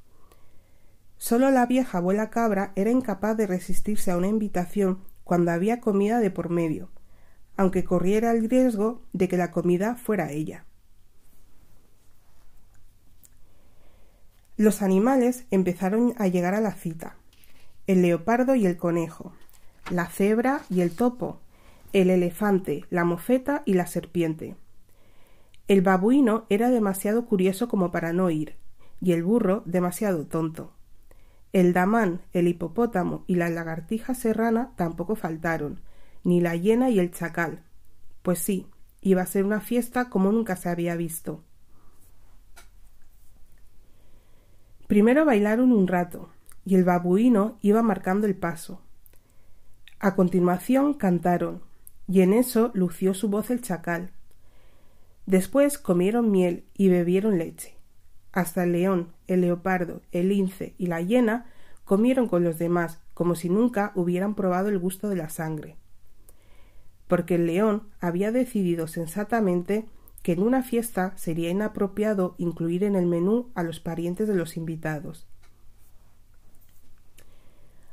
Solo 1.17 1.51
la 1.51 1.65
vieja 1.65 1.99
abuela 1.99 2.29
cabra 2.29 2.71
era 2.75 2.91
incapaz 2.91 3.37
de 3.37 3.47
resistirse 3.47 4.11
a 4.11 4.17
una 4.17 4.27
invitación 4.27 4.99
cuando 5.23 5.51
había 5.51 5.79
comida 5.79 6.19
de 6.19 6.31
por 6.31 6.49
medio 6.49 6.89
aunque 7.57 7.83
corriera 7.83 8.31
el 8.31 8.49
riesgo 8.49 9.01
de 9.13 9.27
que 9.27 9.37
la 9.37 9.51
comida 9.51 9.95
fuera 9.95 10.31
ella. 10.31 10.65
Los 14.57 14.81
animales 14.81 15.45
empezaron 15.51 16.13
a 16.17 16.27
llegar 16.27 16.53
a 16.53 16.61
la 16.61 16.73
cita. 16.73 17.15
El 17.87 18.01
leopardo 18.01 18.55
y 18.55 18.65
el 18.65 18.77
conejo, 18.77 19.33
la 19.91 20.07
cebra 20.07 20.61
y 20.69 20.81
el 20.81 20.91
topo, 20.91 21.39
el 21.93 22.09
elefante, 22.09 22.85
la 22.89 23.03
mofeta 23.03 23.63
y 23.65 23.73
la 23.73 23.85
serpiente. 23.85 24.55
El 25.67 25.81
babuino 25.81 26.45
era 26.49 26.69
demasiado 26.69 27.25
curioso 27.25 27.67
como 27.67 27.91
para 27.91 28.13
no 28.13 28.29
ir, 28.29 28.55
y 29.01 29.11
el 29.11 29.23
burro 29.23 29.61
demasiado 29.65 30.25
tonto. 30.25 30.71
El 31.55 31.71
damán, 31.71 32.19
el 32.33 32.49
hipopótamo 32.49 33.23
y 33.27 33.35
la 33.35 33.47
lagartija 33.47 34.13
serrana 34.13 34.73
tampoco 34.75 35.15
faltaron, 35.15 35.79
ni 36.25 36.41
la 36.41 36.53
hiena 36.57 36.89
y 36.89 36.99
el 36.99 37.11
chacal. 37.11 37.63
Pues 38.23 38.39
sí, 38.39 38.67
iba 38.99 39.21
a 39.21 39.25
ser 39.25 39.45
una 39.45 39.61
fiesta 39.61 40.09
como 40.09 40.33
nunca 40.33 40.57
se 40.57 40.67
había 40.67 40.97
visto. 40.97 41.45
Primero 44.87 45.23
bailaron 45.23 45.71
un 45.71 45.87
rato, 45.87 46.29
y 46.65 46.75
el 46.75 46.83
babuino 46.83 47.57
iba 47.61 47.81
marcando 47.81 48.27
el 48.27 48.35
paso. 48.35 48.81
A 49.99 50.13
continuación 50.13 50.93
cantaron, 50.93 51.61
y 52.05 52.19
en 52.19 52.33
eso 52.33 52.71
lució 52.73 53.13
su 53.13 53.29
voz 53.29 53.49
el 53.49 53.61
chacal. 53.61 54.11
Después 55.25 55.77
comieron 55.77 56.31
miel 56.31 56.65
y 56.73 56.89
bebieron 56.89 57.37
leche. 57.37 57.74
Hasta 58.35 58.65
el 58.65 58.73
león, 58.73 59.13
el 59.25 59.41
leopardo, 59.41 60.03
el 60.11 60.29
lince 60.29 60.75
y 60.77 60.85
la 60.85 61.01
hiena 61.01 61.47
comieron 61.85 62.27
con 62.27 62.43
los 62.43 62.59
demás, 62.59 62.99
como 63.15 63.33
si 63.33 63.49
nunca 63.49 63.91
hubieran 63.95 64.35
probado 64.35 64.69
el 64.69 64.77
gusto 64.77 65.09
de 65.09 65.15
la 65.15 65.29
sangre 65.29 65.77
porque 67.07 67.35
el 67.35 67.45
león 67.45 67.83
había 67.99 68.31
decidido 68.31 68.87
sensatamente 68.87 69.85
que 70.23 70.33
en 70.33 70.41
una 70.41 70.63
fiesta 70.63 71.15
sería 71.17 71.49
inapropiado 71.49 72.35
incluir 72.37 72.83
en 72.83 72.95
el 72.95 73.05
menú 73.05 73.51
a 73.53 73.63
los 73.63 73.79
parientes 73.79 74.27
de 74.27 74.35
los 74.35 74.57
invitados. 74.57 75.27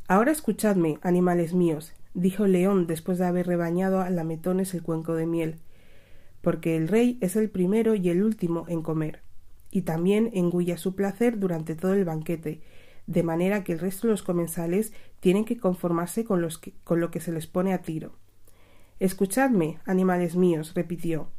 Ahora 0.08 0.32
escuchadme, 0.32 0.98
animales 1.02 1.52
míos, 1.52 1.92
dijo 2.14 2.46
el 2.46 2.52
león 2.52 2.86
después 2.86 3.18
de 3.18 3.26
haber 3.26 3.46
rebañado 3.46 4.00
a 4.00 4.10
lametones 4.10 4.74
el 4.74 4.82
cuenco 4.82 5.14
de 5.14 5.26
miel, 5.26 5.58
porque 6.40 6.76
el 6.76 6.88
rey 6.88 7.18
es 7.20 7.36
el 7.36 7.50
primero 7.50 7.94
y 7.94 8.08
el 8.08 8.22
último 8.22 8.64
en 8.68 8.82
comer, 8.82 9.21
y 9.72 9.82
también 9.82 10.30
engulla 10.34 10.76
su 10.76 10.94
placer 10.94 11.40
durante 11.40 11.74
todo 11.74 11.94
el 11.94 12.04
banquete, 12.04 12.60
de 13.06 13.22
manera 13.24 13.64
que 13.64 13.72
el 13.72 13.80
resto 13.80 14.06
de 14.06 14.12
los 14.12 14.22
comensales 14.22 14.92
tienen 15.18 15.44
que 15.44 15.56
conformarse 15.56 16.24
con, 16.24 16.40
los 16.40 16.60
con 16.84 17.00
lo 17.00 17.10
que 17.10 17.20
se 17.20 17.32
les 17.32 17.48
pone 17.48 17.72
a 17.72 17.82
tiro. 17.82 18.12
Escuchadme, 19.00 19.80
animales 19.84 20.36
míos, 20.36 20.74
repitió. 20.74 21.30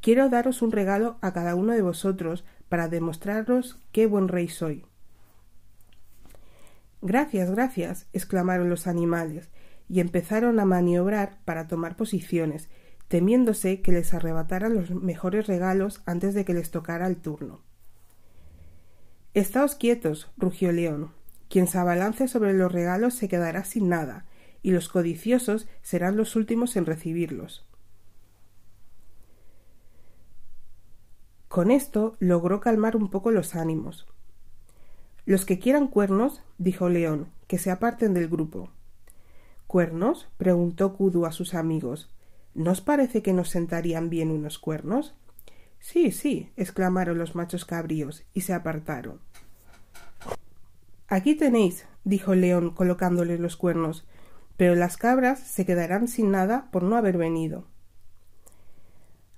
Quiero 0.00 0.30
daros 0.30 0.62
un 0.62 0.70
regalo 0.72 1.18
a 1.20 1.32
cada 1.32 1.56
uno 1.56 1.72
de 1.72 1.82
vosotros 1.82 2.44
para 2.68 2.88
demostraros 2.88 3.78
qué 3.92 4.06
buen 4.06 4.28
rey 4.28 4.48
soy. 4.48 4.86
Gracias, 7.02 7.50
gracias, 7.50 8.06
exclamaron 8.12 8.70
los 8.70 8.86
animales, 8.86 9.50
y 9.88 10.00
empezaron 10.00 10.60
a 10.60 10.64
maniobrar 10.64 11.40
para 11.44 11.66
tomar 11.66 11.96
posiciones, 11.96 12.68
temiéndose 13.08 13.80
que 13.82 13.92
les 13.92 14.14
arrebataran 14.14 14.74
los 14.74 14.90
mejores 14.90 15.46
regalos 15.46 16.02
antes 16.06 16.34
de 16.34 16.44
que 16.44 16.54
les 16.54 16.70
tocara 16.70 17.06
el 17.06 17.16
turno. 17.16 17.60
Estaos 19.34 19.74
quietos, 19.74 20.30
rugió 20.36 20.72
León. 20.72 21.12
Quien 21.48 21.66
se 21.66 21.78
abalance 21.78 22.26
sobre 22.26 22.52
los 22.54 22.72
regalos 22.72 23.14
se 23.14 23.28
quedará 23.28 23.64
sin 23.64 23.88
nada, 23.88 24.26
y 24.62 24.70
los 24.72 24.88
codiciosos 24.88 25.68
serán 25.82 26.16
los 26.16 26.34
últimos 26.34 26.74
en 26.76 26.86
recibirlos. 26.86 27.66
Con 31.48 31.70
esto 31.70 32.16
logró 32.18 32.60
calmar 32.60 32.96
un 32.96 33.10
poco 33.10 33.30
los 33.30 33.54
ánimos. 33.54 34.06
Los 35.24 35.44
que 35.44 35.58
quieran 35.58 35.88
cuernos, 35.88 36.42
dijo 36.58 36.88
León, 36.88 37.28
que 37.46 37.58
se 37.58 37.70
aparten 37.70 38.14
del 38.14 38.28
grupo. 38.28 38.70
¿Cuernos? 39.66 40.28
preguntó 40.36 40.94
Kudu 40.94 41.26
a 41.26 41.32
sus 41.32 41.54
amigos. 41.54 42.10
¿No 42.56 42.70
os 42.70 42.80
parece 42.80 43.20
que 43.20 43.34
nos 43.34 43.50
sentarían 43.50 44.08
bien 44.08 44.30
unos 44.30 44.58
cuernos? 44.58 45.14
Sí, 45.78 46.10
sí, 46.10 46.52
exclamaron 46.56 47.18
los 47.18 47.34
machos 47.34 47.66
cabríos, 47.66 48.24
y 48.32 48.40
se 48.40 48.54
apartaron. 48.54 49.20
Aquí 51.06 51.34
tenéis, 51.34 51.84
dijo 52.04 52.34
León 52.34 52.70
colocándole 52.70 53.36
los 53.36 53.58
cuernos, 53.58 54.06
pero 54.56 54.74
las 54.74 54.96
cabras 54.96 55.38
se 55.38 55.66
quedarán 55.66 56.08
sin 56.08 56.30
nada 56.30 56.70
por 56.72 56.82
no 56.82 56.96
haber 56.96 57.18
venido. 57.18 57.66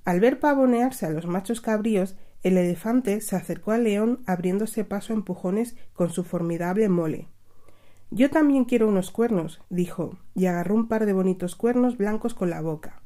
Al 0.04 0.20
ver 0.20 0.38
pavonearse 0.38 1.04
a 1.04 1.10
los 1.10 1.26
machos 1.26 1.60
cabríos, 1.60 2.14
el 2.44 2.56
elefante 2.56 3.20
se 3.20 3.34
acercó 3.34 3.72
al 3.72 3.82
león 3.82 4.22
abriéndose 4.26 4.84
paso 4.84 5.12
a 5.12 5.16
empujones 5.16 5.74
con 5.92 6.10
su 6.10 6.22
formidable 6.22 6.88
mole. 6.88 7.26
Yo 8.12 8.30
también 8.30 8.64
quiero 8.64 8.86
unos 8.86 9.10
cuernos, 9.10 9.60
dijo, 9.70 10.18
y 10.36 10.46
agarró 10.46 10.76
un 10.76 10.86
par 10.86 11.04
de 11.04 11.12
bonitos 11.12 11.56
cuernos 11.56 11.96
blancos 11.96 12.32
con 12.34 12.50
la 12.50 12.60
boca. 12.60 13.02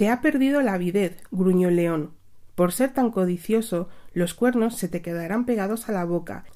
Te 0.00 0.08
ha 0.08 0.22
perdido 0.22 0.62
la 0.62 0.72
avidez, 0.72 1.22
gruñó 1.30 1.68
el 1.68 1.76
león. 1.76 2.14
Por 2.54 2.72
ser 2.72 2.94
tan 2.94 3.10
codicioso, 3.10 3.90
los 4.14 4.32
cuernos 4.32 4.78
se 4.78 4.88
te 4.88 5.02
quedarán 5.02 5.44
pegados 5.44 5.90
a 5.90 5.92
la 5.92 6.06
boca 6.06 6.46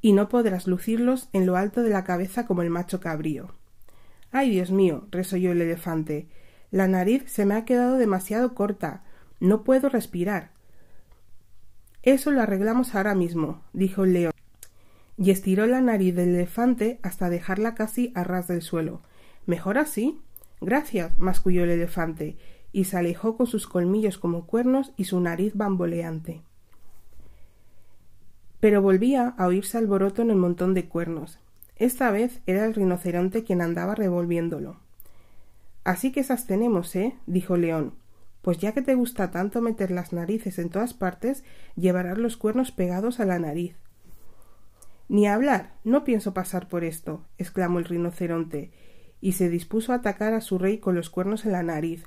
y 0.00 0.14
no 0.14 0.28
podrás 0.28 0.66
lucirlos 0.66 1.28
en 1.32 1.46
lo 1.46 1.54
alto 1.54 1.84
de 1.84 1.90
la 1.90 2.02
cabeza 2.02 2.44
como 2.44 2.62
el 2.62 2.70
macho 2.70 2.98
cabrío. 2.98 3.54
Ay, 4.32 4.50
Dios 4.50 4.72
mío, 4.72 5.06
resolló 5.12 5.52
el 5.52 5.62
elefante. 5.62 6.26
La 6.72 6.88
nariz 6.88 7.22
se 7.28 7.46
me 7.46 7.54
ha 7.54 7.64
quedado 7.64 7.98
demasiado 7.98 8.52
corta. 8.52 9.04
No 9.38 9.62
puedo 9.62 9.88
respirar. 9.88 10.50
Eso 12.02 12.32
lo 12.32 12.42
arreglamos 12.42 12.96
ahora 12.96 13.14
mismo, 13.14 13.62
dijo 13.72 14.02
el 14.02 14.12
león, 14.12 14.32
y 15.16 15.30
estiró 15.30 15.66
la 15.66 15.82
nariz 15.82 16.16
del 16.16 16.30
elefante 16.30 16.98
hasta 17.04 17.30
dejarla 17.30 17.76
casi 17.76 18.10
a 18.16 18.24
ras 18.24 18.48
del 18.48 18.60
suelo. 18.60 19.02
¿Mejor 19.46 19.78
así? 19.78 20.20
Gracias, 20.60 21.16
masculló 21.18 21.62
el 21.62 21.70
elefante, 21.70 22.36
y 22.72 22.84
se 22.84 22.96
alejó 22.96 23.36
con 23.36 23.46
sus 23.46 23.66
colmillos 23.66 24.18
como 24.18 24.46
cuernos 24.46 24.92
y 24.96 25.04
su 25.04 25.20
nariz 25.20 25.54
bamboleante. 25.54 26.42
Pero 28.60 28.80
volvía 28.80 29.34
a 29.36 29.46
oírse 29.46 29.78
alboroto 29.78 30.22
en 30.22 30.30
el 30.30 30.36
montón 30.36 30.72
de 30.74 30.88
cuernos. 30.88 31.38
Esta 31.76 32.10
vez 32.10 32.40
era 32.46 32.64
el 32.64 32.74
rinoceronte 32.74 33.44
quien 33.44 33.60
andaba 33.60 33.94
revolviéndolo. 33.94 34.76
Así 35.84 36.12
que 36.12 36.20
esas 36.20 36.46
tenemos, 36.46 36.94
¿eh? 36.96 37.16
dijo 37.26 37.56
León. 37.56 37.94
Pues 38.40 38.58
ya 38.58 38.72
que 38.72 38.82
te 38.82 38.94
gusta 38.94 39.30
tanto 39.30 39.60
meter 39.60 39.90
las 39.90 40.12
narices 40.12 40.58
en 40.58 40.68
todas 40.68 40.94
partes, 40.94 41.44
llevarás 41.76 42.18
los 42.18 42.36
cuernos 42.36 42.72
pegados 42.72 43.20
a 43.20 43.24
la 43.24 43.38
nariz. 43.38 43.76
Ni 45.08 45.26
hablar, 45.26 45.74
no 45.84 46.04
pienso 46.04 46.32
pasar 46.34 46.68
por 46.68 46.84
esto, 46.84 47.24
exclamó 47.38 47.78
el 47.78 47.84
rinoceronte, 47.84 48.72
y 49.20 49.32
se 49.32 49.48
dispuso 49.48 49.92
a 49.92 49.96
atacar 49.96 50.34
a 50.34 50.40
su 50.40 50.58
rey 50.58 50.78
con 50.78 50.94
los 50.94 51.10
cuernos 51.10 51.44
en 51.44 51.52
la 51.52 51.62
nariz. 51.62 52.04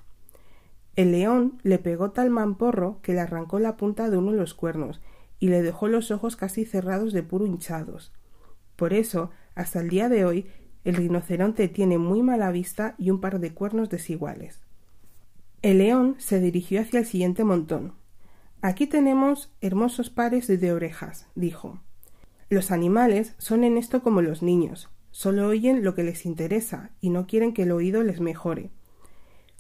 El 0.96 1.12
león 1.12 1.60
le 1.64 1.78
pegó 1.78 2.12
tal 2.12 2.30
mamporro 2.30 3.00
que 3.02 3.14
le 3.14 3.20
arrancó 3.20 3.60
la 3.60 3.76
punta 3.76 4.10
de 4.10 4.18
uno 4.18 4.32
de 4.32 4.38
los 4.38 4.54
cuernos 4.54 5.02
y 5.40 5.50
le 5.50 5.62
dejó 5.62 5.88
los 5.88 6.12
ojos 6.12 6.36
casi 6.36 6.66
cerrados 6.66 7.12
de 7.12 7.24
puro 7.24 7.46
hinchados. 7.46 8.14
Por 8.76 8.94
eso, 8.94 9.32
hasta 9.56 9.82
el 9.82 9.90
día 9.90 10.08
de 10.08 10.26
hoy, 10.26 10.48
el 10.86 10.96
rinoceronte 10.96 11.68
tiene 11.68 11.98
muy 11.98 12.22
mala 12.22 12.52
vista 12.52 12.96
y 12.98 13.10
un 13.10 13.20
par 13.20 13.40
de 13.40 13.54
cuernos 13.54 13.90
desiguales. 13.90 14.62
El 15.62 15.80
león 15.80 16.16
se 16.20 16.40
dirigió 16.40 16.80
hacia 16.80 17.00
el 17.00 17.06
siguiente 17.06 17.44
montón. 17.44 17.94
Aquí 18.62 18.88
tenemos 18.88 19.52
hermosos 19.62 20.10
pares 20.10 20.48
de 20.48 20.72
orejas, 20.72 21.28
dijo. 21.36 21.80
Los 22.50 22.72
animales 22.72 23.36
son 23.38 23.64
en 23.64 23.78
esto 23.78 24.02
como 24.04 24.22
los 24.22 24.44
niños, 24.44 24.90
solo 25.12 25.48
oyen 25.48 25.84
lo 25.84 25.96
que 25.96 26.04
les 26.04 26.26
interesa 26.26 26.92
y 27.02 27.10
no 27.10 27.26
quieren 27.26 27.54
que 27.54 27.64
el 27.64 27.72
oído 27.72 28.04
les 28.04 28.22
mejore. 28.22 28.70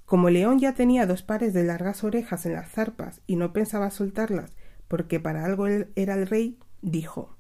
Como 0.06 0.30
León 0.30 0.60
ya 0.60 0.73
tenía 0.73 1.06
dos 1.06 1.23
pares 1.23 1.53
de 1.53 1.64
largas 1.64 2.03
orejas 2.03 2.45
en 2.45 2.53
las 2.53 2.72
zarpas 2.72 3.22
y 3.26 3.36
no 3.36 3.53
pensaba 3.53 3.90
soltarlas 3.90 4.56
porque 4.88 5.19
para 5.19 5.45
algo 5.45 5.68
él 5.68 5.91
era 5.95 6.14
el 6.14 6.27
rey, 6.27 6.60
dijo 6.82 7.36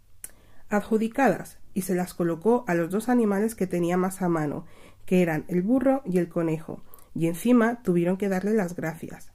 adjudicadas 0.69 1.59
y 1.73 1.83
se 1.83 1.95
las 1.95 2.13
colocó 2.13 2.63
a 2.67 2.73
los 2.73 2.89
dos 2.89 3.09
animales 3.09 3.55
que 3.55 3.67
tenía 3.67 3.97
más 3.97 4.21
a 4.21 4.29
mano, 4.29 4.65
que 5.05 5.21
eran 5.21 5.45
el 5.47 5.61
burro 5.61 6.01
y 6.05 6.17
el 6.17 6.29
conejo, 6.29 6.83
y 7.13 7.27
encima 7.27 7.81
tuvieron 7.83 8.17
que 8.17 8.29
darle 8.29 8.53
las 8.53 8.75
gracias. 8.75 9.31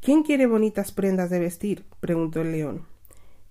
¿Quién 0.00 0.22
quiere 0.22 0.46
bonitas 0.46 0.92
prendas 0.92 1.30
de 1.30 1.38
vestir? 1.38 1.86
preguntó 2.00 2.42
el 2.42 2.52
león. 2.52 2.86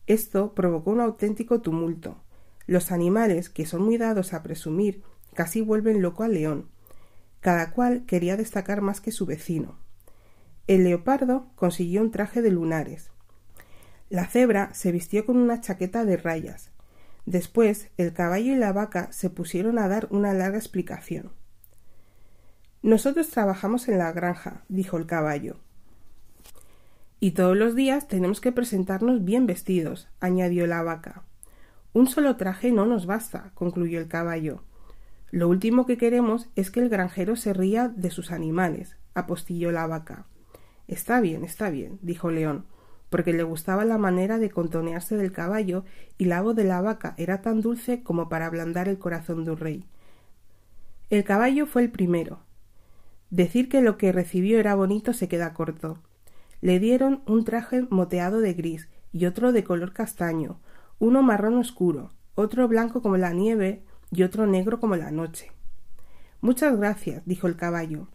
Esto 0.06 0.54
provocó 0.54 0.92
un 0.92 1.02
auténtico 1.02 1.62
tumulto. 1.62 2.22
Los 2.68 2.92
animales, 2.92 3.50
que 3.50 3.66
son 3.66 3.84
muy 3.84 3.98
dados 3.98 4.34
a 4.34 4.44
presumir, 4.44 5.02
casi 5.34 5.62
vuelven 5.62 6.02
loco 6.02 6.24
al 6.24 6.34
león, 6.34 6.70
cada 7.42 7.72
cual 7.72 8.06
quería 8.06 8.38
destacar 8.38 8.82
más 8.82 9.02
que 9.02 9.12
su 9.12 9.26
vecino. 9.26 9.78
El 10.68 10.84
leopardo 10.86 11.52
consiguió 11.56 12.02
un 12.02 12.12
traje 12.12 12.42
de 12.42 12.52
lunares. 12.52 13.12
La 14.10 14.28
cebra 14.28 14.74
se 14.74 14.92
vistió 14.92 15.26
con 15.26 15.38
una 15.38 15.60
chaqueta 15.60 16.06
de 16.06 16.18
rayas. 16.18 16.72
Después 17.26 17.90
el 17.98 18.14
caballo 18.14 18.54
y 18.54 18.56
la 18.56 18.72
vaca 18.72 19.12
se 19.12 19.30
pusieron 19.30 19.80
a 19.80 19.88
dar 19.88 20.08
una 20.12 20.34
larga 20.34 20.58
explicación. 20.58 21.32
Nosotros 22.84 23.30
trabajamos 23.30 23.88
en 23.88 23.98
la 23.98 24.12
granja, 24.12 24.64
dijo 24.70 24.98
el 24.98 25.06
caballo. 25.06 25.60
Y 27.20 27.32
todos 27.32 27.56
los 27.56 27.76
días 27.76 28.08
tenemos 28.08 28.42
que 28.42 28.52
presentarnos 28.52 29.24
bien 29.24 29.46
vestidos, 29.46 30.10
añadió 30.20 30.66
la 30.66 30.82
vaca. 30.82 31.24
Un 31.94 32.08
solo 32.08 32.38
traje 32.38 32.72
no 32.72 32.86
nos 32.86 33.06
basta, 33.06 33.52
concluyó 33.54 34.00
el 34.00 34.08
caballo. 34.08 34.64
Lo 35.32 35.48
último 35.48 35.86
que 35.86 35.98
queremos 35.98 36.50
es 36.58 36.72
que 36.72 36.82
el 36.82 36.90
granjero 36.90 37.38
se 37.38 37.54
ría 37.54 37.88
de 37.88 38.12
sus 38.12 38.32
animales, 38.32 38.98
apostilló 39.14 39.72
la 39.72 39.88
vaca. 39.88 40.26
Está 40.90 41.22
bien, 41.22 41.46
está 41.46 41.70
bien, 41.70 42.00
dijo 42.02 42.32
León, 42.32 42.66
porque 43.10 43.32
le 43.32 43.44
gustaba 43.44 43.86
la 43.86 43.98
manera 43.98 44.40
de 44.40 44.50
contonearse 44.50 45.16
del 45.16 45.32
caballo 45.32 45.86
y 46.18 46.26
la 46.26 46.42
voz 46.42 46.56
de 46.58 46.66
la 46.66 46.82
vaca 46.82 47.16
era 47.18 47.42
tan 47.42 47.62
dulce 47.62 48.04
como 48.04 48.28
para 48.28 48.46
ablandar 48.46 48.90
el 48.90 49.00
corazón 49.00 49.46
de 49.46 49.52
un 49.52 49.58
rey. 49.58 49.86
El 51.10 51.24
caballo 51.24 51.66
fue 51.66 51.84
el 51.84 51.92
primero. 51.92 52.40
Decir 53.30 53.70
que 53.70 53.82
lo 53.82 53.98
que 53.98 54.12
recibió 54.12 54.60
era 54.60 54.76
bonito 54.76 55.14
se 55.14 55.30
queda 55.30 55.54
corto. 55.54 56.00
Le 56.60 56.80
dieron 56.80 57.24
un 57.26 57.46
traje 57.46 57.88
moteado 57.90 58.42
de 58.42 58.54
gris 58.54 58.90
y 59.14 59.26
otro 59.26 59.54
de 59.54 59.64
color 59.64 59.94
castaño, 59.94 60.60
uno 61.00 61.24
marrón 61.24 61.56
oscuro, 61.56 62.12
otro 62.36 62.68
blanco 62.68 63.02
como 63.02 63.16
la 63.16 63.32
nieve, 63.32 63.84
y 64.12 64.24
otro 64.24 64.46
negro 64.46 64.80
como 64.80 64.96
la 64.96 65.12
noche. 65.12 65.52
Muchas 66.42 66.78
gracias, 66.78 67.24
dijo 67.26 67.48
el 67.48 67.56
caballo, 67.56 68.08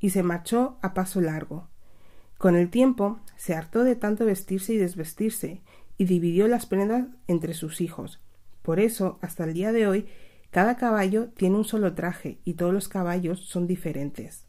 y 0.00 0.10
se 0.10 0.22
marchó 0.22 0.78
a 0.82 0.94
paso 0.94 1.20
largo. 1.20 1.68
Con 2.36 2.56
el 2.56 2.70
tiempo 2.70 3.20
se 3.36 3.54
hartó 3.54 3.84
de 3.84 3.96
tanto 3.96 4.24
vestirse 4.24 4.74
y 4.74 4.78
desvestirse, 4.78 5.62
y 5.96 6.04
dividió 6.04 6.46
las 6.46 6.66
prendas 6.66 7.06
entre 7.26 7.54
sus 7.54 7.80
hijos. 7.80 8.20
Por 8.62 8.78
eso, 8.80 9.18
hasta 9.22 9.44
el 9.44 9.54
día 9.54 9.72
de 9.72 9.86
hoy, 9.86 10.06
cada 10.50 10.76
caballo 10.76 11.28
tiene 11.36 11.56
un 11.56 11.64
solo 11.64 11.94
traje 11.94 12.38
y 12.44 12.54
todos 12.54 12.72
los 12.72 12.88
caballos 12.88 13.40
son 13.40 13.66
diferentes. 13.66 14.46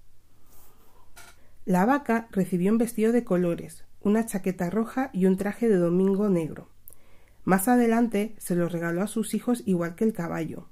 La 1.65 1.85
vaca 1.85 2.27
recibió 2.31 2.71
un 2.71 2.77
vestido 2.77 3.11
de 3.11 3.23
colores, 3.23 3.85
una 4.01 4.25
chaqueta 4.25 4.69
roja 4.69 5.09
y 5.13 5.25
un 5.25 5.37
traje 5.37 5.67
de 5.67 5.75
domingo 5.77 6.29
negro. 6.29 6.69
Más 7.43 7.67
adelante 7.67 8.35
se 8.37 8.55
los 8.55 8.71
regaló 8.71 9.01
a 9.01 9.07
sus 9.07 9.33
hijos 9.33 9.63
igual 9.65 9.95
que 9.95 10.05
el 10.05 10.13
caballo. 10.13 10.69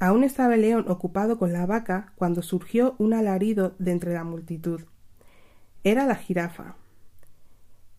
Aún 0.00 0.22
estaba 0.22 0.54
el 0.54 0.62
león 0.62 0.84
ocupado 0.88 1.38
con 1.38 1.52
la 1.52 1.66
vaca 1.66 2.12
cuando 2.14 2.42
surgió 2.42 2.94
un 2.98 3.14
alarido 3.14 3.74
de 3.78 3.90
entre 3.90 4.14
la 4.14 4.22
multitud. 4.22 4.82
Era 5.82 6.06
la 6.06 6.14
jirafa. 6.14 6.76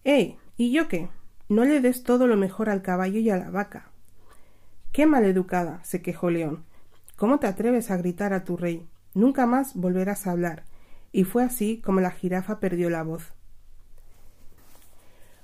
¡Eh! 0.06 0.38
¿Y 0.56 0.72
yo 0.72 0.88
qué? 0.88 1.10
No 1.50 1.66
le 1.66 1.82
des 1.82 2.04
todo 2.04 2.28
lo 2.28 2.38
mejor 2.38 2.70
al 2.70 2.82
caballo 2.82 3.20
y 3.20 3.30
a 3.30 3.38
la 3.38 3.50
vaca. 3.50 3.92
¡Qué 4.92 5.06
maleducada! 5.06 5.84
se 5.84 6.02
quejó 6.02 6.30
León. 6.30 6.64
¿Cómo 7.16 7.40
te 7.40 7.48
atreves 7.48 7.92
a 7.92 7.98
gritar 7.98 8.34
a 8.34 8.44
tu 8.44 8.56
rey? 8.56 8.88
Nunca 9.14 9.46
más 9.46 9.76
volverás 9.76 10.26
a 10.26 10.32
hablar. 10.32 10.64
Y 11.12 11.26
fue 11.26 11.44
así 11.44 11.82
como 11.82 12.00
la 12.00 12.12
jirafa 12.12 12.60
perdió 12.60 12.90
la 12.90 13.04
voz. 13.04 13.34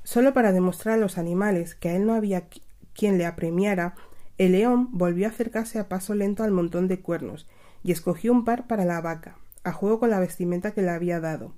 Solo 0.04 0.34
para 0.34 0.52
demostrar 0.52 0.96
a 0.96 1.02
los 1.02 1.18
animales 1.18 1.76
que 1.76 1.90
a 1.90 1.96
él 1.96 2.06
no 2.06 2.14
había 2.14 2.48
quien 2.94 3.18
le 3.18 3.26
apremiara, 3.26 3.96
el 4.38 4.52
león 4.52 4.90
volvió 4.92 5.28
a 5.28 5.30
acercarse 5.30 5.80
a 5.80 5.88
paso 5.88 6.14
lento 6.14 6.44
al 6.44 6.52
montón 6.52 6.88
de 6.88 7.02
cuernos 7.02 7.48
y 7.84 7.92
escogió 7.92 8.32
un 8.32 8.44
par 8.44 8.68
para 8.68 8.84
la 8.84 9.00
vaca, 9.00 9.38
a 9.64 9.72
juego 9.72 10.00
con 10.00 10.10
la 10.10 10.20
vestimenta 10.20 10.72
que 10.72 10.82
le 10.82 10.90
había 10.90 11.20
dado. 11.20 11.54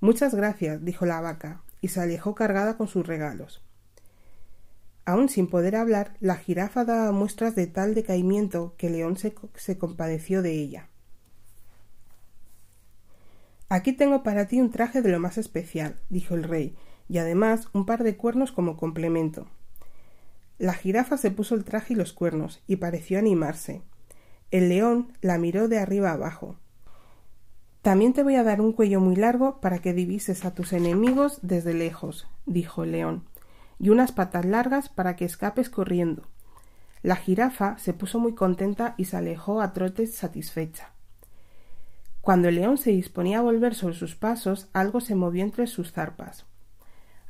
Muchas 0.00 0.34
gracias, 0.34 0.84
dijo 0.84 1.04
la 1.04 1.20
vaca, 1.20 1.62
y 1.80 1.88
se 1.88 2.00
alejó 2.00 2.34
cargada 2.34 2.76
con 2.76 2.88
sus 2.88 3.06
regalos. 3.06 3.62
Aún 5.04 5.28
sin 5.28 5.48
poder 5.48 5.74
hablar, 5.76 6.14
la 6.20 6.36
jirafa 6.36 6.84
daba 6.84 7.12
muestras 7.12 7.54
de 7.54 7.66
tal 7.66 7.94
decaimiento 7.94 8.74
que 8.76 8.90
León 8.90 9.16
se, 9.16 9.34
se 9.54 9.78
compadeció 9.78 10.42
de 10.42 10.52
ella. 10.52 10.88
Aquí 13.70 13.92
tengo 13.92 14.22
para 14.22 14.46
ti 14.48 14.60
un 14.60 14.70
traje 14.70 15.02
de 15.02 15.10
lo 15.10 15.20
más 15.20 15.36
especial, 15.36 15.96
dijo 16.08 16.34
el 16.34 16.44
rey, 16.44 16.76
y 17.08 17.18
además 17.18 17.68
un 17.72 17.86
par 17.86 18.02
de 18.02 18.16
cuernos 18.16 18.52
como 18.52 18.76
complemento. 18.76 19.48
La 20.58 20.72
jirafa 20.72 21.16
se 21.16 21.30
puso 21.30 21.54
el 21.54 21.64
traje 21.64 21.94
y 21.94 21.96
los 21.96 22.12
cuernos, 22.12 22.60
y 22.66 22.76
pareció 22.76 23.18
animarse. 23.20 23.82
El 24.50 24.68
león 24.68 25.12
la 25.20 25.38
miró 25.38 25.68
de 25.68 25.78
arriba 25.78 26.10
abajo. 26.10 26.56
También 27.82 28.12
te 28.12 28.24
voy 28.24 28.34
a 28.34 28.42
dar 28.42 28.60
un 28.60 28.72
cuello 28.72 29.00
muy 29.00 29.14
largo 29.14 29.60
para 29.60 29.78
que 29.78 29.94
divises 29.94 30.44
a 30.44 30.54
tus 30.54 30.72
enemigos 30.72 31.38
desde 31.42 31.74
lejos, 31.74 32.26
dijo 32.44 32.82
el 32.82 32.90
león, 32.90 33.24
y 33.78 33.90
unas 33.90 34.10
patas 34.10 34.44
largas 34.44 34.88
para 34.88 35.14
que 35.14 35.24
escapes 35.24 35.70
corriendo. 35.70 36.24
La 37.02 37.14
jirafa 37.14 37.78
se 37.78 37.92
puso 37.92 38.18
muy 38.18 38.34
contenta 38.34 38.94
y 38.96 39.04
se 39.04 39.16
alejó 39.16 39.60
a 39.60 39.72
trotes 39.72 40.16
satisfecha. 40.16 40.90
Cuando 42.20 42.48
el 42.48 42.56
león 42.56 42.78
se 42.78 42.90
disponía 42.90 43.38
a 43.38 43.42
volver 43.42 43.76
sobre 43.76 43.94
sus 43.94 44.16
pasos, 44.16 44.68
algo 44.72 45.00
se 45.00 45.14
movió 45.14 45.44
entre 45.44 45.68
sus 45.68 45.92
zarpas. 45.92 46.46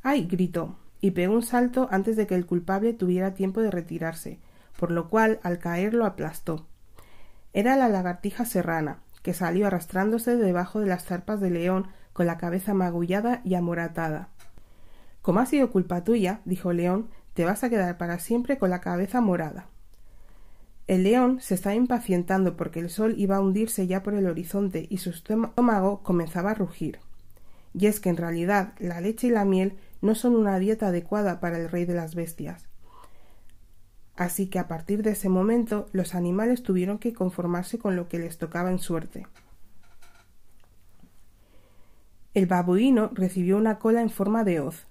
¡Ay! 0.01 0.25
gritó 0.25 0.77
y 1.01 1.11
pegó 1.11 1.33
un 1.33 1.43
salto 1.43 1.87
antes 1.91 2.15
de 2.15 2.27
que 2.27 2.35
el 2.35 2.45
culpable 2.45 2.93
tuviera 2.93 3.33
tiempo 3.33 3.61
de 3.61 3.71
retirarse, 3.71 4.39
por 4.77 4.91
lo 4.91 5.09
cual 5.09 5.39
al 5.43 5.59
caer 5.59 5.93
lo 5.93 6.05
aplastó. 6.05 6.65
Era 7.53 7.75
la 7.75 7.89
lagartija 7.89 8.45
serrana, 8.45 8.99
que 9.23 9.33
salió 9.33 9.67
arrastrándose 9.67 10.35
debajo 10.35 10.79
de 10.79 10.87
las 10.87 11.05
zarpas 11.05 11.39
del 11.39 11.53
león 11.53 11.87
con 12.13 12.25
la 12.25 12.37
cabeza 12.37 12.73
magullada 12.73 13.41
y 13.43 13.55
amoratada. 13.55 14.29
Como 15.21 15.39
ha 15.39 15.45
sido 15.45 15.71
culpa 15.71 16.03
tuya, 16.03 16.41
dijo 16.45 16.73
León, 16.73 17.09
te 17.33 17.45
vas 17.45 17.63
a 17.63 17.69
quedar 17.69 17.97
para 17.97 18.19
siempre 18.19 18.57
con 18.57 18.69
la 18.69 18.81
cabeza 18.81 19.21
morada. 19.21 19.67
El 20.87 21.03
león 21.03 21.39
se 21.39 21.53
estaba 21.53 21.75
impacientando 21.75 22.57
porque 22.57 22.79
el 22.79 22.89
sol 22.89 23.13
iba 23.17 23.35
a 23.35 23.41
hundirse 23.41 23.85
ya 23.85 24.01
por 24.01 24.15
el 24.15 24.25
horizonte 24.25 24.87
y 24.89 24.97
su 24.97 25.11
estómago 25.11 26.01
comenzaba 26.01 26.51
a 26.51 26.55
rugir. 26.55 26.99
Y 27.73 27.85
es 27.85 27.99
que 27.99 28.09
en 28.09 28.17
realidad 28.17 28.73
la 28.79 28.99
leche 28.99 29.27
y 29.27 29.29
la 29.29 29.45
miel 29.45 29.77
no 30.01 30.15
son 30.15 30.35
una 30.35 30.59
dieta 30.59 30.87
adecuada 30.87 31.39
para 31.39 31.57
el 31.57 31.69
rey 31.69 31.85
de 31.85 31.95
las 31.95 32.15
bestias. 32.15 32.67
Así 34.15 34.47
que 34.47 34.59
a 34.59 34.67
partir 34.67 35.01
de 35.01 35.11
ese 35.11 35.29
momento 35.29 35.87
los 35.93 36.13
animales 36.13 36.63
tuvieron 36.63 36.97
que 36.97 37.13
conformarse 37.13 37.79
con 37.79 37.95
lo 37.95 38.07
que 38.09 38.19
les 38.19 38.37
tocaba 38.37 38.69
en 38.69 38.79
suerte. 38.79 39.27
El 42.33 42.45
babuino 42.45 43.11
recibió 43.13 43.57
una 43.57 43.79
cola 43.79 44.01
en 44.01 44.09
forma 44.09 44.43
de 44.43 44.59
hoz, 44.59 44.87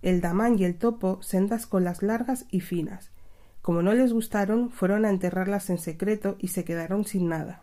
el 0.00 0.20
damán 0.20 0.58
y 0.58 0.64
el 0.64 0.76
topo 0.76 1.20
sendas 1.22 1.66
colas 1.66 2.02
largas 2.02 2.46
y 2.50 2.60
finas. 2.60 3.10
Como 3.62 3.82
no 3.82 3.92
les 3.94 4.12
gustaron, 4.12 4.70
fueron 4.70 5.04
a 5.04 5.10
enterrarlas 5.10 5.70
en 5.70 5.78
secreto 5.78 6.36
y 6.38 6.48
se 6.48 6.64
quedaron 6.64 7.04
sin 7.04 7.28
nada. 7.28 7.62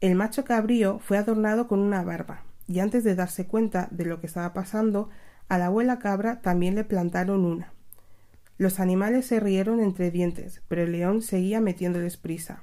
El 0.00 0.14
macho 0.14 0.44
cabrío 0.44 0.98
fue 0.98 1.18
adornado 1.18 1.68
con 1.68 1.80
una 1.80 2.02
barba, 2.04 2.44
y 2.70 2.78
antes 2.78 3.02
de 3.02 3.16
darse 3.16 3.48
cuenta 3.48 3.88
de 3.90 4.04
lo 4.04 4.20
que 4.20 4.28
estaba 4.28 4.52
pasando, 4.52 5.08
a 5.48 5.58
la 5.58 5.66
abuela 5.66 5.98
cabra 5.98 6.40
también 6.40 6.76
le 6.76 6.84
plantaron 6.84 7.44
una. 7.44 7.72
Los 8.58 8.78
animales 8.78 9.26
se 9.26 9.40
rieron 9.40 9.80
entre 9.80 10.12
dientes, 10.12 10.62
pero 10.68 10.82
el 10.82 10.92
león 10.92 11.20
seguía 11.20 11.60
metiéndoles 11.60 12.16
prisa. 12.16 12.62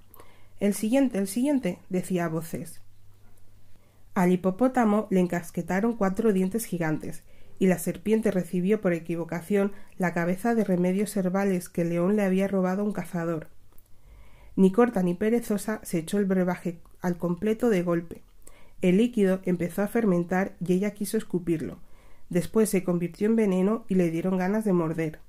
El 0.62 0.74
siguiente, 0.74 1.18
el 1.18 1.28
siguiente, 1.28 1.80
decía 1.90 2.24
a 2.24 2.30
voces. 2.30 2.80
Al 4.14 4.32
hipopótamo 4.32 5.08
le 5.10 5.20
encasquetaron 5.20 5.98
cuatro 5.98 6.32
dientes 6.32 6.64
gigantes, 6.64 7.24
y 7.60 7.68
la 7.68 7.78
serpiente 7.78 8.32
recibió 8.32 8.80
por 8.80 8.94
equivocación 8.94 9.74
la 9.98 10.14
cabeza 10.14 10.56
de 10.56 10.64
remedios 10.64 11.18
herbales 11.18 11.68
que 11.68 11.82
el 11.82 11.90
león 11.90 12.16
le 12.16 12.24
había 12.24 12.48
robado 12.48 12.82
a 12.82 12.86
un 12.86 12.94
cazador. 12.94 13.50
Ni 14.56 14.72
corta 14.72 15.04
ni 15.04 15.16
perezosa 15.16 15.82
se 15.84 15.98
echó 15.98 16.18
el 16.18 16.26
brebaje 16.26 16.80
al 17.02 17.18
completo 17.18 17.70
de 17.70 17.84
golpe. 17.84 18.24
El 18.82 18.98
líquido 18.98 19.40
empezó 19.44 19.82
a 19.82 19.88
fermentar 19.88 20.56
y 20.66 20.74
ella 20.74 20.92
quiso 20.92 21.18
escupirlo. 21.18 21.80
Después 22.30 22.70
se 22.70 22.84
convirtió 22.84 23.28
en 23.28 23.36
veneno 23.36 23.86
y 23.88 23.96
le 23.96 24.12
dieron 24.12 24.38
ganas 24.38 24.66
de 24.66 24.74
morder. 24.74 25.20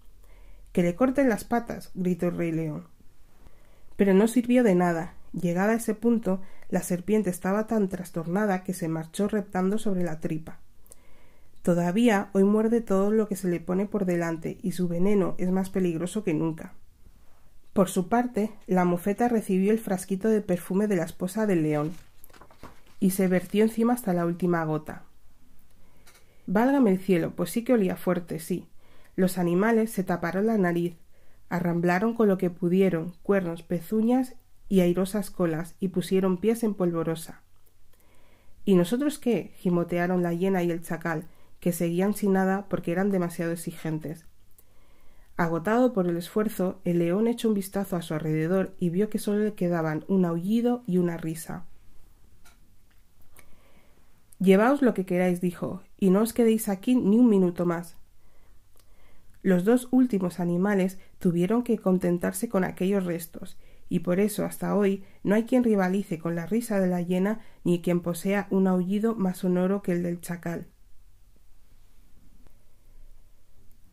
Que 0.72 0.82
le 0.82 0.94
corten 0.94 1.28
las 1.28 1.44
patas, 1.44 1.90
gritó 1.94 2.28
el 2.28 2.36
rey 2.36 2.52
león. 2.52 2.84
Pero 3.96 4.12
no 4.12 4.28
sirvió 4.28 4.62
de 4.62 4.74
nada. 4.74 5.14
Llegada 5.32 5.72
a 5.72 5.76
ese 5.76 5.94
punto, 5.94 6.40
la 6.68 6.82
serpiente 6.82 7.30
estaba 7.30 7.66
tan 7.66 7.88
trastornada 7.88 8.64
que 8.64 8.74
se 8.74 8.88
marchó 8.88 9.28
reptando 9.28 9.78
sobre 9.78 10.04
la 10.04 10.20
tripa. 10.20 10.58
Todavía 11.62 12.28
hoy 12.32 12.44
muerde 12.44 12.80
todo 12.80 13.10
lo 13.10 13.28
que 13.28 13.36
se 13.36 13.48
le 13.48 13.60
pone 13.60 13.86
por 13.86 14.04
delante 14.04 14.58
y 14.62 14.72
su 14.72 14.88
veneno 14.88 15.34
es 15.38 15.50
más 15.50 15.70
peligroso 15.70 16.22
que 16.22 16.34
nunca. 16.34 16.74
Por 17.72 17.88
su 17.88 18.08
parte, 18.08 18.50
la 18.66 18.84
mofeta 18.84 19.28
recibió 19.28 19.72
el 19.72 19.78
frasquito 19.78 20.28
de 20.28 20.40
perfume 20.40 20.86
de 20.86 20.96
la 20.96 21.04
esposa 21.04 21.46
del 21.46 21.62
león 21.62 21.92
y 23.00 23.10
se 23.10 23.28
vertió 23.28 23.64
encima 23.64 23.92
hasta 23.92 24.12
la 24.12 24.26
última 24.26 24.64
gota. 24.64 25.04
Válgame 26.46 26.90
el 26.90 26.98
cielo, 26.98 27.32
pues 27.36 27.50
sí 27.50 27.62
que 27.64 27.74
olía 27.74 27.96
fuerte, 27.96 28.38
sí. 28.38 28.68
Los 29.16 29.36
animales 29.38 29.90
se 29.90 30.04
taparon 30.04 30.46
la 30.46 30.56
nariz, 30.58 30.96
arramblaron 31.48 32.14
con 32.14 32.28
lo 32.28 32.38
que 32.38 32.50
pudieron 32.50 33.14
cuernos, 33.22 33.62
pezuñas 33.62 34.34
y 34.68 34.80
airosas 34.80 35.30
colas 35.30 35.76
y 35.80 35.88
pusieron 35.88 36.38
pies 36.38 36.62
en 36.62 36.74
polvorosa. 36.74 37.42
¿Y 38.64 38.74
nosotros 38.74 39.18
qué? 39.18 39.52
gimotearon 39.56 40.22
la 40.22 40.32
hiena 40.32 40.62
y 40.62 40.70
el 40.70 40.82
chacal, 40.82 41.24
que 41.60 41.72
seguían 41.72 42.14
sin 42.14 42.32
nada 42.32 42.66
porque 42.68 42.92
eran 42.92 43.10
demasiado 43.10 43.52
exigentes. 43.52 44.26
Agotado 45.36 45.92
por 45.92 46.06
el 46.06 46.16
esfuerzo, 46.16 46.80
el 46.84 46.98
león 46.98 47.28
echó 47.28 47.48
un 47.48 47.54
vistazo 47.54 47.96
a 47.96 48.02
su 48.02 48.14
alrededor 48.14 48.74
y 48.78 48.90
vio 48.90 49.08
que 49.08 49.18
solo 49.18 49.38
le 49.44 49.54
quedaban 49.54 50.04
un 50.08 50.24
aullido 50.24 50.82
y 50.86 50.98
una 50.98 51.16
risa. 51.16 51.64
Llevaos 54.40 54.82
lo 54.82 54.94
que 54.94 55.04
queráis, 55.04 55.40
dijo, 55.40 55.82
y 55.98 56.10
no 56.10 56.20
os 56.20 56.32
quedéis 56.32 56.68
aquí 56.68 56.94
ni 56.94 57.18
un 57.18 57.28
minuto 57.28 57.66
más. 57.66 57.96
Los 59.42 59.64
dos 59.64 59.88
últimos 59.90 60.40
animales 60.40 60.98
tuvieron 61.18 61.62
que 61.62 61.78
contentarse 61.78 62.48
con 62.48 62.64
aquellos 62.64 63.04
restos, 63.04 63.56
y 63.88 64.00
por 64.00 64.20
eso 64.20 64.44
hasta 64.44 64.74
hoy 64.76 65.04
no 65.24 65.34
hay 65.34 65.44
quien 65.44 65.64
rivalice 65.64 66.18
con 66.18 66.34
la 66.34 66.46
risa 66.46 66.78
de 66.78 66.88
la 66.88 67.00
hiena 67.00 67.40
ni 67.64 67.80
quien 67.80 68.00
posea 68.00 68.46
un 68.50 68.66
aullido 68.66 69.14
más 69.14 69.38
sonoro 69.38 69.82
que 69.82 69.92
el 69.92 70.02
del 70.02 70.20
chacal. 70.20 70.68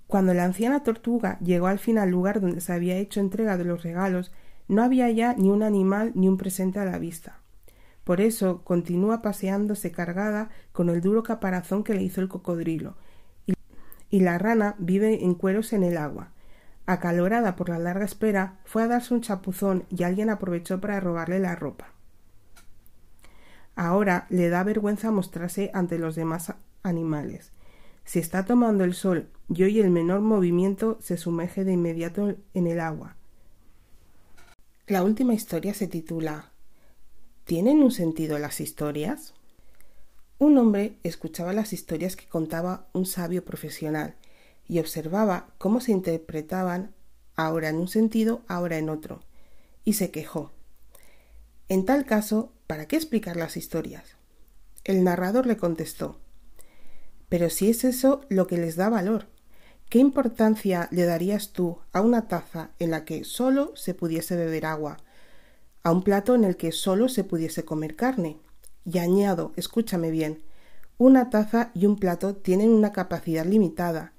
Cuando 0.07 0.33
la 0.33 0.43
anciana 0.43 0.83
tortuga 0.83 1.39
llegó 1.39 1.67
al 1.67 1.79
fin 1.79 1.97
al 1.97 2.11
lugar 2.11 2.39
donde 2.39 2.61
se 2.61 2.73
había 2.73 2.97
hecho 2.97 3.19
entrega 3.19 3.57
de 3.57 3.65
los 3.65 3.83
regalos, 3.83 4.31
no 4.67 4.83
había 4.83 5.09
ya 5.09 5.33
ni 5.33 5.49
un 5.49 5.63
animal 5.63 6.11
ni 6.15 6.27
un 6.27 6.37
presente 6.37 6.79
a 6.79 6.85
la 6.85 6.99
vista. 6.99 7.41
Por 8.05 8.21
eso 8.21 8.61
continúa 8.63 9.21
paseándose 9.21 9.91
cargada 9.91 10.49
con 10.71 10.89
el 10.89 11.01
duro 11.01 11.23
caparazón 11.23 11.83
que 11.83 11.95
le 11.95 12.03
hizo 12.03 12.21
el 12.21 12.29
cocodrilo, 12.29 12.95
y 14.11 14.19
la 14.19 14.37
rana 14.37 14.75
vive 14.77 15.25
en 15.25 15.33
cueros 15.33 15.73
en 15.73 15.83
el 15.83 15.97
agua. 15.97 16.31
Acalorada 16.85 17.55
por 17.55 17.67
la 17.69 17.79
larga 17.79 18.05
espera, 18.05 18.59
fue 18.63 18.83
a 18.83 18.87
darse 18.87 19.13
un 19.13 19.21
chapuzón 19.21 19.85
y 19.89 20.03
alguien 20.03 20.29
aprovechó 20.29 20.79
para 20.79 20.99
robarle 20.99 21.39
la 21.39 21.55
ropa. 21.55 21.93
Ahora 23.75 24.27
le 24.29 24.49
da 24.49 24.63
vergüenza 24.63 25.09
mostrarse 25.09 25.71
ante 25.73 25.97
los 25.97 26.15
demás 26.15 26.53
animales. 26.83 27.51
Si 28.05 28.19
está 28.19 28.45
tomando 28.45 28.83
el 28.83 28.93
sol 28.93 29.29
y 29.49 29.63
oye 29.63 29.81
el 29.81 29.89
menor 29.89 30.21
movimiento, 30.21 30.99
se 31.01 31.17
sumerge 31.17 31.63
de 31.63 31.73
inmediato 31.73 32.35
en 32.53 32.67
el 32.67 32.79
agua. 32.79 33.15
La 34.85 35.03
última 35.03 35.33
historia 35.33 35.73
se 35.73 35.87
titula 35.87 36.51
¿Tienen 37.45 37.81
un 37.81 37.91
sentido 37.91 38.37
las 38.39 38.59
historias? 38.59 39.33
Un 40.37 40.57
hombre 40.57 40.97
escuchaba 41.03 41.53
las 41.53 41.71
historias 41.71 42.15
que 42.15 42.27
contaba 42.27 42.87
un 42.93 43.05
sabio 43.05 43.45
profesional 43.45 44.15
y 44.67 44.79
observaba 44.79 45.47
cómo 45.57 45.79
se 45.79 45.91
interpretaban 45.91 46.93
ahora 47.35 47.69
en 47.69 47.77
un 47.77 47.87
sentido, 47.87 48.41
ahora 48.47 48.77
en 48.77 48.89
otro, 48.89 49.21
y 49.83 49.93
se 49.93 50.11
quejó. 50.11 50.51
En 51.69 51.85
tal 51.85 52.05
caso, 52.05 52.51
¿para 52.67 52.87
qué 52.87 52.97
explicar 52.97 53.37
las 53.37 53.57
historias? 53.57 54.15
El 54.83 55.03
narrador 55.03 55.45
le 55.45 55.57
contestó 55.57 56.19
pero 57.29 57.49
si 57.49 57.69
es 57.69 57.83
eso 57.83 58.21
lo 58.29 58.47
que 58.47 58.57
les 58.57 58.75
da 58.75 58.89
valor, 58.89 59.27
¿qué 59.89 59.99
importancia 59.99 60.87
le 60.91 61.05
darías 61.05 61.51
tú 61.51 61.79
a 61.91 62.01
una 62.01 62.27
taza 62.27 62.71
en 62.79 62.91
la 62.91 63.05
que 63.05 63.23
solo 63.23 63.75
se 63.75 63.93
pudiese 63.93 64.35
beber 64.35 64.65
agua, 64.65 64.97
a 65.85 65.91
un 65.93 66.03
plato 66.03 66.35
en 66.35 66.43
el 66.43 66.57
que 66.57 66.73
solo 66.73 67.07
se 67.07 67.23
pudiese 67.23 67.63
comer 67.63 67.95
carne? 67.95 68.39
Y 68.83 68.97
añado, 68.97 69.53
escúchame 69.55 70.11
bien, 70.11 70.43
una 70.97 71.29
taza 71.29 71.71
y 71.73 71.85
un 71.85 71.95
plato 71.95 72.35
tienen 72.35 72.71
una 72.71 72.91
capacidad 72.91 73.45
limitada. 73.45 74.11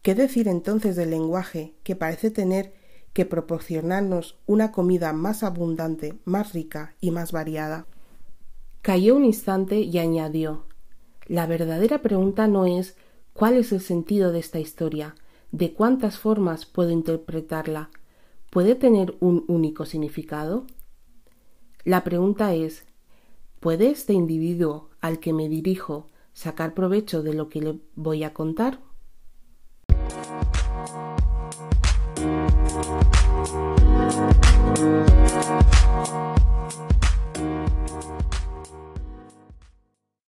¿Qué 0.00 0.14
decir 0.14 0.48
entonces 0.48 0.96
del 0.96 1.10
lenguaje 1.10 1.74
que 1.82 1.96
parece 1.96 2.30
tener 2.30 2.72
que 3.12 3.26
proporcionarnos 3.26 4.38
una 4.46 4.72
comida 4.72 5.12
más 5.12 5.42
abundante, 5.42 6.14
más 6.24 6.54
rica 6.54 6.94
y 7.02 7.10
más 7.10 7.32
variada? 7.32 7.84
Cayó 8.80 9.16
un 9.16 9.26
instante 9.26 9.80
y 9.80 9.98
añadió 9.98 10.64
la 11.30 11.46
verdadera 11.46 12.02
pregunta 12.02 12.48
no 12.48 12.66
es 12.66 12.96
cuál 13.34 13.54
es 13.54 13.70
el 13.70 13.80
sentido 13.80 14.32
de 14.32 14.40
esta 14.40 14.58
historia, 14.58 15.14
de 15.52 15.72
cuántas 15.72 16.18
formas 16.18 16.66
puedo 16.66 16.90
interpretarla. 16.90 17.90
¿Puede 18.50 18.74
tener 18.74 19.14
un 19.20 19.44
único 19.46 19.86
significado? 19.86 20.66
La 21.84 22.04
pregunta 22.04 22.52
es, 22.54 22.84
¿puede 23.58 23.90
este 23.90 24.12
individuo 24.12 24.90
al 25.00 25.18
que 25.18 25.32
me 25.32 25.48
dirijo 25.48 26.08
sacar 26.34 26.74
provecho 26.74 27.22
de 27.22 27.32
lo 27.32 27.48
que 27.48 27.62
le 27.62 27.78
voy 27.94 28.22
a 28.22 28.34
contar? 28.34 28.80